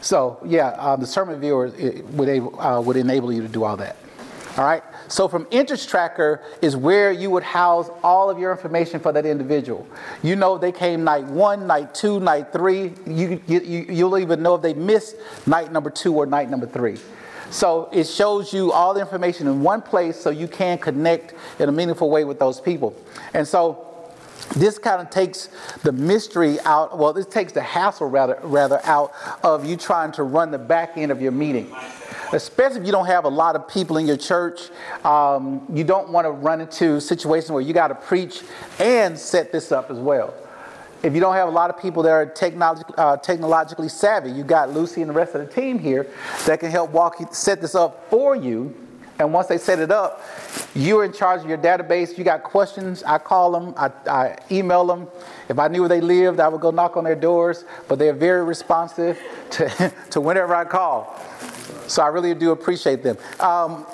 So, 0.00 0.40
yeah, 0.44 0.68
uh, 0.70 0.96
the 0.96 1.06
sermon 1.06 1.40
viewer 1.40 1.72
would, 2.12 2.28
uh, 2.58 2.82
would 2.84 2.96
enable 2.96 3.32
you 3.32 3.42
to 3.42 3.48
do 3.48 3.62
all 3.64 3.76
that. 3.76 3.96
All 4.58 4.64
right? 4.64 4.82
So, 5.08 5.28
from 5.28 5.46
Interest 5.50 5.88
Tracker 5.88 6.42
is 6.60 6.76
where 6.76 7.12
you 7.12 7.30
would 7.30 7.42
house 7.42 7.88
all 8.02 8.28
of 8.28 8.38
your 8.38 8.50
information 8.50 9.00
for 9.00 9.12
that 9.12 9.24
individual. 9.24 9.86
You 10.22 10.36
know 10.36 10.58
they 10.58 10.72
came 10.72 11.04
night 11.04 11.24
one, 11.24 11.66
night 11.66 11.94
two, 11.94 12.20
night 12.20 12.52
three. 12.52 12.92
You, 13.06 13.40
you, 13.46 13.60
you'll 13.60 14.18
even 14.18 14.42
know 14.42 14.54
if 14.54 14.62
they 14.62 14.74
missed 14.74 15.16
night 15.46 15.72
number 15.72 15.90
two 15.90 16.14
or 16.14 16.26
night 16.26 16.50
number 16.50 16.66
three. 16.66 16.98
So 17.50 17.90
it 17.92 18.04
shows 18.04 18.52
you 18.52 18.72
all 18.72 18.94
the 18.94 19.00
information 19.00 19.46
in 19.46 19.62
one 19.62 19.82
place 19.82 20.18
so 20.18 20.30
you 20.30 20.48
can 20.48 20.78
connect 20.78 21.34
in 21.58 21.68
a 21.68 21.72
meaningful 21.72 22.08
way 22.08 22.24
with 22.24 22.38
those 22.38 22.60
people. 22.60 22.96
And 23.34 23.46
so 23.46 23.91
this 24.50 24.78
kind 24.78 25.00
of 25.00 25.10
takes 25.10 25.48
the 25.82 25.92
mystery 25.92 26.58
out 26.60 26.98
well 26.98 27.12
this 27.12 27.26
takes 27.26 27.52
the 27.52 27.62
hassle 27.62 28.08
rather 28.08 28.38
rather 28.42 28.80
out 28.84 29.12
of 29.42 29.64
you 29.64 29.76
trying 29.76 30.12
to 30.12 30.22
run 30.22 30.50
the 30.50 30.58
back 30.58 30.96
end 30.96 31.10
of 31.10 31.20
your 31.20 31.32
meeting. 31.32 31.72
Especially 32.32 32.80
if 32.80 32.86
you 32.86 32.92
don't 32.92 33.06
have 33.06 33.24
a 33.24 33.28
lot 33.28 33.56
of 33.56 33.68
people 33.68 33.98
in 33.98 34.06
your 34.06 34.16
church 34.16 34.70
um, 35.04 35.66
you 35.72 35.84
don't 35.84 36.10
want 36.10 36.26
to 36.26 36.30
run 36.30 36.60
into 36.60 37.00
situations 37.00 37.50
where 37.50 37.62
you 37.62 37.72
got 37.72 37.88
to 37.88 37.94
preach 37.94 38.42
and 38.78 39.18
set 39.18 39.52
this 39.52 39.72
up 39.72 39.90
as 39.90 39.98
well. 39.98 40.34
If 41.02 41.14
you 41.14 41.20
don't 41.20 41.34
have 41.34 41.48
a 41.48 41.52
lot 41.52 41.68
of 41.68 41.80
people 41.80 42.04
that 42.04 42.10
are 42.10 42.26
technologically, 42.26 42.94
uh, 42.96 43.16
technologically 43.18 43.88
savvy 43.88 44.30
you 44.30 44.44
got 44.44 44.70
lucy 44.70 45.02
and 45.02 45.10
the 45.10 45.14
rest 45.14 45.34
of 45.34 45.46
the 45.46 45.52
team 45.52 45.78
here 45.78 46.08
that 46.46 46.60
can 46.60 46.70
help 46.70 46.90
walk 46.90 47.20
you 47.20 47.28
set 47.32 47.60
this 47.60 47.74
up 47.74 48.08
for 48.10 48.36
you 48.36 48.74
and 49.22 49.32
once 49.32 49.46
they 49.46 49.56
set 49.56 49.78
it 49.78 49.92
up, 49.92 50.20
you're 50.74 51.04
in 51.04 51.12
charge 51.12 51.42
of 51.42 51.48
your 51.48 51.58
database. 51.58 52.18
You 52.18 52.24
got 52.24 52.42
questions, 52.42 53.04
I 53.04 53.18
call 53.18 53.52
them, 53.52 53.72
I, 53.76 53.92
I, 54.10 54.38
email 54.50 54.84
them. 54.84 55.06
If 55.48 55.60
I 55.60 55.68
knew 55.68 55.82
where 55.82 55.88
they 55.88 56.00
lived, 56.00 56.40
I 56.40 56.48
would 56.48 56.60
go 56.60 56.72
knock 56.72 56.96
on 56.96 57.04
their 57.04 57.14
doors, 57.14 57.64
but 57.86 58.00
they're 58.00 58.12
very 58.12 58.44
responsive 58.44 59.20
to, 59.50 59.94
to 60.10 60.20
whenever 60.20 60.56
I 60.56 60.64
call. 60.64 61.16
So 61.86 62.02
I 62.02 62.08
really 62.08 62.34
do 62.34 62.50
appreciate 62.50 63.04
them. 63.04 63.16
Um, 63.38 63.86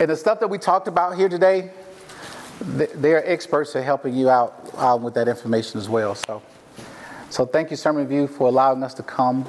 and 0.00 0.10
the 0.10 0.16
stuff 0.16 0.40
that 0.40 0.48
we 0.48 0.58
talked 0.58 0.88
about 0.88 1.16
here 1.16 1.28
today, 1.28 1.70
they're 2.60 3.24
experts 3.30 3.76
at 3.76 3.84
helping 3.84 4.16
you 4.16 4.28
out 4.28 4.74
um, 4.74 5.04
with 5.04 5.14
that 5.14 5.28
information 5.28 5.78
as 5.78 5.88
well. 5.88 6.16
So, 6.16 6.42
so 7.30 7.46
thank 7.46 7.70
you, 7.70 7.76
Sermon 7.76 8.08
View, 8.08 8.26
for 8.26 8.48
allowing 8.48 8.82
us 8.82 8.94
to 8.94 9.04
come. 9.04 9.48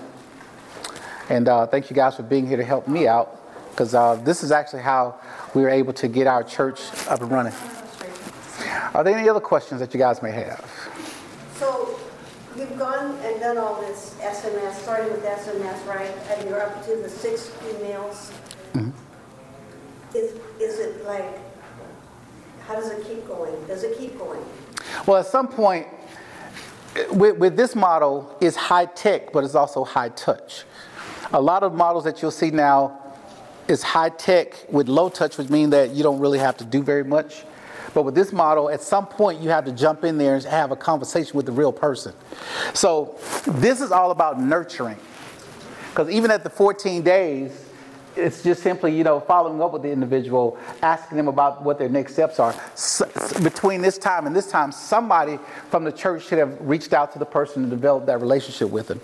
And 1.29 1.47
uh, 1.47 1.65
thank 1.65 1.89
you 1.89 1.95
guys 1.95 2.15
for 2.15 2.23
being 2.23 2.45
here 2.45 2.57
to 2.57 2.63
help 2.63 2.87
me 2.87 3.07
out 3.07 3.38
because 3.79 3.95
uh, 3.95 4.15
this 4.25 4.43
is 4.43 4.51
actually 4.51 4.81
how 4.81 5.17
we 5.53 5.61
were 5.61 5.69
able 5.69 5.93
to 5.93 6.09
get 6.09 6.27
our 6.27 6.43
church 6.43 6.81
up 7.07 7.21
and 7.21 7.31
running. 7.31 7.53
Are 8.93 9.05
there 9.05 9.17
any 9.17 9.29
other 9.29 9.39
questions 9.39 9.79
that 9.79 9.93
you 9.93 9.97
guys 9.97 10.21
may 10.21 10.31
have? 10.31 10.69
So 11.53 11.97
you've 12.57 12.77
gone 12.77 13.17
and 13.23 13.39
done 13.39 13.57
all 13.57 13.79
this 13.79 14.17
SMS, 14.19 14.73
starting 14.73 15.09
with 15.13 15.23
SMS, 15.23 15.87
right? 15.87 16.11
And 16.31 16.49
you're 16.49 16.61
up 16.61 16.83
to 16.87 16.97
the 16.97 17.07
six 17.07 17.51
emails. 17.69 18.33
Mm-hmm. 18.73 18.89
Is, 20.13 20.33
is 20.59 20.79
it 20.79 21.05
like, 21.05 21.39
how 22.67 22.75
does 22.75 22.91
it 22.91 23.07
keep 23.07 23.25
going? 23.29 23.65
Does 23.65 23.83
it 23.83 23.97
keep 23.97 24.19
going? 24.19 24.43
Well, 25.07 25.21
at 25.21 25.27
some 25.27 25.47
point, 25.47 25.87
with, 27.11 27.37
with 27.37 27.55
this 27.55 27.77
model, 27.77 28.35
is 28.41 28.57
high 28.57 28.87
tech, 28.87 29.31
but 29.31 29.45
it's 29.45 29.55
also 29.55 29.85
high 29.85 30.09
touch. 30.09 30.65
A 31.31 31.39
lot 31.39 31.63
of 31.63 31.73
models 31.73 32.03
that 32.03 32.21
you'll 32.21 32.31
see 32.31 32.51
now 32.51 32.98
is 33.69 33.83
high 33.83 34.09
tech 34.09 34.65
with 34.69 34.87
low 34.87 35.09
touch, 35.09 35.37
which 35.37 35.49
means 35.49 35.71
that 35.71 35.91
you 35.91 36.03
don't 36.03 36.19
really 36.19 36.39
have 36.39 36.57
to 36.57 36.65
do 36.65 36.81
very 36.81 37.03
much. 37.03 37.43
But 37.93 38.03
with 38.03 38.15
this 38.15 38.31
model, 38.31 38.69
at 38.69 38.81
some 38.81 39.07
point 39.07 39.41
you 39.41 39.49
have 39.49 39.65
to 39.65 39.71
jump 39.71 40.03
in 40.03 40.17
there 40.17 40.35
and 40.35 40.43
have 40.45 40.71
a 40.71 40.75
conversation 40.75 41.35
with 41.35 41.45
the 41.45 41.51
real 41.51 41.71
person. 41.71 42.13
So 42.73 43.15
this 43.47 43.81
is 43.81 43.91
all 43.91 44.11
about 44.11 44.39
nurturing. 44.39 44.97
Because 45.89 46.09
even 46.09 46.31
at 46.31 46.43
the 46.43 46.49
14 46.49 47.01
days, 47.01 47.65
it's 48.15 48.43
just 48.43 48.61
simply, 48.61 48.95
you 48.95 49.03
know, 49.03 49.19
following 49.19 49.61
up 49.61 49.71
with 49.71 49.81
the 49.81 49.91
individual, 49.91 50.57
asking 50.81 51.17
them 51.17 51.27
about 51.27 51.63
what 51.63 51.79
their 51.79 51.89
next 51.89 52.13
steps 52.13 52.39
are. 52.39 52.53
between 53.43 53.81
this 53.81 53.97
time 53.97 54.27
and 54.27 54.35
this 54.35 54.49
time, 54.49 54.71
somebody 54.71 55.39
from 55.69 55.83
the 55.83 55.91
church 55.91 56.27
should 56.27 56.37
have 56.37 56.59
reached 56.61 56.93
out 56.93 57.13
to 57.13 57.19
the 57.19 57.25
person 57.25 57.63
and 57.63 57.71
developed 57.71 58.07
that 58.07 58.19
relationship 58.19 58.69
with 58.69 58.87
them. 58.87 58.99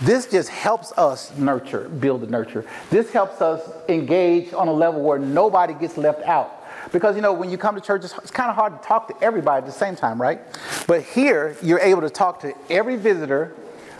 This 0.00 0.26
just 0.26 0.48
helps 0.48 0.92
us 0.92 1.36
nurture, 1.36 1.88
build 1.88 2.22
the 2.22 2.26
nurture. 2.26 2.64
This 2.88 3.10
helps 3.10 3.42
us 3.42 3.60
engage 3.88 4.52
on 4.54 4.68
a 4.68 4.72
level 4.72 5.02
where 5.02 5.18
nobody 5.18 5.74
gets 5.74 5.98
left 5.98 6.22
out. 6.22 6.56
Because, 6.92 7.16
you 7.16 7.22
know, 7.22 7.34
when 7.34 7.50
you 7.50 7.58
come 7.58 7.74
to 7.74 7.80
church, 7.80 8.04
it's, 8.04 8.16
it's 8.18 8.30
kind 8.30 8.48
of 8.48 8.56
hard 8.56 8.80
to 8.80 8.88
talk 8.88 9.08
to 9.08 9.24
everybody 9.24 9.58
at 9.58 9.66
the 9.66 9.72
same 9.72 9.94
time, 9.94 10.20
right? 10.20 10.40
But 10.86 11.02
here, 11.02 11.56
you're 11.62 11.80
able 11.80 12.00
to 12.00 12.10
talk 12.10 12.40
to 12.40 12.54
every 12.70 12.96
visitor 12.96 13.54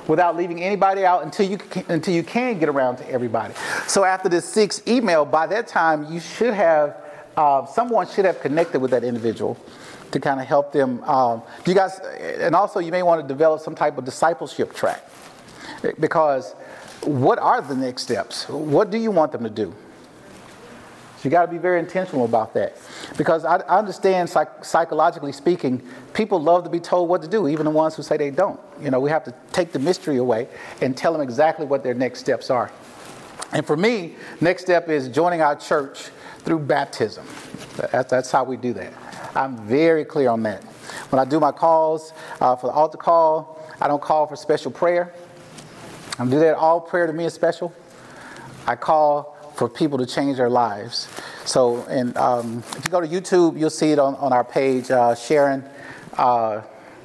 without 0.06 0.36
leaving 0.36 0.62
anybody 0.62 1.04
out 1.04 1.22
until 1.22 1.46
you 1.46 1.58
can, 1.58 1.84
until 1.90 2.14
you 2.14 2.22
can 2.22 2.58
get 2.58 2.70
around 2.70 2.96
to 2.96 3.08
everybody. 3.10 3.52
So 3.86 4.04
after 4.04 4.30
this 4.30 4.46
sixth 4.46 4.88
email, 4.88 5.26
by 5.26 5.46
that 5.48 5.66
time, 5.68 6.10
you 6.10 6.18
should 6.18 6.54
have, 6.54 6.96
uh, 7.36 7.66
someone 7.66 8.08
should 8.08 8.24
have 8.24 8.40
connected 8.40 8.80
with 8.80 8.90
that 8.92 9.04
individual 9.04 9.58
to 10.12 10.18
kind 10.18 10.40
of 10.40 10.46
help 10.46 10.72
them. 10.72 11.04
Um, 11.04 11.42
you 11.66 11.74
guys, 11.74 12.00
and 12.18 12.54
also 12.56 12.80
you 12.80 12.90
may 12.90 13.02
want 13.02 13.20
to 13.20 13.28
develop 13.28 13.60
some 13.60 13.74
type 13.74 13.98
of 13.98 14.04
discipleship 14.06 14.72
track 14.72 15.04
because 15.98 16.52
what 17.04 17.38
are 17.38 17.60
the 17.60 17.74
next 17.74 18.02
steps? 18.02 18.48
What 18.48 18.90
do 18.90 18.98
you 18.98 19.10
want 19.10 19.32
them 19.32 19.44
to 19.44 19.50
do? 19.50 19.74
So 21.16 21.24
you 21.24 21.30
got 21.30 21.44
to 21.44 21.52
be 21.52 21.58
very 21.58 21.78
intentional 21.78 22.24
about 22.24 22.54
that. 22.54 22.78
Because 23.18 23.44
I, 23.44 23.56
I 23.56 23.78
understand, 23.78 24.30
psych- 24.30 24.64
psychologically 24.64 25.32
speaking, 25.32 25.86
people 26.14 26.40
love 26.40 26.64
to 26.64 26.70
be 26.70 26.80
told 26.80 27.10
what 27.10 27.20
to 27.20 27.28
do, 27.28 27.46
even 27.46 27.66
the 27.66 27.70
ones 27.70 27.94
who 27.94 28.02
say 28.02 28.16
they 28.16 28.30
don't. 28.30 28.58
You 28.80 28.90
know, 28.90 29.00
we 29.00 29.10
have 29.10 29.24
to 29.24 29.34
take 29.52 29.72
the 29.72 29.78
mystery 29.78 30.16
away 30.16 30.48
and 30.80 30.96
tell 30.96 31.12
them 31.12 31.20
exactly 31.20 31.66
what 31.66 31.82
their 31.82 31.92
next 31.92 32.20
steps 32.20 32.48
are. 32.48 32.72
And 33.52 33.66
for 33.66 33.76
me, 33.76 34.14
next 34.40 34.62
step 34.62 34.88
is 34.88 35.08
joining 35.08 35.42
our 35.42 35.56
church 35.56 36.08
through 36.38 36.60
baptism. 36.60 37.26
That, 37.76 38.08
that's 38.08 38.30
how 38.30 38.44
we 38.44 38.56
do 38.56 38.72
that. 38.74 38.92
I'm 39.34 39.58
very 39.66 40.06
clear 40.06 40.30
on 40.30 40.42
that. 40.44 40.64
When 41.10 41.20
I 41.20 41.26
do 41.26 41.38
my 41.38 41.52
calls 41.52 42.14
uh, 42.40 42.56
for 42.56 42.68
the 42.68 42.72
altar 42.72 42.96
call, 42.96 43.62
I 43.78 43.88
don't 43.88 44.00
call 44.00 44.26
for 44.26 44.36
special 44.36 44.70
prayer. 44.70 45.12
I 46.20 46.26
do 46.26 46.38
that 46.40 46.56
all 46.56 46.82
prayer 46.82 47.06
to 47.06 47.14
me 47.14 47.24
is 47.24 47.32
special. 47.32 47.72
I 48.66 48.76
call 48.76 49.38
for 49.54 49.70
people 49.70 49.96
to 49.96 50.04
change 50.04 50.36
their 50.36 50.50
lives. 50.50 51.08
So, 51.46 51.82
and 51.84 52.14
um, 52.18 52.62
if 52.76 52.84
you 52.84 52.90
go 52.90 53.00
to 53.00 53.08
YouTube, 53.08 53.58
you'll 53.58 53.70
see 53.70 53.92
it 53.92 53.98
on, 53.98 54.16
on 54.16 54.30
our 54.30 54.44
page, 54.44 54.90
uh, 54.90 55.14
Sharon 55.14 55.64
uh, 56.18 56.60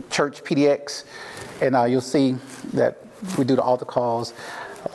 Church 0.10 0.44
PDX, 0.44 1.06
and 1.62 1.78
uh, 1.78 1.86
you'll 1.86 2.02
see 2.02 2.36
that 2.74 2.98
we 3.38 3.46
do 3.46 3.56
the 3.56 3.62
altar 3.62 3.86
calls 3.86 4.34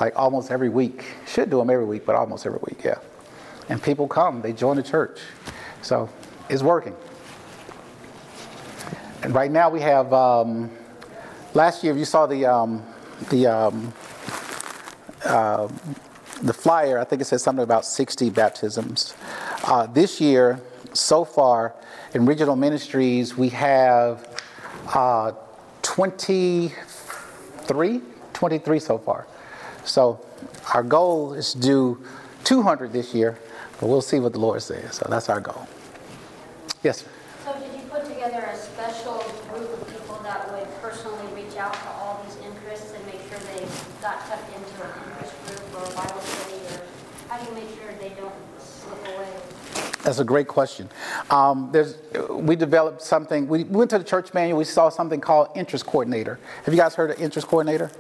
like 0.01 0.13
almost 0.17 0.51
every 0.51 0.69
week. 0.69 1.03
Should 1.27 1.49
do 1.49 1.57
them 1.57 1.71
every 1.71 1.87
week, 1.87 2.05
but 2.05 2.15
almost 2.15 2.45
every 2.45 2.61
week, 2.69 2.85
yeah. 2.85 2.99
And 3.71 3.83
people 3.83 4.07
come, 4.07 4.43
they 4.43 4.53
join 4.53 4.77
the 4.77 4.83
church. 4.83 5.19
So 5.81 6.11
it's 6.51 6.63
working. 6.63 6.95
And 9.23 9.35
right 9.35 9.51
now 9.51 9.71
we 9.71 9.81
have, 9.81 10.13
um, 10.13 10.71
last 11.55 11.83
year 11.83 11.97
you 11.97 12.05
saw 12.05 12.27
the, 12.27 12.45
um, 12.45 12.85
the 13.31 13.47
um, 13.47 13.93
uh, 15.25 15.69
the 16.43 16.53
flyer, 16.53 16.99
I 16.99 17.05
think 17.05 17.23
it 17.23 17.27
says 17.27 17.43
something 17.43 17.63
about 17.63 17.85
60 17.85 18.31
baptisms. 18.31 19.15
Uh, 19.65 19.87
this 19.87 20.21
year, 20.21 20.61
so 20.93 21.25
far, 21.25 21.75
in 22.15 22.27
regional 22.27 22.57
ministries, 22.57 23.37
we 23.37 23.51
have 23.51 24.27
uh, 24.95 25.33
23, 25.83 28.01
23 28.33 28.79
so 28.79 28.99
far. 28.99 29.27
So 29.85 30.25
our 30.75 30.83
goal 30.83 31.35
is 31.35 31.53
to 31.55 31.61
do 31.61 32.05
200 32.45 32.93
this 32.93 33.15
year, 33.15 33.39
but 33.79 33.89
we'll 33.89 34.01
see 34.01 34.19
what 34.19 34.33
the 34.33 34.39
Lord 34.39 34.63
says. 34.63 34.95
So 34.97 35.07
that's 35.09 35.29
our 35.29 35.41
goal. 35.41 35.69
Yes, 36.83 37.03
sir. 37.03 37.09
So 37.45 37.53
did 37.59 37.73
you 37.75 37.83
put 37.89 38.07
together 38.07 38.49
a 38.53 38.57
special 38.57 39.23
group 39.53 39.71
of 39.73 39.87
people 39.93 40.19
that 40.23 40.51
would 40.53 40.69
personally 40.81 41.27
reach 41.35 41.57
out 41.57 41.75
to 41.75 41.89
all 42.01 42.25
these 42.25 42.37
interests 42.45 42.93
and 42.95 43.05
make 43.07 43.21
sure 43.29 43.39
they 43.55 43.67
got 44.01 44.25
tucked 44.27 44.49
into 44.55 44.83
an 44.83 44.91
interest 45.11 45.35
group 45.47 45.63
or 45.75 45.85
a 45.85 45.91
Bible 45.95 46.21
study, 46.21 46.61
or 46.75 46.81
how 47.29 47.39
do 47.39 47.45
you 47.49 47.55
make 47.55 47.71
sure 47.79 47.93
they 48.01 48.13
don't 48.21 48.35
slip 48.59 49.07
away? 49.09 49.90
That's 50.03 50.19
a 50.19 50.25
great 50.25 50.49
question. 50.49 50.89
Um, 51.31 51.73
we 52.31 52.57
developed 52.57 53.03
something. 53.03 53.47
We 53.47 53.65
went 53.65 53.91
to 53.91 53.99
the 53.99 54.05
church 54.05 54.33
manual. 54.33 54.59
We 54.59 54.65
saw 54.65 54.89
something 54.89 55.21
called 55.21 55.49
interest 55.55 55.87
coordinator. 55.87 56.39
Have 56.65 56.73
you 56.73 56.81
guys 56.81 56.95
heard 56.95 57.11
of 57.11 57.21
interest 57.21 57.49
coordinator? 57.49 57.91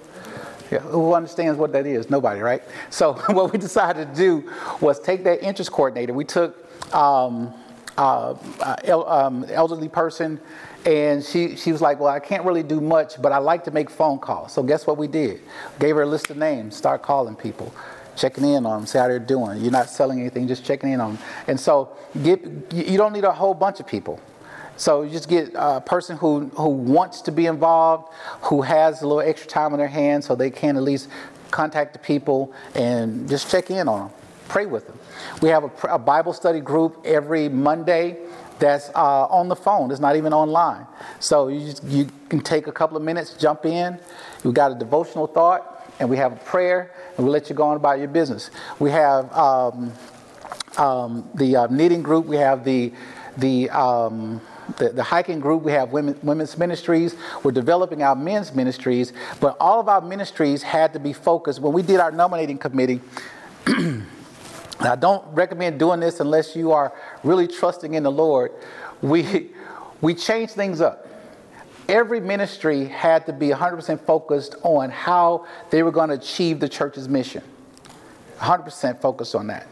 Yeah, 0.70 0.78
who 0.78 1.14
understands 1.14 1.59
what 1.59 1.72
that 1.72 1.86
is? 1.86 2.10
Nobody, 2.10 2.40
right? 2.40 2.62
So 2.90 3.14
what 3.28 3.52
we 3.52 3.59
decided 3.59 4.09
to 4.09 4.14
do 4.14 4.51
was 4.81 5.01
take 5.01 5.24
that 5.24 5.43
interest 5.43 5.72
coordinator. 5.72 6.14
We 6.14 6.24
took 6.24 6.56
um, 6.94 7.52
uh, 7.98 8.35
uh, 8.60 9.02
um, 9.06 9.44
elderly 9.51 9.89
person, 9.89 10.40
and 10.86 11.22
she, 11.22 11.56
she 11.56 11.72
was 11.72 11.82
like, 11.82 12.01
Well, 12.01 12.09
I 12.09 12.20
can't 12.20 12.44
really 12.44 12.62
do 12.62 12.81
much, 12.81 13.20
but 13.20 13.32
I 13.32 13.39
like 13.39 13.64
to 13.64 13.70
make 13.70 13.90
phone 13.90 14.18
calls. 14.18 14.52
So, 14.52 14.62
guess 14.62 14.86
what 14.86 14.97
we 14.97 15.09
did? 15.09 15.40
Gave 15.78 15.97
her 15.97 16.02
a 16.02 16.06
list 16.06 16.31
of 16.31 16.36
names, 16.36 16.77
start 16.77 17.02
calling 17.02 17.35
people, 17.35 17.74
checking 18.20 18.44
in 18.44 18.66
on 18.66 18.80
them, 18.80 18.86
see 18.86 18.98
how 18.98 19.09
they're 19.09 19.18
doing. 19.18 19.60
You're 19.60 19.72
not 19.72 19.88
selling 19.88 20.20
anything, 20.20 20.47
just 20.47 20.64
checking 20.64 20.92
in 20.92 21.01
on 21.01 21.14
them. 21.14 21.24
And 21.47 21.59
so, 21.59 21.97
get, 22.22 22.44
you 22.72 22.97
don't 22.98 23.12
need 23.12 23.24
a 23.24 23.32
whole 23.32 23.55
bunch 23.55 23.80
of 23.80 23.86
people. 23.86 24.20
So 24.76 25.02
you 25.02 25.10
just 25.10 25.28
get 25.28 25.52
a 25.55 25.80
person 25.80 26.16
who, 26.16 26.47
who 26.55 26.68
wants 26.68 27.20
to 27.22 27.32
be 27.32 27.47
involved, 27.47 28.12
who 28.42 28.62
has 28.62 29.02
a 29.02 29.06
little 29.06 29.20
extra 29.20 29.48
time 29.48 29.72
on 29.72 29.78
their 29.78 29.88
hands 29.88 30.26
so 30.26 30.34
they 30.34 30.51
can 30.51 30.76
at 30.76 30.82
least 30.82 31.09
contact 31.51 31.92
the 31.92 31.98
people 31.98 32.52
and 32.74 33.28
just 33.28 33.51
check 33.51 33.70
in 33.70 33.88
on 33.88 34.09
them, 34.09 34.18
pray 34.48 34.66
with 34.66 34.86
them. 34.86 34.98
We 35.42 35.51
have 35.51 35.64
a, 35.64 35.88
a 35.88 35.98
Bible 35.98 36.32
study 36.32 36.60
group 36.60 37.02
every 37.05 37.48
Monday 37.48 38.18
that's 38.59 38.90
uh, 38.94 39.26
on 39.26 39.48
the 39.48 39.56
phone. 39.56 39.90
It's 39.90 40.01
not 40.01 40.16
even 40.16 40.32
online. 40.32 40.86
So 41.18 41.48
you, 41.48 41.60
just, 41.60 41.84
you 41.84 42.09
can 42.28 42.40
take 42.40 42.66
a 42.66 42.72
couple 42.72 42.97
of 42.97 43.02
minutes, 43.02 43.34
jump 43.34 43.66
in. 43.66 43.98
We've 44.44 44.55
got 44.55 44.72
a 44.72 44.74
devotional 44.74 45.26
thought, 45.26 45.69
and 46.01 46.09
we 46.09 46.16
have 46.16 46.32
a 46.32 46.36
prayer, 46.36 46.90
and 47.16 47.24
we'll 47.24 47.32
let 47.32 47.48
you 47.48 47.55
go 47.55 47.64
on 47.64 47.77
about 47.77 47.98
your 47.98 48.09
business. 48.09 48.51
We 48.78 48.90
have 48.90 49.32
um, 49.32 49.93
um, 50.77 51.28
the 51.35 51.56
uh, 51.56 51.66
knitting 51.68 52.02
group. 52.02 52.27
We 52.27 52.36
have 52.36 52.64
the 52.64 52.93
the 53.36 53.70
um, 53.70 54.40
the, 54.78 54.90
the 54.90 55.02
hiking 55.02 55.40
group, 55.40 55.62
we 55.62 55.72
have 55.72 55.90
women, 55.90 56.18
women's 56.22 56.56
ministries, 56.56 57.16
we're 57.43 57.52
developing 57.52 58.02
our 58.02 58.14
men's 58.14 58.55
ministries, 58.55 59.12
but 59.40 59.56
all 59.59 59.81
of 59.81 59.89
our 59.89 60.01
ministries 60.01 60.62
had 60.62 60.93
to 60.93 61.01
be 61.01 61.12
focused. 61.12 61.60
When 61.60 61.72
we 61.72 61.82
did 61.82 61.98
our 61.98 62.12
nominating 62.12 62.59
committee, 62.59 63.01
I 63.66 64.97
don't 64.97 65.27
recommend 65.35 65.78
doing 65.78 66.01
this 66.01 66.20
unless 66.20 66.56
you 66.56 66.72
are 66.72 66.93
really 67.22 67.48
trusting 67.48 67.94
in 67.94 68.02
the 68.02 68.12
Lord. 68.12 68.52
We, 69.02 69.51
we 70.01 70.14
changed 70.14 70.55
things 70.55 70.81
up. 70.81 71.06
Every 71.90 72.20
ministry 72.20 72.84
had 72.84 73.26
to 73.26 73.32
be 73.32 73.48
100% 73.48 74.00
focused 74.06 74.54
on 74.62 74.90
how 74.90 75.46
they 75.70 75.82
were 75.82 75.90
going 75.90 76.10
to 76.10 76.14
achieve 76.14 76.60
the 76.60 76.68
church's 76.68 77.08
mission. 77.08 77.42
100% 78.38 79.00
focused 79.00 79.34
on 79.34 79.48
that. 79.48 79.66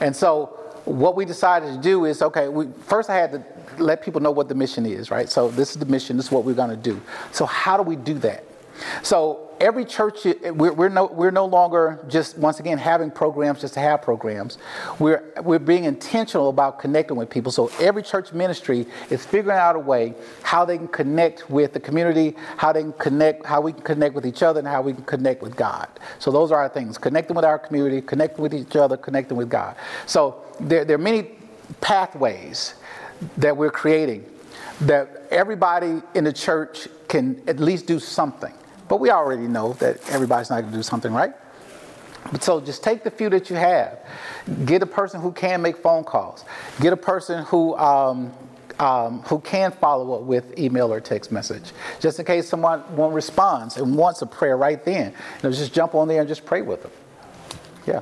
And 0.00 0.14
so 0.14 0.58
what 0.84 1.16
we 1.16 1.24
decided 1.24 1.74
to 1.74 1.80
do 1.80 2.04
is 2.04 2.20
okay, 2.20 2.48
we, 2.48 2.66
first 2.86 3.08
I 3.08 3.16
had 3.16 3.32
to 3.32 3.42
let 3.82 4.02
people 4.02 4.20
know 4.20 4.30
what 4.30 4.48
the 4.48 4.54
mission 4.54 4.84
is, 4.84 5.10
right? 5.10 5.28
So 5.30 5.48
this 5.48 5.70
is 5.70 5.78
the 5.78 5.86
mission, 5.86 6.18
this 6.18 6.26
is 6.26 6.32
what 6.32 6.44
we're 6.44 6.54
going 6.54 6.70
to 6.70 6.76
do. 6.76 7.00
So, 7.32 7.46
how 7.46 7.78
do 7.78 7.82
we 7.82 7.96
do 7.96 8.14
that? 8.18 8.44
So 9.02 9.50
every 9.60 9.84
church, 9.84 10.24
we're, 10.24 10.72
we're, 10.72 10.88
no, 10.88 11.06
we're 11.06 11.30
no 11.30 11.46
longer 11.46 12.04
just, 12.08 12.36
once 12.38 12.60
again, 12.60 12.78
having 12.78 13.10
programs 13.10 13.60
just 13.60 13.74
to 13.74 13.80
have 13.80 14.02
programs. 14.02 14.58
We're, 14.98 15.22
we're 15.42 15.58
being 15.58 15.84
intentional 15.84 16.48
about 16.48 16.78
connecting 16.78 17.16
with 17.16 17.30
people. 17.30 17.52
So 17.52 17.70
every 17.80 18.02
church 18.02 18.32
ministry 18.32 18.86
is 19.10 19.24
figuring 19.24 19.58
out 19.58 19.76
a 19.76 19.78
way 19.78 20.14
how 20.42 20.64
they 20.64 20.76
can 20.76 20.88
connect 20.88 21.50
with 21.50 21.72
the 21.72 21.80
community, 21.80 22.34
how 22.56 22.72
they 22.72 22.82
can 22.82 22.92
connect, 22.94 23.46
how 23.46 23.60
we 23.60 23.72
can 23.72 23.82
connect 23.82 24.14
with 24.14 24.26
each 24.26 24.42
other, 24.42 24.58
and 24.58 24.68
how 24.68 24.82
we 24.82 24.92
can 24.92 25.04
connect 25.04 25.42
with 25.42 25.56
God. 25.56 25.88
So 26.18 26.30
those 26.30 26.52
are 26.52 26.60
our 26.60 26.68
things, 26.68 26.98
connecting 26.98 27.36
with 27.36 27.44
our 27.44 27.58
community, 27.58 28.00
connecting 28.00 28.42
with 28.42 28.54
each 28.54 28.76
other, 28.76 28.96
connecting 28.96 29.36
with 29.36 29.48
God. 29.48 29.76
So 30.06 30.42
there, 30.60 30.84
there 30.84 30.96
are 30.96 30.98
many 30.98 31.30
pathways 31.80 32.74
that 33.38 33.56
we're 33.56 33.70
creating 33.70 34.24
that 34.80 35.22
everybody 35.30 36.02
in 36.14 36.24
the 36.24 36.32
church 36.32 36.88
can 37.08 37.40
at 37.46 37.60
least 37.60 37.86
do 37.86 37.98
something. 37.98 38.52
But 38.88 39.00
we 39.00 39.10
already 39.10 39.46
know 39.46 39.72
that 39.74 40.08
everybody's 40.10 40.50
not 40.50 40.60
going 40.60 40.72
to 40.72 40.78
do 40.78 40.82
something 40.82 41.12
right. 41.12 41.32
But 42.32 42.42
so 42.42 42.60
just 42.60 42.82
take 42.82 43.04
the 43.04 43.10
few 43.10 43.28
that 43.30 43.50
you 43.50 43.56
have. 43.56 43.98
Get 44.64 44.82
a 44.82 44.86
person 44.86 45.20
who 45.20 45.32
can 45.32 45.60
make 45.62 45.76
phone 45.76 46.04
calls. 46.04 46.44
Get 46.80 46.92
a 46.92 46.96
person 46.96 47.44
who 47.44 47.76
um, 47.76 48.32
um, 48.78 49.20
who 49.22 49.40
can 49.40 49.70
follow 49.72 50.14
up 50.14 50.22
with 50.22 50.58
email 50.58 50.92
or 50.92 51.00
text 51.00 51.30
message, 51.30 51.72
just 52.00 52.18
in 52.18 52.24
case 52.24 52.48
someone 52.48 52.82
won't 52.96 53.14
respond 53.14 53.76
and 53.76 53.94
wants 53.96 54.22
a 54.22 54.26
prayer 54.26 54.56
right 54.56 54.84
then. 54.84 55.12
You 55.12 55.48
know, 55.48 55.50
just 55.52 55.72
jump 55.72 55.94
on 55.94 56.08
there 56.08 56.20
and 56.20 56.28
just 56.28 56.44
pray 56.44 56.62
with 56.62 56.82
them. 56.82 56.90
Yeah. 57.86 58.00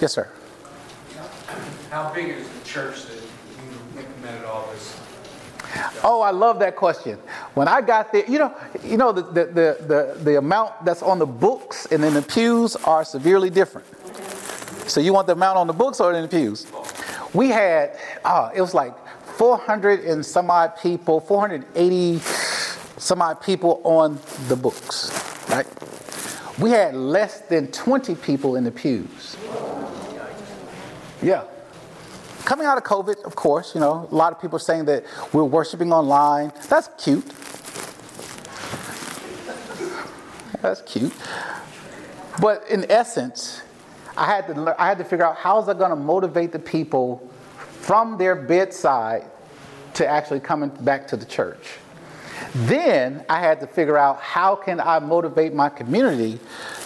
Yes, 0.00 0.12
sir. 0.12 0.28
How 1.90 2.12
big 2.12 2.28
is 2.28 2.48
the 2.48 2.64
church 2.64 3.04
that 3.06 3.14
you 3.14 4.00
implemented 4.00 4.44
all 4.44 4.68
this 4.72 4.97
Oh, 6.02 6.22
I 6.22 6.30
love 6.30 6.58
that 6.60 6.76
question. 6.76 7.18
When 7.54 7.68
I 7.68 7.80
got 7.80 8.12
there, 8.12 8.24
you 8.28 8.38
know, 8.38 8.54
you 8.82 8.96
know 8.96 9.12
the, 9.12 9.22
the, 9.22 9.44
the, 9.46 9.76
the, 9.86 10.24
the 10.24 10.38
amount 10.38 10.84
that's 10.84 11.02
on 11.02 11.18
the 11.18 11.26
books 11.26 11.86
and 11.86 12.04
in 12.04 12.14
the 12.14 12.22
pews 12.22 12.76
are 12.76 13.04
severely 13.04 13.50
different. 13.50 13.86
So 14.88 15.00
you 15.00 15.12
want 15.12 15.26
the 15.26 15.34
amount 15.34 15.58
on 15.58 15.66
the 15.66 15.72
books 15.72 16.00
or 16.00 16.12
in 16.12 16.22
the 16.22 16.28
pews? 16.28 16.66
We 17.34 17.48
had, 17.48 17.98
oh, 18.24 18.50
it 18.54 18.60
was 18.60 18.72
like 18.74 18.94
400 19.36 20.00
and 20.00 20.24
some 20.24 20.50
odd 20.50 20.74
people, 20.80 21.20
480 21.20 22.18
some 22.96 23.22
odd 23.22 23.40
people 23.40 23.80
on 23.84 24.18
the 24.48 24.56
books, 24.56 25.12
right? 25.50 25.66
We 26.58 26.70
had 26.70 26.94
less 26.94 27.42
than 27.42 27.70
20 27.70 28.16
people 28.16 28.56
in 28.56 28.64
the 28.64 28.72
pews. 28.72 29.36
Yeah 31.22 31.44
coming 32.44 32.66
out 32.66 32.78
of 32.78 32.84
COVID, 32.84 33.24
of 33.24 33.34
course, 33.36 33.74
you 33.74 33.80
know, 33.80 34.08
a 34.10 34.14
lot 34.14 34.32
of 34.32 34.40
people 34.40 34.56
are 34.56 34.60
saying 34.60 34.86
that 34.86 35.04
we're 35.32 35.44
worshiping 35.44 35.92
online. 35.92 36.52
That's 36.68 36.88
cute. 37.02 37.26
That's 40.62 40.82
cute. 40.82 41.12
But 42.40 42.68
in 42.68 42.90
essence, 42.90 43.62
I 44.16 44.26
had 44.26 44.46
to, 44.48 44.74
I 44.78 44.86
had 44.86 44.98
to 44.98 45.04
figure 45.04 45.24
out 45.24 45.36
how 45.36 45.60
is 45.60 45.68
I 45.68 45.74
going 45.74 45.90
to 45.90 45.96
motivate 45.96 46.52
the 46.52 46.58
people 46.58 47.28
from 47.80 48.18
their 48.18 48.34
bedside 48.34 49.24
to 49.94 50.06
actually 50.06 50.40
coming 50.40 50.70
back 50.70 51.06
to 51.08 51.16
the 51.16 51.24
church. 51.24 51.78
Then 52.54 53.24
I 53.28 53.40
had 53.40 53.60
to 53.60 53.66
figure 53.66 53.98
out 53.98 54.20
how 54.20 54.54
can 54.54 54.80
I 54.80 54.98
motivate 54.98 55.54
my 55.54 55.68
community 55.68 56.38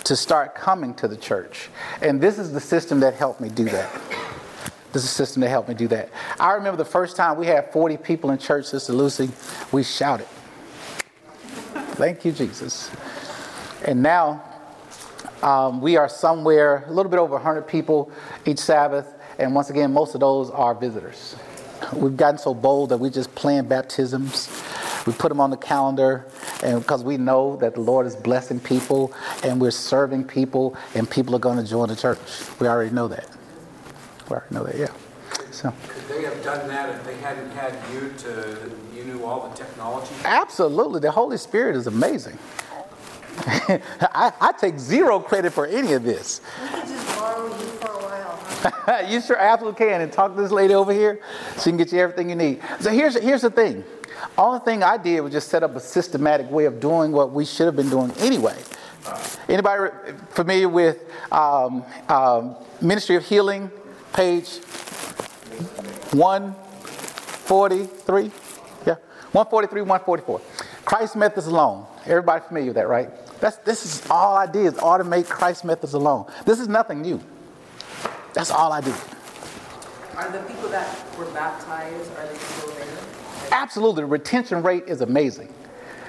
to 0.05 0.17
start 0.17 0.55
coming 0.55 0.95
to 0.95 1.09
the 1.09 1.17
church. 1.17 1.69
And 2.01 2.21
this 2.21 2.39
is 2.39 2.53
the 2.53 2.61
system 2.61 3.01
that 3.01 3.15
helped 3.15 3.41
me 3.41 3.49
do 3.49 3.65
that. 3.65 3.91
This 4.93 5.05
is 5.05 5.11
a 5.11 5.15
system 5.15 5.41
that 5.41 5.49
helped 5.49 5.69
me 5.71 5.75
do 5.75 5.89
that. 5.89 6.11
I 6.39 6.53
remember 6.53 6.77
the 6.77 6.85
first 6.85 7.17
time 7.17 7.39
we 7.39 7.47
had 7.47 7.73
40 7.73 7.97
people 7.97 8.31
in 8.31 8.39
church, 8.39 8.67
Sister 8.67 8.93
Lucy, 8.93 9.31
we 9.73 9.83
shouted. 9.83 10.27
Thank 11.95 12.25
you, 12.25 12.33
Jesus. 12.33 12.91
And 13.87 14.03
now 14.03 14.43
um, 15.43 15.81
we 15.81 15.97
are 15.97 16.09
somewhere 16.09 16.85
a 16.87 16.93
little 16.93 17.11
bit 17.11 17.19
over 17.19 17.35
100 17.35 17.63
people 17.63 18.13
each 18.45 18.59
Sabbath, 18.59 19.15
and 19.39 19.55
once 19.55 19.71
again, 19.71 19.93
most 19.93 20.15
of 20.15 20.21
those 20.21 20.51
are 20.51 20.75
visitors. 20.75 21.37
We've 21.95 22.17
gotten 22.17 22.39
so 22.39 22.55
bold 22.55 22.91
that 22.91 22.99
we 22.99 23.09
just 23.09 23.35
plan 23.35 23.67
baptisms. 23.67 24.49
We 25.07 25.13
put 25.15 25.31
them 25.31 25.41
on 25.41 25.51
the 25.51 25.57
calendar, 25.57 26.27
and 26.63 26.81
because 26.81 27.03
we 27.03 27.17
know 27.17 27.57
that 27.57 27.75
the 27.75 27.81
Lord 27.81 28.07
is 28.07 28.15
blessing 28.15 28.61
people, 28.61 29.13
and 29.43 29.61
we're 29.61 29.71
serving 29.71 30.25
people, 30.25 30.77
and 30.95 31.11
people 31.11 31.35
are 31.35 31.41
going 31.41 31.59
to 31.59 31.69
join 31.69 31.89
the 31.89 31.97
church. 31.97 32.19
We 32.61 32.69
already 32.69 32.95
know 32.95 33.09
that 33.09 33.27
know 34.51 34.65
that, 34.65 34.77
yeah. 34.77 34.89
So. 35.51 35.73
Could 35.89 36.09
they 36.09 36.23
have 36.23 36.43
done 36.43 36.69
that 36.69 36.91
if 36.91 37.05
they 37.05 37.17
hadn't 37.17 37.51
had 37.51 37.75
you 37.93 38.13
to, 38.19 38.71
you 38.95 39.05
knew 39.05 39.25
all 39.25 39.49
the 39.49 39.55
technology? 39.55 40.15
Absolutely. 40.25 41.01
The 41.01 41.11
Holy 41.11 41.37
Spirit 41.37 41.77
is 41.77 41.87
amazing. 41.87 42.39
I, 43.47 44.33
I, 44.41 44.53
take 44.53 44.79
zero 44.79 45.19
credit 45.19 45.53
for 45.53 45.67
any 45.67 45.95
of 45.95 46.05
this. 46.05 46.43
We 46.63 46.69
could 46.69 46.89
just 46.89 47.19
borrow 47.19 47.47
you 47.47 47.53
for 47.53 47.91
a 47.91 48.03
while. 48.03 48.39
Huh? 48.41 49.07
you 49.09 49.23
sure 49.23 49.39
absolutely 49.39 49.79
can. 49.79 50.03
And 50.03 50.13
talk 50.13 50.35
to 50.35 50.41
this 50.41 50.53
lady 50.53 50.75
over 50.75 50.93
here. 50.93 51.21
She 51.57 51.71
can 51.71 51.79
get 51.79 51.93
you 51.93 51.99
everything 51.99 52.29
you 52.29 52.37
need. 52.37 52.61
So 52.81 52.91
here's, 52.91 53.19
here's 53.19 53.43
the 53.43 53.51
thing. 53.51 53.85
All 54.37 54.53
the 54.53 54.61
thing 54.61 54.83
I 54.83 54.99
did 54.99 55.21
was 55.21 55.33
just 55.33 55.49
set 55.49 55.63
up 55.63 55.75
a 55.77 55.81
systematic 55.81 56.51
way 56.51 56.67
of 56.67 56.79
doing 56.79 57.11
what 57.11 57.33
we 57.33 57.45
should 57.45 57.67
have 57.67 57.77
been 57.77 57.91
doing 57.91 58.13
anyway. 58.19 58.57
Anybody 59.49 59.91
familiar 60.31 60.69
with 60.69 61.05
um, 61.33 61.85
um, 62.09 62.57
Ministry 62.81 63.17
of 63.17 63.25
Healing? 63.25 63.71
Page 64.13 64.59
143. 66.13 68.31
Yeah, 68.87 68.95
143, 69.33 69.83
144. 69.83 70.41
Christ 70.85 71.17
methods 71.17 71.47
alone. 71.47 71.87
Everybody 72.05 72.45
familiar 72.47 72.69
with 72.69 72.77
that, 72.77 72.87
right? 72.89 73.11
That's, 73.41 73.57
this 73.59 73.85
is 73.85 74.09
all 74.11 74.37
I 74.37 74.47
did 74.47 74.67
is 74.67 74.75
automate 74.75 75.29
Christ 75.29 75.65
methods 75.65 75.95
alone. 75.95 76.27
This 76.45 76.61
is 76.61 76.69
nothing 76.69 77.03
new. 77.03 77.21
That's 78.35 78.51
all 78.51 78.73
I 78.73 78.81
do. 78.81 78.93
Are 80.17 80.31
the 80.31 80.41
people 80.41 80.69
that 80.69 81.17
were 81.17 81.25
baptized, 81.27 82.11
are 82.19 82.27
they 82.27 82.35
still 82.35 82.73
there? 82.73 82.87
Absolutely. 83.51 84.03
The 84.03 84.09
retention 84.09 84.63
rate 84.63 84.85
is 84.87 85.01
amazing. 85.01 85.53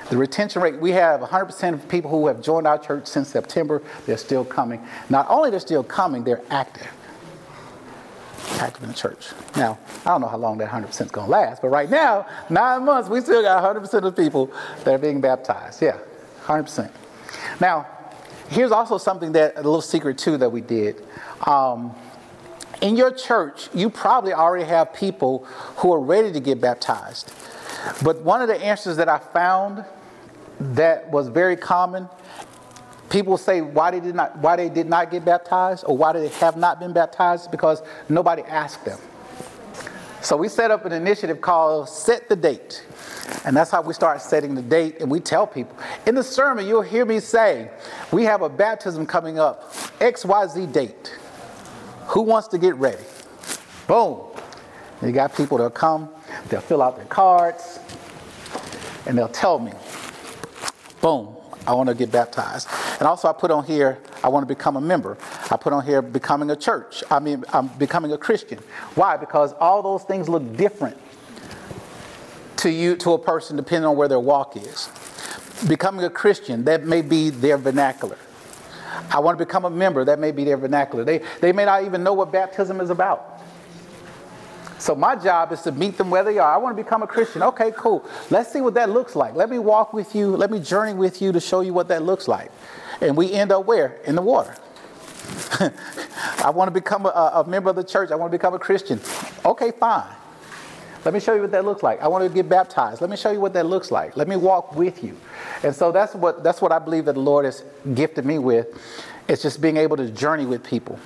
The 0.09 0.17
retention 0.17 0.61
rate, 0.61 0.77
we 0.79 0.91
have 0.91 1.21
100% 1.21 1.73
of 1.73 1.87
people 1.87 2.11
who 2.11 2.27
have 2.27 2.41
joined 2.41 2.67
our 2.67 2.77
church 2.77 3.07
since 3.07 3.29
September. 3.29 3.81
They're 4.05 4.17
still 4.17 4.43
coming. 4.43 4.85
Not 5.09 5.27
only 5.29 5.49
they're 5.49 5.61
still 5.61 5.83
coming, 5.83 6.25
they're 6.25 6.41
active 6.49 6.91
active 8.63 8.83
in 8.83 8.89
the 8.89 8.95
church. 8.95 9.27
Now, 9.55 9.77
I 10.05 10.09
don't 10.09 10.21
know 10.21 10.27
how 10.27 10.37
long 10.37 10.57
that 10.59 10.69
100% 10.69 10.89
is 11.01 11.11
going 11.11 11.27
to 11.27 11.31
last, 11.31 11.61
but 11.61 11.69
right 11.69 11.89
now, 11.89 12.25
nine 12.49 12.85
months, 12.85 13.09
we 13.09 13.21
still 13.21 13.41
got 13.41 13.63
100% 13.63 14.03
of 14.03 14.15
people 14.15 14.51
that 14.83 14.93
are 14.93 14.97
being 14.97 15.21
baptized. 15.21 15.81
Yeah, 15.81 15.97
100%. 16.45 16.89
Now, 17.59 17.87
here's 18.49 18.71
also 18.71 18.97
something 18.97 19.33
that, 19.33 19.53
a 19.55 19.61
little 19.61 19.81
secret 19.81 20.17
too, 20.17 20.37
that 20.37 20.49
we 20.49 20.61
did. 20.61 21.03
Um, 21.45 21.93
in 22.81 22.95
your 22.95 23.11
church, 23.11 23.69
you 23.73 23.89
probably 23.89 24.33
already 24.33 24.65
have 24.65 24.93
people 24.93 25.45
who 25.77 25.93
are 25.93 25.99
ready 25.99 26.31
to 26.31 26.39
get 26.39 26.59
baptized. 26.59 27.31
But 28.03 28.21
one 28.21 28.41
of 28.41 28.47
the 28.47 28.57
answers 28.57 28.97
that 28.97 29.09
I 29.09 29.19
found 29.19 29.85
that 30.59 31.09
was 31.09 31.27
very 31.27 31.55
common 31.55 32.07
people 33.13 33.37
say 33.37 33.61
why 33.61 33.91
they 33.91 33.99
did 33.99 34.15
not 34.15 34.35
why 34.39 34.55
they 34.55 34.69
did 34.69 34.89
not 34.89 35.11
get 35.11 35.23
baptized 35.23 35.85
or 35.87 35.95
why 35.95 36.11
they 36.11 36.27
have 36.29 36.57
not 36.57 36.79
been 36.79 36.91
baptized 36.91 37.51
because 37.51 37.83
nobody 38.09 38.41
asked 38.41 38.83
them. 38.83 38.99
So 40.21 40.35
we 40.35 40.49
set 40.49 40.71
up 40.71 40.83
an 40.85 40.93
initiative 40.93 41.39
called 41.39 41.87
Set 41.89 42.27
the 42.27 42.35
Date. 42.35 42.83
And 43.45 43.55
that's 43.55 43.69
how 43.69 43.81
we 43.81 43.93
start 43.93 44.21
setting 44.21 44.55
the 44.55 44.61
date. 44.61 44.99
And 44.99 45.11
we 45.11 45.19
tell 45.19 45.45
people 45.45 45.77
in 46.07 46.15
the 46.15 46.23
sermon, 46.23 46.65
you'll 46.65 46.81
hear 46.81 47.05
me 47.05 47.19
say, 47.19 47.69
We 48.11 48.23
have 48.23 48.41
a 48.41 48.49
baptism 48.49 49.05
coming 49.05 49.37
up, 49.37 49.73
XYZ 49.99 50.71
date. 50.73 51.15
Who 52.07 52.21
wants 52.21 52.47
to 52.49 52.57
get 52.57 52.75
ready? 52.75 53.03
Boom. 53.87 54.21
You 55.01 55.11
got 55.11 55.35
people 55.35 55.57
that'll 55.57 55.71
come, 55.71 56.09
they'll 56.49 56.61
fill 56.61 56.81
out 56.81 56.95
their 56.95 57.05
cards, 57.05 57.79
and 59.05 59.17
they'll 59.17 59.27
tell 59.27 59.59
me, 59.59 59.73
Boom, 61.01 61.35
I 61.65 61.73
want 61.73 61.89
to 61.89 61.95
get 61.95 62.11
baptized. 62.11 62.67
And 62.99 63.03
also, 63.03 63.27
I 63.27 63.33
put 63.33 63.51
on 63.51 63.65
here, 63.65 63.99
I 64.23 64.29
want 64.29 64.47
to 64.47 64.53
become 64.53 64.75
a 64.75 64.81
member. 64.81 65.17
I 65.49 65.57
put 65.57 65.73
on 65.73 65.85
here, 65.85 66.01
becoming 66.01 66.49
a 66.51 66.55
church. 66.55 67.03
I 67.09 67.19
mean, 67.19 67.43
I'm 67.53 67.67
becoming 67.67 68.11
a 68.11 68.17
Christian. 68.17 68.59
Why? 68.95 69.17
Because 69.17 69.53
all 69.53 69.81
those 69.81 70.03
things 70.03 70.27
look 70.27 70.55
different 70.55 70.97
to 72.57 72.69
you 72.69 72.95
to 72.97 73.13
a 73.13 73.19
person 73.19 73.55
depending 73.57 73.85
on 73.85 73.95
where 73.95 74.07
their 74.07 74.19
walk 74.19 74.57
is. 74.57 74.89
Becoming 75.67 76.03
a 76.05 76.09
Christian, 76.09 76.65
that 76.65 76.85
may 76.85 77.01
be 77.01 77.29
their 77.29 77.57
vernacular. 77.57 78.17
I 79.11 79.19
want 79.19 79.37
to 79.37 79.45
become 79.45 79.65
a 79.65 79.69
member, 79.69 80.05
that 80.05 80.19
may 80.19 80.31
be 80.31 80.43
their 80.43 80.57
vernacular. 80.57 81.03
They, 81.03 81.21
they 81.39 81.51
may 81.51 81.65
not 81.65 81.83
even 81.83 82.03
know 82.03 82.13
what 82.13 82.31
baptism 82.31 82.81
is 82.81 82.89
about. 82.89 83.32
So 84.83 84.93
my 84.93 85.15
job 85.15 85.53
is 85.53 85.61
to 85.61 85.71
meet 85.71 85.97
them 85.97 86.09
where 86.09 86.25
they 86.25 86.39
are. 86.39 86.53
I 86.53 86.57
want 86.57 86.75
to 86.75 86.83
become 86.83 87.03
a 87.03 87.07
Christian. 87.07 87.41
Okay, 87.41 87.71
cool. 87.77 88.03
Let's 88.29 88.51
see 88.51 88.59
what 88.59 88.73
that 88.73 88.89
looks 88.89 89.15
like. 89.15 89.33
Let 89.33 89.49
me 89.49 89.57
walk 89.57 89.93
with 89.93 90.13
you. 90.13 90.35
Let 90.35 90.51
me 90.51 90.59
journey 90.59 90.93
with 90.93 91.21
you 91.21 91.31
to 91.31 91.39
show 91.39 91.61
you 91.61 91.71
what 91.71 91.87
that 91.87 92.03
looks 92.03 92.27
like. 92.27 92.51
And 92.99 93.15
we 93.15 93.31
end 93.31 93.53
up 93.53 93.65
where? 93.65 94.01
In 94.03 94.15
the 94.15 94.21
water. 94.21 94.57
I 96.43 96.49
want 96.53 96.67
to 96.67 96.73
become 96.73 97.05
a, 97.05 97.31
a 97.33 97.47
member 97.47 97.69
of 97.69 97.77
the 97.77 97.83
church. 97.85 98.11
I 98.11 98.15
want 98.15 98.29
to 98.29 98.37
become 98.37 98.55
a 98.55 98.59
Christian. 98.59 98.99
Okay, 99.45 99.71
fine. 99.71 100.13
Let 101.05 101.13
me 101.13 101.21
show 101.21 101.33
you 101.33 101.39
what 101.39 101.51
that 101.51 101.63
looks 101.63 101.81
like. 101.81 102.01
I 102.01 102.09
want 102.09 102.27
to 102.27 102.29
get 102.29 102.49
baptized. 102.49 102.99
Let 102.99 103.09
me 103.09 103.15
show 103.15 103.31
you 103.31 103.39
what 103.39 103.53
that 103.53 103.65
looks 103.65 103.89
like. 103.89 104.17
Let 104.17 104.27
me 104.27 104.35
walk 104.35 104.75
with 104.75 105.01
you. 105.01 105.15
And 105.63 105.73
so 105.73 105.93
that's 105.93 106.13
what 106.13 106.43
that's 106.43 106.61
what 106.61 106.73
I 106.73 106.79
believe 106.79 107.05
that 107.05 107.13
the 107.13 107.21
Lord 107.21 107.45
has 107.45 107.63
gifted 107.93 108.25
me 108.25 108.37
with. 108.37 108.67
It's 109.29 109.41
just 109.41 109.61
being 109.61 109.77
able 109.77 109.95
to 109.95 110.09
journey 110.09 110.45
with 110.45 110.61
people. 110.61 110.99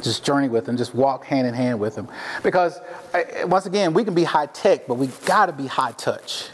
Just 0.00 0.24
journey 0.24 0.48
with 0.48 0.64
them, 0.64 0.76
just 0.76 0.94
walk 0.94 1.24
hand 1.24 1.46
in 1.46 1.54
hand 1.54 1.78
with 1.78 1.94
them. 1.94 2.08
Because 2.42 2.78
uh, 3.12 3.46
once 3.46 3.66
again, 3.66 3.92
we 3.92 4.04
can 4.04 4.14
be 4.14 4.24
high 4.24 4.46
tech, 4.46 4.86
but 4.86 4.94
we 4.94 5.08
got 5.26 5.46
to 5.46 5.52
be 5.52 5.66
high 5.66 5.92
touch. 5.92 6.48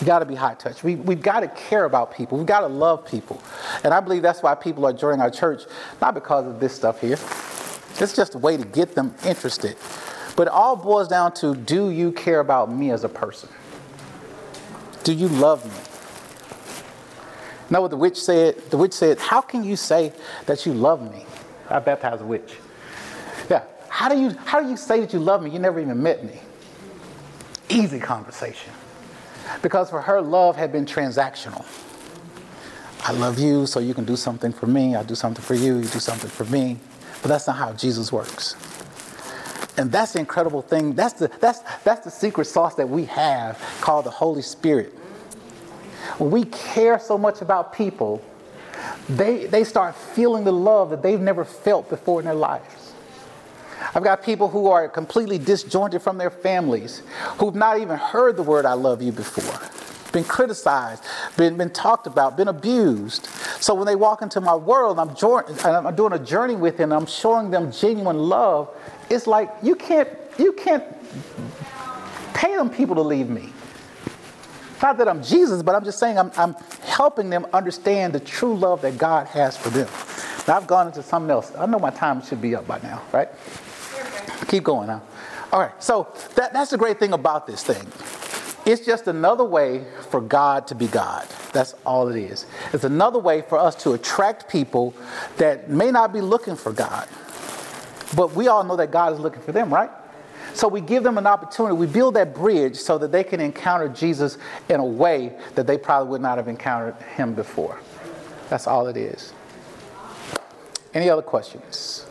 We 0.00 0.06
got 0.06 0.20
to 0.20 0.24
be 0.24 0.34
high 0.34 0.54
touch. 0.54 0.82
We, 0.82 0.96
we've 0.96 1.22
got 1.22 1.40
to 1.40 1.48
care 1.48 1.84
about 1.84 2.14
people. 2.14 2.38
We've 2.38 2.46
got 2.46 2.60
to 2.60 2.66
love 2.68 3.06
people. 3.06 3.42
And 3.82 3.92
I 3.92 4.00
believe 4.00 4.22
that's 4.22 4.42
why 4.42 4.54
people 4.54 4.86
are 4.86 4.92
joining 4.92 5.20
our 5.20 5.30
church, 5.30 5.62
not 6.00 6.14
because 6.14 6.46
of 6.46 6.60
this 6.60 6.74
stuff 6.74 7.00
here. 7.00 7.18
It's 8.00 8.14
just 8.14 8.34
a 8.34 8.38
way 8.38 8.56
to 8.56 8.64
get 8.64 8.94
them 8.94 9.14
interested. 9.24 9.76
But 10.36 10.48
it 10.48 10.52
all 10.52 10.76
boils 10.76 11.08
down 11.08 11.32
to 11.34 11.54
do 11.54 11.90
you 11.90 12.12
care 12.12 12.40
about 12.40 12.72
me 12.72 12.90
as 12.90 13.04
a 13.04 13.08
person? 13.08 13.48
Do 15.04 15.12
you 15.12 15.28
love 15.28 15.64
me? 15.64 15.94
know 17.74 17.80
what 17.80 17.90
the 17.90 17.96
witch 17.96 18.22
said? 18.22 18.56
The 18.70 18.76
witch 18.76 18.92
said, 18.92 19.18
How 19.18 19.40
can 19.40 19.64
you 19.64 19.76
say 19.76 20.12
that 20.46 20.64
you 20.64 20.72
love 20.72 21.02
me? 21.12 21.26
I 21.68 21.80
baptized 21.80 22.22
a 22.22 22.24
witch. 22.24 22.54
How 23.94 24.08
do 24.08 24.18
you 24.18 24.30
how 24.44 24.60
do 24.60 24.68
you 24.68 24.76
say 24.76 24.98
that 24.98 25.12
you 25.12 25.20
love 25.20 25.40
me? 25.40 25.50
You 25.50 25.60
never 25.60 25.78
even 25.78 26.02
met 26.02 26.24
me. 26.24 26.40
Easy 27.68 28.00
conversation. 28.00 28.72
Because 29.62 29.88
for 29.88 30.00
her, 30.00 30.20
love 30.20 30.56
had 30.56 30.72
been 30.72 30.84
transactional. 30.84 31.64
I 33.04 33.12
love 33.12 33.38
you, 33.38 33.66
so 33.66 33.78
you 33.78 33.94
can 33.94 34.04
do 34.04 34.16
something 34.16 34.52
for 34.52 34.66
me. 34.66 34.96
I 34.96 35.04
do 35.04 35.14
something 35.14 35.44
for 35.44 35.54
you, 35.54 35.76
you 35.76 35.86
do 35.86 36.00
something 36.00 36.28
for 36.28 36.44
me. 36.46 36.76
But 37.22 37.28
that's 37.28 37.46
not 37.46 37.54
how 37.54 37.72
Jesus 37.72 38.10
works. 38.10 38.56
And 39.76 39.92
that's 39.92 40.14
the 40.14 40.18
incredible 40.18 40.60
thing. 40.62 40.94
That's 40.94 41.14
the, 41.14 41.30
that's, 41.38 41.60
that's 41.84 42.04
the 42.04 42.10
secret 42.10 42.46
sauce 42.46 42.74
that 42.74 42.88
we 42.88 43.04
have 43.04 43.62
called 43.80 44.06
the 44.06 44.10
Holy 44.10 44.42
Spirit. 44.42 44.92
When 46.18 46.32
we 46.32 46.46
care 46.46 46.98
so 46.98 47.16
much 47.16 47.42
about 47.42 47.72
people, 47.72 48.24
they, 49.08 49.46
they 49.46 49.62
start 49.62 49.94
feeling 49.94 50.42
the 50.42 50.52
love 50.52 50.90
that 50.90 51.00
they've 51.00 51.20
never 51.20 51.44
felt 51.44 51.88
before 51.88 52.18
in 52.18 52.24
their 52.24 52.34
lives. 52.34 52.83
I've 53.94 54.04
got 54.04 54.22
people 54.22 54.48
who 54.48 54.68
are 54.68 54.88
completely 54.88 55.38
disjointed 55.38 56.02
from 56.02 56.18
their 56.18 56.30
families, 56.30 57.02
who've 57.38 57.54
not 57.54 57.78
even 57.80 57.96
heard 57.96 58.36
the 58.36 58.42
word 58.42 58.66
I 58.66 58.74
love 58.74 59.02
you 59.02 59.12
before, 59.12 59.60
been 60.12 60.24
criticized, 60.24 61.02
been, 61.36 61.56
been 61.56 61.70
talked 61.70 62.06
about, 62.06 62.36
been 62.36 62.48
abused. 62.48 63.26
So 63.60 63.74
when 63.74 63.86
they 63.86 63.96
walk 63.96 64.22
into 64.22 64.40
my 64.40 64.54
world, 64.54 64.98
I'm, 64.98 65.10
I'm 65.64 65.96
doing 65.96 66.12
a 66.12 66.18
journey 66.18 66.56
with 66.56 66.76
them, 66.76 66.92
I'm 66.92 67.06
showing 67.06 67.50
them 67.50 67.72
genuine 67.72 68.18
love, 68.18 68.68
it's 69.10 69.26
like 69.26 69.50
you 69.62 69.74
can't, 69.74 70.08
you 70.38 70.52
can't 70.52 70.84
pay 72.34 72.54
them 72.56 72.70
people 72.70 72.94
to 72.96 73.02
leave 73.02 73.28
me. 73.28 73.52
Not 74.82 74.98
that 74.98 75.08
I'm 75.08 75.22
Jesus, 75.22 75.62
but 75.62 75.74
I'm 75.74 75.84
just 75.84 75.98
saying 75.98 76.18
I'm, 76.18 76.30
I'm 76.36 76.54
helping 76.82 77.30
them 77.30 77.46
understand 77.52 78.12
the 78.12 78.20
true 78.20 78.54
love 78.54 78.82
that 78.82 78.98
God 78.98 79.26
has 79.28 79.56
for 79.56 79.70
them. 79.70 79.88
Now 80.46 80.56
I've 80.56 80.66
gone 80.66 80.88
into 80.88 81.02
something 81.02 81.30
else. 81.30 81.52
I 81.56 81.64
know 81.66 81.78
my 81.78 81.90
time 81.90 82.22
should 82.22 82.42
be 82.42 82.54
up 82.54 82.66
by 82.66 82.78
now, 82.80 83.02
right? 83.12 83.28
Keep 84.48 84.64
going. 84.64 84.90
All 84.90 85.60
right, 85.60 85.82
so 85.82 86.08
that, 86.34 86.52
that's 86.52 86.70
the 86.70 86.78
great 86.78 86.98
thing 86.98 87.12
about 87.12 87.46
this 87.46 87.62
thing. 87.62 87.86
It's 88.66 88.84
just 88.84 89.08
another 89.08 89.44
way 89.44 89.84
for 90.10 90.20
God 90.20 90.66
to 90.68 90.74
be 90.74 90.86
God. 90.86 91.26
That's 91.52 91.74
all 91.84 92.08
it 92.08 92.16
is. 92.16 92.46
It's 92.72 92.84
another 92.84 93.18
way 93.18 93.42
for 93.42 93.58
us 93.58 93.74
to 93.82 93.92
attract 93.92 94.48
people 94.48 94.94
that 95.36 95.68
may 95.68 95.90
not 95.90 96.12
be 96.12 96.20
looking 96.20 96.56
for 96.56 96.72
God. 96.72 97.06
But 98.16 98.34
we 98.34 98.48
all 98.48 98.64
know 98.64 98.76
that 98.76 98.90
God 98.90 99.12
is 99.12 99.20
looking 99.20 99.42
for 99.42 99.52
them, 99.52 99.72
right? 99.72 99.90
So 100.54 100.68
we 100.68 100.80
give 100.80 101.02
them 101.02 101.18
an 101.18 101.26
opportunity. 101.26 101.74
We 101.74 101.86
build 101.86 102.14
that 102.14 102.34
bridge 102.34 102.76
so 102.76 102.96
that 102.98 103.12
they 103.12 103.24
can 103.24 103.40
encounter 103.40 103.88
Jesus 103.88 104.38
in 104.68 104.80
a 104.80 104.84
way 104.84 105.36
that 105.56 105.66
they 105.66 105.76
probably 105.76 106.10
would 106.10 106.20
not 106.20 106.38
have 106.38 106.48
encountered 106.48 106.94
him 107.16 107.34
before. 107.34 107.78
That's 108.48 108.66
all 108.66 108.86
it 108.86 108.96
is. 108.96 109.32
Any 110.94 111.10
other 111.10 111.22
questions? 111.22 112.06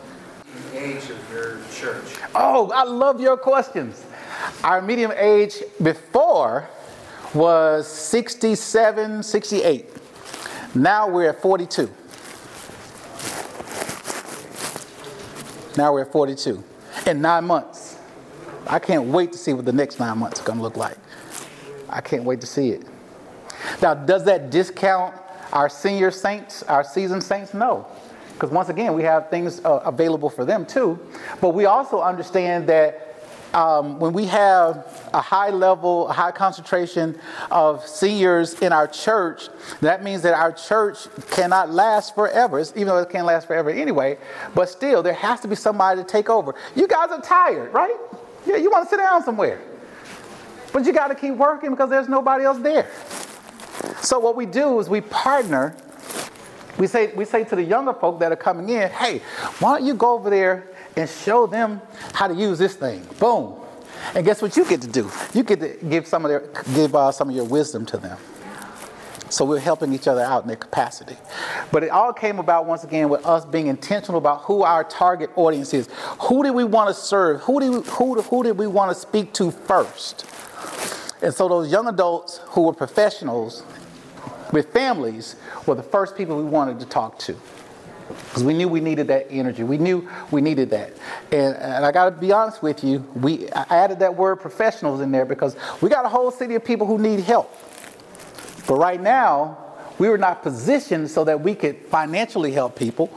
Age 0.74 1.10
of 1.10 1.32
your 1.32 1.58
church. 1.72 2.16
Oh, 2.34 2.70
I 2.72 2.84
love 2.84 3.20
your 3.20 3.36
questions. 3.36 4.04
Our 4.62 4.82
medium 4.82 5.12
age 5.16 5.62
before 5.82 6.68
was 7.34 7.86
67, 7.88 9.22
68. 9.22 9.86
Now 10.74 11.08
we're 11.08 11.30
at 11.30 11.40
42. 11.40 11.90
Now 15.76 15.92
we're 15.92 16.02
at 16.02 16.12
42 16.12 16.62
in 17.06 17.20
nine 17.20 17.44
months. 17.44 17.98
I 18.66 18.78
can't 18.78 19.06
wait 19.06 19.32
to 19.32 19.38
see 19.38 19.52
what 19.52 19.64
the 19.64 19.72
next 19.72 19.98
nine 19.98 20.18
months 20.18 20.40
are 20.40 20.44
going 20.44 20.58
to 20.58 20.62
look 20.62 20.76
like. 20.76 20.96
I 21.88 22.00
can't 22.00 22.24
wait 22.24 22.40
to 22.40 22.46
see 22.46 22.70
it. 22.70 22.86
Now, 23.82 23.94
does 23.94 24.24
that 24.24 24.50
discount 24.50 25.14
our 25.52 25.68
senior 25.68 26.10
saints, 26.10 26.62
our 26.64 26.84
seasoned 26.84 27.22
saints? 27.22 27.54
No. 27.54 27.86
Because 28.34 28.50
once 28.50 28.68
again, 28.68 28.94
we 28.94 29.02
have 29.04 29.30
things 29.30 29.64
uh, 29.64 29.80
available 29.84 30.28
for 30.28 30.44
them 30.44 30.66
too. 30.66 30.98
But 31.40 31.50
we 31.50 31.64
also 31.64 32.00
understand 32.00 32.68
that 32.68 33.14
um, 33.54 34.00
when 34.00 34.12
we 34.12 34.24
have 34.26 35.08
a 35.14 35.20
high 35.20 35.50
level, 35.50 36.08
a 36.08 36.12
high 36.12 36.32
concentration 36.32 37.16
of 37.52 37.86
seniors 37.86 38.54
in 38.54 38.72
our 38.72 38.88
church, 38.88 39.48
that 39.80 40.02
means 40.02 40.22
that 40.22 40.34
our 40.34 40.52
church 40.52 41.06
cannot 41.30 41.70
last 41.70 42.16
forever, 42.16 42.58
it's, 42.58 42.72
even 42.72 42.88
though 42.88 42.98
it 42.98 43.10
can't 43.10 43.26
last 43.26 43.46
forever 43.46 43.70
anyway. 43.70 44.18
But 44.54 44.68
still, 44.68 45.02
there 45.02 45.14
has 45.14 45.40
to 45.40 45.48
be 45.48 45.54
somebody 45.54 46.02
to 46.02 46.06
take 46.06 46.28
over. 46.28 46.56
You 46.74 46.88
guys 46.88 47.10
are 47.10 47.20
tired, 47.20 47.72
right? 47.72 47.96
Yeah, 48.44 48.56
you 48.56 48.70
want 48.70 48.84
to 48.84 48.90
sit 48.90 48.96
down 48.96 49.22
somewhere. 49.22 49.60
But 50.72 50.84
you 50.84 50.92
got 50.92 51.08
to 51.08 51.14
keep 51.14 51.34
working 51.34 51.70
because 51.70 51.88
there's 51.88 52.08
nobody 52.08 52.44
else 52.44 52.58
there. 52.58 52.90
So 54.00 54.18
what 54.18 54.34
we 54.34 54.46
do 54.46 54.80
is 54.80 54.88
we 54.88 55.00
partner. 55.00 55.76
We 56.84 56.88
say, 56.88 57.14
we 57.14 57.24
say 57.24 57.44
to 57.44 57.56
the 57.56 57.62
younger 57.62 57.94
folk 57.94 58.20
that 58.20 58.30
are 58.30 58.36
coming 58.36 58.68
in, 58.68 58.90
hey, 58.90 59.20
why 59.58 59.78
don't 59.78 59.86
you 59.86 59.94
go 59.94 60.12
over 60.12 60.28
there 60.28 60.68
and 60.98 61.08
show 61.08 61.46
them 61.46 61.80
how 62.12 62.28
to 62.28 62.34
use 62.34 62.58
this 62.58 62.74
thing. 62.74 63.02
Boom. 63.18 63.58
And 64.14 64.22
guess 64.22 64.42
what 64.42 64.54
you 64.54 64.66
get 64.66 64.82
to 64.82 64.88
do? 64.88 65.10
You 65.32 65.44
get 65.44 65.60
to 65.60 65.78
give 65.88 66.06
some 66.06 66.26
of 66.26 66.28
their 66.28 66.40
give 66.74 66.94
uh, 66.94 67.10
some 67.10 67.30
of 67.30 67.34
your 67.34 67.46
wisdom 67.46 67.86
to 67.86 67.96
them. 67.96 68.18
So 69.30 69.46
we're 69.46 69.60
helping 69.60 69.94
each 69.94 70.06
other 70.06 70.20
out 70.20 70.42
in 70.42 70.48
their 70.48 70.58
capacity. 70.58 71.16
But 71.72 71.84
it 71.84 71.88
all 71.88 72.12
came 72.12 72.38
about 72.38 72.66
once 72.66 72.84
again 72.84 73.08
with 73.08 73.24
us 73.24 73.46
being 73.46 73.68
intentional 73.68 74.18
about 74.18 74.42
who 74.42 74.62
our 74.62 74.84
target 74.84 75.30
audience 75.36 75.72
is. 75.72 75.88
Who 76.28 76.42
do 76.42 76.52
we 76.52 76.64
want 76.64 76.94
to 76.94 76.94
serve? 76.94 77.40
Who 77.40 77.60
do 77.60 77.80
who, 77.80 78.20
who 78.20 78.42
did 78.42 78.58
we 78.58 78.66
want 78.66 78.94
to 78.94 78.94
speak 78.94 79.32
to 79.34 79.50
first? 79.50 80.26
And 81.22 81.32
so 81.32 81.48
those 81.48 81.72
young 81.72 81.88
adults 81.88 82.42
who 82.48 82.60
were 82.60 82.74
professionals 82.74 83.62
with 84.54 84.72
families 84.72 85.36
were 85.66 85.74
the 85.74 85.82
first 85.82 86.16
people 86.16 86.36
we 86.36 86.44
wanted 86.44 86.78
to 86.78 86.86
talk 86.86 87.18
to 87.18 87.36
because 88.08 88.44
we 88.44 88.54
knew 88.54 88.68
we 88.68 88.80
needed 88.80 89.08
that 89.08 89.26
energy. 89.30 89.64
We 89.64 89.78
knew 89.78 90.08
we 90.30 90.40
needed 90.40 90.70
that. 90.70 90.92
And, 91.32 91.56
and 91.56 91.84
I 91.84 91.90
got 91.90 92.04
to 92.06 92.10
be 92.12 92.32
honest 92.32 92.62
with 92.62 92.84
you, 92.84 93.00
we 93.14 93.50
I 93.50 93.64
added 93.70 93.98
that 93.98 94.14
word 94.16 94.36
professionals 94.36 95.00
in 95.00 95.10
there 95.10 95.24
because 95.24 95.56
we 95.80 95.88
got 95.88 96.04
a 96.04 96.08
whole 96.08 96.30
city 96.30 96.54
of 96.54 96.64
people 96.64 96.86
who 96.86 96.98
need 96.98 97.20
help. 97.20 97.52
But 98.66 98.76
right 98.76 99.00
now, 99.00 99.58
we 99.98 100.08
were 100.08 100.18
not 100.18 100.42
positioned 100.42 101.10
so 101.10 101.24
that 101.24 101.40
we 101.40 101.54
could 101.54 101.78
financially 101.86 102.52
help 102.52 102.76
people, 102.76 103.10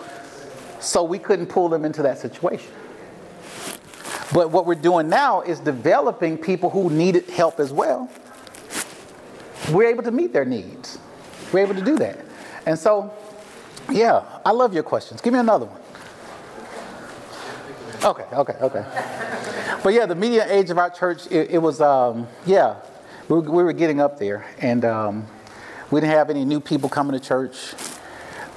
so 0.80 1.04
we 1.04 1.20
couldn't 1.20 1.48
pull 1.48 1.70
them 1.70 1.86
into 1.86 2.02
that 2.02 2.18
situation. 2.18 2.72
But 4.34 4.52
what 4.52 4.66
we're 4.66 4.76
doing 4.76 5.08
now 5.08 5.42
is 5.42 5.60
developing 5.60 6.38
people 6.38 6.70
who 6.70 6.90
needed 6.90 7.30
help 7.30 7.60
as 7.60 7.72
well. 7.72 8.10
We're 9.72 9.90
able 9.90 10.04
to 10.04 10.12
meet 10.12 10.34
their 10.34 10.46
needs. 10.46 11.00
We're 11.52 11.60
able 11.60 11.76
to 11.76 11.84
do 11.84 11.98
that. 11.98 12.20
And 12.66 12.78
so 12.78 13.14
yeah, 13.90 14.24
I 14.46 14.52
love 14.52 14.74
your 14.74 14.84
questions. 14.84 15.22
Give 15.22 15.34
me 15.34 15.40
another 15.40 15.66
one. 15.66 15.82
Okay, 18.04 18.26
okay, 18.32 18.54
okay. 18.62 18.86
But 19.84 19.94
yeah, 19.94 20.06
the 20.06 20.16
median 20.16 20.50
age 20.50 20.70
of 20.70 20.78
our 20.78 20.90
church, 20.90 21.26
it, 21.32 21.52
it 21.52 21.58
was, 21.58 21.82
um, 21.82 22.28
yeah, 22.46 22.76
we 23.28 23.40
we 23.40 23.64
were, 23.64 23.74
getting 23.74 24.00
up 24.00 24.20
there. 24.20 24.46
And 24.60 24.86
um, 24.86 25.28
we 25.90 26.02
didn't 26.02 26.14
have 26.14 26.30
any 26.30 26.46
new 26.46 26.60
people 26.60 26.90
coming 26.90 27.20
to 27.20 27.26
church. 27.26 27.74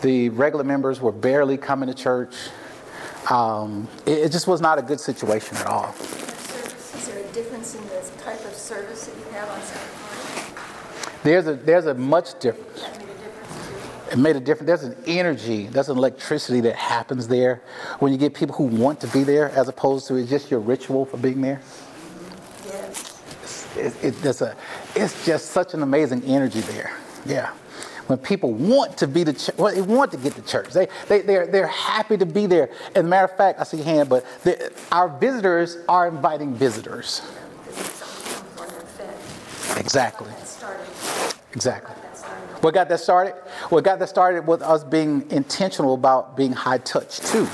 The 0.02 0.28
regular 0.30 0.64
members 0.64 1.00
were 1.00 1.12
barely 1.12 1.56
coming 1.56 1.88
to 1.88 1.94
church. 1.94 2.34
Um, 3.30 3.88
it, 4.06 4.18
it, 4.18 4.32
just 4.32 4.46
was 4.46 4.60
not 4.60 4.78
a 4.78 4.82
good 4.82 5.00
situation 5.00 5.56
at 5.58 5.66
all. 5.66 5.94
Is 6.00 7.06
there 7.06 7.18
a 7.18 7.32
difference 7.32 7.74
in 7.74 7.82
the 7.82 8.02
type 8.22 8.44
of 8.44 8.54
service 8.54 9.06
that 9.06 9.16
you 9.16 9.24
have 9.32 9.48
on 9.48 9.60
Sunday? 9.62 9.79
There's 11.22 11.46
a, 11.46 11.54
there's 11.54 11.86
a 11.86 11.94
much 11.94 12.38
difference. 12.40 12.82
That 12.82 12.96
made 12.98 13.16
a 13.16 13.20
difference 13.20 13.52
too? 13.52 14.12
It 14.12 14.18
made 14.18 14.36
a 14.36 14.40
difference. 14.40 14.66
There's 14.66 14.82
an 14.82 14.96
energy, 15.06 15.66
there's 15.66 15.88
an 15.88 15.96
electricity 15.98 16.60
that 16.62 16.76
happens 16.76 17.28
there 17.28 17.62
when 17.98 18.10
you 18.10 18.18
get 18.18 18.34
people 18.34 18.54
who 18.56 18.64
want 18.64 19.00
to 19.00 19.06
be 19.08 19.22
there 19.22 19.50
as 19.50 19.68
opposed 19.68 20.08
to 20.08 20.16
it's 20.16 20.30
just 20.30 20.50
your 20.50 20.60
ritual 20.60 21.04
for 21.04 21.16
being 21.16 21.40
there. 21.40 21.60
Yes. 22.66 23.76
It, 23.76 24.04
it, 24.04 24.22
there's 24.22 24.42
a, 24.42 24.56
it's 24.96 25.24
just 25.24 25.50
such 25.50 25.74
an 25.74 25.82
amazing 25.82 26.24
energy 26.24 26.60
there. 26.60 26.92
Yeah. 27.24 27.50
When 28.06 28.18
people 28.18 28.52
want 28.52 28.96
to 28.98 29.06
be 29.06 29.22
the 29.22 29.32
church, 29.32 29.56
well, 29.56 29.72
they 29.72 29.82
want 29.82 30.10
to 30.10 30.16
get 30.16 30.34
to 30.34 30.42
church. 30.42 30.70
They, 30.70 30.88
they, 31.06 31.20
they're, 31.20 31.46
they're 31.46 31.68
happy 31.68 32.16
to 32.16 32.26
be 32.26 32.46
there. 32.46 32.70
As 32.96 33.04
a 33.04 33.06
matter 33.06 33.26
of 33.30 33.36
fact, 33.36 33.60
I 33.60 33.62
see 33.62 33.80
a 33.80 33.84
hand, 33.84 34.08
but 34.08 34.26
the, 34.42 34.72
our 34.90 35.08
visitors 35.08 35.76
are 35.88 36.08
inviting 36.08 36.52
visitors. 36.54 37.22
Because 37.64 37.78
it's 37.78 37.90
something 37.92 38.42
for 38.56 38.66
their 38.66 38.80
fed. 38.80 39.78
Exactly. 39.78 40.32
Exactly. 41.52 41.94
What 42.60 42.74
got 42.74 42.88
that 42.90 43.00
started? 43.00 43.34
What 43.70 43.84
got 43.84 43.98
that 43.98 44.08
started 44.08 44.46
with 44.46 44.60
us 44.62 44.84
being 44.84 45.28
intentional 45.30 45.94
about 45.94 46.36
being 46.36 46.52
high 46.52 46.78
touch 46.78 47.20
too. 47.20 47.48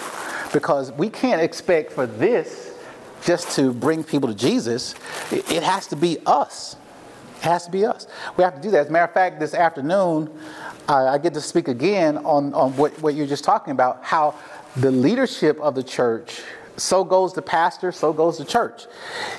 Because 0.52 0.90
we 0.92 1.08
can't 1.08 1.40
expect 1.40 1.92
for 1.92 2.06
this 2.06 2.76
just 3.24 3.54
to 3.56 3.72
bring 3.72 4.02
people 4.02 4.28
to 4.28 4.34
Jesus. 4.34 4.94
It, 5.30 5.50
it 5.50 5.62
has 5.62 5.86
to 5.88 5.96
be 5.96 6.18
us. 6.26 6.76
It 7.38 7.42
has 7.42 7.66
to 7.66 7.70
be 7.70 7.84
us. 7.84 8.06
We 8.36 8.44
have 8.44 8.54
to 8.56 8.60
do 8.60 8.70
that. 8.72 8.80
As 8.80 8.88
a 8.88 8.90
matter 8.90 9.04
of 9.04 9.12
fact, 9.12 9.38
this 9.38 9.54
afternoon, 9.54 10.30
uh, 10.88 11.06
I 11.06 11.18
get 11.18 11.34
to 11.34 11.40
speak 11.40 11.68
again 11.68 12.18
on, 12.18 12.54
on 12.54 12.76
what, 12.76 13.00
what 13.00 13.14
you're 13.14 13.26
just 13.26 13.44
talking 13.44 13.72
about 13.72 14.02
how 14.02 14.34
the 14.76 14.90
leadership 14.90 15.58
of 15.60 15.74
the 15.74 15.82
church, 15.82 16.42
so 16.76 17.04
goes 17.04 17.32
the 17.32 17.42
pastor, 17.42 17.92
so 17.92 18.12
goes 18.12 18.38
the 18.38 18.44
church. 18.44 18.86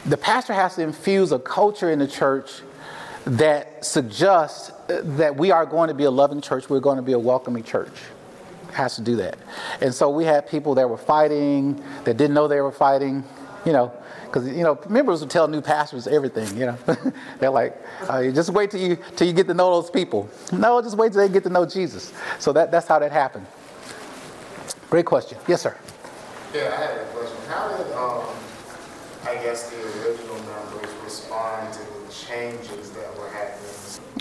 The 0.05 0.17
pastor 0.17 0.53
has 0.53 0.75
to 0.75 0.81
infuse 0.81 1.31
a 1.31 1.39
culture 1.39 1.91
in 1.91 1.99
the 1.99 2.07
church 2.07 2.61
that 3.27 3.83
suggests 3.83 4.71
that 4.87 5.35
we 5.35 5.51
are 5.51 5.65
going 5.65 5.89
to 5.89 5.93
be 5.93 6.05
a 6.05 6.11
loving 6.11 6.41
church, 6.41 6.69
we're 6.69 6.79
going 6.79 6.97
to 6.97 7.03
be 7.03 7.13
a 7.13 7.19
welcoming 7.19 7.63
church. 7.63 7.91
Has 8.71 8.95
to 8.95 9.01
do 9.01 9.15
that. 9.17 9.37
And 9.81 9.93
so 9.93 10.09
we 10.09 10.23
had 10.23 10.47
people 10.47 10.75
that 10.75 10.89
were 10.89 10.97
fighting, 10.97 11.83
that 12.03 12.17
didn't 12.17 12.33
know 12.33 12.47
they 12.47 12.61
were 12.61 12.71
fighting, 12.71 13.23
you 13.65 13.73
know, 13.73 13.91
because 14.25 14.47
you 14.47 14.63
know 14.63 14.79
members 14.89 15.21
would 15.21 15.29
tell 15.29 15.47
new 15.47 15.61
pastors 15.61 16.05
everything. 16.05 16.55
You 16.57 16.67
know, 16.67 16.77
they're 17.39 17.49
like, 17.49 17.75
uh, 18.07 18.23
just 18.31 18.49
wait 18.51 18.71
till 18.71 18.81
you 18.81 18.97
till 19.15 19.27
you 19.27 19.33
get 19.33 19.47
to 19.47 19.53
know 19.53 19.81
those 19.81 19.89
people. 19.89 20.29
No, 20.51 20.81
just 20.81 20.97
wait 20.97 21.13
till 21.13 21.25
they 21.25 21.33
get 21.33 21.43
to 21.43 21.49
know 21.49 21.65
Jesus. 21.65 22.13
So 22.39 22.53
that 22.53 22.71
that's 22.71 22.87
how 22.87 22.99
that 22.99 23.11
happened. 23.11 23.47
Great 24.89 25.05
question. 25.05 25.37
Yes, 25.47 25.61
sir. 25.61 25.75
Yeah, 26.53 26.73
I 26.73 26.81
had 26.81 26.97
a 26.97 27.05
question. 27.11 27.37
How 27.49 27.67
did, 27.75 27.91
um, 27.91 28.23
I 29.23 29.35
guess, 29.43 29.69
the 29.69 29.77
original 30.01 30.35
members 30.43 30.89
respond 31.03 31.73
to 31.73 31.79
the 31.79 32.13
changes? 32.13 32.86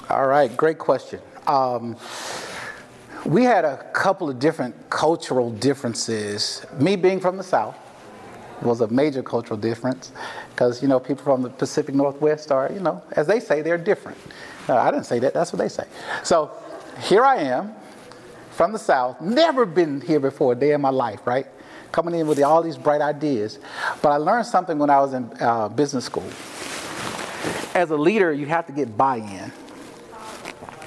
All 0.09 0.29
right, 0.29 0.57
great 0.57 0.79
question. 0.79 1.21
Um, 1.49 1.97
we 3.25 3.43
had 3.43 3.65
a 3.65 3.79
couple 3.93 4.31
of 4.31 4.39
different 4.39 4.89
cultural 4.89 5.51
differences. 5.51 6.65
Me 6.79 6.95
being 6.95 7.19
from 7.19 7.37
the 7.37 7.43
South 7.43 7.77
was 8.63 8.83
a 8.83 8.87
major 8.87 9.21
cultural 9.21 9.59
difference 9.59 10.13
because, 10.51 10.81
you 10.81 10.87
know, 10.87 11.01
people 11.01 11.25
from 11.25 11.43
the 11.43 11.51
Pacific 11.51 11.93
Northwest 11.93 12.53
are, 12.53 12.71
you 12.73 12.79
know, 12.79 13.03
as 13.13 13.27
they 13.27 13.41
say, 13.41 13.63
they're 13.63 13.77
different. 13.77 14.17
Uh, 14.69 14.77
I 14.77 14.93
didn't 14.93 15.07
say 15.07 15.19
that, 15.19 15.35
that's 15.35 15.53
what 15.53 15.59
they 15.59 15.69
say. 15.69 15.85
So 16.23 16.53
here 17.01 17.25
I 17.25 17.39
am 17.39 17.75
from 18.51 18.73
the 18.73 18.79
South, 18.79 19.21
never 19.21 19.67
been 19.67 20.01
here 20.01 20.21
before 20.21 20.53
a 20.53 20.55
day 20.55 20.71
in 20.71 20.81
my 20.81 20.91
life, 20.91 21.27
right? 21.27 21.49
Coming 21.91 22.15
in 22.15 22.29
with 22.29 22.41
all 22.45 22.63
these 22.63 22.79
bright 22.79 23.01
ideas. 23.01 23.59
But 24.03 24.11
I 24.11 24.19
learned 24.19 24.47
something 24.47 24.79
when 24.79 24.89
I 24.89 25.01
was 25.01 25.15
in 25.15 25.33
uh, 25.41 25.69
business 25.69 26.05
school. 26.05 26.31
As 27.75 27.91
a 27.91 27.97
leader, 27.97 28.33
you 28.33 28.47
have 28.47 28.67
to 28.67 28.73
get 28.73 28.97
buy 28.97 29.17
in. 29.17 29.53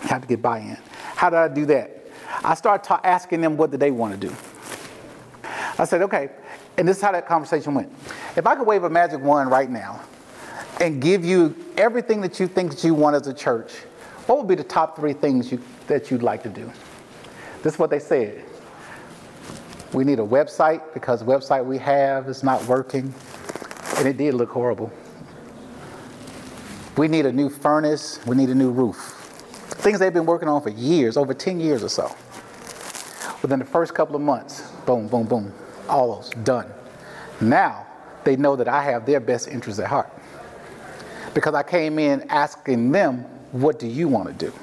You 0.03 0.09
have 0.09 0.21
to 0.21 0.27
get 0.27 0.41
buy 0.41 0.59
in. 0.59 0.77
How 1.15 1.29
did 1.29 1.37
I 1.37 1.47
do 1.47 1.65
that? 1.67 2.05
I 2.43 2.53
started 2.53 2.83
ta- 2.83 3.01
asking 3.03 3.41
them 3.41 3.57
what 3.57 3.71
did 3.71 3.79
they 3.79 3.91
want 3.91 4.19
to 4.19 4.27
do. 4.27 4.33
I 5.77 5.85
said, 5.85 6.01
okay, 6.03 6.29
and 6.77 6.87
this 6.87 6.97
is 6.97 7.03
how 7.03 7.11
that 7.11 7.27
conversation 7.27 7.73
went. 7.73 7.91
If 8.35 8.47
I 8.47 8.55
could 8.55 8.67
wave 8.67 8.83
a 8.83 8.89
magic 8.89 9.21
wand 9.21 9.51
right 9.51 9.69
now 9.69 10.01
and 10.79 11.01
give 11.01 11.25
you 11.25 11.55
everything 11.77 12.21
that 12.21 12.39
you 12.39 12.47
think 12.47 12.71
that 12.71 12.83
you 12.83 12.93
want 12.93 13.15
as 13.15 13.27
a 13.27 13.33
church, 13.33 13.73
what 14.25 14.37
would 14.37 14.47
be 14.47 14.55
the 14.55 14.63
top 14.63 14.95
three 14.95 15.13
things 15.13 15.51
you, 15.51 15.61
that 15.87 16.11
you'd 16.11 16.23
like 16.23 16.43
to 16.43 16.49
do? 16.49 16.71
This 17.63 17.73
is 17.73 17.79
what 17.79 17.89
they 17.89 17.99
said. 17.99 18.45
We 19.91 20.03
need 20.03 20.19
a 20.19 20.25
website 20.25 20.93
because 20.93 21.19
the 21.21 21.25
website 21.25 21.65
we 21.65 21.77
have 21.79 22.29
is 22.29 22.43
not 22.43 22.63
working, 22.65 23.13
and 23.97 24.07
it 24.07 24.17
did 24.17 24.35
look 24.35 24.51
horrible. 24.51 24.91
We 26.95 27.07
need 27.07 27.25
a 27.25 27.31
new 27.31 27.49
furnace. 27.49 28.19
We 28.25 28.35
need 28.35 28.49
a 28.49 28.55
new 28.55 28.71
roof. 28.71 29.18
Things 29.79 29.99
they've 29.99 30.13
been 30.13 30.25
working 30.25 30.49
on 30.49 30.61
for 30.61 30.69
years, 30.69 31.15
over 31.15 31.33
10 31.33 31.59
years 31.59 31.83
or 31.83 31.89
so. 31.89 32.13
Within 33.41 33.59
the 33.59 33.65
first 33.65 33.93
couple 33.93 34.13
of 34.15 34.21
months, 34.21 34.71
boom, 34.85 35.07
boom, 35.07 35.25
boom, 35.25 35.53
all 35.87 36.15
those 36.15 36.29
done. 36.43 36.69
Now 37.39 37.87
they 38.25 38.35
know 38.35 38.57
that 38.57 38.67
I 38.67 38.83
have 38.83 39.05
their 39.05 39.21
best 39.21 39.47
interests 39.47 39.79
at 39.79 39.87
heart. 39.87 40.11
Because 41.33 41.53
I 41.53 41.63
came 41.63 41.97
in 41.97 42.29
asking 42.29 42.91
them, 42.91 43.21
what 43.53 43.79
do 43.79 43.87
you 43.87 44.09
want 44.09 44.27
to 44.27 44.33
do? 44.33 44.53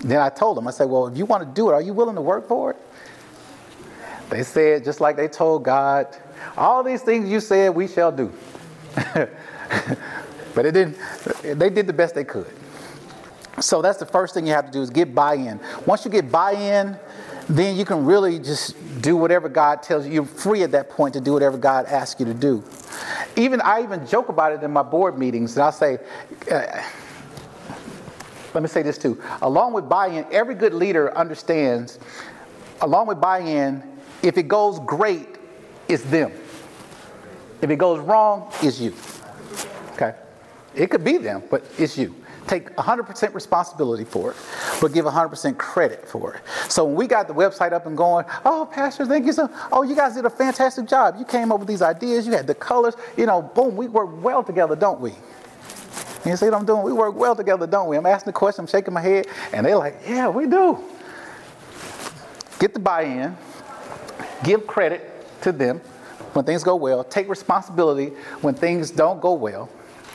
Then 0.00 0.20
I 0.20 0.28
told 0.28 0.58
them, 0.58 0.68
I 0.68 0.70
said, 0.70 0.84
well, 0.84 1.06
if 1.06 1.16
you 1.16 1.24
want 1.24 1.42
to 1.42 1.48
do 1.48 1.70
it, 1.70 1.72
are 1.72 1.80
you 1.80 1.94
willing 1.94 2.16
to 2.16 2.20
work 2.20 2.46
for 2.46 2.72
it? 2.72 2.76
They 4.28 4.42
said, 4.42 4.84
just 4.84 5.00
like 5.00 5.16
they 5.16 5.28
told 5.28 5.64
God, 5.64 6.14
all 6.54 6.82
these 6.82 7.00
things 7.00 7.30
you 7.30 7.40
said 7.40 7.74
we 7.74 7.88
shall 7.88 8.12
do. 8.12 8.30
but 10.54 10.66
it 10.66 10.72
didn't, 10.72 10.98
they 11.42 11.70
did 11.70 11.86
the 11.86 11.94
best 11.94 12.14
they 12.14 12.24
could. 12.24 12.52
So 13.60 13.80
that's 13.80 13.98
the 13.98 14.06
first 14.06 14.34
thing 14.34 14.46
you 14.46 14.52
have 14.52 14.66
to 14.66 14.72
do 14.72 14.82
is 14.82 14.90
get 14.90 15.14
buy-in. 15.14 15.60
Once 15.86 16.04
you 16.04 16.10
get 16.10 16.30
buy-in, 16.30 16.98
then 17.48 17.76
you 17.76 17.84
can 17.84 18.04
really 18.04 18.38
just 18.38 18.74
do 19.00 19.16
whatever 19.16 19.48
God 19.48 19.82
tells 19.82 20.06
you. 20.06 20.12
You're 20.12 20.24
free 20.24 20.62
at 20.62 20.72
that 20.72 20.90
point 20.90 21.14
to 21.14 21.20
do 21.20 21.32
whatever 21.32 21.56
God 21.56 21.86
asks 21.86 22.20
you 22.20 22.26
to 22.26 22.34
do. 22.34 22.62
Even 23.36 23.60
I 23.60 23.82
even 23.82 24.06
joke 24.06 24.28
about 24.28 24.52
it 24.52 24.62
in 24.62 24.70
my 24.70 24.82
board 24.82 25.18
meetings, 25.18 25.56
and 25.56 25.62
I'll 25.62 25.72
say, 25.72 25.98
uh, 26.50 26.82
let 28.52 28.62
me 28.62 28.68
say 28.68 28.82
this 28.82 28.98
too. 28.98 29.22
Along 29.42 29.72
with 29.72 29.88
buy-in, 29.88 30.26
every 30.30 30.54
good 30.54 30.74
leader 30.74 31.16
understands. 31.16 31.98
Along 32.80 33.06
with 33.06 33.20
buy-in, 33.20 33.82
if 34.22 34.36
it 34.36 34.48
goes 34.48 34.80
great, 34.80 35.28
it's 35.88 36.02
them. 36.04 36.32
If 37.62 37.70
it 37.70 37.76
goes 37.76 38.00
wrong, 38.00 38.52
it's 38.60 38.80
you. 38.80 38.92
Okay, 39.94 40.14
it 40.74 40.88
could 40.88 41.04
be 41.04 41.16
them, 41.16 41.42
but 41.50 41.64
it's 41.78 41.96
you 41.96 42.14
take 42.46 42.74
100% 42.76 43.34
responsibility 43.34 44.04
for 44.04 44.30
it, 44.32 44.36
but 44.80 44.92
give 44.92 45.04
100% 45.04 45.58
credit 45.58 46.06
for 46.08 46.34
it. 46.34 46.42
So 46.70 46.84
when 46.84 46.94
we 46.94 47.06
got 47.06 47.28
the 47.28 47.34
website 47.34 47.72
up 47.72 47.86
and 47.86 47.96
going, 47.96 48.24
oh, 48.44 48.68
Pastor, 48.70 49.04
thank 49.06 49.26
you 49.26 49.32
so. 49.32 49.50
Oh, 49.72 49.82
you 49.82 49.96
guys 49.96 50.14
did 50.14 50.24
a 50.24 50.30
fantastic 50.30 50.86
job. 50.86 51.16
You 51.18 51.24
came 51.24 51.52
up 51.52 51.58
with 51.58 51.68
these 51.68 51.82
ideas. 51.82 52.26
You 52.26 52.32
had 52.32 52.46
the 52.46 52.54
colors. 52.54 52.94
You 53.16 53.26
know, 53.26 53.42
boom, 53.42 53.76
we 53.76 53.88
work 53.88 54.10
well 54.22 54.42
together, 54.42 54.76
don't 54.76 55.00
we? 55.00 55.12
You 56.24 56.36
see 56.36 56.46
what 56.46 56.54
I'm 56.54 56.66
doing? 56.66 56.82
We 56.82 56.92
work 56.92 57.14
well 57.14 57.36
together, 57.36 57.66
don't 57.66 57.88
we? 57.88 57.96
I'm 57.96 58.06
asking 58.06 58.32
the 58.32 58.38
question, 58.38 58.64
I'm 58.64 58.66
shaking 58.66 58.92
my 58.92 59.00
head, 59.00 59.28
and 59.52 59.64
they're 59.64 59.76
like, 59.76 60.00
yeah, 60.08 60.28
we 60.28 60.46
do. 60.46 60.78
Get 62.58 62.74
the 62.74 62.80
buy-in, 62.80 63.36
give 64.42 64.66
credit 64.66 65.08
to 65.42 65.52
them 65.52 65.80
when 66.32 66.44
things 66.44 66.64
go 66.64 66.74
well, 66.74 67.04
take 67.04 67.28
responsibility 67.28 68.12
when 68.40 68.54
things 68.54 68.90
don't 68.90 69.20
go 69.20 69.34
well. 69.34 69.68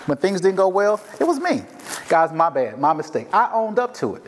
When 0.06 0.18
things 0.18 0.42
didn't 0.42 0.58
go 0.58 0.68
well, 0.68 1.02
it 1.20 1.24
was 1.26 1.40
me. 1.40 1.64
Guys, 2.10 2.32
my 2.32 2.50
bad, 2.50 2.80
my 2.80 2.94
mistake. 2.94 3.28
I 3.32 3.52
owned 3.54 3.80
up 3.80 3.94
to 3.96 4.16
it. 4.16 4.24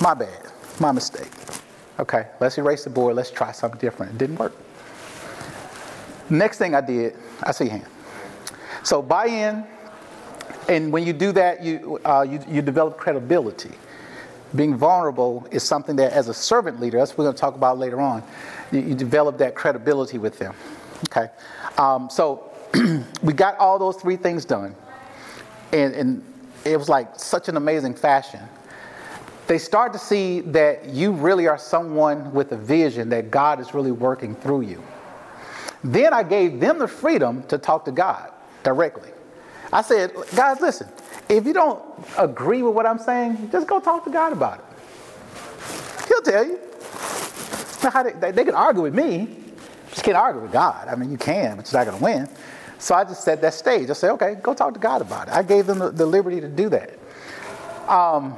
My 0.00 0.14
bad, 0.14 0.52
my 0.80 0.92
mistake. 0.92 1.30
Okay, 1.98 2.26
let's 2.40 2.58
erase 2.58 2.84
the 2.84 2.90
board. 2.90 3.16
Let's 3.16 3.30
try 3.30 3.52
something 3.52 3.80
different. 3.80 4.12
It 4.12 4.18
didn't 4.18 4.36
work. 4.36 4.52
Next 6.28 6.58
thing 6.58 6.74
I 6.74 6.80
did, 6.80 7.16
I 7.42 7.52
see 7.52 7.68
hand. 7.68 7.86
So 8.82 9.00
buy 9.00 9.26
in, 9.26 9.64
and 10.68 10.92
when 10.92 11.06
you 11.06 11.12
do 11.12 11.32
that, 11.32 11.62
you, 11.62 12.00
uh, 12.04 12.26
you, 12.28 12.40
you 12.48 12.62
develop 12.62 12.98
credibility. 12.98 13.72
Being 14.54 14.76
vulnerable 14.76 15.46
is 15.50 15.62
something 15.62 15.96
that, 15.96 16.12
as 16.12 16.28
a 16.28 16.34
servant 16.34 16.80
leader, 16.80 16.98
that's 16.98 17.12
what 17.12 17.18
we're 17.18 17.24
going 17.24 17.34
to 17.34 17.40
talk 17.40 17.54
about 17.54 17.78
later 17.78 18.00
on, 18.00 18.22
you, 18.72 18.80
you 18.80 18.94
develop 18.94 19.38
that 19.38 19.54
credibility 19.54 20.18
with 20.18 20.38
them. 20.38 20.54
Okay, 21.10 21.30
um, 21.78 22.08
so 22.10 22.50
we 23.22 23.32
got 23.32 23.58
all 23.58 23.78
those 23.78 23.96
three 23.96 24.16
things 24.16 24.44
done 24.44 24.74
and, 25.74 25.94
and 25.94 26.24
it 26.64 26.76
was 26.76 26.88
like 26.88 27.18
such 27.18 27.48
an 27.48 27.56
amazing 27.56 27.94
fashion. 27.94 28.40
They 29.46 29.58
start 29.58 29.92
to 29.92 29.98
see 29.98 30.40
that 30.40 30.86
you 30.86 31.12
really 31.12 31.46
are 31.48 31.58
someone 31.58 32.32
with 32.32 32.52
a 32.52 32.56
vision 32.56 33.10
that 33.10 33.30
God 33.30 33.60
is 33.60 33.74
really 33.74 33.92
working 33.92 34.34
through 34.34 34.62
you. 34.62 34.82
Then 35.82 36.14
I 36.14 36.22
gave 36.22 36.60
them 36.60 36.78
the 36.78 36.88
freedom 36.88 37.42
to 37.48 37.58
talk 37.58 37.84
to 37.84 37.92
God 37.92 38.32
directly. 38.62 39.10
I 39.70 39.82
said, 39.82 40.12
guys, 40.34 40.60
listen, 40.60 40.88
if 41.28 41.44
you 41.44 41.52
don't 41.52 41.82
agree 42.16 42.62
with 42.62 42.74
what 42.74 42.86
I'm 42.86 42.98
saying, 42.98 43.50
just 43.50 43.66
go 43.66 43.80
talk 43.80 44.04
to 44.04 44.10
God 44.10 44.32
about 44.32 44.60
it. 44.60 46.08
He'll 46.08 46.22
tell 46.22 46.46
you. 46.46 46.58
Now, 47.82 48.02
they, 48.02 48.12
they, 48.12 48.30
they 48.30 48.44
can 48.44 48.54
argue 48.54 48.82
with 48.82 48.94
me, 48.94 49.36
just 49.90 50.04
can't 50.04 50.16
argue 50.16 50.40
with 50.40 50.52
God. 50.52 50.88
I 50.88 50.94
mean, 50.94 51.10
you 51.10 51.18
can, 51.18 51.56
but 51.56 51.70
you're 51.70 51.84
not 51.84 51.90
going 51.90 51.98
to 51.98 52.04
win. 52.04 52.28
So 52.84 52.94
I 52.94 53.02
just 53.02 53.24
set 53.24 53.40
that 53.40 53.54
stage. 53.54 53.88
I 53.88 53.94
said, 53.94 54.10
okay, 54.10 54.36
go 54.42 54.52
talk 54.52 54.74
to 54.74 54.78
God 54.78 55.00
about 55.00 55.28
it. 55.28 55.32
I 55.32 55.42
gave 55.42 55.64
them 55.64 55.78
the, 55.78 55.90
the 55.90 56.04
liberty 56.04 56.38
to 56.42 56.48
do 56.48 56.68
that. 56.68 56.90
Um, 57.88 58.36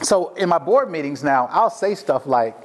so 0.00 0.32
in 0.36 0.48
my 0.48 0.56
board 0.56 0.90
meetings 0.90 1.22
now, 1.22 1.46
I'll 1.52 1.68
say 1.68 1.94
stuff 1.94 2.26
like, 2.26 2.56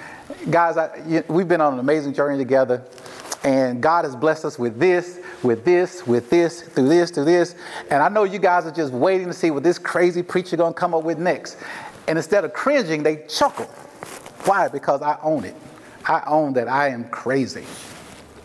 guys, 0.50 0.78
I, 0.78 0.96
you, 1.06 1.22
we've 1.28 1.46
been 1.46 1.60
on 1.60 1.74
an 1.74 1.78
amazing 1.78 2.14
journey 2.14 2.38
together, 2.38 2.82
and 3.44 3.82
God 3.82 4.06
has 4.06 4.16
blessed 4.16 4.46
us 4.46 4.58
with 4.58 4.78
this, 4.78 5.20
with 5.42 5.62
this, 5.66 6.06
with 6.06 6.30
this, 6.30 6.62
through 6.62 6.88
this, 6.88 7.10
through 7.10 7.26
this. 7.26 7.54
And 7.90 8.02
I 8.02 8.08
know 8.08 8.24
you 8.24 8.38
guys 8.38 8.64
are 8.64 8.72
just 8.72 8.94
waiting 8.94 9.26
to 9.26 9.34
see 9.34 9.50
what 9.50 9.62
this 9.62 9.78
crazy 9.78 10.22
preacher 10.22 10.56
gonna 10.56 10.72
come 10.72 10.94
up 10.94 11.04
with 11.04 11.18
next. 11.18 11.58
And 12.08 12.16
instead 12.16 12.46
of 12.46 12.54
cringing, 12.54 13.02
they 13.02 13.26
chuckle. 13.28 13.66
Why? 14.46 14.68
Because 14.68 15.02
I 15.02 15.18
own 15.22 15.44
it. 15.44 15.54
I 16.06 16.22
own 16.26 16.54
that 16.54 16.66
I 16.66 16.88
am 16.88 17.10
crazy. 17.10 17.66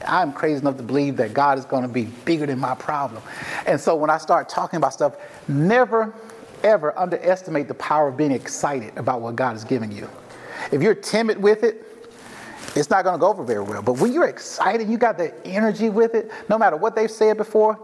I'm 0.08 0.34
crazy 0.34 0.60
enough 0.60 0.78
to 0.78 0.84
believe 0.84 1.18
that 1.18 1.34
God 1.34 1.58
is 1.58 1.66
going 1.66 1.84
to 1.84 1.90
be 1.90 2.06
bigger 2.26 2.46
than 2.46 2.60
my 2.60 2.76
problem. 2.76 3.24
And 3.66 3.80
so 3.80 3.96
when 3.96 4.10
I 4.10 4.18
start 4.18 4.50
talking 4.50 4.78
about 4.78 4.94
stuff, 4.94 5.16
never, 5.48 6.14
ever 6.64 6.98
underestimate 6.98 7.68
the 7.68 7.74
power 7.76 8.08
of 8.10 8.18
being 8.18 8.32
excited 8.32 8.98
about 8.98 9.22
what 9.22 9.36
God 9.36 9.56
is 9.56 9.64
giving 9.64 9.92
you. 9.92 10.10
If 10.72 10.82
you're 10.82 10.96
timid 10.96 11.42
with 11.42 11.64
it, 11.64 11.86
it's 12.76 12.90
not 12.90 13.04
going 13.04 13.16
to 13.16 13.20
go 13.20 13.28
over 13.28 13.44
very 13.44 13.64
well. 13.64 13.82
But 13.82 13.94
when 13.94 14.14
you're 14.14 14.28
excited, 14.28 14.90
you 14.90 14.98
got 14.98 15.18
the 15.18 15.34
energy 15.46 15.90
with 15.90 16.16
it, 16.16 16.32
no 16.50 16.58
matter 16.58 16.78
what 16.78 16.96
they've 16.96 17.12
said 17.12 17.38
before, 17.38 17.78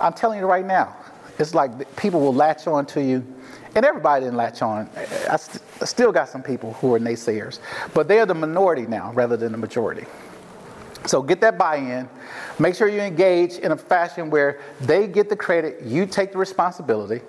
I'm 0.00 0.12
telling 0.12 0.38
you 0.38 0.46
right 0.46 0.64
now, 0.64 0.96
it's 1.38 1.54
like 1.54 1.96
people 1.96 2.20
will 2.20 2.34
latch 2.34 2.66
on 2.66 2.86
to 2.86 3.02
you. 3.02 3.24
And 3.74 3.86
everybody 3.86 4.24
didn't 4.24 4.36
latch 4.36 4.60
on. 4.60 4.90
I, 5.30 5.36
st- 5.36 5.62
I 5.80 5.86
still 5.86 6.12
got 6.12 6.28
some 6.28 6.42
people 6.42 6.74
who 6.74 6.94
are 6.94 7.00
naysayers, 7.00 7.58
but 7.94 8.06
they're 8.06 8.26
the 8.26 8.34
minority 8.34 8.82
now 8.82 9.12
rather 9.12 9.36
than 9.36 9.52
the 9.52 9.58
majority. 9.58 10.04
So 11.06 11.22
get 11.22 11.40
that 11.40 11.58
buy-in. 11.58 12.08
Make 12.58 12.74
sure 12.74 12.88
you 12.88 13.00
engage 13.00 13.54
in 13.54 13.72
a 13.72 13.76
fashion 13.76 14.30
where 14.30 14.60
they 14.80 15.06
get 15.06 15.28
the 15.28 15.36
credit, 15.36 15.82
you 15.82 16.06
take 16.06 16.32
the 16.32 16.38
responsibility. 16.38 17.22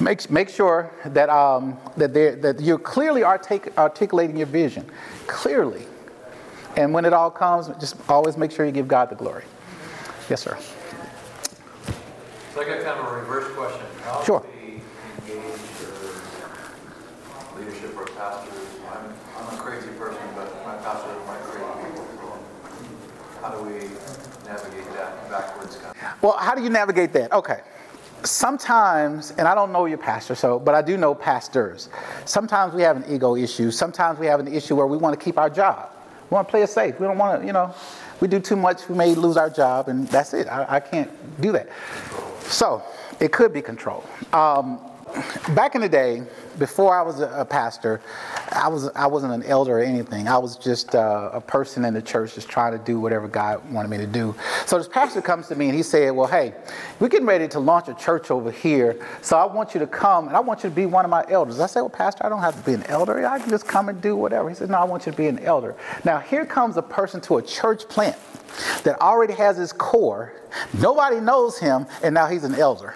Make, 0.00 0.30
make 0.30 0.48
sure 0.48 0.92
that, 1.06 1.28
um, 1.28 1.76
that, 1.96 2.14
that 2.14 2.60
you're 2.60 2.78
clearly 2.78 3.22
artic- 3.22 3.76
articulating 3.76 4.36
your 4.36 4.46
vision, 4.46 4.88
clearly. 5.26 5.86
And 6.76 6.92
when 6.92 7.04
it 7.04 7.12
all 7.12 7.30
comes, 7.30 7.68
just 7.80 7.96
always 8.08 8.36
make 8.36 8.52
sure 8.52 8.66
you 8.66 8.72
give 8.72 8.86
God 8.86 9.08
the 9.10 9.16
glory. 9.16 9.44
Yes, 10.28 10.42
sir. 10.42 10.58
So 12.54 12.62
I 12.62 12.64
got 12.64 12.84
kind 12.84 13.00
of 13.00 13.12
a 13.12 13.16
reverse 13.16 13.54
question. 13.54 13.86
How 14.02 14.22
sure. 14.24 14.40
do 14.40 14.48
we 14.48 14.80
engage 15.32 15.60
leadership 17.58 17.96
or 17.96 18.06
pastors? 18.06 18.52
I'm, 18.92 19.12
I'm 19.36 19.58
a 19.58 19.62
crazy 19.62 19.88
person, 19.98 20.20
but 20.34 20.64
my 20.64 20.76
pastor 20.76 21.10
is 21.10 21.26
my 21.26 21.36
crazy 21.36 21.64
people. 21.84 22.06
So 23.34 23.35
how 23.46 23.56
do 23.56 23.64
we 23.64 23.78
navigate 24.44 24.92
that 24.94 25.30
backwards? 25.30 25.76
Kind 25.76 25.96
of? 25.96 26.22
Well, 26.22 26.36
how 26.36 26.54
do 26.54 26.62
you 26.62 26.70
navigate 26.70 27.12
that? 27.12 27.32
Okay. 27.32 27.60
Sometimes, 28.24 29.30
and 29.32 29.46
I 29.46 29.54
don't 29.54 29.70
know 29.72 29.84
your 29.84 29.98
pastor, 29.98 30.34
so 30.34 30.58
but 30.58 30.74
I 30.74 30.82
do 30.82 30.96
know 30.96 31.14
pastors. 31.14 31.88
Sometimes 32.24 32.74
we 32.74 32.82
have 32.82 32.96
an 32.96 33.04
ego 33.08 33.36
issue. 33.36 33.70
Sometimes 33.70 34.18
we 34.18 34.26
have 34.26 34.40
an 34.40 34.52
issue 34.52 34.74
where 34.74 34.86
we 34.86 34.96
want 34.96 35.18
to 35.18 35.24
keep 35.24 35.38
our 35.38 35.48
job. 35.48 35.90
We 36.28 36.34
want 36.34 36.48
to 36.48 36.50
play 36.50 36.62
it 36.62 36.70
safe. 36.70 36.98
We 36.98 37.06
don't 37.06 37.18
want 37.18 37.40
to, 37.40 37.46
you 37.46 37.52
know, 37.52 37.72
we 38.20 38.26
do 38.26 38.40
too 38.40 38.56
much, 38.56 38.88
we 38.88 38.96
may 38.96 39.14
lose 39.14 39.36
our 39.36 39.50
job, 39.50 39.88
and 39.88 40.08
that's 40.08 40.34
it. 40.34 40.48
I, 40.48 40.76
I 40.76 40.80
can't 40.80 41.40
do 41.40 41.52
that. 41.52 41.68
So 42.40 42.82
it 43.20 43.30
could 43.30 43.52
be 43.52 43.62
control. 43.62 44.02
Um, 44.32 44.80
back 45.54 45.74
in 45.74 45.80
the 45.80 45.88
day, 45.88 46.22
before 46.58 46.98
I 46.98 47.02
was 47.02 47.20
a, 47.20 47.44
pastor, 47.44 48.00
I 48.50 48.68
was 48.68 48.88
I 48.94 49.06
wasn't 49.06 49.32
an 49.34 49.42
elder 49.44 49.78
or 49.78 49.82
anything. 49.82 50.26
I 50.26 50.38
was 50.38 50.56
just 50.56 50.94
uh, 50.94 51.30
a 51.32 51.40
person 51.40 51.84
in 51.84 51.94
the 51.94 52.02
church, 52.02 52.34
just 52.34 52.48
trying 52.48 52.72
to 52.72 52.78
do 52.78 52.98
whatever 52.98 53.28
God 53.28 53.70
wanted 53.70 53.88
me 53.88 53.98
to 53.98 54.06
do. 54.06 54.34
So 54.64 54.78
this 54.78 54.88
pastor 54.88 55.20
comes 55.20 55.48
to 55.48 55.54
me 55.54 55.66
and 55.66 55.76
he 55.76 55.82
said, 55.82 56.10
"Well, 56.10 56.26
hey, 56.26 56.54
we're 56.98 57.08
getting 57.08 57.26
ready 57.26 57.46
to 57.48 57.60
launch 57.60 57.88
a 57.88 57.94
church 57.94 58.30
over 58.30 58.50
here, 58.50 58.96
so 59.22 59.36
I 59.36 59.44
want 59.44 59.74
you 59.74 59.80
to 59.80 59.86
come 59.86 60.28
and 60.28 60.36
I 60.36 60.40
want 60.40 60.64
you 60.64 60.70
to 60.70 60.76
be 60.76 60.86
one 60.86 61.04
of 61.04 61.10
my 61.10 61.24
elders." 61.28 61.60
I 61.60 61.66
said, 61.66 61.80
"Well, 61.80 61.90
pastor, 61.90 62.24
I 62.24 62.28
don't 62.28 62.42
have 62.42 62.56
to 62.56 62.64
be 62.64 62.74
an 62.74 62.84
elder. 62.84 63.26
I 63.26 63.38
can 63.38 63.50
just 63.50 63.66
come 63.66 63.88
and 63.88 64.00
do 64.00 64.16
whatever." 64.16 64.48
He 64.48 64.54
said, 64.54 64.70
"No, 64.70 64.78
I 64.78 64.84
want 64.84 65.06
you 65.06 65.12
to 65.12 65.18
be 65.18 65.28
an 65.28 65.38
elder." 65.40 65.76
Now 66.04 66.18
here 66.18 66.44
comes 66.46 66.76
a 66.76 66.82
person 66.82 67.20
to 67.22 67.38
a 67.38 67.42
church 67.42 67.88
plant 67.88 68.16
that 68.84 69.00
already 69.00 69.34
has 69.34 69.56
his 69.56 69.72
core. 69.72 70.32
Nobody 70.78 71.20
knows 71.20 71.58
him, 71.58 71.86
and 72.02 72.14
now 72.14 72.26
he's 72.26 72.44
an 72.44 72.54
elder. 72.54 72.94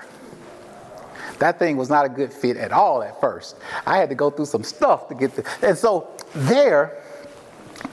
That 1.40 1.58
thing 1.58 1.78
was 1.78 1.88
not 1.88 2.04
a 2.04 2.08
good 2.08 2.32
fit 2.32 2.58
at 2.58 2.70
all 2.70 3.02
at 3.02 3.18
first. 3.18 3.56
I 3.86 3.96
had 3.96 4.10
to 4.10 4.14
go 4.14 4.30
through 4.30 4.44
some 4.44 4.62
stuff 4.62 5.08
to 5.08 5.14
get 5.14 5.34
there. 5.34 5.46
And 5.62 5.76
so 5.76 6.08
there, 6.34 7.02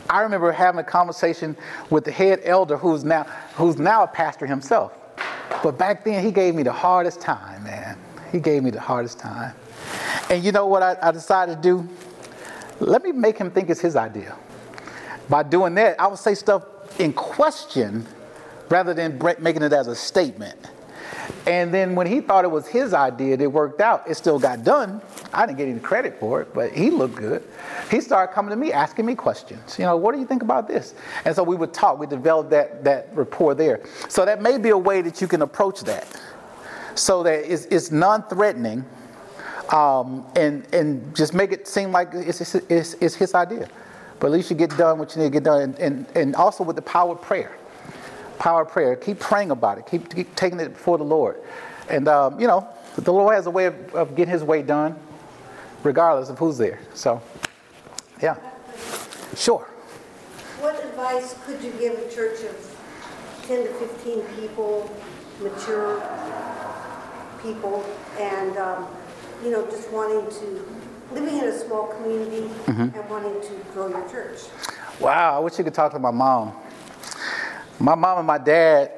I 0.09 0.21
remember 0.21 0.51
having 0.51 0.79
a 0.79 0.83
conversation 0.83 1.55
with 1.89 2.03
the 2.03 2.11
head 2.11 2.41
elder 2.43 2.77
who's 2.77 3.05
now 3.05 3.23
who's 3.55 3.77
now 3.77 4.03
a 4.03 4.07
pastor 4.07 4.45
himself. 4.45 4.93
But 5.63 5.77
back 5.77 6.03
then 6.03 6.23
he 6.23 6.31
gave 6.31 6.55
me 6.55 6.63
the 6.63 6.73
hardest 6.73 7.21
time, 7.21 7.63
man. 7.63 7.97
He 8.33 8.41
gave 8.41 8.63
me 8.63 8.69
the 8.69 8.81
hardest 8.81 9.17
time. 9.17 9.55
And 10.29 10.43
you 10.43 10.51
know 10.51 10.67
what 10.67 10.83
I, 10.83 10.97
I 11.01 11.11
decided 11.11 11.55
to 11.55 11.61
do? 11.61 11.89
Let 12.81 13.01
me 13.01 13.13
make 13.13 13.37
him 13.37 13.49
think 13.49 13.69
it's 13.69 13.79
his 13.79 13.95
idea. 13.95 14.35
By 15.29 15.43
doing 15.43 15.73
that, 15.75 15.99
I 16.01 16.07
would 16.07 16.19
say 16.19 16.35
stuff 16.35 16.65
in 16.99 17.13
question 17.13 18.05
rather 18.69 18.93
than 18.93 19.21
making 19.39 19.61
it 19.61 19.71
as 19.71 19.87
a 19.87 19.95
statement. 19.95 20.69
And 21.47 21.73
then 21.73 21.95
when 21.95 22.07
he 22.07 22.19
thought 22.19 22.43
it 22.43 22.51
was 22.51 22.67
his 22.67 22.93
idea, 22.93 23.37
it 23.37 23.51
worked 23.51 23.79
out. 23.79 24.03
It 24.05 24.15
still 24.15 24.37
got 24.37 24.65
done. 24.65 25.01
I 25.33 25.45
didn't 25.45 25.57
get 25.57 25.69
any 25.69 25.79
credit 25.79 26.19
for 26.19 26.41
it, 26.41 26.53
but 26.53 26.73
he 26.73 26.89
looked 26.89 27.15
good. 27.15 27.41
He 27.89 28.01
started 28.01 28.33
coming 28.33 28.49
to 28.49 28.57
me, 28.57 28.73
asking 28.73 29.05
me 29.05 29.15
questions. 29.15 29.79
You 29.79 29.85
know, 29.85 29.95
what 29.95 30.13
do 30.13 30.19
you 30.19 30.27
think 30.27 30.43
about 30.43 30.67
this? 30.67 30.93
And 31.23 31.33
so 31.33 31.43
we 31.43 31.55
would 31.55 31.73
talk. 31.73 31.99
We 31.99 32.05
developed 32.05 32.49
that 32.49 32.83
that 32.83 33.07
rapport 33.13 33.55
there. 33.55 33.79
So 34.09 34.25
that 34.25 34.41
may 34.41 34.57
be 34.57 34.69
a 34.69 34.77
way 34.77 35.01
that 35.01 35.21
you 35.21 35.27
can 35.27 35.41
approach 35.41 35.79
that, 35.83 36.21
so 36.95 37.23
that 37.23 37.49
it's, 37.49 37.63
it's 37.67 37.91
non-threatening, 37.91 38.83
um, 39.71 40.25
and 40.35 40.67
and 40.73 41.15
just 41.15 41.33
make 41.33 41.53
it 41.53 41.65
seem 41.65 41.93
like 41.93 42.09
it's, 42.13 42.41
it's, 42.55 42.93
it's 42.95 43.15
his 43.15 43.33
idea. 43.33 43.69
But 44.19 44.27
at 44.27 44.33
least 44.33 44.49
you 44.49 44.57
get 44.57 44.75
done 44.75 44.99
what 44.99 45.15
you 45.15 45.21
need 45.21 45.27
to 45.27 45.31
get 45.31 45.43
done, 45.43 45.61
and, 45.61 45.79
and, 45.79 46.05
and 46.13 46.35
also 46.35 46.65
with 46.65 46.75
the 46.75 46.81
power 46.81 47.13
of 47.13 47.21
prayer 47.21 47.55
power 48.39 48.61
of 48.61 48.69
prayer. 48.69 48.95
Keep 48.95 49.19
praying 49.19 49.51
about 49.51 49.77
it. 49.77 49.85
Keep, 49.87 50.13
keep 50.13 50.35
taking 50.35 50.59
it 50.59 50.73
before 50.73 50.97
the 50.97 51.03
Lord. 51.03 51.41
And, 51.89 52.07
um, 52.07 52.39
you 52.39 52.47
know, 52.47 52.67
the 52.95 53.13
Lord 53.13 53.35
has 53.35 53.45
a 53.45 53.51
way 53.51 53.65
of, 53.65 53.95
of, 53.95 54.15
getting 54.15 54.31
his 54.31 54.43
way 54.43 54.61
done, 54.61 54.95
regardless 55.83 56.29
of 56.29 56.37
who's 56.37 56.57
there. 56.57 56.79
So, 56.93 57.21
yeah. 58.21 58.37
Sure. 59.35 59.67
What 60.59 60.83
advice 60.83 61.35
could 61.45 61.61
you 61.61 61.71
give 61.73 61.97
a 61.97 62.13
church 62.13 62.43
of 62.43 62.77
10 63.43 63.63
to 63.63 63.73
15 63.73 64.21
people, 64.39 64.91
mature 65.41 66.01
people, 67.41 67.85
and, 68.19 68.57
um, 68.57 68.87
you 69.43 69.51
know, 69.51 69.65
just 69.69 69.91
wanting 69.91 70.29
to, 70.39 70.65
living 71.13 71.37
in 71.37 71.45
a 71.45 71.57
small 71.57 71.87
community 71.87 72.49
mm-hmm. 72.65 72.97
and 72.97 73.09
wanting 73.09 73.39
to 73.41 73.65
grow 73.73 73.87
your 73.87 74.09
church? 74.09 74.39
Wow, 74.99 75.37
I 75.37 75.39
wish 75.39 75.57
you 75.57 75.63
could 75.63 75.75
talk 75.75 75.91
to 75.93 75.99
my 75.99 76.11
mom. 76.11 76.53
My 77.79 77.95
mom 77.95 78.17
and 78.19 78.27
my 78.27 78.37
dad, 78.37 78.91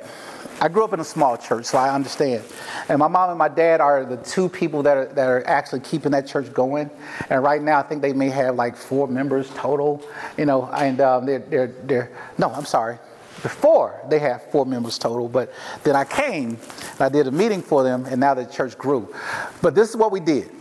I 0.61 0.68
grew 0.68 0.84
up 0.84 0.93
in 0.93 0.99
a 0.99 1.06
small 1.06 1.38
church, 1.38 1.65
so 1.65 1.77
I 1.77 1.93
understand. 1.93 2.43
And 2.88 2.99
my 2.99 3.07
mom 3.07 3.30
and 3.30 3.38
my 3.38 3.47
dad 3.47 3.81
are 3.81 4.06
the 4.06 4.18
two 4.18 4.49
people 4.49 4.84
that 4.84 4.97
are, 4.97 5.06
that 5.06 5.27
are 5.27 5.45
actually 5.47 5.81
keeping 5.81 6.11
that 6.11 6.27
church 6.27 6.53
going. 6.53 6.89
And 7.30 7.43
right 7.43 7.61
now, 7.61 7.80
I 7.80 7.84
think 7.84 8.01
they 8.01 8.14
may 8.14 8.30
have 8.30 8.56
like 8.56 8.76
four 8.76 9.07
members 9.07 9.49
total, 9.56 10.06
you 10.38 10.45
know, 10.45 10.65
and 10.68 11.01
um, 11.01 11.26
they're, 11.26 11.39
they're, 11.39 11.68
they're, 11.68 12.11
no, 12.38 12.49
I'm 12.49 12.65
sorry. 12.65 12.97
Before 13.41 14.01
they 14.10 14.19
have 14.19 14.51
four 14.51 14.65
members 14.65 14.97
total, 14.97 15.30
but 15.30 15.53
then 15.84 15.95
I 15.95 16.03
came, 16.03 16.57
and 16.91 17.01
I 17.01 17.07
did 17.07 17.27
a 17.27 17.31
meeting 17.31 17.61
for 17.61 17.84
them, 17.84 18.06
and 18.06 18.19
now 18.19 18.34
the 18.34 18.45
church 18.45 18.77
grew. 18.77 19.14
But 19.61 19.76
this 19.76 19.89
is 19.89 19.95
what 19.95 20.11
we 20.11 20.19
did 20.19 20.51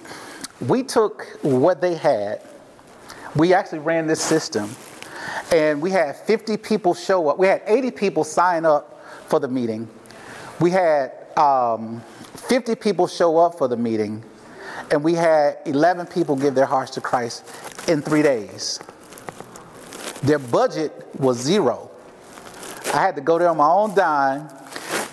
we 0.67 0.83
took 0.83 1.39
what 1.43 1.81
they 1.81 1.95
had, 1.95 2.43
we 3.37 3.55
actually 3.55 3.79
ran 3.79 4.07
this 4.07 4.23
system 4.23 4.71
and 5.53 5.81
we 5.81 5.91
had 5.91 6.17
50 6.17 6.57
people 6.59 6.95
show 6.95 7.29
up. 7.29 7.39
We 7.39 7.47
had 7.47 7.63
80 7.67 7.91
people 7.93 8.25
sign 8.25 8.65
up 8.65 9.05
for 9.27 9.41
the 9.41 9.49
meeting. 9.49 9.89
We 10.61 10.71
had 10.71 11.13
um, 11.37 12.03
50 12.49 12.75
people 12.77 13.07
show 13.07 13.39
up 13.39 13.59
for 13.59 13.69
the 13.69 13.77
meeting, 13.77 14.25
and 14.91 15.03
we 15.03 15.15
had 15.15 15.59
11 15.67 16.07
people 16.07 16.37
give 16.37 16.55
their 16.55 16.67
hearts 16.67 16.93
to 16.93 17.01
Christ 17.01 17.45
in 17.89 18.03
three 18.03 18.23
days. 18.23 18.81
Their 20.23 20.39
budget 20.39 20.93
was 21.19 21.39
zero. 21.39 21.91
I 22.93 23.03
had 23.03 23.15
to 23.17 23.21
go 23.21 23.39
there 23.39 23.49
on 23.49 23.57
my 23.57 23.69
own 23.69 23.95
dime. 23.95 24.49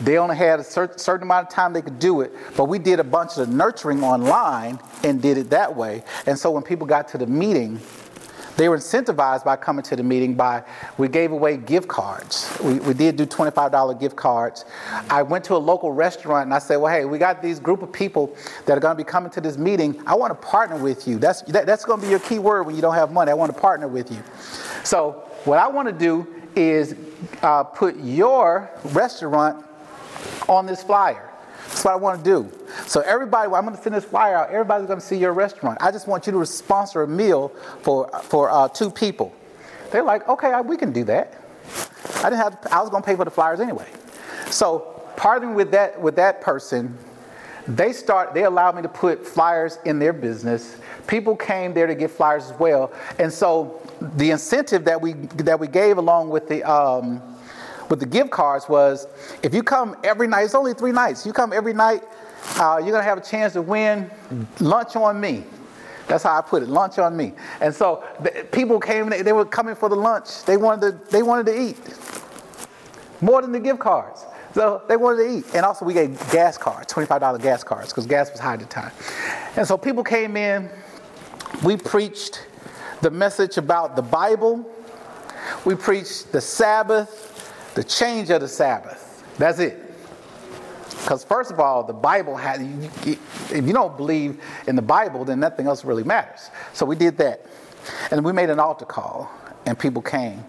They 0.01 0.17
only 0.17 0.35
had 0.35 0.59
a 0.59 0.63
certain, 0.63 1.23
amount 1.23 1.47
of 1.47 1.53
time 1.53 1.73
they 1.73 1.81
could 1.81 1.99
do 1.99 2.21
it, 2.21 2.33
but 2.57 2.65
we 2.65 2.79
did 2.79 2.99
a 2.99 3.03
bunch 3.03 3.37
of 3.37 3.49
nurturing 3.49 4.03
online 4.03 4.79
and 5.03 5.21
did 5.21 5.37
it 5.37 5.49
that 5.51 5.75
way. 5.75 6.03
And 6.25 6.37
so 6.37 6.51
when 6.51 6.63
people 6.63 6.87
got 6.87 7.07
to 7.09 7.17
the 7.17 7.27
meeting, 7.27 7.79
they 8.57 8.69
were 8.69 8.77
incentivized 8.77 9.43
by 9.43 9.55
coming 9.55 9.83
to 9.83 9.95
the 9.95 10.03
meeting 10.03 10.33
by, 10.33 10.63
we 10.97 11.07
gave 11.07 11.31
away 11.31 11.57
gift 11.57 11.87
cards. 11.87 12.57
We, 12.63 12.79
we 12.79 12.93
did 12.93 13.17
do 13.17 13.25
$25 13.25 13.99
gift 13.99 14.15
cards. 14.15 14.65
I 15.09 15.21
went 15.23 15.43
to 15.45 15.55
a 15.55 15.57
local 15.57 15.91
restaurant 15.91 16.45
and 16.45 16.53
I 16.53 16.59
said, 16.59 16.77
well, 16.77 16.93
hey, 16.93 17.05
we 17.05 17.17
got 17.17 17.41
these 17.41 17.59
group 17.59 17.81
of 17.81 17.91
people 17.91 18.35
that 18.65 18.77
are 18.77 18.79
going 18.79 18.95
to 18.95 19.03
be 19.03 19.07
coming 19.07 19.31
to 19.31 19.41
this 19.41 19.57
meeting. 19.57 20.01
I 20.05 20.15
want 20.15 20.31
to 20.31 20.47
partner 20.47 20.77
with 20.77 21.07
you. 21.07 21.19
That's, 21.19 21.41
that, 21.43 21.65
that's 21.65 21.85
going 21.85 21.99
to 21.99 22.05
be 22.05 22.09
your 22.09 22.19
key 22.19 22.39
word 22.39 22.63
when 22.63 22.75
you 22.75 22.81
don't 22.81 22.95
have 22.95 23.11
money. 23.11 23.31
I 23.31 23.35
want 23.35 23.53
to 23.53 23.59
partner 23.59 23.87
with 23.87 24.11
you. 24.11 24.23
So 24.83 25.23
what 25.43 25.59
I 25.59 25.67
want 25.67 25.87
to 25.87 25.93
do 25.93 26.27
is 26.55 26.95
uh, 27.41 27.63
put 27.63 27.97
your 27.97 28.69
restaurant 28.85 29.65
on 30.47 30.65
this 30.65 30.81
flyer. 30.81 31.29
That's 31.67 31.83
what 31.83 31.91
I 31.91 31.97
want 31.97 32.23
to 32.23 32.29
do. 32.29 32.64
So 32.87 33.01
everybody, 33.01 33.51
I'm 33.51 33.65
going 33.65 33.75
to 33.75 33.81
send 33.81 33.95
this 33.95 34.05
flyer 34.05 34.35
out. 34.35 34.49
Everybody's 34.49 34.87
going 34.87 34.99
to 34.99 35.05
see 35.05 35.17
your 35.17 35.33
restaurant. 35.33 35.77
I 35.81 35.91
just 35.91 36.07
want 36.07 36.27
you 36.27 36.33
to 36.33 36.45
sponsor 36.45 37.03
a 37.03 37.07
meal 37.07 37.49
for 37.81 38.07
for 38.23 38.49
uh, 38.49 38.67
two 38.67 38.89
people. 38.89 39.33
They're 39.91 40.03
like, 40.03 40.27
okay, 40.27 40.59
we 40.61 40.77
can 40.77 40.91
do 40.91 41.03
that. 41.05 41.41
I 42.17 42.29
didn't 42.29 42.37
have. 42.37 42.57
I 42.71 42.81
was 42.81 42.89
going 42.89 43.01
to 43.01 43.07
pay 43.07 43.15
for 43.15 43.25
the 43.25 43.31
flyers 43.31 43.59
anyway. 43.59 43.87
So 44.49 45.01
partnering 45.15 45.55
with 45.55 45.71
that 45.71 45.99
with 45.99 46.15
that 46.17 46.41
person, 46.41 46.97
they 47.67 47.93
start. 47.93 48.33
They 48.33 48.43
allowed 48.43 48.75
me 48.75 48.81
to 48.83 48.89
put 48.89 49.25
flyers 49.25 49.79
in 49.85 49.99
their 49.99 50.13
business. 50.13 50.77
People 51.07 51.35
came 51.35 51.73
there 51.73 51.87
to 51.87 51.95
get 51.95 52.11
flyers 52.11 52.51
as 52.51 52.59
well, 52.59 52.91
and 53.19 53.31
so 53.31 53.81
the 54.01 54.31
incentive 54.31 54.85
that 54.85 55.01
we 55.01 55.13
that 55.13 55.59
we 55.59 55.67
gave 55.67 55.97
along 55.97 56.29
with 56.29 56.47
the. 56.47 56.63
Um, 56.63 57.21
with 57.89 57.99
the 57.99 58.05
gift 58.07 58.31
cards 58.31 58.67
was 58.67 59.07
if 59.43 59.53
you 59.53 59.61
come 59.61 59.95
every 60.03 60.27
night, 60.27 60.45
it's 60.45 60.55
only 60.55 60.73
three 60.73 60.91
nights. 60.91 61.23
You 61.23 61.33
come 61.33 61.53
every 61.53 61.73
night, 61.73 62.03
uh, 62.59 62.79
you're 62.81 62.91
gonna 62.91 63.03
have 63.03 63.17
a 63.17 63.21
chance 63.21 63.53
to 63.53 63.61
win 63.61 64.09
lunch 64.59 64.95
on 64.95 65.19
me. 65.19 65.43
That's 66.07 66.23
how 66.23 66.37
I 66.37 66.41
put 66.41 66.63
it, 66.63 66.69
lunch 66.69 66.99
on 66.99 67.17
me. 67.17 67.33
And 67.61 67.73
so 67.73 68.03
the, 68.19 68.47
people 68.51 68.79
came, 68.79 69.09
they, 69.09 69.21
they 69.21 69.33
were 69.33 69.45
coming 69.45 69.75
for 69.75 69.89
the 69.89 69.95
lunch. 69.95 70.43
They 70.45 70.57
wanted 70.57 71.05
to, 71.05 71.11
they 71.11 71.23
wanted 71.23 71.47
to 71.47 71.59
eat 71.59 71.77
more 73.21 73.41
than 73.41 73.51
the 73.51 73.59
gift 73.59 73.79
cards. 73.79 74.23
So 74.53 74.83
they 74.87 74.95
wanted 74.95 75.23
to 75.23 75.37
eat. 75.37 75.55
And 75.55 75.65
also 75.65 75.83
we 75.83 75.93
gave 75.93 76.17
gas 76.31 76.57
cards, 76.57 76.93
$25 76.93 77.41
gas 77.41 77.63
cards, 77.63 77.89
because 77.89 78.05
gas 78.05 78.31
was 78.31 78.39
high 78.39 78.53
at 78.53 78.59
the 78.59 78.65
time. 78.65 78.91
And 79.57 79.67
so 79.67 79.77
people 79.77 80.03
came 80.03 80.37
in, 80.37 80.69
we 81.63 81.75
preached 81.75 82.47
the 83.01 83.11
message 83.11 83.57
about 83.57 83.95
the 83.95 84.01
Bible, 84.01 84.65
we 85.65 85.75
preached 85.75 86.31
the 86.31 86.41
Sabbath, 86.41 87.73
the 87.75 87.83
change 87.83 88.29
of 88.29 88.41
the 88.41 88.47
Sabbath. 88.47 89.23
That's 89.37 89.59
it. 89.59 89.84
Because 91.01 91.23
first 91.23 91.51
of 91.51 91.59
all, 91.59 91.83
the 91.83 91.93
Bible 91.93 92.35
had, 92.35 92.61
if 92.61 93.67
you 93.67 93.73
don't 93.73 93.95
believe 93.97 94.41
in 94.67 94.75
the 94.75 94.81
Bible, 94.81 95.25
then 95.25 95.39
nothing 95.39 95.67
else 95.67 95.85
really 95.85 96.03
matters. 96.03 96.49
So 96.73 96.85
we 96.85 96.95
did 96.95 97.17
that. 97.17 97.45
And 98.11 98.25
we 98.25 98.31
made 98.31 98.49
an 98.49 98.59
altar 98.59 98.85
call, 98.85 99.31
and 99.65 99.77
people 99.77 100.01
came. 100.01 100.43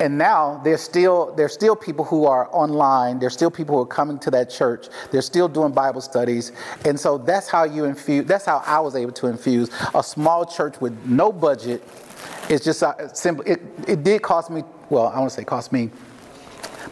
And 0.00 0.18
now 0.18 0.60
there's 0.64 0.80
still 0.80 1.32
there's 1.34 1.52
still 1.52 1.76
people 1.76 2.04
who 2.04 2.24
are 2.24 2.48
online. 2.52 3.18
There's 3.18 3.34
still 3.34 3.50
people 3.50 3.76
who 3.76 3.82
are 3.82 3.86
coming 3.86 4.18
to 4.20 4.30
that 4.30 4.50
church. 4.50 4.88
They're 5.10 5.22
still 5.22 5.48
doing 5.48 5.72
Bible 5.72 6.00
studies. 6.00 6.52
And 6.84 6.98
so 6.98 7.18
that's 7.18 7.48
how 7.48 7.64
you 7.64 7.84
infuse. 7.84 8.26
That's 8.26 8.44
how 8.44 8.62
I 8.66 8.80
was 8.80 8.96
able 8.96 9.12
to 9.12 9.26
infuse 9.28 9.70
a 9.94 10.02
small 10.02 10.44
church 10.44 10.80
with 10.80 10.96
no 11.06 11.32
budget. 11.32 11.82
It's 12.48 12.64
just 12.64 12.82
uh, 12.82 13.12
simple. 13.12 13.44
It, 13.44 13.60
it 13.86 14.02
did 14.02 14.22
cost 14.22 14.50
me. 14.50 14.64
Well, 14.90 15.08
I 15.08 15.18
want 15.18 15.30
to 15.30 15.36
say 15.36 15.44
cost 15.44 15.72
me 15.72 15.90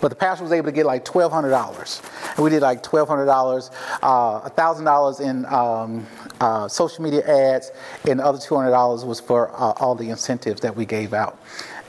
but 0.01 0.09
the 0.09 0.15
pastor 0.15 0.45
was 0.45 0.53
able 0.53 0.67
to 0.67 0.73
get 0.73 0.87
like 0.87 1.05
$1,200. 1.05 2.35
And 2.37 2.45
we 2.45 2.51
did 2.51 2.63
like 2.63 2.83
$1,200, 2.83 3.71
uh, 4.03 4.49
$1,000 4.49 5.21
in 5.21 5.47
um, 5.47 6.07
uh, 6.41 6.69
social 6.69 7.05
media 7.05 7.27
ads, 7.27 7.71
and 8.09 8.21
the 8.21 8.25
other 8.25 8.39
$200 8.39 9.07
was 9.07 9.21
for 9.21 9.51
uh, 9.51 9.73
all 9.79 9.95
the 9.95 10.11
incentives 10.11 10.61
that 10.63 10.75
we 10.75 10.87
gave 10.87 11.13
out. 11.13 11.39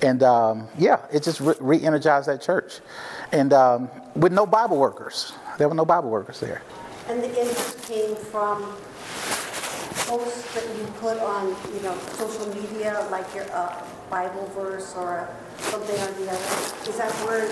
And 0.01 0.23
um, 0.23 0.67
yeah, 0.77 0.99
it 1.13 1.23
just 1.23 1.39
re 1.39 1.81
energized 1.81 2.27
that 2.27 2.41
church. 2.41 2.79
And 3.31 3.53
um, 3.53 3.89
with 4.15 4.33
no 4.33 4.45
Bible 4.45 4.77
workers, 4.77 5.33
there 5.57 5.69
were 5.69 5.75
no 5.75 5.85
Bible 5.85 6.09
workers 6.09 6.39
there. 6.39 6.61
And 7.07 7.21
the 7.21 7.27
interest 7.27 7.83
came 7.83 8.15
from 8.15 8.63
posts 10.07 10.53
that 10.55 10.65
you 10.75 10.85
put 10.99 11.19
on, 11.19 11.55
you 11.73 11.81
know, 11.81 11.97
social 12.13 12.47
media, 12.53 13.07
like 13.11 13.33
your 13.35 13.45
uh, 13.53 13.85
Bible 14.09 14.45
verse 14.55 14.93
or 14.95 15.29
something 15.59 15.95
or 15.95 16.11
the 16.13 16.31
other. 16.31 16.89
Is 16.89 16.97
that 16.97 17.11
where 17.25 17.47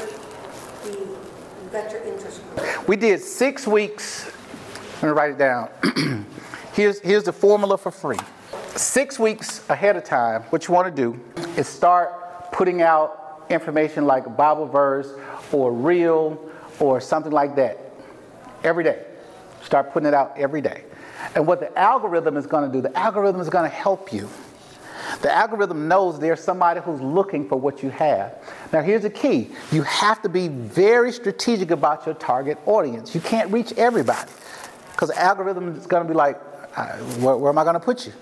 We 2.87 2.95
did 2.95 3.21
six 3.21 3.67
weeks. 3.67 4.31
I'm 4.95 5.01
gonna 5.01 5.13
write 5.13 5.31
it 5.31 5.37
down. 5.37 5.69
here's 6.73 6.99
here's 6.99 7.23
the 7.23 7.33
formula 7.33 7.77
for 7.77 7.91
free. 7.91 8.17
Six 8.75 9.19
weeks 9.19 9.67
ahead 9.69 9.95
of 9.95 10.03
time, 10.03 10.43
what 10.43 10.67
you 10.67 10.73
want 10.73 10.93
to 10.93 11.01
do 11.01 11.19
is 11.57 11.67
start 11.67 12.51
putting 12.51 12.81
out 12.81 13.45
information 13.49 14.05
like 14.05 14.37
Bible 14.37 14.65
verse 14.65 15.11
or 15.51 15.71
real 15.71 16.39
or 16.79 17.01
something 17.01 17.31
like 17.31 17.55
that 17.55 17.77
every 18.63 18.83
day. 18.83 19.05
Start 19.63 19.91
putting 19.91 20.07
it 20.07 20.13
out 20.13 20.33
every 20.37 20.61
day. 20.61 20.83
And 21.35 21.45
what 21.45 21.59
the 21.59 21.77
algorithm 21.77 22.37
is 22.37 22.47
going 22.47 22.69
to 22.69 22.75
do, 22.75 22.81
the 22.81 22.97
algorithm 22.97 23.41
is 23.41 23.49
going 23.49 23.69
to 23.69 23.75
help 23.75 24.13
you. 24.13 24.29
The 25.21 25.31
algorithm 25.31 25.87
knows 25.87 26.19
there's 26.19 26.41
somebody 26.41 26.79
who's 26.81 27.01
looking 27.01 27.47
for 27.47 27.55
what 27.57 27.83
you 27.83 27.89
have. 27.89 28.35
Now, 28.71 28.81
here's 28.81 29.03
the 29.03 29.09
key 29.09 29.49
you 29.71 29.83
have 29.83 30.21
to 30.21 30.29
be 30.29 30.47
very 30.47 31.11
strategic 31.11 31.71
about 31.71 32.05
your 32.05 32.15
target 32.15 32.57
audience. 32.65 33.13
You 33.13 33.21
can't 33.21 33.51
reach 33.51 33.73
everybody 33.73 34.31
because 34.91 35.09
the 35.09 35.21
algorithm 35.21 35.75
is 35.75 35.87
going 35.87 36.03
to 36.03 36.07
be 36.07 36.15
like, 36.15 36.39
uh, 36.75 36.97
where, 37.19 37.37
where 37.37 37.51
am 37.51 37.57
I 37.57 37.63
going 37.63 37.75
to 37.75 37.79
put 37.79 38.05
you? 38.05 38.13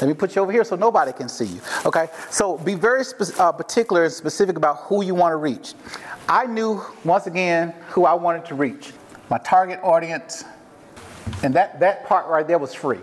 Let 0.00 0.08
me 0.08 0.14
put 0.14 0.36
you 0.36 0.42
over 0.42 0.52
here 0.52 0.64
so 0.64 0.76
nobody 0.76 1.12
can 1.12 1.28
see 1.28 1.46
you. 1.46 1.60
Okay? 1.86 2.08
So 2.30 2.58
be 2.58 2.74
very 2.74 3.04
spe- 3.04 3.38
uh, 3.38 3.52
particular 3.52 4.04
and 4.04 4.12
specific 4.12 4.56
about 4.56 4.78
who 4.82 5.02
you 5.02 5.14
want 5.14 5.32
to 5.32 5.36
reach. 5.36 5.74
I 6.28 6.46
knew, 6.46 6.82
once 7.04 7.26
again, 7.26 7.74
who 7.88 8.04
I 8.04 8.14
wanted 8.14 8.44
to 8.46 8.54
reach 8.54 8.92
my 9.30 9.38
target 9.38 9.80
audience, 9.82 10.44
and 11.42 11.54
that, 11.54 11.78
that 11.80 12.04
part 12.06 12.26
right 12.26 12.46
there 12.46 12.58
was 12.58 12.74
free. 12.74 12.98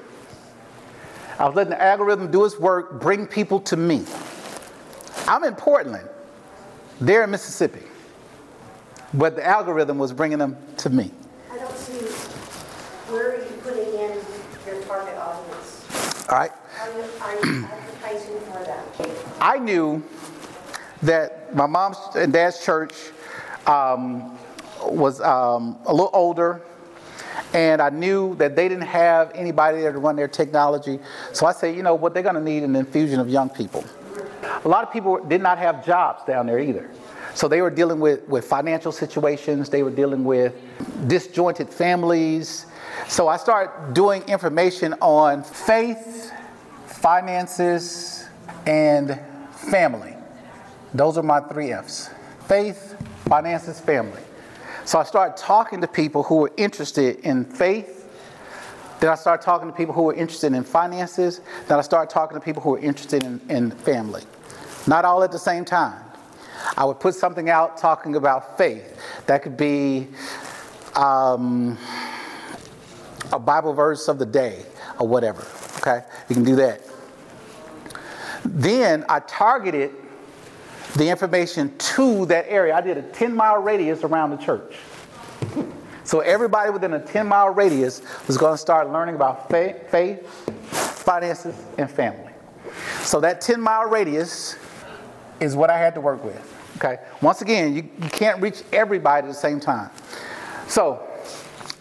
I 1.40 1.46
was 1.46 1.56
letting 1.56 1.72
the 1.72 1.82
algorithm 1.82 2.32
do 2.32 2.46
its 2.46 2.58
work, 2.60 3.00
bring 3.00 3.28
people 3.28 3.60
to 3.62 3.78
me. 3.78 4.06
I'm 5.28 5.44
in 5.44 5.56
Portland, 5.56 6.10
they're 7.00 7.24
in 7.24 7.32
Mississippi, 7.32 7.84
but 9.14 9.36
the 9.36 9.46
algorithm 9.46 9.98
was 10.00 10.14
bringing 10.14 10.40
them 10.40 10.58
to 10.78 10.90
me. 10.90 11.12
I 11.52 11.58
don't 11.58 11.78
see 11.78 11.94
where 13.12 13.34
are 13.34 13.38
you 13.38 13.52
putting 13.62 13.86
in 13.86 14.18
your 14.66 14.82
target 14.86 15.16
audience? 15.18 16.28
All 16.30 16.38
right. 16.38 16.52
Are 16.82 16.90
you, 16.92 17.04
are 17.22 17.46
you 17.46 17.66
advertising 17.66 18.40
for 18.52 18.64
that? 18.66 18.84
I 19.40 19.60
knew 19.60 20.04
that 21.04 21.56
my 21.56 21.68
mom's 21.68 21.98
and 22.16 22.34
dad's 22.34 22.64
church 22.64 22.94
um, 23.68 24.38
was 24.84 25.22
um, 25.22 25.78
a 25.86 25.92
little 25.92 26.10
older, 26.14 26.62
and 27.54 27.82
I 27.82 27.90
knew 27.90 28.36
that 28.36 28.56
they 28.56 28.68
didn't 28.68 28.88
have 28.88 29.32
anybody 29.34 29.80
there 29.80 29.92
to 29.92 30.00
run 30.00 30.16
their 30.16 30.28
technology. 30.28 31.00
So 31.34 31.46
I 31.46 31.52
said, 31.52 31.76
you 31.76 31.84
know 31.84 31.96
what, 31.96 32.14
they're 32.14 32.24
going 32.24 32.36
to 32.36 32.42
need 32.42 32.64
an 32.64 32.76
infusion 32.76 33.20
of 33.20 33.30
young 33.30 33.50
people. 33.50 33.86
A 34.64 34.68
lot 34.68 34.84
of 34.84 34.92
people 34.92 35.24
did 35.24 35.42
not 35.42 35.58
have 35.58 35.86
jobs 35.86 36.24
down 36.26 36.48
there 36.48 36.60
either. 36.60 36.90
So 37.34 37.48
they 37.48 37.62
were 37.62 37.70
dealing 37.70 38.00
with, 38.00 38.28
with 38.28 38.46
financial 38.46 38.92
situations, 38.92 39.70
they 39.70 39.84
were 39.84 39.92
dealing 39.92 40.24
with 40.24 40.56
disjointed 41.08 41.70
families. 41.70 42.66
So 43.08 43.28
I 43.28 43.38
started 43.38 43.94
doing 43.94 44.24
information 44.24 44.96
on 45.02 45.44
faith, 45.44 46.32
finances, 46.88 48.28
and 48.66 49.20
family. 49.52 50.16
Those 50.94 51.18
are 51.18 51.24
my 51.24 51.42
three 51.42 51.72
F's 51.72 52.10
faith, 52.48 52.96
finances, 53.28 53.80
family. 53.80 54.22
So 54.88 54.98
I 55.00 55.04
started 55.04 55.36
talking 55.36 55.82
to 55.82 55.88
people 55.88 56.24
who 56.24 56.38
were 56.38 56.52
interested 56.56 57.20
in 57.20 57.44
faith. 57.44 58.10
Then 59.02 59.10
I 59.10 59.16
started 59.16 59.44
talking 59.44 59.70
to 59.70 59.76
people 59.76 59.94
who 59.94 60.04
were 60.04 60.14
interested 60.14 60.54
in 60.54 60.64
finances. 60.64 61.42
Then 61.68 61.78
I 61.78 61.82
started 61.82 62.10
talking 62.10 62.40
to 62.40 62.42
people 62.42 62.62
who 62.62 62.70
were 62.70 62.80
interested 62.80 63.26
in, 63.26 63.42
in 63.50 63.72
family. 63.72 64.24
Not 64.88 65.04
all 65.04 65.24
at 65.24 65.34
the 65.34 65.40
same 65.40 65.66
time. 65.66 66.02
I 66.78 66.86
would 66.86 67.02
put 67.02 67.16
something 67.16 67.50
out 67.50 67.78
talking 67.78 68.16
about 68.16 68.58
faith. 68.58 68.98
That 69.26 69.44
could 69.44 69.58
be 69.58 70.08
um, 70.96 71.78
a 73.34 73.40
Bible 73.40 73.74
verse 73.74 74.08
of 74.08 74.20
the 74.20 74.26
day 74.26 74.64
or 75.02 75.06
whatever. 75.06 75.46
Okay? 75.80 76.00
You 76.30 76.36
can 76.36 76.46
do 76.46 76.56
that. 76.56 76.82
Then 78.46 79.04
I 79.10 79.20
targeted 79.20 79.92
the 80.96 81.10
information 81.10 81.76
to 81.78 82.26
that 82.28 82.46
area. 82.48 82.76
I 82.76 82.82
did 82.82 82.98
a 82.98 83.02
10 83.02 83.36
mile 83.36 83.62
radius 83.62 84.04
around 84.04 84.32
the 84.32 84.38
church. 84.38 84.76
So 86.04 86.22
everybody 86.22 86.70
within 86.70 86.94
a 86.94 87.00
10 87.00 87.28
mile 87.28 87.50
radius 87.50 88.02
was 88.28 88.38
going 88.38 88.54
to 88.54 88.58
start 88.58 88.90
learning 88.92 89.16
about 89.16 89.50
faith, 89.50 89.90
faith, 89.92 90.26
finances, 90.72 91.56
and 91.78 91.92
family. 91.92 92.32
So 93.02 93.20
that 93.20 93.42
10 93.42 93.60
mile 93.60 93.90
radius 93.90 94.56
is 95.40 95.56
what 95.56 95.70
I 95.70 95.78
had 95.78 95.94
to 95.96 96.02
work 96.02 96.24
with. 96.24 96.54
Okay. 96.78 96.98
Once 97.22 97.42
again, 97.42 97.76
you, 97.76 97.90
you 98.02 98.10
can't 98.10 98.42
reach 98.42 98.64
everybody 98.72 99.26
at 99.26 99.30
the 99.30 99.34
same 99.34 99.60
time. 99.60 99.90
So 100.68 101.06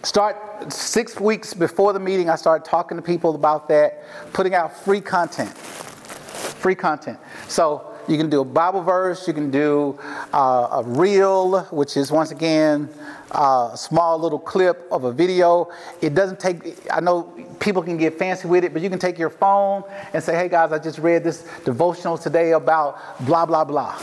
start 0.03 0.73
six 0.73 1.21
weeks 1.21 1.53
before 1.55 1.93
the 1.93 2.01
meeting, 2.01 2.31
I 2.31 2.37
started 2.37 2.65
talking 2.65 2.97
to 2.97 3.03
people 3.03 3.35
about 3.35 3.69
that, 3.69 4.03
putting 4.33 4.55
out 4.55 4.77
free 4.85 5.01
content. 5.01 5.51
Free 5.57 6.75
content. 6.75 7.19
So 7.49 7.96
you 8.09 8.17
can 8.17 8.31
do 8.31 8.41
a 8.41 8.45
Bible 8.45 8.83
verse, 8.83 9.27
you 9.27 9.35
can 9.35 9.51
do 9.51 9.99
uh, 10.33 10.69
a 10.73 10.83
reel, 10.85 11.63
which 11.65 11.97
is 11.97 12.11
once 12.11 12.31
again 12.31 12.89
uh, 13.33 13.71
a 13.73 13.77
small 13.77 14.19
little 14.19 14.39
clip 14.39 14.87
of 14.91 15.05
a 15.05 15.13
video. 15.13 15.71
It 16.01 16.15
doesn't 16.15 16.39
take, 16.39 16.79
I 16.91 17.01
know 17.01 17.25
people 17.61 17.83
can 17.83 17.97
get 17.97 18.19
fancy 18.19 18.47
with 18.49 18.65
it, 18.65 18.73
but 18.73 18.83
you 18.83 18.91
can 18.91 18.99
take 18.99 19.19
your 19.19 19.31
phone 19.31 19.83
and 20.13 20.23
say, 20.23 20.37
hey 20.37 20.49
guys, 20.49 20.73
I 20.73 20.79
just 20.79 20.99
read 20.99 21.25
this 21.25 21.49
devotional 21.65 22.17
today 22.19 22.53
about 22.53 22.99
blah, 23.27 23.47
blah, 23.47 23.65
blah. 23.65 24.01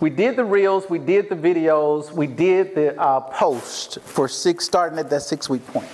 We 0.00 0.08
did 0.08 0.36
the 0.36 0.44
reels, 0.44 0.88
we 0.88 0.98
did 0.98 1.28
the 1.28 1.34
videos, 1.34 2.10
we 2.10 2.26
did 2.26 2.74
the 2.74 2.98
uh, 2.98 3.20
post 3.20 4.00
for 4.00 4.28
six, 4.28 4.64
starting 4.64 4.98
at 4.98 5.10
that 5.10 5.22
six 5.22 5.48
week 5.48 5.66
point. 5.66 5.88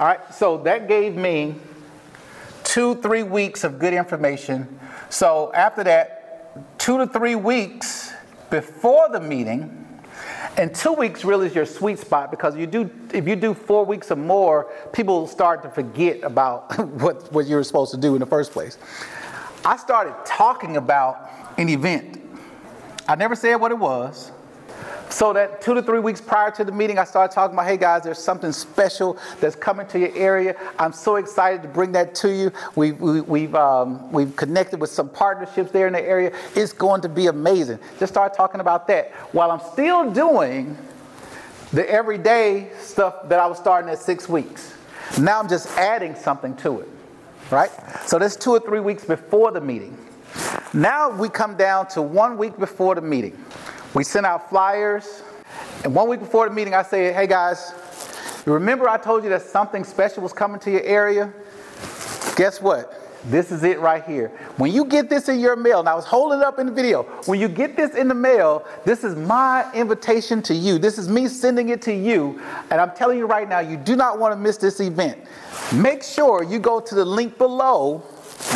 All 0.00 0.06
right, 0.06 0.34
so 0.34 0.58
that 0.58 0.88
gave 0.88 1.14
me 1.14 1.54
two, 2.64 2.96
three 2.96 3.22
weeks 3.22 3.64
of 3.64 3.78
good 3.78 3.94
information. 3.94 4.78
So 5.08 5.52
after 5.54 5.84
that, 5.84 6.17
two 6.88 6.96
to 6.96 7.06
three 7.06 7.34
weeks 7.34 8.14
before 8.48 9.10
the 9.10 9.20
meeting, 9.20 9.86
and 10.56 10.74
two 10.74 10.94
weeks 10.94 11.22
really 11.22 11.46
is 11.46 11.54
your 11.54 11.66
sweet 11.66 11.98
spot 11.98 12.30
because 12.30 12.56
you 12.56 12.66
do 12.66 12.90
if 13.12 13.28
you 13.28 13.36
do 13.36 13.52
four 13.52 13.84
weeks 13.84 14.10
or 14.10 14.16
more, 14.16 14.72
people 14.94 15.26
start 15.26 15.62
to 15.62 15.68
forget 15.68 16.22
about 16.22 16.78
what, 17.02 17.30
what 17.30 17.46
you 17.46 17.56
were 17.56 17.62
supposed 17.62 17.90
to 17.90 17.98
do 17.98 18.14
in 18.14 18.20
the 18.20 18.26
first 18.26 18.52
place. 18.52 18.78
I 19.66 19.76
started 19.76 20.14
talking 20.24 20.78
about 20.78 21.30
an 21.58 21.68
event 21.68 22.22
I 23.06 23.16
never 23.16 23.34
said 23.34 23.56
what 23.56 23.70
it 23.70 23.78
was. 23.78 24.32
So 25.10 25.32
that 25.32 25.62
two 25.62 25.74
to 25.74 25.82
three 25.82 25.98
weeks 25.98 26.20
prior 26.20 26.50
to 26.52 26.64
the 26.64 26.72
meeting, 26.72 26.98
I 26.98 27.04
started 27.04 27.34
talking 27.34 27.54
about, 27.54 27.66
hey 27.66 27.76
guys, 27.76 28.02
there's 28.02 28.18
something 28.18 28.52
special 28.52 29.18
that's 29.40 29.56
coming 29.56 29.86
to 29.88 29.98
your 29.98 30.14
area. 30.14 30.54
I'm 30.78 30.92
so 30.92 31.16
excited 31.16 31.62
to 31.62 31.68
bring 31.68 31.92
that 31.92 32.14
to 32.16 32.32
you. 32.32 32.52
We've, 32.76 33.00
we, 33.00 33.22
we 33.22 33.42
have 33.42 33.54
um, 33.54 34.12
we've 34.12 34.36
connected 34.36 34.80
with 34.80 34.90
some 34.90 35.08
partnerships 35.08 35.70
there 35.72 35.86
in 35.86 35.94
the 35.94 36.02
area. 36.02 36.32
It's 36.54 36.72
going 36.72 37.00
to 37.02 37.08
be 37.08 37.26
amazing. 37.26 37.78
Just 37.98 38.12
start 38.12 38.34
talking 38.34 38.60
about 38.60 38.86
that 38.88 39.12
while 39.32 39.50
I'm 39.50 39.60
still 39.72 40.10
doing 40.10 40.76
the 41.72 41.88
everyday 41.90 42.70
stuff 42.78 43.28
that 43.28 43.40
I 43.40 43.46
was 43.46 43.58
starting 43.58 43.90
at 43.90 43.98
six 43.98 44.28
weeks. 44.28 44.74
Now 45.18 45.40
I'm 45.40 45.48
just 45.48 45.68
adding 45.78 46.14
something 46.14 46.54
to 46.56 46.80
it, 46.80 46.88
right? 47.50 47.70
So 48.06 48.18
that's 48.18 48.36
two 48.36 48.50
or 48.50 48.60
three 48.60 48.80
weeks 48.80 49.04
before 49.04 49.52
the 49.52 49.60
meeting. 49.60 49.96
Now 50.74 51.10
we 51.10 51.28
come 51.28 51.56
down 51.56 51.88
to 51.88 52.02
one 52.02 52.36
week 52.36 52.58
before 52.58 52.94
the 52.94 53.00
meeting. 53.00 53.42
We 53.94 54.04
sent 54.04 54.26
out 54.26 54.50
flyers, 54.50 55.22
and 55.82 55.94
one 55.94 56.08
week 56.08 56.20
before 56.20 56.48
the 56.48 56.54
meeting, 56.54 56.74
I 56.74 56.82
said, 56.82 57.14
hey 57.14 57.26
guys, 57.26 57.72
remember 58.44 58.88
I 58.88 58.98
told 58.98 59.24
you 59.24 59.30
that 59.30 59.42
something 59.42 59.82
special 59.82 60.22
was 60.22 60.34
coming 60.34 60.60
to 60.60 60.70
your 60.70 60.82
area? 60.82 61.32
Guess 62.36 62.60
what? 62.60 62.94
This 63.24 63.50
is 63.50 63.64
it 63.64 63.80
right 63.80 64.04
here. 64.04 64.28
When 64.58 64.72
you 64.72 64.84
get 64.84 65.08
this 65.08 65.28
in 65.28 65.40
your 65.40 65.56
mail, 65.56 65.80
and 65.80 65.88
I 65.88 65.94
was 65.94 66.04
holding 66.04 66.38
it 66.38 66.44
up 66.44 66.58
in 66.58 66.66
the 66.66 66.72
video, 66.72 67.02
when 67.24 67.40
you 67.40 67.48
get 67.48 67.76
this 67.76 67.94
in 67.94 68.08
the 68.08 68.14
mail, 68.14 68.64
this 68.84 69.04
is 69.04 69.16
my 69.16 69.70
invitation 69.72 70.42
to 70.42 70.54
you. 70.54 70.78
This 70.78 70.98
is 70.98 71.08
me 71.08 71.26
sending 71.26 71.70
it 71.70 71.82
to 71.82 71.92
you. 71.92 72.40
And 72.70 72.80
I'm 72.80 72.92
telling 72.92 73.18
you 73.18 73.26
right 73.26 73.48
now, 73.48 73.58
you 73.60 73.76
do 73.76 73.96
not 73.96 74.18
want 74.18 74.32
to 74.32 74.36
miss 74.36 74.58
this 74.58 74.80
event. 74.80 75.18
Make 75.74 76.02
sure 76.02 76.44
you 76.44 76.58
go 76.58 76.78
to 76.78 76.94
the 76.94 77.04
link 77.04 77.38
below 77.38 78.04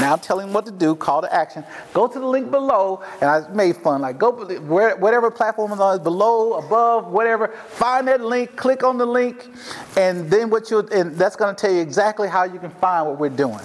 now 0.01 0.17
telling 0.17 0.47
them 0.47 0.55
what 0.55 0.67
to 0.67 0.73
do, 0.73 0.95
call 0.95 1.23
to 1.23 1.33
action. 1.33 1.65
Go 1.93 2.07
to 2.07 2.19
the 2.19 2.27
link 2.27 2.51
below, 2.51 3.03
and 3.21 3.29
I 3.29 3.49
made 3.53 3.77
fun. 3.77 4.01
Like 4.03 4.19
go 4.19 4.33
where, 4.61 4.97
whatever 4.97 5.31
platform 5.31 5.73
is 5.73 5.81
on 5.81 6.03
below, 6.03 6.55
above, 6.55 7.09
whatever. 7.09 7.49
Find 7.69 8.09
that 8.09 8.21
link, 8.21 8.57
click 8.57 8.83
on 8.83 8.99
the 8.99 9.07
link, 9.07 9.49
and 9.97 10.31
then 10.31 10.51
what 10.51 10.71
you 10.71 10.81
and 10.93 11.17
that's 11.17 11.37
going 11.37 11.55
to 11.55 11.61
tell 11.61 11.73
you 11.73 11.81
exactly 11.81 12.29
how 12.29 12.45
you 12.45 12.59
can 12.59 12.71
find 12.71 13.07
what 13.07 13.19
we're 13.19 13.29
doing. 13.29 13.65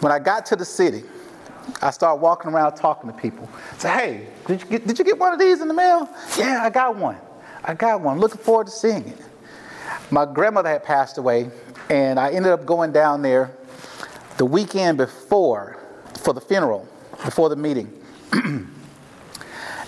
When 0.00 0.12
I 0.12 0.18
got 0.18 0.46
to 0.46 0.56
the 0.56 0.64
city, 0.64 1.02
I 1.82 1.90
started 1.90 2.20
walking 2.20 2.52
around 2.52 2.74
talking 2.74 3.10
to 3.10 3.16
people. 3.16 3.48
Say, 3.78 3.88
hey, 3.88 4.28
did 4.46 4.62
you 4.62 4.68
get, 4.68 4.86
did 4.86 4.98
you 4.98 5.04
get 5.04 5.18
one 5.18 5.32
of 5.32 5.38
these 5.38 5.60
in 5.60 5.68
the 5.68 5.74
mail? 5.74 6.08
Yeah, 6.38 6.60
I 6.62 6.70
got 6.70 6.96
one. 6.96 7.16
I 7.64 7.74
got 7.74 8.00
one. 8.00 8.18
Looking 8.20 8.40
forward 8.40 8.66
to 8.66 8.72
seeing 8.72 9.06
it. 9.08 9.18
My 10.10 10.24
grandmother 10.24 10.68
had 10.68 10.84
passed 10.84 11.18
away, 11.18 11.50
and 11.90 12.20
I 12.20 12.30
ended 12.30 12.52
up 12.52 12.64
going 12.64 12.92
down 12.92 13.22
there 13.22 13.50
the 14.36 14.44
weekend 14.44 14.98
before 14.98 15.78
for 16.22 16.32
the 16.32 16.40
funeral, 16.40 16.86
before 17.24 17.48
the 17.48 17.56
meeting. 17.56 17.92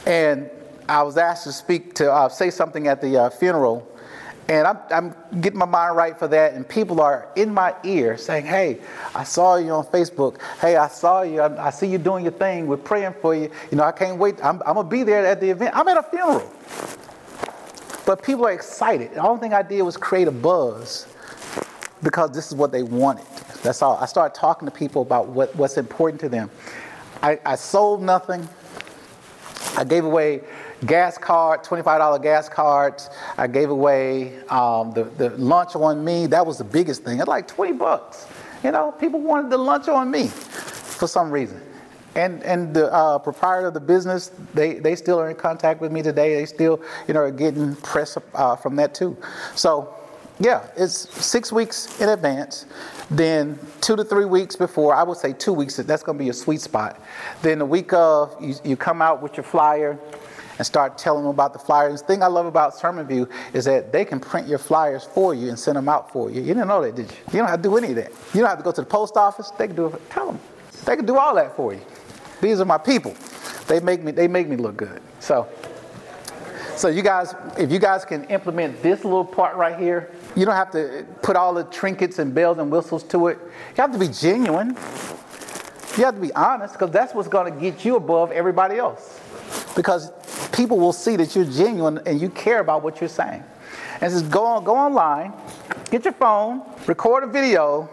and 0.06 0.50
I 0.88 1.02
was 1.02 1.16
asked 1.16 1.44
to 1.44 1.52
speak 1.52 1.94
to 1.96 2.10
uh, 2.10 2.28
say 2.28 2.50
something 2.50 2.86
at 2.86 3.00
the 3.00 3.24
uh, 3.24 3.30
funeral, 3.30 3.86
and 4.48 4.66
I'm, 4.66 4.78
I'm, 4.90 5.40
getting 5.40 5.58
my 5.58 5.66
mind 5.66 5.96
right 5.96 6.18
for 6.18 6.26
that. 6.28 6.54
And 6.54 6.66
people 6.66 7.02
are 7.02 7.28
in 7.36 7.52
my 7.52 7.74
ear 7.84 8.16
saying, 8.16 8.46
"Hey, 8.46 8.80
I 9.14 9.24
saw 9.24 9.56
you 9.56 9.70
on 9.72 9.84
Facebook. 9.84 10.40
Hey, 10.60 10.76
I 10.76 10.88
saw 10.88 11.22
you. 11.22 11.40
I, 11.42 11.66
I 11.66 11.70
see 11.70 11.88
you 11.88 11.98
doing 11.98 12.24
your 12.24 12.32
thing. 12.32 12.66
We're 12.66 12.78
praying 12.78 13.14
for 13.20 13.34
you. 13.34 13.50
You 13.70 13.76
know, 13.76 13.84
I 13.84 13.92
can't 13.92 14.18
wait. 14.18 14.42
I'm, 14.42 14.62
I'm 14.64 14.74
gonna 14.74 14.88
be 14.88 15.02
there 15.02 15.26
at 15.26 15.40
the 15.40 15.50
event. 15.50 15.76
I'm 15.76 15.88
at 15.88 15.98
a 15.98 16.02
funeral." 16.02 16.50
But 18.06 18.22
people 18.22 18.46
are 18.46 18.52
excited. 18.52 19.12
The 19.12 19.20
only 19.20 19.40
thing 19.40 19.52
I 19.52 19.60
did 19.60 19.82
was 19.82 19.98
create 19.98 20.28
a 20.28 20.32
buzz 20.32 21.06
because 22.02 22.30
this 22.32 22.48
is 22.48 22.54
what 22.54 22.72
they 22.72 22.82
wanted. 22.82 23.26
That's 23.62 23.82
all. 23.82 23.96
I 23.96 24.06
started 24.06 24.38
talking 24.38 24.66
to 24.66 24.72
people 24.72 25.02
about 25.02 25.28
what, 25.28 25.54
what's 25.56 25.76
important 25.76 26.20
to 26.20 26.28
them. 26.28 26.50
I, 27.22 27.38
I 27.44 27.56
sold 27.56 28.02
nothing. 28.02 28.48
I 29.76 29.84
gave 29.84 30.04
away 30.04 30.42
gas 30.86 31.18
card, 31.18 31.64
$25 31.64 32.22
gas 32.22 32.48
cards. 32.48 33.10
I 33.36 33.46
gave 33.46 33.70
away 33.70 34.38
um, 34.48 34.92
the, 34.92 35.04
the 35.04 35.30
lunch 35.30 35.74
on 35.74 36.04
me. 36.04 36.26
That 36.26 36.46
was 36.46 36.58
the 36.58 36.64
biggest 36.64 37.02
thing. 37.02 37.18
It's 37.18 37.28
like 37.28 37.48
20 37.48 37.72
bucks. 37.72 38.26
You 38.62 38.72
know, 38.72 38.92
people 38.92 39.20
wanted 39.20 39.50
the 39.50 39.58
lunch 39.58 39.88
on 39.88 40.10
me 40.10 40.28
for 40.28 41.06
some 41.06 41.30
reason. 41.30 41.60
And, 42.14 42.42
and 42.42 42.74
the 42.74 42.92
uh, 42.92 43.18
proprietor 43.18 43.68
of 43.68 43.74
the 43.74 43.80
business, 43.80 44.32
they, 44.54 44.74
they 44.74 44.96
still 44.96 45.20
are 45.20 45.30
in 45.30 45.36
contact 45.36 45.80
with 45.80 45.92
me 45.92 46.02
today. 46.02 46.34
They 46.34 46.46
still, 46.46 46.80
you 47.06 47.14
know, 47.14 47.20
are 47.20 47.30
getting 47.30 47.76
press 47.76 48.18
uh, 48.34 48.56
from 48.56 48.74
that 48.76 48.94
too. 48.94 49.16
So 49.54 49.94
yeah, 50.40 50.66
it's 50.76 50.94
six 51.24 51.52
weeks 51.52 52.00
in 52.00 52.08
advance. 52.08 52.66
Then 53.10 53.58
two 53.80 53.96
to 53.96 54.04
three 54.04 54.26
weeks 54.26 54.54
before, 54.54 54.94
I 54.94 55.02
would 55.02 55.16
say 55.16 55.32
two 55.32 55.52
weeks, 55.52 55.76
that's 55.76 56.02
going 56.02 56.18
to 56.18 56.24
be 56.24 56.30
a 56.30 56.34
sweet 56.34 56.60
spot. 56.60 57.00
Then 57.42 57.58
the 57.58 57.66
week 57.66 57.92
of, 57.92 58.36
you, 58.40 58.54
you 58.64 58.76
come 58.76 59.00
out 59.02 59.22
with 59.22 59.36
your 59.36 59.44
flyer 59.44 59.98
and 60.58 60.66
start 60.66 60.98
telling 60.98 61.22
them 61.22 61.30
about 61.30 61.52
the 61.52 61.58
flyers. 61.58 62.02
The 62.02 62.06
thing 62.08 62.22
I 62.22 62.26
love 62.26 62.46
about 62.46 62.74
SermonView 62.74 63.30
is 63.54 63.64
that 63.64 63.92
they 63.92 64.04
can 64.04 64.20
print 64.20 64.46
your 64.46 64.58
flyers 64.58 65.04
for 65.04 65.34
you 65.34 65.48
and 65.48 65.58
send 65.58 65.76
them 65.76 65.88
out 65.88 66.12
for 66.12 66.30
you. 66.30 66.40
You 66.40 66.48
didn't 66.48 66.68
know 66.68 66.82
that, 66.82 66.96
did 66.96 67.10
you? 67.10 67.16
You 67.32 67.38
don't 67.38 67.48
have 67.48 67.62
to 67.62 67.68
do 67.68 67.76
any 67.76 67.90
of 67.90 67.96
that. 67.96 68.10
You 68.34 68.40
don't 68.40 68.48
have 68.48 68.58
to 68.58 68.64
go 68.64 68.72
to 68.72 68.80
the 68.80 68.86
post 68.86 69.16
office. 69.16 69.50
They 69.50 69.68
can 69.68 69.76
do 69.76 69.86
it. 69.86 70.10
Tell 70.10 70.26
them. 70.26 70.40
They 70.84 70.96
can 70.96 71.06
do 71.06 71.16
all 71.16 71.34
that 71.36 71.56
for 71.56 71.74
you. 71.74 71.80
These 72.40 72.60
are 72.60 72.64
my 72.64 72.78
people. 72.78 73.14
They 73.66 73.80
make 73.80 74.02
me. 74.02 74.12
They 74.12 74.28
make 74.28 74.48
me 74.48 74.56
look 74.56 74.76
good. 74.76 75.00
So. 75.20 75.48
So 76.76 76.86
you 76.86 77.02
guys, 77.02 77.34
if 77.58 77.72
you 77.72 77.80
guys 77.80 78.04
can 78.04 78.22
implement 78.26 78.80
this 78.84 79.02
little 79.02 79.24
part 79.24 79.56
right 79.56 79.76
here, 79.76 80.12
you 80.36 80.44
don't 80.44 80.54
have 80.54 80.70
to 80.72 81.06
put 81.22 81.36
all 81.36 81.54
the 81.54 81.64
trinkets 81.64 82.18
and 82.18 82.34
bells 82.34 82.58
and 82.58 82.70
whistles 82.70 83.02
to 83.04 83.28
it. 83.28 83.38
You 83.40 83.82
have 83.82 83.92
to 83.92 83.98
be 83.98 84.08
genuine. 84.08 84.76
You 85.96 86.04
have 86.04 86.14
to 86.14 86.20
be 86.20 86.32
honest 86.34 86.74
because 86.74 86.90
that's 86.90 87.14
what's 87.14 87.28
going 87.28 87.52
to 87.52 87.60
get 87.60 87.84
you 87.84 87.96
above 87.96 88.30
everybody 88.30 88.76
else. 88.76 89.20
Because 89.74 90.12
people 90.52 90.78
will 90.78 90.92
see 90.92 91.16
that 91.16 91.34
you're 91.34 91.44
genuine 91.44 92.00
and 92.06 92.20
you 92.20 92.28
care 92.30 92.60
about 92.60 92.82
what 92.82 93.00
you're 93.00 93.08
saying. 93.08 93.42
And 94.00 94.12
says, 94.12 94.22
go 94.22 94.44
on, 94.44 94.64
go 94.64 94.76
online, 94.76 95.32
get 95.90 96.04
your 96.04 96.14
phone, 96.14 96.62
record 96.86 97.24
a 97.24 97.26
video. 97.26 97.88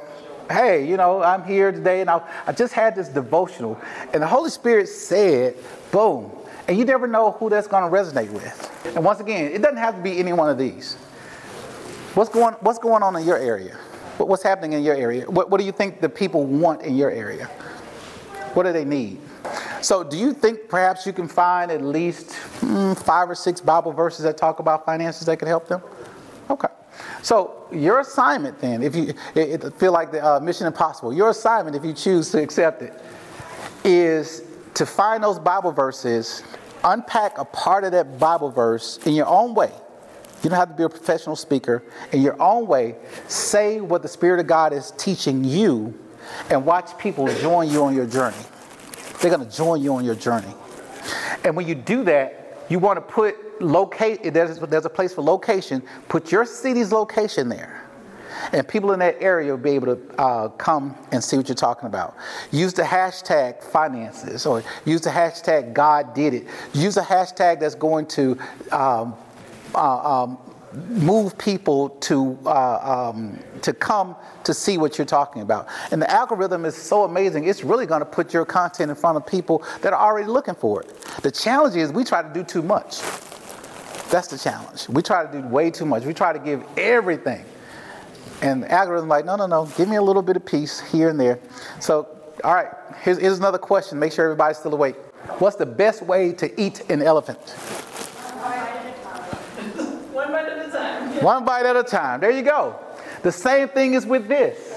Hey, 0.52 0.88
you 0.88 0.98
know, 0.98 1.24
I'm 1.24 1.44
here 1.44 1.72
today 1.72 2.02
and 2.02 2.10
I, 2.10 2.22
I 2.46 2.52
just 2.52 2.74
had 2.74 2.96
this 2.96 3.10
devotional. 3.10 3.82
And 4.14 4.22
the 4.22 4.28
Holy 4.28 4.52
Spirit 4.52 4.88
said, 4.88 5.56
boom. 5.92 6.32
And 6.68 6.78
you 6.78 6.86
never 6.86 7.08
know 7.08 7.32
who 7.32 7.50
that's 7.50 7.68
going 7.68 7.84
to 7.84 7.96
resonate 7.96 8.30
with. 8.30 8.96
And 8.96 9.04
once 9.04 9.20
again, 9.20 9.52
it 9.52 9.62
doesn't 9.62 9.78
have 9.78 9.96
to 9.96 10.02
be 10.02 10.20
any 10.20 10.34
one 10.34 10.50
of 10.50 10.58
these. 10.58 10.98
What's 12.16 12.30
going, 12.30 12.54
what's 12.62 12.80
going 12.80 13.04
on 13.04 13.18
in 13.18 13.28
your 13.28 13.38
area? 13.38 13.76
What's 14.18 14.42
happening 14.42 14.72
in 14.72 14.84
your 14.86 14.96
area? 14.96 15.30
What, 15.30 15.50
what 15.50 15.60
do 15.60 15.66
you 15.66 15.74
think 15.74 16.00
the 16.00 16.08
people 16.08 16.46
want 16.46 16.82
in 16.82 16.96
your 16.96 17.12
area? 17.12 17.48
What 18.54 18.64
do 18.64 18.72
they 18.72 18.86
need? 18.86 19.20
So, 19.82 20.02
do 20.02 20.18
you 20.18 20.32
think 20.32 20.70
perhaps 20.70 21.06
you 21.06 21.12
can 21.12 21.28
find 21.28 21.70
at 21.70 21.82
least 21.82 22.30
mm, 22.62 22.98
five 22.98 23.30
or 23.30 23.36
six 23.36 23.60
Bible 23.60 23.92
verses 23.92 24.24
that 24.24 24.38
talk 24.38 24.60
about 24.60 24.86
finances 24.86 25.26
that 25.26 25.38
could 25.40 25.50
help 25.50 25.68
them? 25.68 25.82
Okay. 26.50 26.70
So, 27.22 27.68
your 27.70 28.00
assignment 28.00 28.60
then, 28.60 28.82
if 28.82 28.96
you 28.96 29.14
it, 29.36 29.66
it 29.66 29.74
feel 29.74 29.92
like 29.92 30.14
the 30.14 30.26
uh, 30.26 30.40
Mission 30.40 30.68
Impossible, 30.68 31.14
your 31.14 31.32
assignment, 31.32 31.76
if 31.76 31.84
you 31.84 31.92
choose 31.92 32.32
to 32.32 32.42
accept 32.42 32.82
it, 32.82 32.94
is 33.84 34.44
to 34.76 34.86
find 34.86 35.22
those 35.22 35.38
Bible 35.38 35.74
verses, 35.74 36.44
unpack 36.86 37.38
a 37.38 37.44
part 37.44 37.84
of 37.84 37.92
that 37.92 38.18
Bible 38.18 38.50
verse 38.50 39.00
in 39.06 39.14
your 39.14 39.28
own 39.28 39.54
way 39.54 39.74
you 40.46 40.50
don't 40.50 40.60
have 40.60 40.70
to 40.70 40.76
be 40.76 40.84
a 40.84 40.90
professional 40.90 41.36
speaker. 41.36 41.82
In 42.12 42.22
your 42.22 42.40
own 42.40 42.68
way, 42.68 42.96
say 43.28 43.82
what 43.82 44.04
the 44.04 44.08
Spirit 44.08 44.40
of 44.40 44.46
God 44.46 44.74
is 44.74 44.94
teaching 44.96 45.44
you 45.44 45.92
and 46.52 46.64
watch 46.64 46.96
people 47.00 47.28
join 47.40 47.68
you 47.68 47.84
on 47.84 47.96
your 47.96 48.06
journey. 48.06 48.38
They're 49.20 49.36
going 49.36 49.44
to 49.44 49.58
join 49.58 49.82
you 49.82 49.96
on 49.96 50.06
your 50.06 50.14
journey. 50.14 50.54
And 51.44 51.56
when 51.56 51.68
you 51.68 51.74
do 51.74 52.04
that, 52.04 52.64
you 52.70 52.78
want 52.78 52.98
to 52.98 53.02
put 53.02 53.60
locate 53.60 54.22
there's, 54.36 54.60
there's 54.60 54.86
a 54.86 54.90
place 54.90 55.16
for 55.16 55.24
location, 55.24 55.82
put 56.10 56.32
your 56.32 56.46
city's 56.46 56.92
location 56.92 57.50
there. 57.50 57.82
And 58.52 58.68
people 58.68 58.92
in 58.92 59.00
that 59.00 59.16
area 59.20 59.50
will 59.50 59.58
be 59.58 59.72
able 59.72 59.96
to 59.96 60.22
uh, 60.22 60.50
come 60.50 60.96
and 61.12 61.24
see 61.24 61.38
what 61.38 61.48
you're 61.48 61.56
talking 61.56 61.88
about. 61.88 62.16
Use 62.52 62.74
the 62.74 62.84
hashtag 62.84 63.64
finances 63.64 64.46
or 64.46 64.64
use 64.86 65.02
the 65.02 65.10
hashtag 65.10 65.74
God 65.74 66.14
did 66.14 66.36
it. 66.36 66.48
Use 66.72 66.98
a 66.98 67.02
hashtag 67.02 67.60
that's 67.60 67.74
going 67.74 68.06
to 68.08 68.38
um, 68.72 69.16
uh, 69.76 70.24
um, 70.24 70.38
move 70.88 71.38
people 71.38 71.90
to 71.90 72.38
uh, 72.46 73.10
um, 73.10 73.40
to 73.62 73.74
come 73.74 74.16
to 74.44 74.54
see 74.54 74.78
what 74.78 74.98
you're 74.98 75.06
talking 75.06 75.42
about. 75.42 75.68
And 75.92 76.02
the 76.02 76.10
algorithm 76.10 76.66
is 76.66 76.76
so 76.76 77.04
amazing; 77.04 77.46
it's 77.46 77.64
really 77.64 77.86
going 77.86 78.02
to 78.02 78.06
put 78.06 78.34
your 78.34 78.46
content 78.46 78.90
in 78.90 78.96
front 78.96 79.18
of 79.18 79.26
people 79.26 79.64
that 79.82 79.94
are 79.94 80.00
already 80.00 80.28
looking 80.28 80.56
for 80.56 80.82
it. 80.82 80.90
The 81.22 81.32
challenge 81.32 81.76
is 81.76 81.92
we 81.92 82.04
try 82.04 82.22
to 82.22 82.34
do 82.34 82.44
too 82.44 82.62
much. 82.62 83.02
That's 84.10 84.28
the 84.28 84.38
challenge. 84.38 84.88
We 84.88 85.02
try 85.02 85.26
to 85.26 85.42
do 85.42 85.48
way 85.48 85.72
too 85.72 85.86
much. 85.86 86.06
We 86.06 86.14
try 86.14 86.32
to 86.32 86.40
give 86.40 86.64
everything. 86.78 87.44
And 88.42 88.64
the 88.64 88.72
algorithm 88.72 89.10
like, 89.10 89.26
no, 89.26 89.36
no, 89.36 89.48
no, 89.48 89.66
give 89.78 89.90
me 89.90 89.96
a 89.96 90.02
little 90.02 90.22
bit 90.22 90.36
of 90.36 90.46
peace 90.46 90.80
here 90.80 91.10
and 91.10 91.20
there. 91.20 91.40
So, 91.80 92.08
all 92.44 92.54
right, 92.54 92.68
here's, 93.02 93.18
here's 93.18 93.40
another 93.40 93.58
question. 93.58 93.98
Make 93.98 94.12
sure 94.12 94.26
everybody's 94.26 94.58
still 94.58 94.74
awake. 94.74 94.96
What's 95.40 95.56
the 95.56 95.66
best 95.66 96.02
way 96.02 96.34
to 96.34 96.62
eat 96.62 96.88
an 96.90 97.02
elephant? 97.02 97.40
One 100.12 100.32
bite 100.32 100.46
at 100.46 100.68
a 100.68 100.72
time. 100.72 101.12
One 101.26 101.44
bite 101.44 101.66
at 101.66 101.76
a 101.76 101.82
time. 101.82 102.20
There 102.20 102.30
you 102.30 102.44
go. 102.44 102.80
The 103.24 103.32
same 103.32 103.68
thing 103.70 103.96
is 103.96 104.06
with 104.06 104.28
this. 104.28 104.74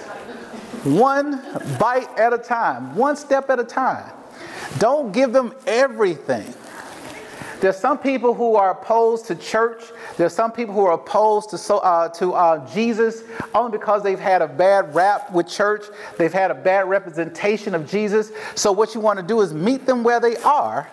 One 0.83 1.43
bite 1.79 2.09
at 2.19 2.33
a 2.33 2.39
time, 2.39 2.97
one 2.97 3.17
step 3.17 3.51
at 3.51 3.61
a 3.61 3.65
time. 3.65 4.11
Don't 4.79 5.13
give 5.13 5.35
them 5.35 5.55
everything. 5.67 6.55
There's 7.61 7.77
some 7.77 7.99
people 7.99 8.33
who 8.33 8.57
are 8.57 8.71
opposed 8.71 9.27
to 9.27 9.35
church. 9.35 9.83
There's 10.17 10.33
some 10.33 10.51
people 10.51 10.73
who 10.73 10.87
are 10.87 10.95
opposed 10.95 11.51
to, 11.51 11.59
so, 11.59 11.79
uh, 11.81 12.09
to 12.15 12.33
uh, 12.33 12.67
Jesus 12.73 13.25
only 13.55 13.77
because 13.77 14.03
they've 14.03 14.19
had 14.19 14.41
a 14.41 14.49
bad 14.49 14.95
rap 14.95 15.31
with 15.31 15.49
church. 15.49 15.85
They've 16.17 16.33
had 16.33 16.51
a 16.51 16.55
bad 16.55 16.89
representation 16.89 17.75
of 17.75 17.87
Jesus. 17.91 18.33
So, 18.55 18.73
what 18.73 18.95
you 18.95 19.03
want 19.03 19.19
to 19.19 19.23
do 19.23 19.43
is 19.43 19.53
meet 19.53 19.85
them 19.85 20.03
where 20.03 20.19
they 20.19 20.39
are 20.39 20.89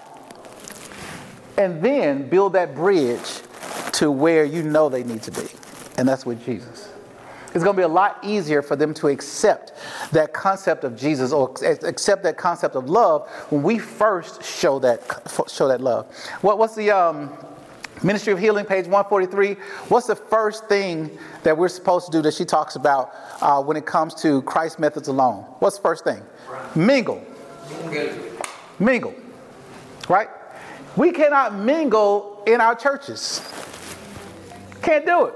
and 1.58 1.82
then 1.82 2.28
build 2.28 2.52
that 2.54 2.76
bridge 2.76 3.40
to 3.94 4.12
where 4.12 4.46
you 4.46 4.64
know 4.64 4.90
they 4.90 5.04
need 5.04 5.24
to 5.24 5.32
be. 5.32 5.48
And 5.98 6.08
that's 6.08 6.26
with 6.26 6.44
Jesus. 6.46 6.90
It's 7.56 7.64
going 7.64 7.78
to 7.78 7.80
be 7.80 7.84
a 7.84 7.88
lot 7.88 8.20
easier 8.22 8.62
for 8.62 8.76
them 8.76 8.94
to 8.96 9.08
accept 9.08 9.72
that 10.12 10.34
concept 10.34 10.84
of 10.84 10.98
Jesus 10.98 11.32
or 11.32 11.54
accept 11.64 12.24
that 12.24 12.38
concept 12.38 12.76
of 12.76 12.90
love 12.90 13.30
when 13.50 13.64
we 13.64 13.80
first 13.80 14.44
show 14.44 14.78
that 14.80 15.02
show 15.50 15.70
that 15.70 15.80
love. 15.80 16.14
What, 16.42 16.58
what's 16.58 16.76
the 16.76 16.92
um, 16.92 17.32
Ministry 18.04 18.34
of 18.34 18.40
Healing, 18.40 18.66
page 18.66 18.88
143? 18.88 19.54
What's 19.88 20.08
the 20.08 20.18
first 20.18 20.68
thing 20.68 21.18
that 21.44 21.58
we're 21.58 21.70
supposed 21.70 22.08
to 22.08 22.12
do 22.12 22.22
that 22.24 22.34
she 22.34 22.44
talks 22.44 22.76
about 22.76 23.14
uh, 23.40 23.64
when 23.64 23.78
it 23.78 23.86
comes 23.86 24.14
to 24.16 24.42
Christ 24.42 24.78
methods 24.78 25.08
alone? 25.08 25.44
What's 25.60 25.78
the 25.78 25.84
first 25.84 26.04
thing? 26.04 26.22
Mingle. 26.76 27.24
Mingle. 28.80 29.16
Right? 30.10 30.28
We 30.98 31.12
cannot 31.12 31.56
mingle 31.56 32.35
in 32.46 32.62
our 32.62 32.76
churches. 32.76 33.42
Can't 34.82 35.06
do 35.06 35.26
it. 35.26 35.34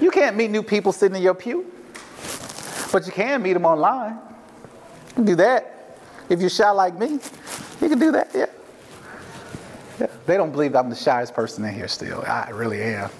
You 0.00 0.10
can't 0.10 0.36
meet 0.36 0.50
new 0.50 0.62
people 0.62 0.92
sitting 0.92 1.16
in 1.16 1.22
your 1.22 1.34
pew, 1.34 1.72
but 2.92 3.06
you 3.06 3.12
can 3.12 3.42
meet 3.42 3.54
them 3.54 3.64
online. 3.64 4.18
You 5.08 5.14
can 5.14 5.24
do 5.24 5.36
that. 5.36 5.98
If 6.28 6.40
you're 6.40 6.50
shy 6.50 6.70
like 6.70 6.98
me, 6.98 7.18
you 7.80 7.88
can 7.88 7.98
do 7.98 8.12
that, 8.12 8.30
yeah. 8.34 8.46
yeah. 10.00 10.06
They 10.26 10.36
don't 10.36 10.50
believe 10.50 10.74
I'm 10.74 10.90
the 10.90 10.96
shyest 10.96 11.34
person 11.34 11.64
in 11.64 11.72
here 11.74 11.88
still. 11.88 12.22
I 12.26 12.50
really 12.50 12.82
am. 12.82 13.10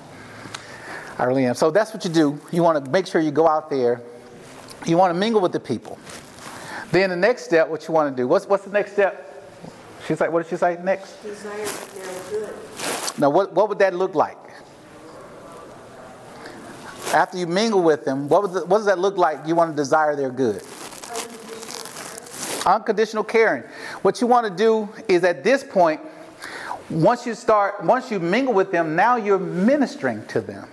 I 1.18 1.24
really 1.24 1.46
am. 1.46 1.54
So 1.54 1.70
that's 1.70 1.94
what 1.94 2.04
you 2.04 2.10
do. 2.10 2.40
You 2.52 2.62
want 2.62 2.84
to 2.84 2.90
make 2.90 3.06
sure 3.06 3.20
you 3.20 3.30
go 3.30 3.48
out 3.48 3.70
there. 3.70 4.02
You 4.84 4.96
want 4.96 5.14
to 5.14 5.18
mingle 5.18 5.40
with 5.40 5.52
the 5.52 5.60
people. 5.60 5.98
Then 6.92 7.10
the 7.10 7.16
next 7.16 7.44
step, 7.44 7.68
what 7.68 7.88
you 7.88 7.94
want 7.94 8.14
to 8.14 8.22
do, 8.22 8.28
what's, 8.28 8.46
what's 8.46 8.64
the 8.64 8.70
next 8.70 8.92
step? 8.92 9.25
She's 10.06 10.20
like, 10.20 10.30
what 10.30 10.42
did 10.42 10.50
she 10.50 10.56
say 10.56 10.78
next? 10.82 11.20
Desire 11.22 11.56
they're 11.66 12.30
good. 12.30 12.54
Now, 13.18 13.30
what, 13.30 13.52
what 13.52 13.68
would 13.68 13.78
that 13.80 13.94
look 13.94 14.14
like? 14.14 14.36
After 17.12 17.38
you 17.38 17.46
mingle 17.46 17.82
with 17.82 18.04
them, 18.04 18.28
what, 18.28 18.52
the, 18.52 18.66
what 18.66 18.78
does 18.78 18.86
that 18.86 18.98
look 18.98 19.16
like? 19.16 19.46
You 19.46 19.54
want 19.54 19.70
to 19.72 19.76
desire 19.76 20.14
their 20.14 20.30
good. 20.30 20.62
Unconditional 22.66 23.24
caring. 23.24 23.62
What 24.02 24.20
you 24.20 24.26
want 24.26 24.46
to 24.46 24.54
do 24.54 24.88
is 25.08 25.24
at 25.24 25.42
this 25.42 25.64
point, 25.64 26.00
once 26.90 27.26
you 27.26 27.34
start, 27.34 27.82
once 27.82 28.10
you 28.10 28.20
mingle 28.20 28.54
with 28.54 28.70
them, 28.70 28.94
now 28.94 29.16
you're 29.16 29.38
ministering 29.38 30.24
to 30.26 30.40
them. 30.40 30.68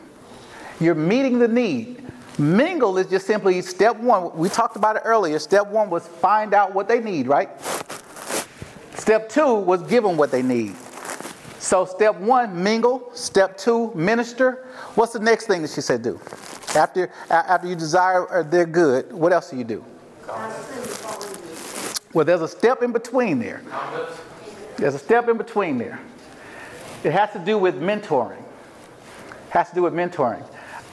You're 0.80 0.96
meeting 0.96 1.40
the 1.40 1.48
need. 1.48 2.04
Mingle 2.38 2.98
is 2.98 3.08
just 3.08 3.26
simply 3.28 3.62
step 3.62 3.98
one. 3.98 4.36
We 4.36 4.50
talked 4.50 4.76
about 4.76 4.96
it 4.96 5.04
earlier. 5.06 5.40
Step 5.40 5.68
one 5.68 5.90
was 5.90 6.08
find 6.08 6.54
out 6.54 6.74
what 6.74 6.88
they 6.88 7.00
need, 7.00 7.28
right? 7.28 7.50
Step 8.96 9.30
two 9.30 9.56
was 9.56 9.82
give 9.84 10.04
them 10.04 10.18
what 10.18 10.32
they 10.32 10.42
need. 10.42 10.76
So, 11.60 11.86
step 11.86 12.20
one, 12.20 12.62
mingle. 12.62 13.10
Step 13.14 13.58
two, 13.58 13.94
minister. 13.96 14.68
What's 14.96 15.14
the 15.14 15.20
next 15.20 15.48
thing 15.48 15.62
that 15.62 15.72
she 15.72 15.82
said 15.82 16.02
do? 16.02 16.20
After, 16.76 17.12
after 17.30 17.68
you 17.68 17.76
desire 17.76 18.30
uh, 18.32 18.44
their 18.44 18.66
good, 18.66 19.12
what 19.14 19.32
else 19.32 19.50
do 19.50 19.58
you 19.58 19.64
do? 19.64 19.84
Well, 22.14 22.26
there's 22.26 22.42
a 22.42 22.48
step 22.48 22.84
in 22.84 22.92
between 22.92 23.40
there. 23.40 23.62
There's 24.78 24.96
a 24.96 25.00
step 25.00 25.30
in 25.30 25.38
between 25.38 25.78
there. 25.78 26.00
It 27.04 27.12
has 27.12 27.32
to 27.32 27.40
do 27.40 27.58
with 27.58 27.76
mentoring. 27.76 28.40
It 28.40 29.52
has 29.52 29.70
to 29.70 29.76
do 29.76 29.84
with 29.84 29.94
mentoring 29.94 30.44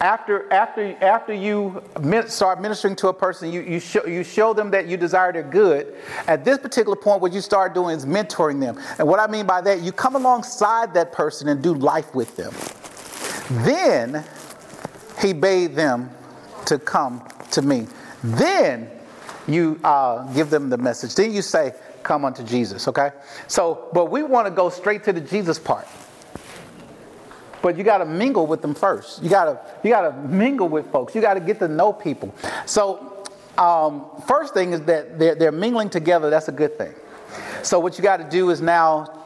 after, 0.01 0.51
after, 0.52 0.97
after 1.05 1.35
you 1.35 1.82
start 2.27 2.60
ministering 2.60 2.97
to 2.97 3.09
a 3.09 3.14
person, 3.14 3.52
you, 3.52 3.60
you, 3.60 3.78
show, 3.81 4.06
you 4.06 4.24
show 4.24 4.55
them 4.55 4.70
that 4.70 4.86
you 4.86 4.97
desire 4.97 5.32
their 5.32 5.43
good. 5.43 5.94
At 6.27 6.44
this 6.44 6.59
particular 6.59 6.97
point, 6.97 7.20
what 7.20 7.32
you 7.32 7.40
start 7.40 7.74
doing 7.74 7.97
is 7.97 8.06
mentoring 8.06 8.60
them. 8.60 8.78
And 8.98 9.06
what 9.06 9.20
I 9.20 9.27
mean 9.27 9.47
by 9.47 9.60
that, 9.60 9.82
you 9.82 9.93
come 9.93 10.16
alongside 10.16 10.94
that 10.94 11.12
person 11.12 11.48
and 11.48 11.62
do 11.62 11.74
life 11.74 12.14
with 12.14 12.35
them. 12.36 12.52
Then 13.64 14.24
he 15.20 15.35
bade 15.35 15.74
them 15.74 16.10
to 16.66 16.78
come 16.78 17.27
to 17.52 17.60
me. 17.60 17.86
Then 18.24 18.90
you 19.47 19.78
uh, 19.85 20.32
give 20.32 20.48
them 20.48 20.70
the 20.70 20.78
message. 20.78 21.14
Then 21.14 21.32
you 21.32 21.43
say, 21.43 21.74
Come 22.02 22.24
unto 22.24 22.43
Jesus, 22.43 22.89
okay? 22.89 23.10
So, 23.47 23.89
but 23.93 24.10
we 24.10 24.22
want 24.22 24.47
to 24.47 24.51
go 24.51 24.70
straight 24.70 25.05
to 25.05 25.12
the 25.12 25.20
Jesus 25.20 25.59
part. 25.59 25.86
But 27.62 27.76
you 27.76 27.84
got 27.84 27.98
to 27.98 28.06
mingle 28.06 28.46
with 28.46 28.62
them 28.62 28.74
first. 28.74 29.22
You 29.22 29.28
got 29.28 29.44
to 29.44 29.60
you 29.82 29.90
got 29.90 30.02
to 30.02 30.12
mingle 30.28 30.68
with 30.68 30.90
folks. 30.90 31.14
You 31.14 31.20
got 31.20 31.34
to 31.34 31.40
get 31.40 31.58
to 31.58 31.68
know 31.68 31.92
people. 31.92 32.34
So 32.66 33.24
um, 33.58 34.06
first 34.26 34.54
thing 34.54 34.72
is 34.72 34.80
that 34.82 35.18
they're, 35.18 35.34
they're 35.34 35.52
mingling 35.52 35.90
together. 35.90 36.30
That's 36.30 36.48
a 36.48 36.52
good 36.52 36.78
thing. 36.78 36.94
So 37.62 37.78
what 37.78 37.98
you 37.98 38.02
got 38.02 38.16
to 38.16 38.28
do 38.28 38.50
is 38.50 38.60
now 38.60 39.24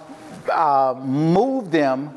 uh, 0.51 0.95
move 1.01 1.71
them 1.71 2.17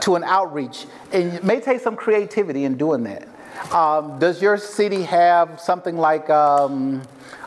to 0.00 0.16
an 0.16 0.24
outreach, 0.24 0.86
and 1.12 1.34
it 1.34 1.44
may 1.44 1.60
take 1.60 1.80
some 1.80 1.94
creativity 1.94 2.64
in 2.64 2.76
doing 2.78 3.04
that. 3.04 3.28
Um, 3.74 4.18
does 4.18 4.40
your 4.40 4.56
city 4.56 5.02
have 5.02 5.60
something 5.60 5.98
like 5.98 6.30
um, 6.30 7.02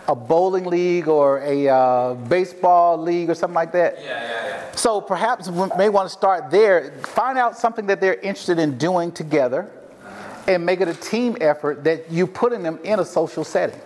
a 0.08 0.16
bowling 0.16 0.66
league 0.66 1.08
or 1.08 1.40
a 1.40 1.70
uh, 1.70 2.14
baseball 2.14 2.98
league 3.02 3.30
or 3.30 3.36
something 3.36 3.56
like 3.56 3.72
that? 3.72 3.98
Yeah, 4.00 4.06
yeah, 4.06 4.48
yeah. 4.48 4.72
So 4.76 5.00
perhaps 5.00 5.50
we 5.50 5.68
may 5.78 5.90
want 5.90 6.08
to 6.08 6.14
start 6.14 6.52
there. 6.52 6.92
Find 7.04 7.38
out 7.38 7.58
something 7.58 7.88
that 7.88 8.02
they're 8.02 8.16
interested 8.16 8.60
in 8.60 8.78
doing 8.78 9.12
together 9.12 9.70
and 10.48 10.66
make 10.66 10.82
it 10.82 10.88
a 10.88 10.94
team 10.94 11.38
effort 11.40 11.84
that 11.86 12.12
you 12.12 12.28
putting 12.28 12.64
them 12.64 12.80
in 12.84 13.00
a 13.00 13.06
social 13.06 13.44
setting. 13.44 13.80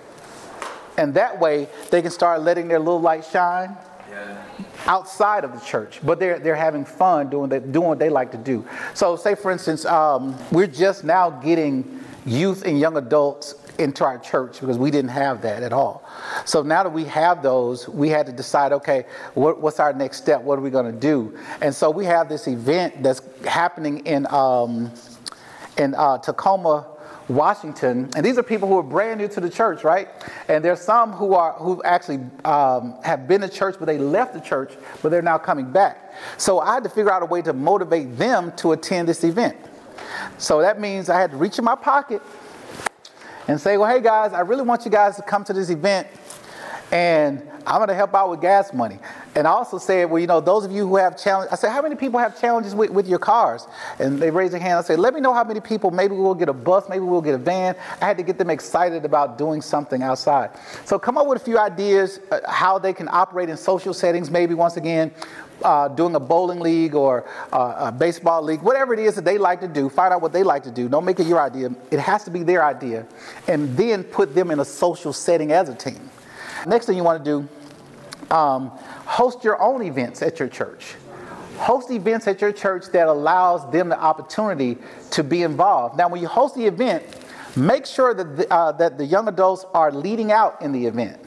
And 0.97 1.13
that 1.13 1.39
way 1.39 1.67
they 1.91 2.01
can 2.01 2.11
start 2.11 2.41
letting 2.41 2.67
their 2.67 2.79
little 2.79 3.01
light 3.01 3.23
shine 3.23 3.77
yeah. 4.09 4.41
outside 4.87 5.43
of 5.43 5.53
the 5.53 5.59
church. 5.59 5.99
But 6.03 6.19
they're, 6.19 6.39
they're 6.39 6.55
having 6.55 6.85
fun 6.85 7.29
doing, 7.29 7.49
the, 7.49 7.59
doing 7.59 7.89
what 7.89 7.99
they 7.99 8.09
like 8.09 8.31
to 8.31 8.37
do. 8.37 8.65
So, 8.95 9.15
say 9.15 9.35
for 9.35 9.51
instance, 9.51 9.85
um, 9.85 10.35
we're 10.51 10.67
just 10.67 11.03
now 11.03 11.29
getting 11.29 11.99
youth 12.25 12.65
and 12.65 12.79
young 12.79 12.97
adults 12.97 13.55
into 13.79 14.03
our 14.03 14.17
church 14.17 14.59
because 14.59 14.77
we 14.77 14.91
didn't 14.91 15.11
have 15.11 15.41
that 15.41 15.63
at 15.63 15.73
all. 15.73 16.07
So 16.45 16.61
now 16.61 16.83
that 16.83 16.91
we 16.91 17.05
have 17.05 17.43
those, 17.43 17.87
we 17.87 18.09
had 18.09 18.25
to 18.25 18.31
decide 18.31 18.71
okay, 18.73 19.05
what, 19.33 19.61
what's 19.61 19.79
our 19.79 19.93
next 19.93 20.17
step? 20.17 20.41
What 20.41 20.57
are 20.57 20.61
we 20.61 20.69
going 20.69 20.91
to 20.91 20.99
do? 20.99 21.37
And 21.61 21.73
so 21.73 21.89
we 21.89 22.05
have 22.05 22.29
this 22.29 22.47
event 22.47 23.03
that's 23.03 23.21
happening 23.45 24.05
in, 24.05 24.27
um, 24.27 24.91
in 25.77 25.95
uh, 25.95 26.17
Tacoma. 26.19 26.87
Washington, 27.29 28.09
and 28.15 28.25
these 28.25 28.37
are 28.37 28.43
people 28.43 28.69
who 28.69 28.77
are 28.77 28.83
brand 28.83 29.19
new 29.19 29.27
to 29.27 29.41
the 29.41 29.49
church, 29.49 29.83
right? 29.83 30.07
And 30.47 30.63
there's 30.63 30.79
some 30.79 31.11
who 31.11 31.33
are 31.33 31.51
who 31.53 31.83
actually 31.83 32.21
um, 32.45 32.95
have 33.03 33.27
been 33.27 33.41
to 33.41 33.49
church, 33.49 33.75
but 33.77 33.85
they 33.85 33.97
left 33.97 34.33
the 34.33 34.39
church, 34.39 34.71
but 35.01 35.09
they're 35.09 35.21
now 35.21 35.37
coming 35.37 35.69
back. 35.69 36.13
So 36.37 36.59
I 36.59 36.75
had 36.75 36.83
to 36.83 36.89
figure 36.89 37.11
out 37.11 37.23
a 37.23 37.25
way 37.25 37.41
to 37.41 37.51
motivate 37.51 38.17
them 38.17 38.53
to 38.57 38.71
attend 38.71 39.09
this 39.09 39.25
event. 39.25 39.57
So 40.37 40.61
that 40.61 40.79
means 40.79 41.09
I 41.09 41.19
had 41.19 41.31
to 41.31 41.37
reach 41.37 41.59
in 41.59 41.65
my 41.65 41.75
pocket 41.75 42.21
and 43.47 43.59
say, 43.59 43.77
well, 43.77 43.89
hey 43.89 44.01
guys, 44.01 44.33
I 44.33 44.41
really 44.41 44.63
want 44.63 44.85
you 44.85 44.91
guys 44.91 45.15
to 45.15 45.21
come 45.21 45.43
to 45.45 45.53
this 45.53 45.69
event 45.69 46.07
and 46.91 47.41
I'm 47.65 47.79
going 47.79 47.89
to 47.89 47.95
help 47.95 48.15
out 48.15 48.29
with 48.29 48.39
gas 48.39 48.73
money. 48.73 48.97
And 49.35 49.45
I 49.45 49.51
also 49.51 49.77
said, 49.77 50.09
well, 50.09 50.19
you 50.19 50.27
know, 50.27 50.39
those 50.39 50.63
of 50.63 50.71
you 50.71 50.87
who 50.87 50.95
have 50.95 51.21
challenges, 51.21 51.51
I 51.51 51.57
said, 51.57 51.71
how 51.71 51.81
many 51.81 51.95
people 51.95 52.17
have 52.17 52.39
challenges 52.39 52.73
with, 52.73 52.89
with 52.91 53.07
your 53.07 53.19
cars? 53.19 53.67
And 53.99 54.19
they 54.19 54.31
raised 54.31 54.53
their 54.53 54.61
hand. 54.61 54.79
I 54.79 54.81
said, 54.81 54.97
let 54.97 55.13
me 55.13 55.19
know 55.19 55.33
how 55.33 55.43
many 55.43 55.59
people. 55.59 55.91
Maybe 55.91 56.15
we'll 56.15 56.33
get 56.33 56.47
a 56.47 56.53
bus. 56.53 56.87
Maybe 56.87 57.01
we'll 57.01 57.21
get 57.21 57.35
a 57.35 57.37
van. 57.37 57.75
I 58.01 58.05
had 58.05 58.17
to 58.17 58.23
get 58.23 58.37
them 58.37 58.49
excited 58.49 59.03
about 59.03 59.37
doing 59.37 59.61
something 59.61 60.01
outside. 60.01 60.51
So 60.85 60.97
come 60.97 61.17
up 61.17 61.27
with 61.27 61.41
a 61.41 61.43
few 61.43 61.59
ideas 61.59 62.21
uh, 62.31 62.39
how 62.47 62.79
they 62.79 62.93
can 62.93 63.09
operate 63.09 63.49
in 63.49 63.57
social 63.57 63.93
settings. 63.93 64.31
Maybe 64.31 64.53
once 64.53 64.77
again, 64.77 65.11
uh, 65.63 65.87
doing 65.87 66.15
a 66.15 66.19
bowling 66.19 66.59
league 66.59 66.95
or 66.95 67.25
uh, 67.51 67.75
a 67.87 67.91
baseball 67.91 68.41
league, 68.41 68.61
whatever 68.61 68.93
it 68.93 68.99
is 68.99 69.15
that 69.15 69.25
they 69.25 69.37
like 69.37 69.59
to 69.61 69.67
do, 69.67 69.89
find 69.89 70.13
out 70.13 70.21
what 70.21 70.33
they 70.33 70.43
like 70.43 70.63
to 70.63 70.71
do. 70.71 70.87
Don't 70.87 71.05
make 71.05 71.19
it 71.19 71.27
your 71.27 71.41
idea. 71.41 71.73
It 71.91 71.99
has 71.99 72.23
to 72.25 72.31
be 72.31 72.43
their 72.43 72.63
idea. 72.63 73.05
And 73.47 73.75
then 73.77 74.03
put 74.03 74.35
them 74.35 74.51
in 74.51 74.59
a 74.59 74.65
social 74.65 75.13
setting 75.13 75.51
as 75.51 75.69
a 75.69 75.75
team. 75.75 76.09
Next 76.65 76.85
thing 76.85 76.97
you 76.97 77.03
want 77.03 77.23
to 77.23 77.31
do, 77.31 78.35
um, 78.35 78.69
host 79.05 79.43
your 79.43 79.61
own 79.61 79.81
events 79.83 80.21
at 80.21 80.39
your 80.39 80.49
church. 80.49 80.95
Host 81.57 81.89
events 81.89 82.27
at 82.27 82.39
your 82.39 82.51
church 82.51 82.87
that 82.91 83.07
allows 83.07 83.69
them 83.71 83.89
the 83.89 83.99
opportunity 83.99 84.77
to 85.11 85.23
be 85.23 85.41
involved. 85.41 85.97
Now, 85.97 86.07
when 86.07 86.21
you 86.21 86.27
host 86.27 86.55
the 86.55 86.65
event, 86.65 87.03
make 87.55 87.85
sure 87.85 88.13
that 88.13 88.37
the, 88.37 88.53
uh, 88.53 88.73
that 88.73 88.97
the 88.97 89.05
young 89.05 89.27
adults 89.27 89.65
are 89.73 89.91
leading 89.91 90.31
out 90.31 90.61
in 90.61 90.71
the 90.71 90.85
event. 90.85 91.19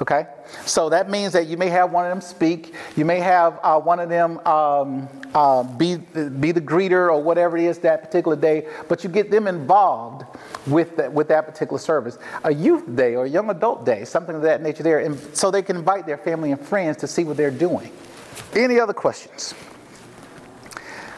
Okay? 0.00 0.26
So 0.64 0.88
that 0.90 1.10
means 1.10 1.32
that 1.32 1.46
you 1.46 1.56
may 1.56 1.68
have 1.68 1.92
one 1.92 2.04
of 2.04 2.10
them 2.10 2.20
speak. 2.20 2.74
You 2.96 3.04
may 3.04 3.20
have 3.20 3.58
uh, 3.62 3.80
one 3.80 4.00
of 4.00 4.08
them 4.08 4.38
um, 4.46 5.08
uh, 5.34 5.62
be, 5.62 5.96
be 5.96 6.52
the 6.52 6.60
greeter 6.60 7.10
or 7.12 7.22
whatever 7.22 7.56
it 7.56 7.64
is 7.64 7.78
that 7.78 8.02
particular 8.02 8.36
day, 8.36 8.66
but 8.88 9.02
you 9.02 9.10
get 9.10 9.30
them 9.30 9.46
involved 9.46 10.24
with 10.66 10.96
that, 10.96 11.12
with 11.12 11.28
that 11.28 11.46
particular 11.46 11.78
service. 11.78 12.18
A 12.44 12.52
youth 12.52 12.94
day 12.94 13.14
or 13.16 13.24
a 13.24 13.28
young 13.28 13.50
adult 13.50 13.84
day, 13.84 14.04
something 14.04 14.34
of 14.36 14.42
that 14.42 14.62
nature 14.62 14.82
there, 14.82 15.00
and 15.00 15.18
so 15.34 15.50
they 15.50 15.62
can 15.62 15.76
invite 15.76 16.06
their 16.06 16.18
family 16.18 16.52
and 16.52 16.60
friends 16.60 16.98
to 16.98 17.06
see 17.06 17.24
what 17.24 17.36
they're 17.36 17.50
doing. 17.50 17.90
Any 18.54 18.78
other 18.78 18.92
questions? 18.92 19.54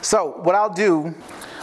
So, 0.01 0.40
what 0.43 0.55
I'll 0.55 0.73
do 0.73 1.15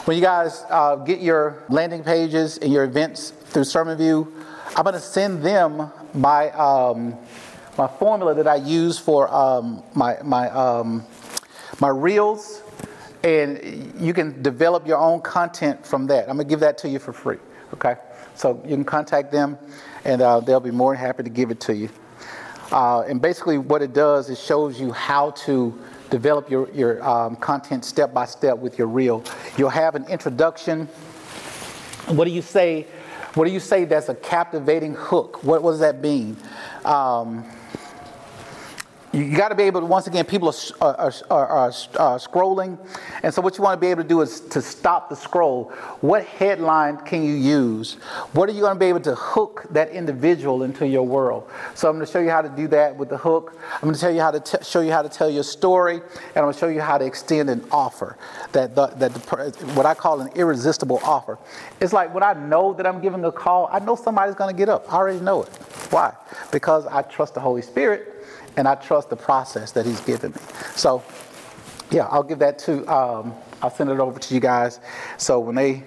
when 0.05 0.17
you 0.17 0.23
guys 0.23 0.65
uh, 0.69 0.95
get 0.95 1.21
your 1.21 1.63
landing 1.69 2.03
pages 2.03 2.57
and 2.57 2.73
your 2.73 2.83
events 2.83 3.31
through 3.31 3.63
SermonView, 3.63 4.27
I'm 4.75 4.83
going 4.83 4.93
to 4.93 4.99
send 4.99 5.43
them 5.43 5.91
my 6.13 6.49
um, 6.51 7.17
my 7.77 7.87
formula 7.87 8.33
that 8.35 8.47
I 8.47 8.55
use 8.55 8.97
for 8.97 9.33
um, 9.33 9.83
my 9.93 10.17
my 10.23 10.49
um, 10.49 11.05
my 11.79 11.89
reels, 11.89 12.61
and 13.23 13.93
you 13.99 14.13
can 14.13 14.41
develop 14.41 14.87
your 14.87 14.97
own 14.97 15.21
content 15.21 15.85
from 15.85 16.07
that. 16.07 16.29
I'm 16.29 16.37
to 16.37 16.43
give 16.43 16.59
that 16.59 16.77
to 16.79 16.89
you 16.89 16.99
for 16.99 17.13
free. 17.13 17.37
Okay, 17.73 17.95
so 18.35 18.61
you 18.63 18.75
can 18.75 18.83
contact 18.83 19.31
them, 19.31 19.57
and 20.05 20.21
uh, 20.21 20.39
they'll 20.41 20.59
be 20.59 20.71
more 20.71 20.93
than 20.93 20.99
happy 20.99 21.23
to 21.23 21.29
give 21.29 21.51
it 21.51 21.59
to 21.61 21.75
you. 21.75 21.89
Uh, 22.71 23.01
and 23.01 23.21
basically, 23.21 23.57
what 23.57 23.81
it 23.81 23.93
does 23.93 24.29
is 24.29 24.41
shows 24.41 24.79
you 24.79 24.91
how 24.91 25.31
to 25.31 25.77
develop 26.09 26.49
your, 26.49 26.69
your 26.71 27.03
um, 27.07 27.35
content 27.37 27.83
step 27.83 28.13
by 28.13 28.25
step 28.25 28.57
with 28.57 28.77
your 28.77 28.87
reel. 28.87 29.23
You'll 29.57 29.69
have 29.69 29.95
an 29.95 30.05
introduction. 30.07 30.87
What 32.07 32.25
do 32.25 32.31
you 32.31 32.41
say? 32.41 32.87
What 33.33 33.45
do 33.45 33.51
you 33.51 33.61
say 33.61 33.85
that's 33.85 34.09
a 34.09 34.15
captivating 34.15 34.93
hook? 34.93 35.41
What, 35.43 35.63
what 35.63 35.71
does 35.71 35.79
that 35.79 36.01
mean? 36.01 36.35
Um, 36.83 37.45
you 39.13 39.35
got 39.35 39.49
to 39.49 39.55
be 39.55 39.63
able 39.63 39.81
to, 39.81 39.85
once 39.85 40.07
again, 40.07 40.23
people 40.23 40.53
are, 40.79 40.95
are, 40.95 41.13
are, 41.29 41.47
are, 41.49 41.69
scrolling. 42.17 42.77
And 43.23 43.33
so, 43.33 43.41
what 43.41 43.57
you 43.57 43.63
want 43.63 43.77
to 43.77 43.81
be 43.81 43.91
able 43.91 44.03
to 44.03 44.07
do 44.07 44.21
is 44.21 44.39
to 44.41 44.61
stop 44.61 45.09
the 45.09 45.15
scroll. 45.15 45.65
What 45.99 46.25
headline 46.25 46.97
can 46.97 47.23
you 47.23 47.33
use? 47.33 47.95
What 48.33 48.47
are 48.47 48.53
you 48.53 48.61
going 48.61 48.75
to 48.75 48.79
be 48.79 48.85
able 48.85 49.01
to 49.01 49.15
hook 49.15 49.65
that 49.71 49.89
individual 49.89 50.63
into 50.63 50.87
your 50.87 51.03
world? 51.03 51.49
So, 51.75 51.89
I'm 51.89 51.95
going 51.95 52.05
to 52.05 52.11
show 52.11 52.19
you 52.19 52.29
how 52.29 52.41
to 52.41 52.49
do 52.49 52.69
that 52.69 52.95
with 52.95 53.09
the 53.09 53.17
hook. 53.17 53.57
I'm 53.75 53.81
going 53.81 53.95
to 53.95 53.99
tell 53.99 54.13
you 54.13 54.21
how 54.21 54.31
to 54.31 54.39
t- 54.39 54.63
show 54.63 54.79
you 54.79 54.91
how 54.91 55.01
to 55.01 55.09
tell 55.09 55.29
your 55.29 55.43
story. 55.43 55.95
And 55.95 56.37
I'm 56.37 56.43
going 56.43 56.53
to 56.53 56.59
show 56.59 56.69
you 56.69 56.79
how 56.79 56.97
to 56.97 57.05
extend 57.05 57.49
an 57.49 57.65
offer 57.69 58.17
that, 58.53 58.75
the, 58.75 58.87
that 58.87 59.13
the, 59.13 59.65
what 59.73 59.85
I 59.85 59.93
call 59.93 60.21
an 60.21 60.29
irresistible 60.35 61.01
offer. 61.03 61.37
It's 61.81 61.91
like 61.91 62.13
when 62.13 62.23
I 62.23 62.31
know 62.33 62.73
that 62.73 62.87
I'm 62.87 63.01
giving 63.01 63.25
a 63.25 63.31
call, 63.31 63.67
I 63.73 63.79
know 63.79 63.95
somebody's 63.97 64.35
going 64.35 64.55
to 64.55 64.57
get 64.57 64.69
up. 64.69 64.91
I 64.91 64.95
already 64.95 65.19
know 65.19 65.43
it. 65.43 65.49
Why? 65.89 66.13
Because 66.51 66.85
I 66.85 67.01
trust 67.01 67.33
the 67.33 67.41
Holy 67.41 67.61
Spirit 67.61 68.20
and 68.57 68.67
I 68.67 68.75
trust 68.75 69.09
the 69.09 69.15
process 69.15 69.71
that 69.73 69.85
He's 69.85 70.01
given 70.01 70.31
me. 70.31 70.39
So, 70.75 71.03
yeah, 71.89 72.07
I'll 72.07 72.23
give 72.23 72.39
that 72.39 72.59
to, 72.59 72.85
um, 72.91 73.33
I'll 73.61 73.71
send 73.71 73.89
it 73.89 73.99
over 73.99 74.19
to 74.19 74.33
you 74.33 74.39
guys. 74.39 74.79
So 75.17 75.39
when 75.39 75.55
they 75.55 75.83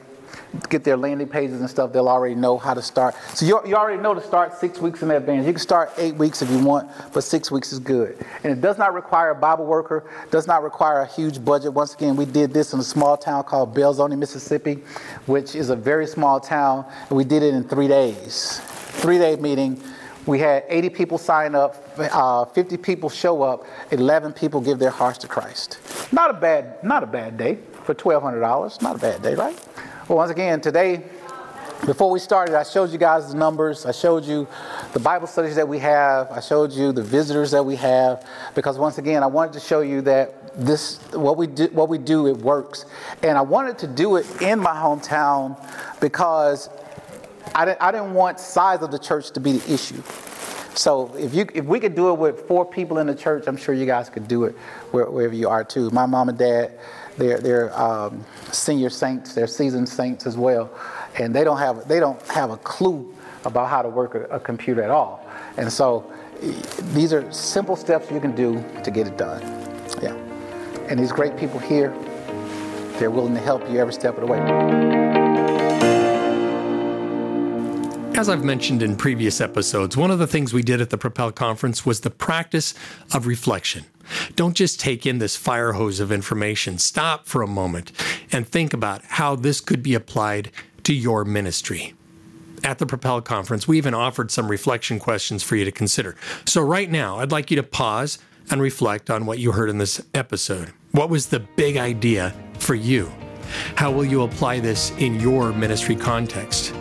get 0.69 0.85
their 0.85 0.97
landing 0.97 1.29
pages 1.29 1.61
and 1.61 1.69
stuff, 1.69 1.93
they'll 1.93 2.09
already 2.09 2.35
know 2.35 2.59
how 2.59 2.75
to 2.75 2.83
start. 2.83 3.15
So 3.35 3.47
you, 3.47 3.61
you 3.67 3.75
already 3.75 4.01
know 4.01 4.15
to 4.15 4.21
start 4.21 4.55
six 4.55 4.79
weeks 4.81 5.03
in 5.03 5.11
advance. 5.11 5.47
You 5.47 5.53
can 5.53 5.61
start 5.61 5.93
eight 5.97 6.15
weeks 6.15 6.43
if 6.43 6.51
you 6.51 6.59
want, 6.59 6.91
but 7.13 7.25
six 7.25 7.51
weeks 7.51 7.73
is 7.73 7.79
good. 7.79 8.25
And 8.43 8.53
it 8.53 8.61
does 8.61 8.79
not 8.79 8.95
require 8.95 9.31
a 9.31 9.35
Bible 9.35 9.67
worker, 9.67 10.09
does 10.31 10.47
not 10.47 10.63
require 10.63 11.01
a 11.01 11.07
huge 11.07 11.45
budget. 11.45 11.73
Once 11.73 11.95
again, 11.95 12.17
we 12.17 12.25
did 12.25 12.53
this 12.53 12.73
in 12.73 12.81
a 12.81 12.85
small 12.85 13.17
town 13.17 13.45
called 13.45 13.75
Belzoni, 13.75 14.17
Mississippi, 14.17 14.83
which 15.27 15.55
is 15.55 15.71
a 15.71 15.77
very 15.77 16.07
small 16.07 16.41
town, 16.41 16.85
and 17.09 17.17
we 17.17 17.25
did 17.25 17.43
it 17.43 17.55
in 17.55 17.65
three 17.65 17.89
days. 17.89 18.61
Three 18.61 19.19
day 19.19 19.37
meeting 19.37 19.83
we 20.27 20.39
had 20.39 20.65
80 20.69 20.91
people 20.91 21.19
sign 21.19 21.55
up, 21.55 21.77
uh, 21.99 22.45
50 22.47 22.77
people 22.79 23.11
show 23.11 23.43
up, 23.43 23.67
11 23.91 24.33
people 24.33 24.61
give 24.61 24.79
their 24.79 24.91
hearts 24.91 25.19
to 25.19 25.29
Christ. 25.29 25.79
Not 26.13 26.31
a 26.31 26.35
bad, 26.35 26.83
not 26.83 27.03
a 27.03 27.07
bad 27.07 27.37
day 27.37 27.59
for 27.85 27.95
$1,200. 27.95 28.81
Not 28.81 28.97
a 28.97 28.99
bad 28.99 29.23
day, 29.23 29.35
right? 29.35 29.59
Well, 30.09 30.19
once 30.19 30.31
again, 30.31 30.61
today, 30.61 31.03
before 31.87 32.11
we 32.11 32.19
started, 32.19 32.55
I 32.55 32.63
showed 32.63 32.91
you 32.91 32.99
guys 32.99 33.31
the 33.31 33.37
numbers. 33.37 33.85
I 33.85 33.93
showed 33.93 34.25
you 34.25 34.49
the 34.95 35.01
Bible 35.01 35.27
studies 35.27 35.57
that 35.57 35.69
we 35.69 35.79
have. 35.81 36.31
I 36.31 36.41
showed 36.41 36.73
you 36.73 36.93
the 36.93 37.03
visitors 37.03 37.51
that 37.51 37.63
we 37.63 37.77
have. 37.77 38.27
Because 38.55 38.79
once 38.79 38.97
again, 38.97 39.23
I 39.23 39.27
wanted 39.27 39.53
to 39.55 39.61
show 39.61 39.81
you 39.83 40.01
that 40.03 40.57
this, 40.57 40.99
what 41.13 41.37
we 41.37 41.47
do, 41.47 41.67
what 41.73 41.91
we 41.91 41.99
do, 41.99 42.27
it 42.27 42.39
works. 42.39 42.87
And 43.23 43.37
I 43.37 43.43
wanted 43.43 43.77
to 43.79 43.87
do 43.87 44.17
it 44.17 44.41
in 44.41 44.61
my 44.61 44.73
hometown 44.73 45.61
because 46.01 46.71
I 47.55 47.65
didn't, 47.65 47.83
I 47.83 47.93
didn't 47.93 48.15
want 48.15 48.41
size 48.41 48.83
of 48.83 48.91
the 48.91 48.99
church 48.99 49.31
to 49.33 49.41
be 49.41 49.53
the 49.59 49.73
issue. 49.73 50.03
So 50.75 51.15
if 51.15 51.35
you 51.35 51.47
if 51.55 51.65
we 51.65 51.79
could 51.79 51.95
do 51.95 52.11
it 52.11 52.19
with 52.19 52.49
four 52.49 52.67
people 52.67 52.99
in 52.99 53.07
the 53.07 53.15
church, 53.15 53.45
I'm 53.47 53.57
sure 53.57 53.75
you 53.75 53.87
guys 53.87 54.09
could 54.09 54.27
do 54.27 54.45
it 54.45 54.57
wherever 54.91 55.33
you 55.33 55.49
are 55.49 55.63
too. 55.63 55.89
My 55.91 56.07
mom 56.07 56.29
and 56.29 56.37
dad, 56.37 56.73
they're 57.17 57.39
they're 57.39 57.81
um, 57.81 58.25
senior 58.51 58.91
saints, 58.91 59.35
they're 59.35 59.47
seasoned 59.47 59.89
saints 59.89 60.27
as 60.27 60.37
well, 60.37 60.77
and 61.19 61.33
they 61.33 61.45
don't 61.45 61.59
have 61.59 61.87
they 61.87 62.01
don't 62.01 62.21
have 62.27 62.51
a 62.51 62.57
clue 62.57 63.15
about 63.45 63.69
how 63.69 63.83
to 63.83 63.89
work 63.89 64.17
a, 64.17 64.25
a 64.25 64.41
computer 64.41 64.83
at 64.83 64.91
all. 64.91 65.25
And 65.57 65.73
so 65.73 66.13
these 66.93 67.13
are 67.13 67.31
simple 67.33 67.77
steps 67.77 68.11
you 68.11 68.19
can 68.19 68.35
do 68.35 68.63
to 68.83 68.91
get 68.91 69.07
it 69.07 69.17
done. 69.17 69.43
Yeah, 70.03 70.17
and 70.89 70.99
these 70.99 71.13
great 71.13 71.37
people 71.37 71.61
here, 71.61 71.91
they're 72.99 73.13
willing 73.13 73.35
to 73.35 73.41
help 73.41 73.71
you 73.71 73.79
every 73.79 73.93
step 73.93 74.19
of 74.19 74.23
the 74.23 74.27
way. 74.27 74.94
As 78.17 78.29
I've 78.29 78.45
mentioned 78.45 78.81
in 78.81 78.95
previous 78.95 79.41
episodes, 79.41 79.97
one 79.97 80.13
of 80.13 80.21
the 80.21 80.27
things 80.29 80.55
we 80.55 80.63
did 80.63 80.81
at 80.81 80.91
the 80.91 80.97
Propel 80.97 81.33
Conference 81.33 81.85
was 81.85 82.01
the 82.01 82.11
practice 82.11 82.73
of 83.13 83.27
reflection. 83.27 83.87
Don't 84.37 84.55
just 84.55 84.79
take 84.79 85.05
in 85.05 85.19
this 85.19 85.37
fire 85.37 85.73
hose 85.73 85.99
of 85.99 86.13
information. 86.13 86.79
Stop 86.79 87.27
for 87.27 87.43
a 87.43 87.49
moment 87.49 87.91
and 88.31 88.47
think 88.47 88.73
about 88.73 89.03
how 89.05 89.35
this 89.35 89.61
could 89.61 89.83
be 89.83 89.95
applied 89.95 90.53
to 90.85 90.95
your 90.95 91.25
ministry. 91.25 91.95
At 92.63 92.79
the 92.79 92.87
Propel 92.87 93.21
Conference, 93.21 93.67
we 93.67 93.79
even 93.79 93.95
offered 93.95 94.31
some 94.31 94.49
reflection 94.49 95.01
questions 95.01 95.43
for 95.43 95.57
you 95.57 95.65
to 95.65 95.73
consider. 95.73 96.15
So, 96.45 96.63
right 96.63 96.91
now, 96.91 97.19
I'd 97.19 97.33
like 97.33 97.51
you 97.51 97.57
to 97.57 97.65
pause 97.65 98.21
and 98.49 98.63
reflect 98.63 99.11
on 99.11 99.27
what 99.27 99.41
you 99.41 99.51
heard 99.51 99.71
in 99.71 99.79
this 99.79 100.01
episode. 100.15 100.73
What 100.93 101.11
was 101.11 101.27
the 101.27 101.41
big 101.41 101.77
idea 101.77 102.33
for 102.61 102.77
you? 102.77 103.13
How 103.75 103.91
will 103.91 104.05
you 104.05 104.23
apply 104.23 104.61
this 104.61 104.93
in 104.99 105.19
your 105.19 105.53
ministry 105.53 105.97
context? 105.97 106.73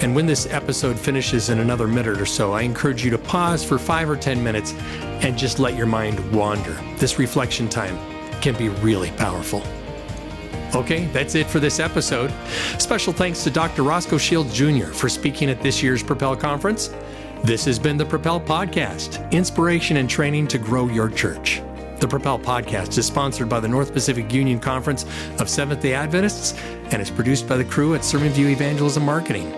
And 0.00 0.14
when 0.14 0.26
this 0.26 0.46
episode 0.46 0.98
finishes 0.98 1.48
in 1.48 1.60
another 1.60 1.86
minute 1.86 2.20
or 2.20 2.26
so, 2.26 2.52
I 2.52 2.62
encourage 2.62 3.04
you 3.04 3.10
to 3.10 3.18
pause 3.18 3.64
for 3.64 3.78
five 3.78 4.08
or 4.08 4.16
10 4.16 4.42
minutes 4.42 4.74
and 5.22 5.36
just 5.36 5.58
let 5.58 5.76
your 5.76 5.86
mind 5.86 6.18
wander. 6.32 6.78
This 6.96 7.18
reflection 7.18 7.68
time 7.68 7.98
can 8.40 8.56
be 8.56 8.68
really 8.68 9.10
powerful. 9.12 9.62
Okay, 10.74 11.06
that's 11.06 11.34
it 11.34 11.46
for 11.46 11.60
this 11.60 11.80
episode. 11.80 12.32
Special 12.78 13.12
thanks 13.12 13.42
to 13.44 13.50
Dr. 13.50 13.82
Roscoe 13.82 14.18
Shields 14.18 14.54
Jr. 14.54 14.86
for 14.86 15.08
speaking 15.08 15.48
at 15.48 15.62
this 15.62 15.82
year's 15.82 16.02
Propel 16.02 16.36
Conference. 16.36 16.90
This 17.42 17.64
has 17.64 17.78
been 17.78 17.96
the 17.96 18.04
Propel 18.04 18.40
Podcast 18.40 19.30
inspiration 19.30 19.96
and 19.96 20.10
training 20.10 20.48
to 20.48 20.58
grow 20.58 20.88
your 20.88 21.08
church. 21.08 21.62
The 22.00 22.06
Propel 22.06 22.38
Podcast 22.38 22.96
is 22.96 23.06
sponsored 23.06 23.48
by 23.48 23.58
the 23.58 23.66
North 23.66 23.92
Pacific 23.92 24.32
Union 24.32 24.60
Conference 24.60 25.04
of 25.40 25.48
Seventh 25.48 25.82
day 25.82 25.94
Adventists 25.94 26.54
and 26.92 27.02
is 27.02 27.10
produced 27.10 27.48
by 27.48 27.56
the 27.56 27.64
crew 27.64 27.96
at 27.96 28.02
SermonView 28.02 28.50
Evangelism 28.50 29.04
Marketing. 29.04 29.52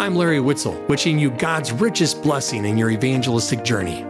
I'm 0.00 0.14
Larry 0.14 0.40
Witzel, 0.40 0.82
wishing 0.88 1.18
you 1.18 1.30
God's 1.30 1.72
richest 1.72 2.22
blessing 2.22 2.64
in 2.64 2.78
your 2.78 2.88
evangelistic 2.88 3.64
journey. 3.64 4.06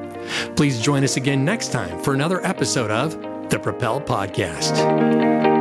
Please 0.55 0.81
join 0.81 1.03
us 1.03 1.17
again 1.17 1.45
next 1.45 1.73
time 1.73 2.01
for 2.01 2.15
another 2.15 2.45
episode 2.47 2.93
of 2.93 3.21
the 3.51 3.59
Propel 3.59 4.01
Podcast. 4.01 5.54